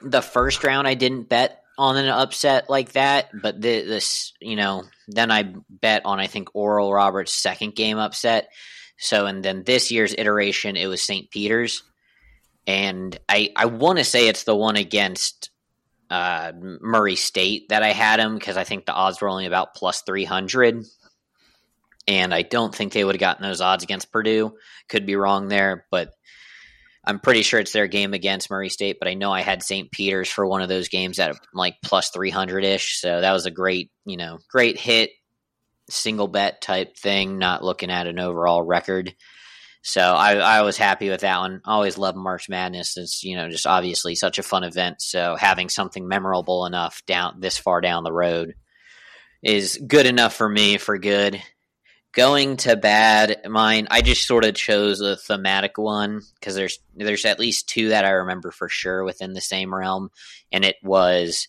the 0.01 0.21
first 0.21 0.63
round 0.63 0.87
I 0.87 0.93
didn't 0.93 1.29
bet 1.29 1.63
on 1.77 1.97
an 1.97 2.09
upset 2.09 2.69
like 2.69 2.91
that, 2.91 3.29
but 3.33 3.61
the, 3.61 3.81
this, 3.85 4.33
you 4.39 4.55
know, 4.55 4.83
then 5.07 5.31
I 5.31 5.53
bet 5.69 6.05
on 6.05 6.19
I 6.19 6.27
think 6.27 6.49
Oral 6.53 6.93
Roberts' 6.93 7.33
second 7.33 7.75
game 7.75 7.97
upset. 7.97 8.49
So, 8.97 9.25
and 9.25 9.43
then 9.43 9.63
this 9.63 9.91
year's 9.91 10.13
iteration, 10.15 10.75
it 10.75 10.87
was 10.87 11.01
St. 11.01 11.31
Peter's 11.31 11.83
and 12.69 13.17
I 13.27 13.49
I 13.55 13.65
want 13.65 13.97
to 13.97 14.03
say 14.03 14.27
it's 14.27 14.43
the 14.43 14.55
one 14.55 14.75
against 14.75 15.49
uh, 16.11 16.51
Murray 16.55 17.15
State 17.15 17.69
that 17.69 17.81
I 17.81 17.93
had 17.93 18.19
him 18.19 18.35
because 18.35 18.57
I 18.57 18.63
think 18.63 18.85
the 18.85 18.93
odds 18.93 19.19
were 19.19 19.27
only 19.27 19.47
about 19.47 19.73
plus 19.73 20.03
three 20.03 20.23
hundred, 20.23 20.85
and 22.07 22.31
I 22.31 22.43
don't 22.43 22.73
think 22.73 22.93
they 22.93 23.03
would 23.03 23.15
have 23.15 23.19
gotten 23.19 23.41
those 23.41 23.59
odds 23.59 23.83
against 23.83 24.11
Purdue. 24.11 24.53
Could 24.87 25.07
be 25.07 25.15
wrong 25.15 25.47
there, 25.47 25.87
but 25.89 26.11
I'm 27.03 27.19
pretty 27.19 27.41
sure 27.41 27.59
it's 27.59 27.73
their 27.73 27.87
game 27.87 28.13
against 28.13 28.51
Murray 28.51 28.69
State. 28.69 28.97
But 28.99 29.07
I 29.07 29.15
know 29.15 29.31
I 29.31 29.41
had 29.41 29.63
St. 29.63 29.89
Peter's 29.89 30.29
for 30.29 30.45
one 30.45 30.61
of 30.61 30.69
those 30.69 30.89
games 30.89 31.17
at 31.17 31.35
like 31.55 31.77
plus 31.83 32.11
three 32.11 32.29
hundred 32.29 32.65
ish, 32.65 32.99
so 33.01 33.21
that 33.21 33.33
was 33.33 33.47
a 33.47 33.51
great 33.51 33.89
you 34.05 34.17
know 34.17 34.37
great 34.47 34.77
hit 34.77 35.09
single 35.89 36.27
bet 36.27 36.61
type 36.61 36.95
thing. 36.97 37.39
Not 37.39 37.63
looking 37.63 37.89
at 37.89 38.05
an 38.05 38.19
overall 38.19 38.61
record. 38.61 39.15
So 39.81 40.01
I, 40.01 40.35
I 40.35 40.61
was 40.61 40.77
happy 40.77 41.09
with 41.09 41.21
that 41.21 41.39
one. 41.39 41.61
Always 41.65 41.97
love 41.97 42.15
March 42.15 42.49
Madness. 42.49 42.97
It's 42.97 43.23
you 43.23 43.35
know 43.35 43.49
just 43.49 43.65
obviously 43.65 44.15
such 44.15 44.37
a 44.37 44.43
fun 44.43 44.63
event. 44.63 45.01
So 45.01 45.35
having 45.35 45.69
something 45.69 46.07
memorable 46.07 46.65
enough 46.65 47.01
down 47.05 47.39
this 47.39 47.57
far 47.57 47.81
down 47.81 48.03
the 48.03 48.11
road 48.11 48.55
is 49.41 49.79
good 49.85 50.05
enough 50.05 50.35
for 50.35 50.49
me 50.49 50.77
for 50.77 50.97
good. 50.97 51.41
Going 52.11 52.57
to 52.57 52.75
bad, 52.75 53.41
mine. 53.47 53.87
I 53.91 54.01
just 54.01 54.25
sort 54.25 54.43
of 54.43 54.55
chose 54.55 54.99
a 54.99 55.15
thematic 55.15 55.77
one 55.77 56.21
because 56.39 56.55
there's 56.55 56.79
there's 56.95 57.23
at 57.23 57.39
least 57.39 57.69
two 57.69 57.89
that 57.89 58.03
I 58.03 58.09
remember 58.09 58.51
for 58.51 58.67
sure 58.67 59.03
within 59.03 59.33
the 59.33 59.41
same 59.41 59.73
realm, 59.73 60.09
and 60.51 60.65
it 60.65 60.77
was 60.83 61.47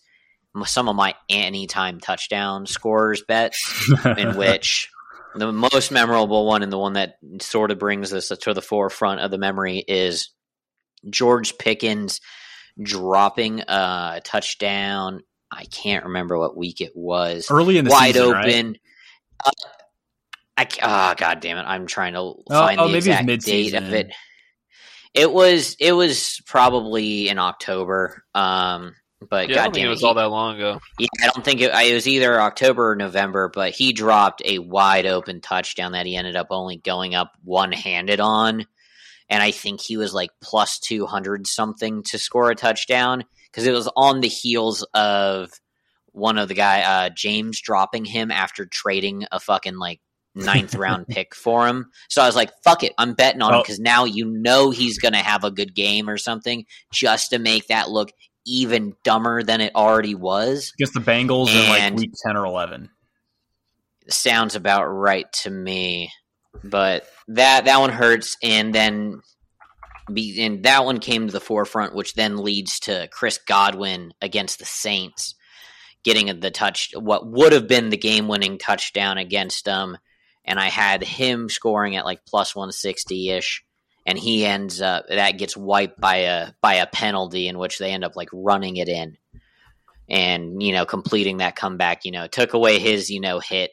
some 0.65 0.87
of 0.87 0.95
my 0.95 1.15
anytime 1.29 1.99
touchdown 1.99 2.65
scorers 2.65 3.23
bets 3.23 3.91
in 4.17 4.35
which 4.37 4.89
the 5.35 5.51
most 5.51 5.91
memorable 5.91 6.45
one 6.45 6.63
and 6.63 6.71
the 6.71 6.77
one 6.77 6.93
that 6.93 7.15
sort 7.41 7.71
of 7.71 7.79
brings 7.79 8.09
this 8.11 8.29
to 8.29 8.53
the 8.53 8.61
forefront 8.61 9.21
of 9.21 9.31
the 9.31 9.37
memory 9.37 9.83
is 9.87 10.29
George 11.09 11.57
Pickens 11.57 12.21
dropping 12.81 13.61
a 13.61 14.21
touchdown. 14.23 15.21
I 15.51 15.65
can't 15.65 16.05
remember 16.05 16.37
what 16.37 16.55
week 16.55 16.81
it 16.81 16.93
was. 16.95 17.47
Early 17.49 17.77
in 17.77 17.85
the 17.85 17.91
wide 17.91 18.13
season, 18.15 18.35
open. 18.35 18.67
Right? 18.67 18.79
Uh, 19.45 19.51
I 20.57 20.67
oh, 20.83 21.15
god 21.17 21.39
damn 21.39 21.57
it! 21.57 21.63
I'm 21.63 21.87
trying 21.87 22.13
to 22.13 22.19
oh, 22.19 22.43
find 22.47 22.79
oh, 22.79 22.87
the 22.87 22.97
exact 22.97 23.27
date 23.45 23.73
of 23.73 23.91
it. 23.93 24.11
It 25.13 25.31
was 25.31 25.75
it 25.79 25.91
was 25.93 26.39
probably 26.45 27.29
in 27.29 27.39
October. 27.39 28.23
Um, 28.35 28.93
but 29.29 29.49
yeah, 29.49 29.55
God 29.55 29.77
it 29.77 29.87
was 29.87 30.01
he, 30.01 30.05
all 30.05 30.13
that 30.15 30.31
long 30.31 30.55
ago. 30.55 30.79
Yeah, 30.97 31.07
I 31.21 31.27
don't 31.27 31.45
think 31.45 31.61
it, 31.61 31.71
it 31.73 31.93
was 31.93 32.07
either 32.07 32.41
October 32.41 32.91
or 32.91 32.95
November, 32.95 33.51
but 33.53 33.71
he 33.71 33.93
dropped 33.93 34.41
a 34.45 34.59
wide 34.59 35.05
open 35.05 35.41
touchdown 35.41 35.91
that 35.91 36.05
he 36.05 36.15
ended 36.15 36.35
up 36.35 36.47
only 36.49 36.77
going 36.77 37.13
up 37.13 37.33
one 37.43 37.71
handed 37.71 38.19
on. 38.19 38.65
And 39.29 39.41
I 39.41 39.51
think 39.51 39.79
he 39.79 39.95
was 39.95 40.13
like 40.13 40.31
plus 40.41 40.79
200 40.79 41.47
something 41.47 42.03
to 42.03 42.17
score 42.17 42.51
a 42.51 42.55
touchdown 42.55 43.23
because 43.49 43.65
it 43.65 43.71
was 43.71 43.89
on 43.95 44.21
the 44.21 44.27
heels 44.27 44.85
of 44.93 45.51
one 46.11 46.37
of 46.37 46.49
the 46.49 46.53
guy, 46.53 46.81
uh, 46.81 47.09
James, 47.09 47.61
dropping 47.61 48.03
him 48.05 48.31
after 48.31 48.65
trading 48.65 49.25
a 49.31 49.39
fucking 49.39 49.77
like 49.77 50.01
ninth 50.35 50.75
round 50.75 51.07
pick 51.09 51.35
for 51.35 51.67
him. 51.67 51.91
So 52.09 52.21
I 52.21 52.25
was 52.25 52.35
like, 52.35 52.51
fuck 52.63 52.83
it, 52.83 52.93
I'm 52.97 53.13
betting 53.13 53.41
on 53.41 53.53
him 53.53 53.61
because 53.61 53.79
now 53.79 54.05
you 54.05 54.25
know 54.25 54.71
he's 54.71 54.97
going 54.97 55.13
to 55.13 55.19
have 55.19 55.43
a 55.43 55.51
good 55.51 55.75
game 55.75 56.09
or 56.09 56.17
something 56.17 56.65
just 56.91 57.29
to 57.29 57.39
make 57.39 57.67
that 57.67 57.89
look 57.89 58.11
even 58.45 58.95
dumber 59.03 59.43
than 59.43 59.61
it 59.61 59.75
already 59.75 60.15
was. 60.15 60.71
Against 60.77 60.93
the 60.93 60.99
Bengals 60.99 61.49
in 61.49 61.69
like 61.69 61.93
week 61.95 62.11
10 62.25 62.37
or 62.37 62.45
11. 62.45 62.89
Sounds 64.09 64.55
about 64.55 64.85
right 64.85 65.31
to 65.43 65.49
me. 65.49 66.11
But 66.63 67.05
that 67.29 67.65
that 67.65 67.79
one 67.79 67.91
hurts 67.91 68.35
and 68.43 68.75
then 68.75 69.21
Be, 70.13 70.43
and 70.43 70.63
that 70.63 70.85
one 70.85 70.99
came 70.99 71.27
to 71.27 71.33
the 71.33 71.39
forefront, 71.39 71.95
which 71.95 72.13
then 72.13 72.43
leads 72.43 72.79
to 72.81 73.07
Chris 73.11 73.37
Godwin 73.37 74.13
against 74.21 74.59
the 74.59 74.65
Saints 74.65 75.35
getting 76.03 76.39
the 76.39 76.51
touch, 76.51 76.91
what 76.95 77.27
would 77.27 77.53
have 77.53 77.67
been 77.67 77.89
the 77.89 77.97
game 77.97 78.27
winning 78.27 78.57
touchdown 78.57 79.17
against 79.17 79.65
them. 79.65 79.97
And 80.43 80.59
I 80.59 80.67
had 80.69 81.03
him 81.03 81.49
scoring 81.49 81.95
at 81.95 82.05
like 82.05 82.25
plus 82.25 82.55
160 82.55 83.29
ish. 83.29 83.63
And 84.05 84.17
he 84.17 84.45
ends 84.45 84.81
up, 84.81 85.05
that 85.09 85.37
gets 85.37 85.55
wiped 85.55 85.99
by 85.99 86.17
a, 86.17 86.51
by 86.61 86.75
a 86.75 86.87
penalty 86.87 87.47
in 87.47 87.57
which 87.57 87.77
they 87.77 87.91
end 87.91 88.03
up 88.03 88.15
like 88.15 88.29
running 88.33 88.77
it 88.77 88.89
in 88.89 89.17
and, 90.09 90.61
you 90.61 90.73
know, 90.73 90.85
completing 90.85 91.37
that 91.37 91.55
comeback, 91.55 92.03
you 92.03 92.11
know, 92.11 92.27
took 92.27 92.53
away 92.53 92.79
his, 92.79 93.09
you 93.09 93.19
know, 93.19 93.39
hit. 93.39 93.71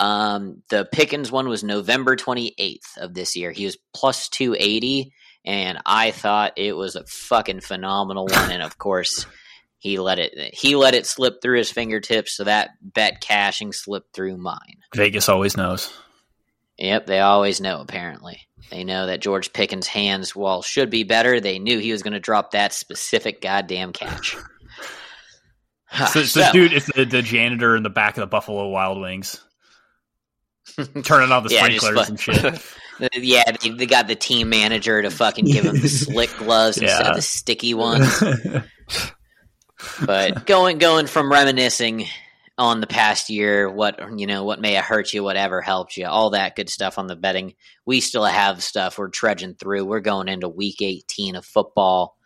Um, 0.00 0.62
the 0.70 0.88
Pickens 0.90 1.30
one 1.30 1.48
was 1.48 1.64
November 1.64 2.16
28th 2.16 2.96
of 2.98 3.14
this 3.14 3.36
year. 3.36 3.50
He 3.50 3.64
was 3.64 3.76
plus 3.92 4.28
280 4.28 5.12
and 5.44 5.78
I 5.84 6.10
thought 6.10 6.54
it 6.56 6.76
was 6.76 6.96
a 6.96 7.04
fucking 7.04 7.60
phenomenal 7.60 8.26
one. 8.26 8.50
And 8.50 8.62
of 8.62 8.78
course, 8.78 9.26
he 9.78 9.98
let 9.98 10.18
it 10.18 10.54
he 10.54 10.76
let 10.76 10.94
it 10.94 11.06
slip 11.06 11.42
through 11.42 11.58
his 11.58 11.70
fingertips, 11.70 12.34
so 12.36 12.44
that 12.44 12.70
bet 12.80 13.20
cashing 13.20 13.72
slipped 13.72 14.14
through 14.14 14.38
mine. 14.38 14.78
Vegas 14.94 15.28
always 15.28 15.56
knows. 15.56 15.92
Yep, 16.78 17.06
they 17.06 17.20
always 17.20 17.60
know. 17.60 17.80
Apparently, 17.80 18.40
they 18.70 18.84
know 18.84 19.06
that 19.06 19.20
George 19.20 19.52
Pickens' 19.52 19.86
hands, 19.86 20.34
while 20.34 20.62
should 20.62 20.90
be 20.90 21.04
better, 21.04 21.40
they 21.40 21.58
knew 21.58 21.78
he 21.78 21.92
was 21.92 22.02
going 22.02 22.12
to 22.12 22.20
drop 22.20 22.52
that 22.52 22.72
specific 22.72 23.40
goddamn 23.40 23.92
catch. 23.92 24.36
Ah, 25.96 26.06
so, 26.06 26.24
so, 26.24 26.50
dude, 26.50 26.72
it's 26.72 26.92
the, 26.92 27.04
the 27.04 27.22
janitor 27.22 27.76
in 27.76 27.84
the 27.84 27.90
back 27.90 28.16
of 28.16 28.22
the 28.22 28.26
Buffalo 28.26 28.68
Wild 28.68 29.00
Wings, 29.00 29.40
turning 31.04 31.30
on 31.30 31.44
the 31.44 31.50
yeah, 31.50 31.62
sprinklers 31.62 32.08
and 32.08 32.18
shit. 32.18 32.60
Yeah, 33.12 33.50
they, 33.60 33.70
they, 33.70 33.86
got 33.86 34.06
the 34.06 34.14
team 34.14 34.48
manager 34.48 35.02
to 35.02 35.10
fucking 35.10 35.46
give 35.46 35.64
him 35.64 35.80
the 35.80 35.88
slick 35.88 36.30
gloves 36.36 36.78
yeah. 36.78 36.88
instead 36.88 37.06
of 37.08 37.16
the 37.16 37.22
sticky 37.22 37.74
ones. 37.74 38.22
but 40.06 40.46
going 40.46 40.78
going 40.78 41.08
from 41.08 41.30
reminiscing 41.30 42.06
on 42.56 42.80
the 42.80 42.86
past 42.86 43.30
year, 43.30 43.68
what 43.68 44.00
you 44.18 44.26
know, 44.26 44.44
what 44.44 44.60
may 44.60 44.74
have 44.74 44.84
hurt 44.84 45.12
you, 45.12 45.24
whatever 45.24 45.60
helped 45.60 45.96
you, 45.96 46.06
all 46.06 46.30
that 46.30 46.56
good 46.56 46.70
stuff 46.70 46.98
on 46.98 47.06
the 47.06 47.16
betting. 47.16 47.54
We 47.84 48.00
still 48.00 48.24
have 48.24 48.62
stuff 48.62 48.98
we're 48.98 49.08
trudging 49.08 49.54
through. 49.54 49.84
We're 49.84 50.00
going 50.00 50.28
into 50.28 50.48
week 50.48 50.80
18 50.80 51.36
of 51.36 51.44
football. 51.44 52.16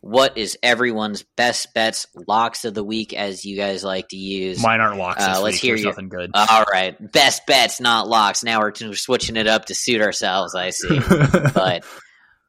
What 0.00 0.36
is 0.36 0.58
everyone's 0.62 1.24
best 1.34 1.72
bets, 1.72 2.06
locks 2.28 2.66
of 2.66 2.74
the 2.74 2.84
week, 2.84 3.14
as 3.14 3.46
you 3.46 3.56
guys 3.56 3.82
like 3.82 4.08
to 4.08 4.16
use? 4.16 4.62
Mine 4.62 4.80
aren't 4.80 4.98
locks. 4.98 5.24
Uh, 5.24 5.40
let's 5.42 5.56
hear 5.56 5.76
your, 5.76 5.88
nothing 5.88 6.10
good. 6.10 6.30
All 6.34 6.64
right, 6.70 6.94
best 7.10 7.46
bets, 7.46 7.80
not 7.80 8.06
locks. 8.06 8.44
Now 8.44 8.60
we're, 8.60 8.72
we're 8.82 8.94
switching 8.94 9.36
it 9.36 9.46
up 9.46 9.64
to 9.66 9.74
suit 9.74 10.02
ourselves. 10.02 10.54
I 10.54 10.70
see, 10.70 10.98
but 11.54 11.84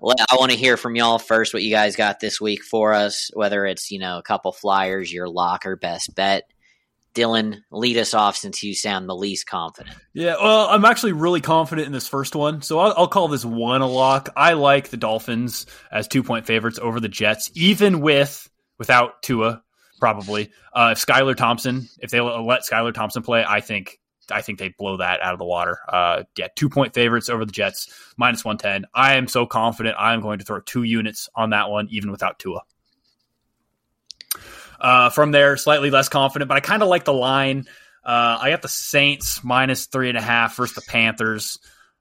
I 0.02 0.36
want 0.36 0.52
to 0.52 0.58
hear 0.58 0.76
from 0.76 0.96
y'all 0.96 1.18
first 1.18 1.54
what 1.54 1.64
you 1.64 1.72
guys 1.72 1.96
got 1.96 2.20
this 2.20 2.42
week 2.42 2.64
for 2.64 2.94
us, 2.94 3.32
whether 3.34 3.66
it's, 3.66 3.90
you 3.90 4.00
know, 4.00 4.18
a 4.18 4.24
couple 4.24 4.52
flyers, 4.52 5.12
your 5.12 5.30
locker 5.30 5.78
best 5.78 6.14
bet. 6.14 6.44
Dylan, 7.16 7.62
lead 7.72 7.98
us 7.98 8.14
off 8.14 8.36
since 8.36 8.62
you 8.62 8.76
sound 8.76 9.10
the 9.10 9.16
least 9.16 9.48
confident. 9.48 9.96
Yeah, 10.14 10.36
well, 10.42 10.68
I'm 10.68 10.86
actually 10.86 11.14
really 11.14 11.42
confident 11.42 11.88
in 11.88 11.94
this 11.94 12.08
first 12.08 12.36
one, 12.36 12.62
so 12.62 12.78
I'll, 12.80 12.94
I'll 12.98 13.08
call 13.08 13.28
this 13.28 13.46
one 13.46 13.82
a 13.82 13.88
lock. 13.88 14.30
I 14.36 14.54
like 14.54 14.90
the 14.90 14.98
Dolphins 14.98 15.66
as 15.92 16.08
two 16.08 16.22
point 16.22 16.46
favorites 16.46 16.78
over 16.82 17.00
the 17.00 17.10
Jets, 17.10 17.50
even 17.56 18.02
with 18.02 18.50
without 18.78 19.24
Tua, 19.24 19.64
probably. 20.00 20.52
Uh, 20.74 20.94
if 20.96 21.04
Skylar 21.04 21.36
Thompson, 21.36 21.88
if 22.00 22.12
they 22.12 22.20
let 22.20 22.62
Skylar 22.70 22.94
Thompson 22.94 23.24
play, 23.24 23.44
I 23.48 23.62
think 23.62 23.98
I 24.32 24.42
think 24.42 24.60
they 24.60 24.74
blow 24.78 24.98
that 24.98 25.22
out 25.22 25.34
of 25.34 25.40
the 25.40 25.46
water. 25.46 25.78
Uh, 25.88 26.24
yeah, 26.38 26.48
two 26.56 26.70
point 26.70 26.94
favorites 26.94 27.30
over 27.30 27.46
the 27.46 27.52
Jets, 27.52 27.90
minus 28.18 28.44
110. 28.44 28.90
I 28.94 29.16
am 29.16 29.28
so 29.28 29.46
confident 29.46 29.96
I'm 29.98 30.22
going 30.22 30.40
to 30.40 30.46
throw 30.46 30.60
two 30.60 30.84
units 30.84 31.30
on 31.36 31.52
that 31.52 31.70
one, 31.70 31.88
even 31.92 32.12
without 32.12 32.40
Tua. 32.40 32.62
Uh, 34.80 35.10
from 35.10 35.32
there, 35.32 35.58
slightly 35.58 35.90
less 35.90 36.10
confident, 36.10 36.50
but 36.50 36.58
I 36.58 36.60
kind 36.60 36.84
of 36.84 36.90
like 36.90 37.06
the 37.06 37.14
line. 37.14 37.66
Uh, 38.04 38.38
I 38.40 38.50
got 38.52 38.62
the 38.62 38.70
Saints 38.70 39.44
minus 39.44 39.86
three 39.88 40.10
and 40.10 40.18
a 40.18 40.22
half 40.22 40.56
versus 40.56 40.76
the 40.76 40.82
Panthers. 40.82 41.58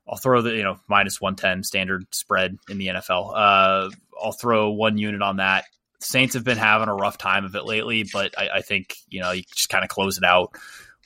I'll 0.07 0.19
throw 0.19 0.43
the 0.43 0.55
you 0.55 0.63
know 0.63 0.79
minus 0.89 1.21
one 1.21 1.37
ten 1.37 1.63
standard 1.63 2.07
spread 2.15 2.59
in 2.69 2.79
the 2.79 2.89
NFL. 2.89 3.33
Uh, 3.35 3.91
I'll 4.23 4.33
throw 4.33 4.71
one 4.71 4.99
unit 4.99 5.23
on 5.23 5.39
that. 5.39 5.65
Saints 6.01 6.35
have 6.35 6.45
been 6.45 6.59
having 6.59 6.89
a 6.89 6.95
rough 6.95 7.17
time 7.17 7.47
of 7.47 7.55
it 7.55 7.65
lately, 7.65 8.05
but 8.13 8.39
I, 8.39 8.49
I 8.57 8.61
think 8.61 8.97
you 9.09 9.21
know 9.21 9.31
you 9.31 9.43
just 9.55 9.71
kind 9.71 9.85
of 9.85 9.89
close 9.89 10.19
it 10.19 10.25
out 10.25 10.55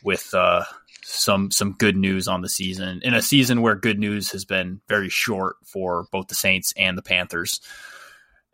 with 0.02 0.34
uh, 0.34 0.64
some 1.04 1.50
some 1.50 1.72
good 1.72 1.96
news 1.96 2.26
on 2.28 2.42
the 2.42 2.48
season 2.48 3.00
in 3.02 3.14
a 3.14 3.22
season 3.22 3.62
where 3.62 3.74
good 3.74 3.98
news 3.98 4.32
has 4.32 4.44
been 4.44 4.80
very 4.88 5.08
short 5.08 5.56
for 5.64 6.06
both 6.10 6.28
the 6.28 6.34
Saints 6.34 6.72
and 6.76 6.98
the 6.98 7.02
Panthers. 7.02 7.60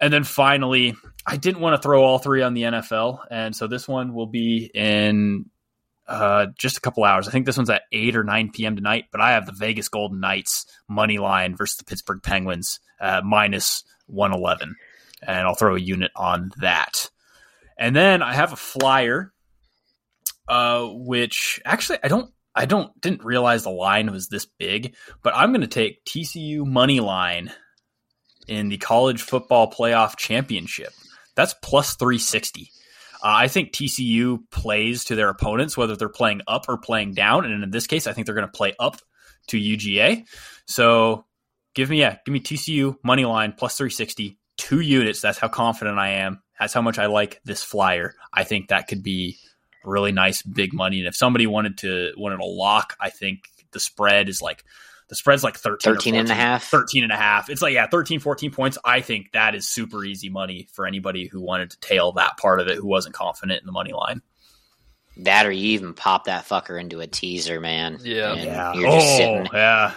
And 0.00 0.12
then 0.12 0.24
finally, 0.24 0.94
I 1.26 1.36
didn't 1.36 1.60
want 1.60 1.76
to 1.76 1.82
throw 1.82 2.04
all 2.04 2.18
three 2.18 2.42
on 2.42 2.54
the 2.54 2.62
NFL, 2.62 3.20
and 3.30 3.56
so 3.56 3.66
this 3.66 3.88
one 3.88 4.14
will 4.14 4.26
be 4.26 4.70
in 4.74 5.46
uh, 6.06 6.46
just 6.58 6.76
a 6.76 6.80
couple 6.80 7.04
hours. 7.04 7.28
I 7.28 7.30
think 7.30 7.46
this 7.46 7.56
one's 7.56 7.70
at 7.70 7.82
eight 7.92 8.16
or 8.16 8.24
nine 8.24 8.50
p.m. 8.50 8.76
tonight. 8.76 9.06
But 9.10 9.20
I 9.20 9.32
have 9.32 9.46
the 9.46 9.52
Vegas 9.52 9.88
Golden 9.88 10.20
Knights 10.20 10.66
money 10.88 11.18
line 11.18 11.56
versus 11.56 11.78
the 11.78 11.84
Pittsburgh 11.84 12.22
Penguins 12.22 12.80
uh, 13.00 13.22
minus 13.24 13.84
one 14.06 14.32
eleven, 14.32 14.76
and 15.26 15.46
I'll 15.46 15.54
throw 15.54 15.76
a 15.76 15.80
unit 15.80 16.12
on 16.14 16.52
that. 16.60 17.10
And 17.78 17.96
then 17.96 18.22
I 18.22 18.34
have 18.34 18.52
a 18.52 18.56
flyer, 18.56 19.32
uh, 20.48 20.86
which 20.92 21.60
actually 21.64 21.98
I 22.02 22.08
don't 22.08 22.30
I 22.54 22.66
don't 22.66 22.98
didn't 23.00 23.24
realize 23.24 23.62
the 23.62 23.70
line 23.70 24.12
was 24.12 24.28
this 24.28 24.44
big, 24.46 24.94
but 25.22 25.34
I'm 25.34 25.52
going 25.52 25.62
to 25.62 25.66
take 25.66 26.04
TCU 26.04 26.66
money 26.66 27.00
line 27.00 27.50
in 28.46 28.68
the 28.68 28.76
college 28.76 29.22
football 29.22 29.70
playoff 29.70 30.16
championship. 30.16 30.92
That's 31.34 31.54
plus 31.62 31.96
360. 31.96 32.70
Uh, 33.14 33.18
I 33.22 33.48
think 33.48 33.72
TCU 33.72 34.38
plays 34.50 35.04
to 35.04 35.14
their 35.14 35.30
opponents, 35.30 35.76
whether 35.76 35.96
they're 35.96 36.08
playing 36.08 36.42
up 36.46 36.66
or 36.68 36.76
playing 36.76 37.14
down. 37.14 37.44
And 37.44 37.64
in 37.64 37.70
this 37.70 37.86
case, 37.86 38.06
I 38.06 38.12
think 38.12 38.26
they're 38.26 38.34
going 38.34 38.46
to 38.46 38.52
play 38.52 38.74
up 38.78 38.98
to 39.48 39.58
UGA. 39.58 40.24
So 40.66 41.24
give 41.74 41.90
me, 41.90 42.00
yeah, 42.00 42.18
give 42.24 42.32
me 42.32 42.40
TCU 42.40 42.96
money 43.02 43.24
line 43.24 43.54
plus 43.56 43.76
360, 43.76 44.38
two 44.56 44.80
units. 44.80 45.20
That's 45.20 45.38
how 45.38 45.48
confident 45.48 45.98
I 45.98 46.10
am. 46.10 46.42
That's 46.58 46.72
how 46.74 46.82
much 46.82 46.98
I 46.98 47.06
like 47.06 47.40
this 47.44 47.62
flyer. 47.62 48.14
I 48.32 48.44
think 48.44 48.68
that 48.68 48.88
could 48.88 49.02
be 49.02 49.38
really 49.84 50.12
nice 50.12 50.42
big 50.42 50.72
money. 50.72 50.98
And 50.98 51.08
if 51.08 51.16
somebody 51.16 51.46
wanted 51.46 51.78
to 51.78 52.12
wanted 52.16 52.40
a 52.40 52.44
lock, 52.44 52.96
I 53.00 53.10
think 53.10 53.44
the 53.72 53.80
spread 53.80 54.28
is 54.28 54.40
like 54.40 54.64
the 55.08 55.14
spread's 55.14 55.44
like 55.44 55.56
13, 55.56 55.94
13 55.94 56.14
and 56.14 56.30
a 56.30 56.34
half? 56.34 56.64
13 56.64 57.02
and 57.02 57.12
a 57.12 57.16
half. 57.16 57.50
It's 57.50 57.62
like 57.62 57.74
yeah 57.74 57.86
13 57.86 58.20
14 58.20 58.50
points. 58.50 58.78
I 58.84 59.00
think 59.00 59.32
that 59.32 59.54
is 59.54 59.68
super 59.68 60.04
easy 60.04 60.28
money 60.28 60.68
for 60.72 60.86
anybody 60.86 61.26
who 61.26 61.40
wanted 61.40 61.70
to 61.70 61.80
tail 61.80 62.12
that 62.12 62.36
part 62.36 62.60
of 62.60 62.68
it 62.68 62.76
who 62.76 62.86
wasn't 62.86 63.14
confident 63.14 63.60
in 63.60 63.66
the 63.66 63.72
money 63.72 63.92
line. 63.92 64.22
That 65.18 65.46
or 65.46 65.52
you 65.52 65.72
even 65.72 65.94
pop 65.94 66.24
that 66.24 66.46
fucker 66.46 66.80
into 66.80 67.00
a 67.00 67.06
teaser 67.06 67.60
man. 67.60 67.98
Yeah. 68.02 68.34
Yeah. 68.34 68.72
oh, 68.74 69.46
yeah. 69.52 69.94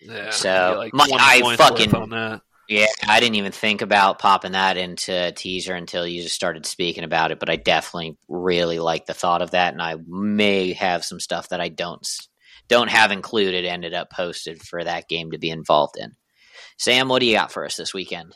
Yeah. 0.00 0.30
So 0.30 0.74
like 0.78 0.94
my, 0.94 1.08
i 1.12 1.56
fucking 1.56 2.40
yeah, 2.68 2.86
I 3.06 3.18
didn't 3.18 3.36
even 3.36 3.50
think 3.50 3.80
about 3.80 4.18
popping 4.18 4.52
that 4.52 4.76
into 4.76 5.28
a 5.28 5.32
teaser 5.32 5.74
until 5.74 6.06
you 6.06 6.22
just 6.22 6.34
started 6.34 6.66
speaking 6.66 7.02
about 7.02 7.30
it, 7.30 7.40
but 7.40 7.48
I 7.48 7.56
definitely 7.56 8.18
really 8.28 8.78
like 8.78 9.06
the 9.06 9.14
thought 9.14 9.40
of 9.40 9.52
that 9.52 9.72
and 9.72 9.80
I 9.80 9.96
may 10.06 10.74
have 10.74 11.02
some 11.02 11.18
stuff 11.18 11.48
that 11.48 11.62
I 11.62 11.70
don't 11.70 12.06
don't 12.68 12.90
have 12.90 13.10
included 13.10 13.64
ended 13.64 13.94
up 13.94 14.10
posted 14.10 14.62
for 14.62 14.82
that 14.84 15.08
game 15.08 15.30
to 15.32 15.38
be 15.38 15.50
involved 15.50 15.96
in. 15.98 16.14
Sam, 16.76 17.08
what 17.08 17.20
do 17.20 17.26
you 17.26 17.36
got 17.36 17.52
for 17.52 17.64
us 17.64 17.76
this 17.76 17.92
weekend? 17.92 18.34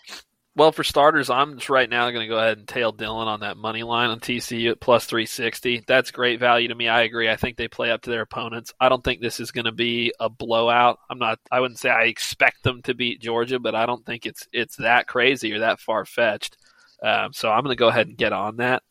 Well, 0.54 0.72
for 0.72 0.84
starters, 0.84 1.30
I'm 1.30 1.56
just 1.56 1.70
right 1.70 1.88
now 1.88 2.10
going 2.10 2.28
to 2.28 2.32
go 2.32 2.36
ahead 2.36 2.59
and 2.59 2.68
tail 2.68 2.92
Dylan 2.92 3.26
on 3.26 3.40
that 3.40 3.56
money 3.56 3.84
line 3.84 4.10
on 4.10 4.20
TCU 4.20 4.72
at 4.72 4.80
plus 4.80 5.06
360. 5.06 5.84
That's 5.86 6.10
great 6.10 6.40
value 6.40 6.68
to 6.68 6.74
me. 6.74 6.88
I 6.88 7.02
agree. 7.02 7.30
I 7.30 7.36
think 7.36 7.56
they 7.56 7.68
play 7.68 7.90
up 7.90 8.02
to 8.02 8.10
their 8.10 8.20
opponents. 8.20 8.74
I 8.78 8.90
don't 8.90 9.02
think 9.02 9.22
this 9.22 9.40
is 9.40 9.50
going 9.50 9.64
to 9.64 9.72
be 9.72 10.12
a 10.20 10.28
blowout. 10.28 10.98
I'm 11.09 11.18
not. 11.18 11.38
I 11.50 11.60
wouldn't 11.60 11.78
say 11.78 11.88
I 11.88 12.02
expect 12.02 12.64
them 12.64 12.82
to 12.82 12.94
beat 12.94 13.22
Georgia, 13.22 13.59
but 13.59 13.74
I 13.74 13.86
don't 13.86 14.04
think 14.04 14.26
it's 14.26 14.46
it's 14.52 14.76
that 14.76 15.06
crazy 15.06 15.54
or 15.54 15.60
that 15.60 15.80
far 15.80 16.04
fetched. 16.04 16.59
Um, 17.02 17.32
so 17.32 17.50
I'm 17.50 17.64
going 17.64 17.74
to 17.74 17.80
go 17.80 17.88
ahead 17.88 18.09
and 18.09 18.18
get 18.18 18.34
on 18.34 18.56
that. 18.56 18.82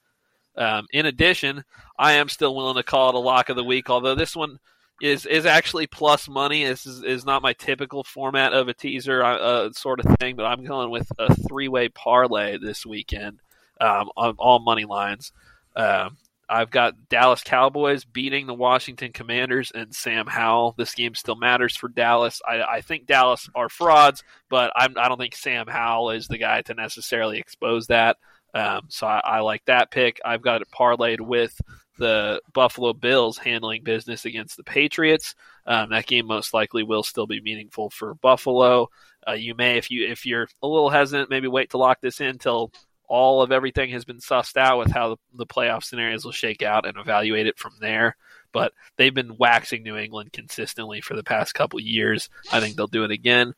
Um, 0.57 0.88
in 0.91 1.05
addition, 1.05 1.63
I 1.97 2.13
am 2.13 2.27
still 2.27 2.55
willing 2.55 2.76
to 2.76 2.84
call 2.84 3.09
it 3.09 3.15
a 3.15 3.19
lock 3.19 3.49
of 3.49 3.55
the 3.55 3.63
week, 3.63 3.89
although 3.89 4.15
this 4.15 4.35
one 4.35 4.57
is 5.02 5.26
is 5.26 5.45
actually 5.45 5.88
plus 5.88 6.30
money. 6.30 6.64
This 6.64 6.86
is, 6.86 7.03
is 7.03 7.26
not 7.26 7.41
my 7.41 7.53
typical 7.53 8.03
format 8.03 8.53
of 8.53 8.68
a 8.68 8.73
teaser 8.73 9.23
uh, 9.23 9.72
sort 9.72 9.99
of 9.99 10.18
thing, 10.19 10.36
but 10.36 10.45
I'm 10.45 10.64
going 10.64 10.91
with 10.91 11.11
a 11.18 11.34
three 11.34 11.68
way 11.68 11.90
parlay 11.90 12.57
this 12.57 12.86
weekend 12.86 13.40
um, 13.80 14.10
on 14.15 14.36
all 14.38 14.60
money 14.60 14.86
lines. 14.86 15.32
Um, 15.76 16.18
I've 16.48 16.69
got 16.69 17.07
Dallas 17.07 17.44
Cowboys 17.44 18.03
beating 18.03 18.45
the 18.45 18.53
Washington 18.53 19.14
Commanders 19.14 19.72
and 19.73 19.95
Sam 19.95 20.28
Howell. 20.28 20.76
This 20.78 20.94
game 20.94 21.15
still 21.15 21.38
matters 21.38 21.78
for 21.78 21.88
Dallas. 21.88 22.41
I, 22.45 22.61
I 22.61 22.82
think 22.82 23.06
Dallas 23.06 23.49
are 23.56 23.69
frauds, 23.69 24.22
but 24.49 24.73
I'm, 24.76 24.98
I 24.98 25.06
do 25.06 25.10
not 25.10 25.19
think 25.19 25.36
Sam 25.36 25.68
Howell 25.68 26.11
is 26.11 26.28
the 26.28 26.38
guy 26.38 26.61
to 26.64 26.73
necessarily 26.73 27.40
expose 27.40 27.88
that. 27.88 28.18
Um, 28.53 28.82
so 28.90 29.07
I, 29.07 29.22
I, 29.23 29.40
like 29.40 29.64
that 29.65 29.91
pick. 29.91 30.19
I've 30.26 30.41
got 30.41 30.61
it 30.61 30.68
parlayed 30.78 31.22
with 31.22 31.57
the 32.02 32.41
Buffalo 32.52 32.94
Bills 32.94 33.38
handling 33.38 33.84
business 33.84 34.26
against 34.26 34.57
the 34.57 34.64
Patriots. 34.64 35.36
Um, 35.68 35.91
that 35.91 36.07
game 36.07 36.26
most 36.26 36.52
likely 36.52 36.82
will 36.82 37.03
still 37.03 37.28
be 37.28 37.40
meaningful 37.41 37.91
for 37.91 38.15
Buffalo. 38.15 38.90
Uh, 39.26 39.34
you 39.34 39.53
may, 39.53 39.78
if 39.78 39.91
you 39.91 40.07
if 40.07 40.26
you're 40.26 40.48
a 40.64 40.68
little 40.68 40.90
hesitant, 40.90 41.30
maybe 41.30 41.48
wait 41.48 41.69
to 41.69 41.78
lock 41.78 42.02
this 42.02 42.19
in 42.19 42.28
until 42.28 42.72
all 43.07 43.44
of 43.44 43.52
everything 43.52 43.91
has 43.91 44.03
been 44.03 44.18
sussed 44.18 44.57
out 44.57 44.80
with 44.80 44.90
how 44.90 45.10
the, 45.10 45.18
the 45.36 45.45
playoff 45.45 45.84
scenarios 45.84 46.26
will 46.26 46.32
shake 46.32 46.64
out 46.64 46.88
and 46.88 46.98
evaluate 46.98 47.45
it 47.45 47.60
from 47.60 47.73
there. 47.80 48.15
But 48.52 48.73
they've 48.98 49.14
been 49.14 49.38
waxing 49.38 49.84
New 49.84 49.95
England 49.95 50.34
consistently 50.34 51.02
for 51.02 51.15
the 51.15 51.23
past 51.23 51.53
couple 51.53 51.80
years. 51.80 52.30
I 52.52 52.60
think 52.60 52.76
they'll 52.76 52.88
do 52.88 53.03
it 53.03 53.11
again. 53.11 53.53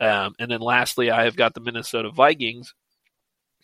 Um, 0.00 0.34
and 0.40 0.50
then 0.50 0.60
lastly, 0.60 1.12
I 1.12 1.24
have 1.24 1.36
got 1.36 1.54
the 1.54 1.60
Minnesota 1.60 2.10
Vikings 2.10 2.74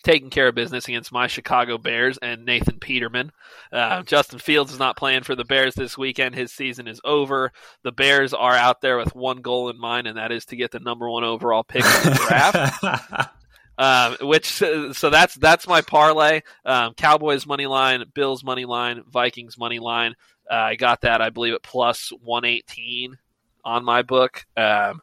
taking 0.02 0.30
care 0.30 0.48
of 0.48 0.54
business 0.54 0.88
against 0.88 1.12
my 1.12 1.26
Chicago 1.26 1.78
Bears 1.78 2.18
and 2.18 2.44
Nathan 2.44 2.78
Peterman. 2.78 3.32
Uh, 3.72 4.02
Justin 4.02 4.38
Fields 4.38 4.72
is 4.72 4.78
not 4.78 4.96
playing 4.96 5.22
for 5.22 5.34
the 5.34 5.44
Bears 5.44 5.74
this 5.74 5.98
weekend. 5.98 6.34
His 6.34 6.52
season 6.52 6.86
is 6.88 7.00
over. 7.04 7.52
The 7.82 7.92
Bears 7.92 8.32
are 8.34 8.54
out 8.54 8.80
there 8.80 8.96
with 8.96 9.14
one 9.14 9.42
goal 9.42 9.68
in 9.68 9.78
mind, 9.78 10.06
and 10.06 10.16
that 10.16 10.32
is 10.32 10.46
to 10.46 10.56
get 10.56 10.70
the 10.70 10.80
number 10.80 11.08
one 11.08 11.24
overall 11.24 11.64
pick 11.64 11.84
in 11.84 11.90
the 11.90 12.26
draft. 12.28 13.30
Um, 13.78 14.18
which 14.20 14.44
so 14.46 15.08
that's 15.08 15.34
that's 15.36 15.66
my 15.66 15.80
parlay. 15.80 16.42
Um, 16.66 16.92
Cowboys 16.92 17.46
money 17.46 17.66
line, 17.66 18.04
Bills 18.12 18.44
money 18.44 18.66
line, 18.66 19.02
Vikings 19.08 19.56
money 19.56 19.78
line. 19.78 20.16
Uh, 20.50 20.54
I 20.54 20.74
got 20.76 21.00
that 21.00 21.22
I 21.22 21.30
believe 21.30 21.54
at 21.54 21.62
plus 21.62 22.12
one 22.22 22.44
eighteen 22.44 23.16
on 23.64 23.82
my 23.82 24.02
book. 24.02 24.44
Um, 24.54 25.00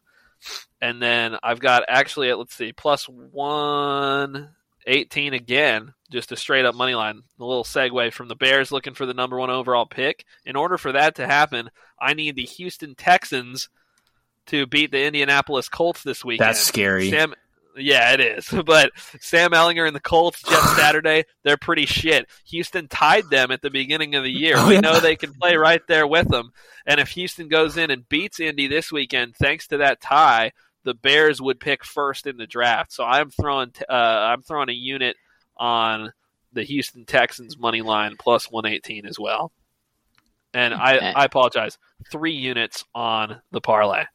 and 0.79 1.01
then 1.01 1.37
I've 1.41 1.59
got 1.59 1.85
actually 1.87 2.29
at 2.29 2.37
let's 2.37 2.53
see 2.53 2.71
plus 2.71 3.05
one 3.09 4.49
18 4.87 5.33
again, 5.33 5.93
just 6.09 6.31
a 6.31 6.35
straight 6.35 6.65
up 6.65 6.73
money 6.73 6.95
line. 6.95 7.21
A 7.39 7.45
little 7.45 7.63
segue 7.63 8.13
from 8.13 8.27
the 8.27 8.35
Bears 8.35 8.71
looking 8.71 8.93
for 8.93 9.05
the 9.05 9.13
number 9.13 9.37
one 9.37 9.49
overall 9.49 9.85
pick. 9.85 10.25
In 10.45 10.55
order 10.55 10.77
for 10.77 10.93
that 10.93 11.15
to 11.15 11.27
happen, 11.27 11.69
I 11.99 12.13
need 12.13 12.35
the 12.35 12.43
Houston 12.43 12.95
Texans 12.95 13.69
to 14.47 14.65
beat 14.65 14.91
the 14.91 15.03
Indianapolis 15.03 15.69
Colts 15.69 16.03
this 16.03 16.23
weekend. 16.23 16.47
That's 16.47 16.61
scary. 16.61 17.09
Sam, 17.09 17.33
yeah, 17.75 18.13
it 18.13 18.21
is. 18.21 18.49
But 18.65 18.91
Sam 19.19 19.51
Ehlinger 19.51 19.85
and 19.85 19.95
the 19.95 20.01
Colts, 20.01 20.41
just 20.41 20.75
Saturday, 20.77 21.25
they're 21.43 21.57
pretty 21.57 21.85
shit. 21.85 22.27
Houston 22.47 22.87
tied 22.87 23.29
them 23.29 23.51
at 23.51 23.61
the 23.61 23.69
beginning 23.69 24.15
of 24.15 24.23
the 24.23 24.31
year. 24.31 24.55
Oh, 24.57 24.67
we 24.67 24.75
yeah. 24.75 24.79
know 24.81 24.99
they 24.99 25.15
can 25.15 25.33
play 25.33 25.55
right 25.55 25.81
there 25.87 26.07
with 26.07 26.29
them. 26.29 26.51
And 26.85 26.99
if 26.99 27.09
Houston 27.09 27.49
goes 27.49 27.77
in 27.77 27.91
and 27.91 28.07
beats 28.07 28.39
Indy 28.39 28.67
this 28.67 28.91
weekend, 28.91 29.35
thanks 29.35 29.67
to 29.67 29.77
that 29.77 30.01
tie, 30.01 30.53
the 30.87 30.93
Bears 30.93 31.41
would 31.41 31.59
pick 31.59 31.83
first 31.83 32.27
in 32.27 32.37
the 32.37 32.47
draft. 32.47 32.93
So 32.93 33.03
I'm 33.03 33.29
throwing 33.29 33.73
uh, 33.89 33.91
I'm 33.91 34.41
throwing 34.41 34.69
a 34.69 34.73
unit 34.73 35.17
on 35.57 36.13
the 36.53 36.63
Houston 36.63 37.03
Texans 37.03 37.57
money 37.57 37.81
line 37.81 38.15
plus 38.17 38.49
118 38.49 39.05
as 39.05 39.19
well. 39.19 39.51
And 40.53 40.73
I, 40.73 41.11
I 41.11 41.25
apologize, 41.25 41.77
three 42.09 42.35
units 42.35 42.85
on 42.95 43.41
the 43.51 43.59
parlay. 43.59 44.05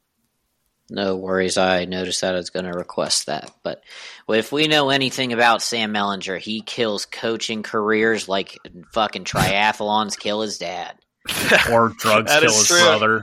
No 0.88 1.16
worries. 1.16 1.58
I 1.58 1.84
noticed 1.84 2.22
that 2.22 2.34
I 2.34 2.38
was 2.38 2.48
going 2.48 2.64
to 2.64 2.72
request 2.72 3.26
that. 3.26 3.50
But 3.62 3.82
if 4.28 4.50
we 4.50 4.66
know 4.66 4.88
anything 4.88 5.34
about 5.34 5.60
Sam 5.60 5.92
Ehlinger, 5.92 6.38
he 6.38 6.62
kills 6.62 7.04
coaching 7.04 7.62
careers 7.62 8.28
like 8.28 8.58
fucking 8.92 9.24
triathlons 9.24 10.18
kill 10.18 10.40
his 10.40 10.56
dad. 10.56 10.96
or 11.70 11.90
drugs 11.98 12.32
kill 12.32 12.42
his 12.42 12.66
true. 12.66 12.80
brother. 12.80 13.22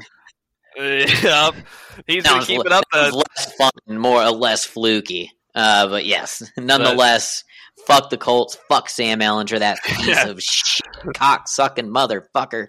yep. 1.23 1.55
He's 2.07 2.23
going 2.23 2.41
to 2.41 2.47
keep 2.47 2.65
it 2.65 2.71
up. 2.71 2.85
less 2.93 3.53
fun, 3.57 3.71
more 3.89 4.23
or 4.23 4.31
less 4.31 4.65
fluky. 4.65 5.31
Uh, 5.53 5.87
but 5.87 6.05
yes, 6.05 6.41
nonetheless, 6.57 7.43
but, 7.75 7.85
fuck 7.85 8.09
the 8.09 8.17
Colts. 8.17 8.57
Fuck 8.69 8.89
Sam 8.89 9.19
Ehlinger, 9.19 9.59
that 9.59 9.79
piece 9.85 10.07
yeah. 10.07 10.27
of 10.27 10.41
shit, 10.41 10.87
cock 11.15 11.47
sucking 11.47 11.89
motherfucker. 11.89 12.67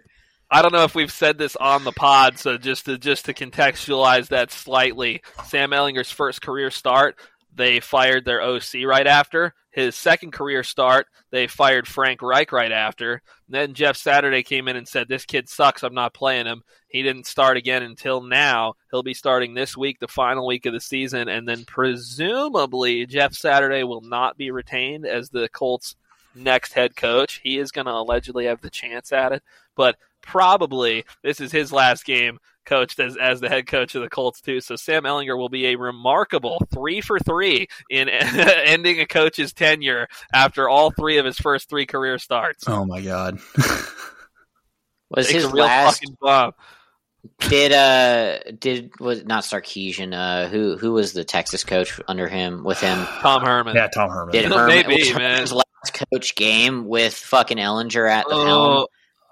I 0.50 0.62
don't 0.62 0.72
know 0.72 0.82
if 0.82 0.96
we've 0.96 1.12
said 1.12 1.38
this 1.38 1.54
on 1.54 1.84
the 1.84 1.92
pod, 1.92 2.36
so 2.38 2.58
just 2.58 2.86
to 2.86 2.98
just 2.98 3.26
to 3.26 3.34
contextualize 3.34 4.28
that 4.28 4.50
slightly, 4.50 5.22
Sam 5.46 5.70
Ehlinger's 5.70 6.10
first 6.10 6.42
career 6.42 6.72
start, 6.72 7.16
they 7.54 7.80
fired 7.80 8.24
their 8.24 8.42
OC 8.42 8.84
right 8.84 9.06
after. 9.06 9.54
His 9.70 9.94
second 9.94 10.32
career 10.32 10.64
start, 10.64 11.06
they 11.30 11.46
fired 11.46 11.86
Frank 11.86 12.22
Reich 12.22 12.50
right 12.52 12.72
after. 12.72 13.22
And 13.46 13.54
then 13.54 13.74
Jeff 13.74 13.96
Saturday 13.96 14.42
came 14.42 14.66
in 14.68 14.76
and 14.76 14.88
said, 14.88 15.08
"This 15.08 15.24
kid 15.24 15.48
sucks. 15.48 15.82
I'm 15.82 15.94
not 15.94 16.14
playing 16.14 16.46
him." 16.46 16.62
He 16.88 17.02
didn't 17.02 17.26
start 17.26 17.56
again 17.56 17.82
until 17.82 18.20
now. 18.20 18.74
He'll 18.90 19.04
be 19.04 19.14
starting 19.14 19.54
this 19.54 19.76
week, 19.76 20.00
the 20.00 20.08
final 20.08 20.46
week 20.46 20.66
of 20.66 20.72
the 20.72 20.80
season, 20.80 21.28
and 21.28 21.46
then 21.46 21.64
presumably 21.64 23.06
Jeff 23.06 23.32
Saturday 23.32 23.84
will 23.84 24.00
not 24.00 24.36
be 24.36 24.50
retained 24.50 25.06
as 25.06 25.30
the 25.30 25.48
Colts' 25.48 25.94
next 26.34 26.72
head 26.72 26.96
coach. 26.96 27.40
He 27.44 27.58
is 27.58 27.70
going 27.70 27.86
to 27.86 27.92
allegedly 27.92 28.46
have 28.46 28.60
the 28.60 28.70
chance 28.70 29.12
at 29.12 29.32
it, 29.32 29.42
but 29.76 29.96
probably 30.22 31.04
this 31.22 31.40
is 31.40 31.52
his 31.52 31.72
last 31.72 32.04
game 32.04 32.38
coached 32.66 33.00
as, 33.00 33.16
as 33.16 33.40
the 33.40 33.48
head 33.48 33.66
coach 33.66 33.94
of 33.94 34.02
the 34.02 34.08
Colts 34.08 34.40
too. 34.40 34.60
So 34.60 34.76
Sam 34.76 35.04
Ehlinger 35.04 35.36
will 35.36 35.48
be 35.48 35.68
a 35.68 35.76
remarkable 35.76 36.62
three 36.72 37.00
for 37.00 37.18
three 37.18 37.66
in 37.90 38.08
ending 38.08 39.00
a 39.00 39.06
coach's 39.06 39.52
tenure 39.52 40.08
after 40.32 40.68
all 40.68 40.90
three 40.90 41.18
of 41.18 41.24
his 41.24 41.38
first 41.38 41.68
three 41.68 41.86
career 41.86 42.18
starts. 42.18 42.64
Oh 42.66 42.84
my 42.84 43.00
god! 43.00 43.38
Was 45.10 45.28
his 45.28 45.52
last 45.52 46.04
did 47.38 47.72
uh 47.72 48.38
did 48.58 48.98
was 48.98 49.24
not 49.24 49.42
Sarkisian 49.42 50.14
uh 50.14 50.48
who 50.48 50.76
who 50.76 50.92
was 50.92 51.12
the 51.12 51.24
Texas 51.24 51.64
coach 51.64 52.00
under 52.08 52.28
him 52.28 52.64
with 52.64 52.80
him 52.80 52.96
Tom 53.20 53.44
Herman 53.44 53.76
yeah 53.76 53.88
Tom 53.88 54.08
Herman 54.08 54.32
did 54.32 54.44
Herman, 54.50 54.68
maybe 54.68 55.12
man 55.14 55.40
his 55.40 55.52
last 55.52 56.04
coach 56.12 56.34
game 56.34 56.86
with 56.86 57.14
fucking 57.14 57.58
Ehlinger 57.58 58.10
at 58.10 58.26
the 58.28 58.34
helm 58.34 58.86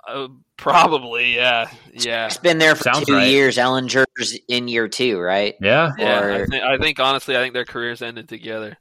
uh, 0.08 0.28
probably 0.56 1.36
yeah 1.36 1.70
yeah 1.92 2.26
it's 2.26 2.38
been 2.38 2.58
there 2.58 2.74
for 2.74 2.84
Sounds 2.84 3.06
two 3.06 3.14
right. 3.14 3.28
years 3.28 3.56
Ehlinger's 3.56 4.38
in 4.48 4.68
year 4.68 4.88
two 4.88 5.18
right 5.18 5.54
yeah 5.60 5.92
yeah 5.98 6.20
or, 6.20 6.32
I, 6.32 6.46
think, 6.46 6.64
I 6.64 6.78
think 6.78 7.00
honestly 7.00 7.36
I 7.36 7.40
think 7.40 7.54
their 7.54 7.64
careers 7.64 8.02
ended 8.02 8.28
together 8.28 8.78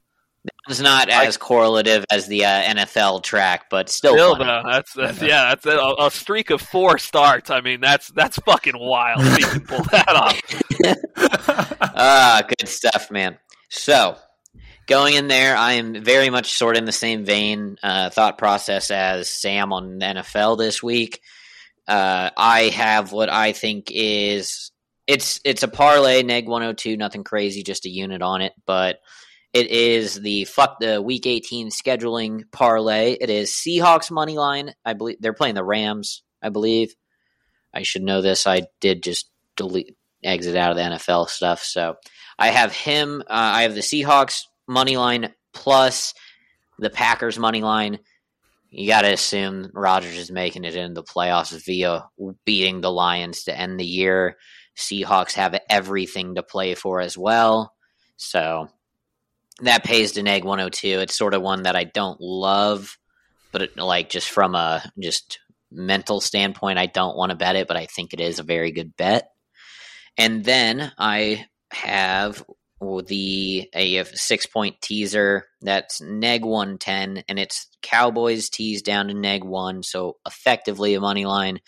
it's 0.68 0.80
not 0.80 1.08
as 1.08 1.36
correlative 1.36 2.04
as 2.10 2.26
the 2.26 2.44
uh, 2.44 2.62
NFL 2.62 3.22
track, 3.22 3.70
but 3.70 3.88
still. 3.88 4.12
Still, 4.14 4.36
though, 4.36 4.62
that's, 4.64 4.92
that's 4.92 5.22
yeah, 5.22 5.48
that's 5.48 5.66
a, 5.66 5.94
a, 5.98 6.10
streak 6.10 6.50
of 6.50 6.60
four 6.60 6.98
starts. 6.98 7.50
I 7.50 7.60
mean, 7.60 7.80
that's 7.80 8.08
that's 8.08 8.38
fucking 8.40 8.78
wild. 8.78 9.22
If 9.22 9.38
you 9.38 9.46
can 9.46 9.60
pull 9.60 9.82
that 9.90 10.08
off. 11.80 11.90
ah, 11.96 12.42
good 12.46 12.68
stuff, 12.68 13.10
man. 13.10 13.38
So, 13.70 14.16
going 14.88 15.14
in 15.14 15.28
there, 15.28 15.56
I 15.56 15.74
am 15.74 16.02
very 16.02 16.30
much 16.30 16.56
sort 16.56 16.74
of 16.74 16.80
in 16.80 16.86
the 16.86 16.92
same 16.92 17.24
vein 17.24 17.76
uh, 17.82 18.10
thought 18.10 18.38
process 18.38 18.90
as 18.90 19.28
Sam 19.28 19.72
on 19.72 20.00
NFL 20.00 20.58
this 20.58 20.82
week. 20.82 21.20
Uh, 21.86 22.30
I 22.36 22.62
have 22.74 23.12
what 23.12 23.28
I 23.28 23.52
think 23.52 23.90
is 23.90 24.72
it's 25.06 25.40
it's 25.44 25.62
a 25.62 25.68
parlay 25.68 26.22
neg 26.22 26.48
102, 26.48 26.96
nothing 26.96 27.22
crazy, 27.22 27.62
just 27.62 27.86
a 27.86 27.90
unit 27.90 28.22
on 28.22 28.40
it, 28.40 28.52
but 28.66 28.98
it 29.52 29.70
is 29.70 30.14
the 30.14 30.44
fuck 30.44 30.78
the 30.80 31.00
week 31.00 31.26
18 31.26 31.70
scheduling 31.70 32.42
parlay. 32.50 33.16
It 33.18 33.30
is 33.30 33.50
Seahawks 33.50 34.10
money 34.10 34.36
line. 34.36 34.74
I 34.84 34.92
believe 34.94 35.16
they're 35.20 35.32
playing 35.32 35.54
the 35.54 35.64
Rams, 35.64 36.22
I 36.42 36.50
believe. 36.50 36.94
I 37.72 37.82
should 37.82 38.02
know 38.02 38.20
this. 38.20 38.46
I 38.46 38.62
did 38.80 39.02
just 39.02 39.30
delete 39.56 39.96
exit 40.22 40.56
out 40.56 40.70
of 40.70 40.76
the 40.76 40.82
NFL 40.82 41.28
stuff. 41.28 41.62
So 41.62 41.96
I 42.38 42.48
have 42.48 42.72
him. 42.72 43.22
Uh, 43.22 43.24
I 43.28 43.62
have 43.62 43.74
the 43.74 43.80
Seahawks 43.80 44.44
money 44.68 44.96
line 44.96 45.32
plus 45.52 46.14
the 46.78 46.90
Packers 46.90 47.38
money 47.38 47.62
line. 47.62 47.98
You 48.70 48.86
got 48.86 49.02
to 49.02 49.12
assume 49.12 49.70
Rodgers 49.72 50.16
is 50.16 50.30
making 50.30 50.64
it 50.64 50.76
into 50.76 50.94
the 50.94 51.02
playoffs 51.02 51.58
via 51.64 52.04
beating 52.44 52.80
the 52.80 52.92
Lions 52.92 53.44
to 53.44 53.58
end 53.58 53.80
the 53.80 53.86
year. 53.86 54.36
Seahawks 54.76 55.32
have 55.32 55.58
everything 55.70 56.34
to 56.34 56.42
play 56.42 56.74
for 56.74 57.00
as 57.00 57.16
well. 57.16 57.72
So 58.16 58.68
that 59.62 59.84
pays 59.84 60.12
to 60.12 60.22
neg 60.22 60.44
102. 60.44 61.00
It's 61.00 61.16
sort 61.16 61.34
of 61.34 61.42
one 61.42 61.62
that 61.62 61.76
I 61.76 61.84
don't 61.84 62.20
love, 62.20 62.96
but 63.52 63.62
it, 63.62 63.76
like 63.76 64.10
just 64.10 64.28
from 64.28 64.54
a 64.54 64.82
just 65.00 65.40
mental 65.70 66.20
standpoint, 66.20 66.78
I 66.78 66.86
don't 66.86 67.16
want 67.16 67.30
to 67.30 67.36
bet 67.36 67.56
it, 67.56 67.68
but 67.68 67.76
I 67.76 67.86
think 67.86 68.12
it 68.12 68.20
is 68.20 68.38
a 68.38 68.44
very 68.44 68.70
good 68.70 68.96
bet. 68.96 69.30
And 70.16 70.44
then 70.44 70.92
I 70.98 71.46
have 71.72 72.44
the 72.80 73.68
a 73.74 74.04
six 74.04 74.46
point 74.46 74.80
teaser 74.80 75.44
that's 75.60 76.00
neg 76.00 76.44
110 76.44 77.24
and 77.28 77.38
it's 77.38 77.66
Cowboys 77.82 78.48
tease 78.48 78.82
down 78.82 79.08
to 79.08 79.14
neg 79.14 79.44
1 79.44 79.82
so 79.82 80.16
effectively 80.26 80.94
a 80.94 81.00
money 81.00 81.24
line 81.24 81.58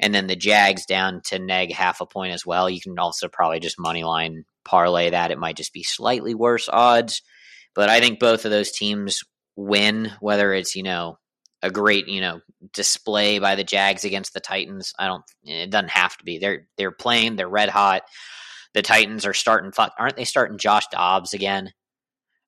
and 0.00 0.14
then 0.14 0.26
the 0.26 0.36
Jags 0.36 0.86
down 0.86 1.20
to 1.26 1.38
neg 1.38 1.72
half 1.72 2.00
a 2.00 2.06
point 2.06 2.32
as 2.32 2.46
well 2.46 2.70
you 2.70 2.80
can 2.80 2.98
also 2.98 3.28
probably 3.28 3.60
just 3.60 3.78
money 3.78 4.04
line 4.04 4.44
parlay 4.66 5.10
that. 5.10 5.30
It 5.30 5.38
might 5.38 5.56
just 5.56 5.72
be 5.72 5.82
slightly 5.82 6.34
worse 6.34 6.68
odds. 6.70 7.22
But 7.74 7.88
I 7.88 8.00
think 8.00 8.20
both 8.20 8.44
of 8.44 8.50
those 8.50 8.72
teams 8.72 9.20
win, 9.54 10.12
whether 10.20 10.52
it's, 10.52 10.74
you 10.74 10.82
know, 10.82 11.18
a 11.62 11.70
great, 11.70 12.08
you 12.08 12.20
know, 12.20 12.40
display 12.74 13.38
by 13.38 13.54
the 13.54 13.64
Jags 13.64 14.04
against 14.04 14.34
the 14.34 14.40
Titans. 14.40 14.92
I 14.98 15.06
don't 15.06 15.24
it 15.44 15.70
doesn't 15.70 15.90
have 15.90 16.16
to 16.18 16.24
be. 16.24 16.38
They're 16.38 16.66
they're 16.76 16.90
playing, 16.90 17.36
they're 17.36 17.48
red 17.48 17.70
hot. 17.70 18.02
The 18.74 18.82
Titans 18.82 19.26
are 19.26 19.34
starting 19.34 19.72
fuck 19.72 19.92
aren't 19.98 20.16
they 20.16 20.24
starting 20.24 20.58
Josh 20.58 20.86
Dobbs 20.88 21.34
again? 21.34 21.72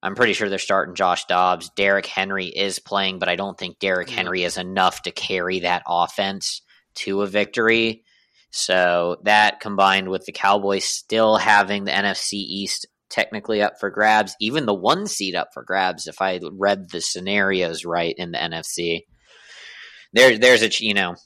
I'm 0.02 0.14
pretty 0.14 0.32
sure 0.32 0.48
they're 0.48 0.58
starting 0.58 0.94
Josh 0.94 1.24
Dobbs. 1.24 1.70
Derrick 1.76 2.06
Henry 2.06 2.46
is 2.46 2.78
playing, 2.78 3.18
but 3.18 3.28
I 3.28 3.36
don't 3.36 3.58
think 3.58 3.78
Derrick 3.78 4.08
mm-hmm. 4.08 4.16
Henry 4.16 4.44
is 4.44 4.56
enough 4.56 5.02
to 5.02 5.10
carry 5.10 5.60
that 5.60 5.82
offense 5.88 6.62
to 6.96 7.22
a 7.22 7.26
victory. 7.26 8.04
So 8.50 9.16
that 9.24 9.60
combined 9.60 10.08
with 10.08 10.24
the 10.24 10.32
Cowboys 10.32 10.84
still 10.84 11.36
having 11.36 11.84
the 11.84 11.92
NFC 11.92 12.34
East 12.34 12.86
technically 13.10 13.62
up 13.62 13.80
for 13.80 13.90
grabs, 13.90 14.36
even 14.40 14.66
the 14.66 14.74
one 14.74 15.06
seed 15.06 15.34
up 15.34 15.48
for 15.52 15.62
grabs 15.62 16.06
if 16.06 16.20
I 16.20 16.40
read 16.52 16.90
the 16.90 17.00
scenarios 17.00 17.84
right 17.84 18.14
in 18.16 18.32
the 18.32 18.38
NFC. 18.38 19.02
There 20.12 20.38
there's 20.38 20.62
a 20.62 20.70
you 20.84 20.94
know 20.94 21.16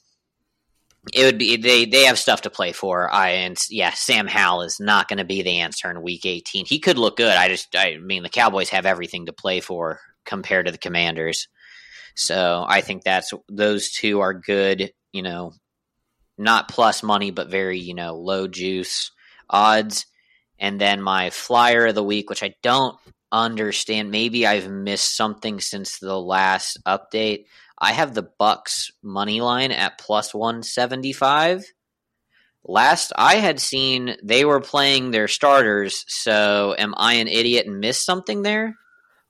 it 1.11 1.25
would 1.25 1.37
be 1.37 1.57
they 1.57 1.85
they 1.85 2.05
have 2.05 2.17
stuff 2.17 2.41
to 2.41 2.49
play 2.49 2.71
for. 2.71 3.11
I 3.11 3.29
and 3.29 3.57
yeah, 3.69 3.91
Sam 3.93 4.27
Howell 4.27 4.61
is 4.61 4.79
not 4.79 5.09
going 5.09 5.17
to 5.17 5.25
be 5.25 5.41
the 5.41 5.59
answer 5.59 5.89
in 5.91 6.01
Week 6.01 6.25
18. 6.25 6.65
He 6.65 6.79
could 6.79 6.97
look 6.97 7.17
good. 7.17 7.35
I 7.35 7.49
just 7.49 7.75
I 7.75 7.97
mean 7.97 8.23
the 8.23 8.29
Cowboys 8.29 8.69
have 8.69 8.85
everything 8.85 9.25
to 9.25 9.33
play 9.33 9.59
for 9.59 9.99
compared 10.25 10.67
to 10.67 10.71
the 10.71 10.77
Commanders. 10.77 11.47
So 12.15 12.65
I 12.67 12.81
think 12.81 13.03
that's 13.03 13.33
those 13.49 13.91
two 13.91 14.21
are 14.21 14.33
good. 14.33 14.93
You 15.11 15.23
know, 15.23 15.53
not 16.37 16.69
plus 16.69 17.03
money, 17.03 17.31
but 17.31 17.49
very 17.49 17.79
you 17.79 17.95
know 17.95 18.15
low 18.15 18.47
juice 18.47 19.11
odds. 19.49 20.05
And 20.59 20.79
then 20.79 21.01
my 21.01 21.31
flyer 21.31 21.87
of 21.87 21.95
the 21.95 22.03
week, 22.03 22.29
which 22.29 22.43
I 22.43 22.53
don't 22.63 22.97
understand. 23.33 24.11
Maybe 24.11 24.47
I've 24.47 24.69
missed 24.69 25.17
something 25.17 25.59
since 25.59 25.97
the 25.97 26.17
last 26.17 26.79
update. 26.85 27.45
I 27.77 27.93
have 27.93 28.13
the 28.13 28.29
Bucks 28.37 28.91
money 29.01 29.41
line 29.41 29.71
at 29.71 29.97
plus 29.97 30.33
175. 30.33 31.65
Last 32.65 33.11
I 33.17 33.35
had 33.35 33.59
seen, 33.59 34.15
they 34.23 34.45
were 34.45 34.61
playing 34.61 35.11
their 35.11 35.27
starters. 35.27 36.05
So, 36.07 36.75
am 36.77 36.93
I 36.95 37.15
an 37.15 37.27
idiot 37.27 37.67
and 37.67 37.79
missed 37.79 38.05
something 38.05 38.41
there? 38.41 38.75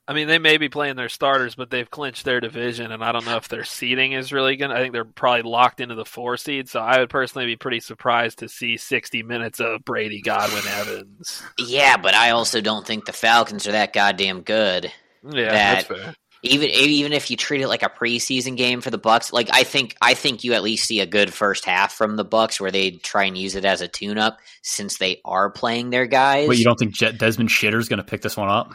I 0.06 0.14
mean, 0.14 0.28
they 0.28 0.38
may 0.38 0.58
be 0.58 0.68
playing 0.68 0.98
their 0.98 1.08
starters, 1.08 1.56
but 1.56 1.70
they've 1.70 1.90
clinched 1.90 2.26
their 2.26 2.42
division, 2.42 2.92
and 2.92 3.02
I 3.02 3.14
don't 3.14 3.26
know 3.26 3.38
if 3.38 3.48
their 3.48 3.64
seeding 3.64 4.12
is 4.12 4.34
really 4.34 4.58
going 4.58 4.70
to. 4.70 4.76
I 4.76 4.82
think 4.82 4.92
they're 4.92 5.06
probably 5.06 5.44
locked 5.44 5.80
into 5.80 5.96
the 5.96 6.04
four 6.04 6.36
seed, 6.36 6.68
so 6.68 6.82
I 6.82 7.00
would 7.00 7.10
personally 7.10 7.46
be 7.46 7.56
pretty 7.56 7.80
surprised 7.80 8.40
to 8.40 8.50
see 8.50 8.76
60 8.76 9.24
minutes 9.24 9.62
of 9.62 9.86
Brady 9.86 10.22
Godwin 10.22 10.68
Evans. 10.68 11.42
Yeah, 11.58 11.96
but 11.96 12.14
I 12.14 12.32
also 12.32 12.60
don't 12.60 12.86
think 12.86 13.06
the 13.06 13.14
Falcons 13.14 13.66
are 13.66 13.72
that 13.72 13.94
goddamn 13.94 14.42
good. 14.42 14.92
Yeah, 15.24 15.50
that 15.50 15.52
that's 15.52 15.86
fair. 15.86 16.16
Even 16.44 16.70
even 16.70 17.14
if 17.14 17.32
you 17.32 17.38
treat 17.38 17.62
it 17.62 17.70
like 17.70 17.84
a 17.84 17.90
preseason 17.90 18.58
game 18.58 18.82
for 18.82 18.90
the 18.90 18.98
Bucks, 18.98 19.32
like 19.32 19.50
I 19.52 19.64
think 19.64 19.96
I 20.02 20.14
think 20.14 20.44
you 20.44 20.54
at 20.54 20.62
least 20.62 20.86
see 20.86 21.00
a 21.00 21.06
good 21.06 21.34
first 21.34 21.64
half 21.64 21.94
from 21.94 22.18
the 22.18 22.26
Bucks 22.26 22.60
where 22.60 22.72
they 22.72 22.92
try 22.92 23.24
and 23.24 23.38
use 23.38 23.56
it 23.56 23.64
as 23.64 23.82
a 23.82 23.88
tune 23.88 24.18
up 24.18 24.40
since 24.62 24.98
they 24.98 25.22
are 25.24 25.50
playing 25.50 25.90
their 25.90 26.06
guys. 26.06 26.48
But 26.48 26.58
you 26.58 26.66
don't 26.66 26.78
think 26.78 26.94
Jet 26.94 27.18
Desmond 27.18 27.50
Shitter's 27.50 27.88
going 27.88 27.98
to 27.98 28.04
pick 28.04 28.22
this 28.22 28.36
one 28.36 28.50
up? 28.50 28.74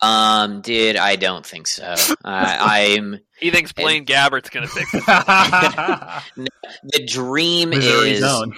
Um, 0.00 0.60
dude, 0.60 0.96
I 0.96 1.16
don't 1.16 1.44
think 1.44 1.66
so. 1.66 1.84
uh, 1.84 2.14
I'm 2.24 3.18
He 3.40 3.50
thinks 3.50 3.72
Blaine 3.72 4.06
Gabbert's 4.06 4.50
going 4.50 4.66
to 4.66 4.72
pick 4.72 4.88
this. 4.90 5.04
the 5.06 7.06
dream 7.06 7.70
Missouri 7.70 8.12
is 8.12 8.20
zone. 8.20 8.54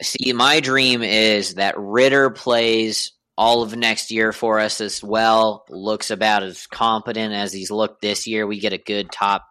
see 0.00 0.32
my 0.32 0.58
dream 0.58 1.02
is 1.02 1.54
that 1.54 1.78
Ritter 1.78 2.30
plays 2.30 3.12
all 3.36 3.62
of 3.62 3.74
next 3.74 4.10
year 4.10 4.32
for 4.32 4.60
us 4.60 4.80
as 4.80 5.02
well. 5.02 5.64
Looks 5.68 6.10
about 6.10 6.42
as 6.42 6.66
competent 6.66 7.32
as 7.34 7.52
he's 7.52 7.70
looked 7.70 8.00
this 8.00 8.26
year. 8.26 8.46
We 8.46 8.60
get 8.60 8.72
a 8.72 8.78
good 8.78 9.10
top 9.10 9.44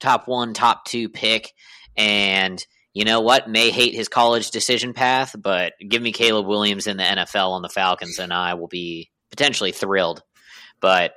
top 0.00 0.28
one, 0.28 0.54
top 0.54 0.84
two 0.84 1.08
pick, 1.08 1.52
and 1.96 2.64
you 2.92 3.04
know 3.04 3.20
what? 3.20 3.48
May 3.48 3.70
hate 3.70 3.94
his 3.94 4.08
college 4.08 4.50
decision 4.50 4.92
path, 4.92 5.34
but 5.38 5.72
give 5.86 6.00
me 6.00 6.12
Caleb 6.12 6.46
Williams 6.46 6.86
in 6.86 6.96
the 6.96 7.02
NFL 7.02 7.50
on 7.50 7.62
the 7.62 7.68
Falcons, 7.68 8.18
and 8.18 8.32
I 8.32 8.54
will 8.54 8.68
be 8.68 9.10
potentially 9.30 9.72
thrilled. 9.72 10.22
But 10.80 11.14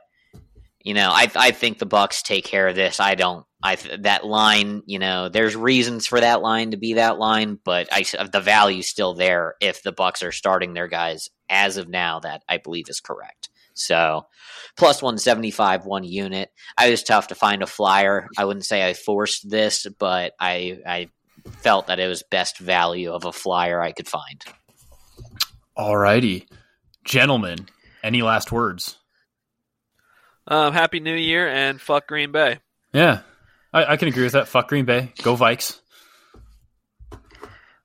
you 0.83 0.93
know, 0.93 1.09
I 1.11 1.29
I 1.35 1.51
think 1.51 1.77
the 1.79 1.85
Bucks 1.85 2.23
take 2.23 2.45
care 2.45 2.67
of 2.67 2.75
this. 2.75 2.99
I 2.99 3.15
don't. 3.15 3.45
I 3.63 3.75
that 3.99 4.25
line, 4.25 4.83
you 4.85 4.99
know, 4.99 5.29
there's 5.29 5.55
reasons 5.55 6.05
for 6.05 6.19
that 6.19 6.41
line 6.41 6.71
to 6.71 6.77
be 6.77 6.93
that 6.93 7.17
line, 7.17 7.57
but 7.63 7.87
I 7.91 8.03
the 8.31 8.39
value's 8.39 8.87
still 8.87 9.15
there 9.15 9.55
if 9.59 9.81
the 9.81 9.91
Bucks 9.91 10.21
are 10.21 10.31
starting 10.31 10.73
their 10.73 10.87
guys 10.87 11.29
as 11.49 11.77
of 11.77 11.89
now. 11.89 12.19
That 12.19 12.43
I 12.47 12.57
believe 12.57 12.85
is 12.87 12.99
correct. 12.99 13.49
So 13.73 14.27
plus 14.77 15.01
175 15.01 15.85
one 15.85 16.03
unit. 16.03 16.49
I 16.77 16.89
was 16.91 17.03
tough 17.03 17.27
to 17.27 17.35
find 17.35 17.63
a 17.63 17.67
flyer. 17.67 18.27
I 18.37 18.45
wouldn't 18.45 18.65
say 18.65 18.87
I 18.87 18.93
forced 18.93 19.49
this, 19.49 19.87
but 19.99 20.33
I 20.39 20.79
I 20.85 21.09
felt 21.57 21.87
that 21.87 21.99
it 21.99 22.07
was 22.07 22.23
best 22.29 22.59
value 22.59 23.11
of 23.11 23.25
a 23.25 23.31
flyer 23.31 23.81
I 23.81 23.91
could 23.91 24.07
find. 24.07 24.43
Alrighty, 25.77 26.47
gentlemen. 27.03 27.67
Any 28.03 28.21
last 28.21 28.51
words? 28.51 28.97
Um, 30.47 30.73
Happy 30.73 30.99
New 30.99 31.15
Year 31.15 31.47
and 31.47 31.81
fuck 31.81 32.07
Green 32.07 32.31
Bay. 32.31 32.59
Yeah, 32.93 33.21
I, 33.77 33.93
I 33.93 33.97
can 33.97 34.07
agree 34.07 34.23
with 34.23 34.33
that. 34.33 34.47
Fuck 34.47 34.69
Green 34.69 34.85
Bay. 34.85 35.13
Go 35.21 35.35
Vikes. 35.35 35.79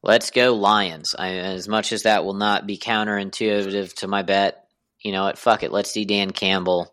Let's 0.03 0.31
go 0.31 0.55
Lions. 0.55 1.15
I, 1.17 1.35
as 1.35 1.69
much 1.69 1.93
as 1.93 2.05
that 2.05 2.25
will 2.25 2.35
not 2.35 2.67
be 2.67 2.79
counterintuitive 2.79 3.95
to 3.97 4.09
my 4.09 4.23
bet, 4.23 4.67
you 5.01 5.13
know 5.13 5.25
what? 5.25 5.39
Fuck 5.39 5.63
it. 5.63 5.71
Let's 5.71 5.91
see 5.91 6.05
Dan 6.05 6.31
Campbell 6.31 6.93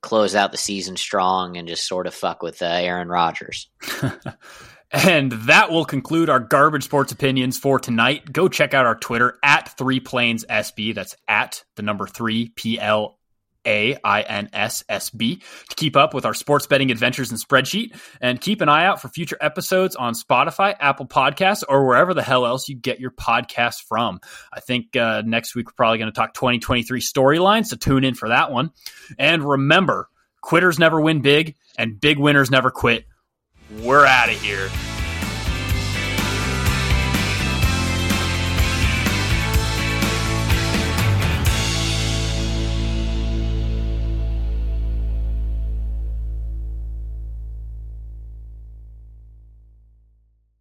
close 0.00 0.34
out 0.34 0.52
the 0.52 0.58
season 0.58 0.96
strong 0.96 1.56
and 1.56 1.68
just 1.68 1.86
sort 1.86 2.06
of 2.06 2.14
fuck 2.14 2.42
with 2.42 2.60
uh, 2.60 2.66
Aaron 2.66 3.08
Rodgers. 3.08 3.68
And 4.94 5.32
that 5.32 5.72
will 5.72 5.84
conclude 5.84 6.30
our 6.30 6.38
garbage 6.38 6.84
sports 6.84 7.10
opinions 7.10 7.58
for 7.58 7.80
tonight. 7.80 8.32
Go 8.32 8.46
check 8.46 8.74
out 8.74 8.86
our 8.86 8.94
Twitter 8.94 9.36
at 9.42 9.76
Three 9.76 9.98
Plains 9.98 10.44
SB. 10.48 10.94
That's 10.94 11.16
at 11.26 11.64
the 11.74 11.82
number 11.82 12.06
three 12.06 12.50
P 12.50 12.78
L 12.78 13.18
A 13.66 13.96
I 14.02 14.22
N 14.22 14.50
S 14.52 14.84
S 14.88 15.10
B 15.10 15.36
to 15.68 15.76
keep 15.76 15.96
up 15.96 16.14
with 16.14 16.24
our 16.24 16.34
sports 16.34 16.66
betting 16.66 16.90
adventures 16.90 17.30
and 17.30 17.40
spreadsheet. 17.40 17.96
And 18.20 18.40
keep 18.40 18.60
an 18.60 18.68
eye 18.68 18.86
out 18.86 19.00
for 19.00 19.08
future 19.08 19.38
episodes 19.40 19.96
on 19.96 20.14
Spotify, 20.14 20.74
Apple 20.78 21.06
Podcasts, 21.06 21.62
or 21.68 21.86
wherever 21.86 22.14
the 22.14 22.22
hell 22.22 22.46
else 22.46 22.68
you 22.68 22.76
get 22.76 23.00
your 23.00 23.10
podcasts 23.10 23.82
from. 23.82 24.20
I 24.52 24.60
think 24.60 24.96
uh, 24.96 25.22
next 25.24 25.54
week 25.54 25.68
we're 25.68 25.74
probably 25.74 25.98
going 25.98 26.12
to 26.12 26.16
talk 26.16 26.34
2023 26.34 27.00
storylines, 27.00 27.66
so 27.66 27.76
tune 27.76 28.04
in 28.04 28.14
for 28.14 28.28
that 28.28 28.50
one. 28.50 28.70
And 29.18 29.44
remember, 29.44 30.08
quitters 30.42 30.78
never 30.78 31.00
win 31.00 31.20
big, 31.20 31.56
and 31.78 32.00
big 32.00 32.18
winners 32.18 32.50
never 32.50 32.70
quit. 32.70 33.06
We're 33.80 34.06
out 34.06 34.28
of 34.28 34.40
here. 34.40 34.70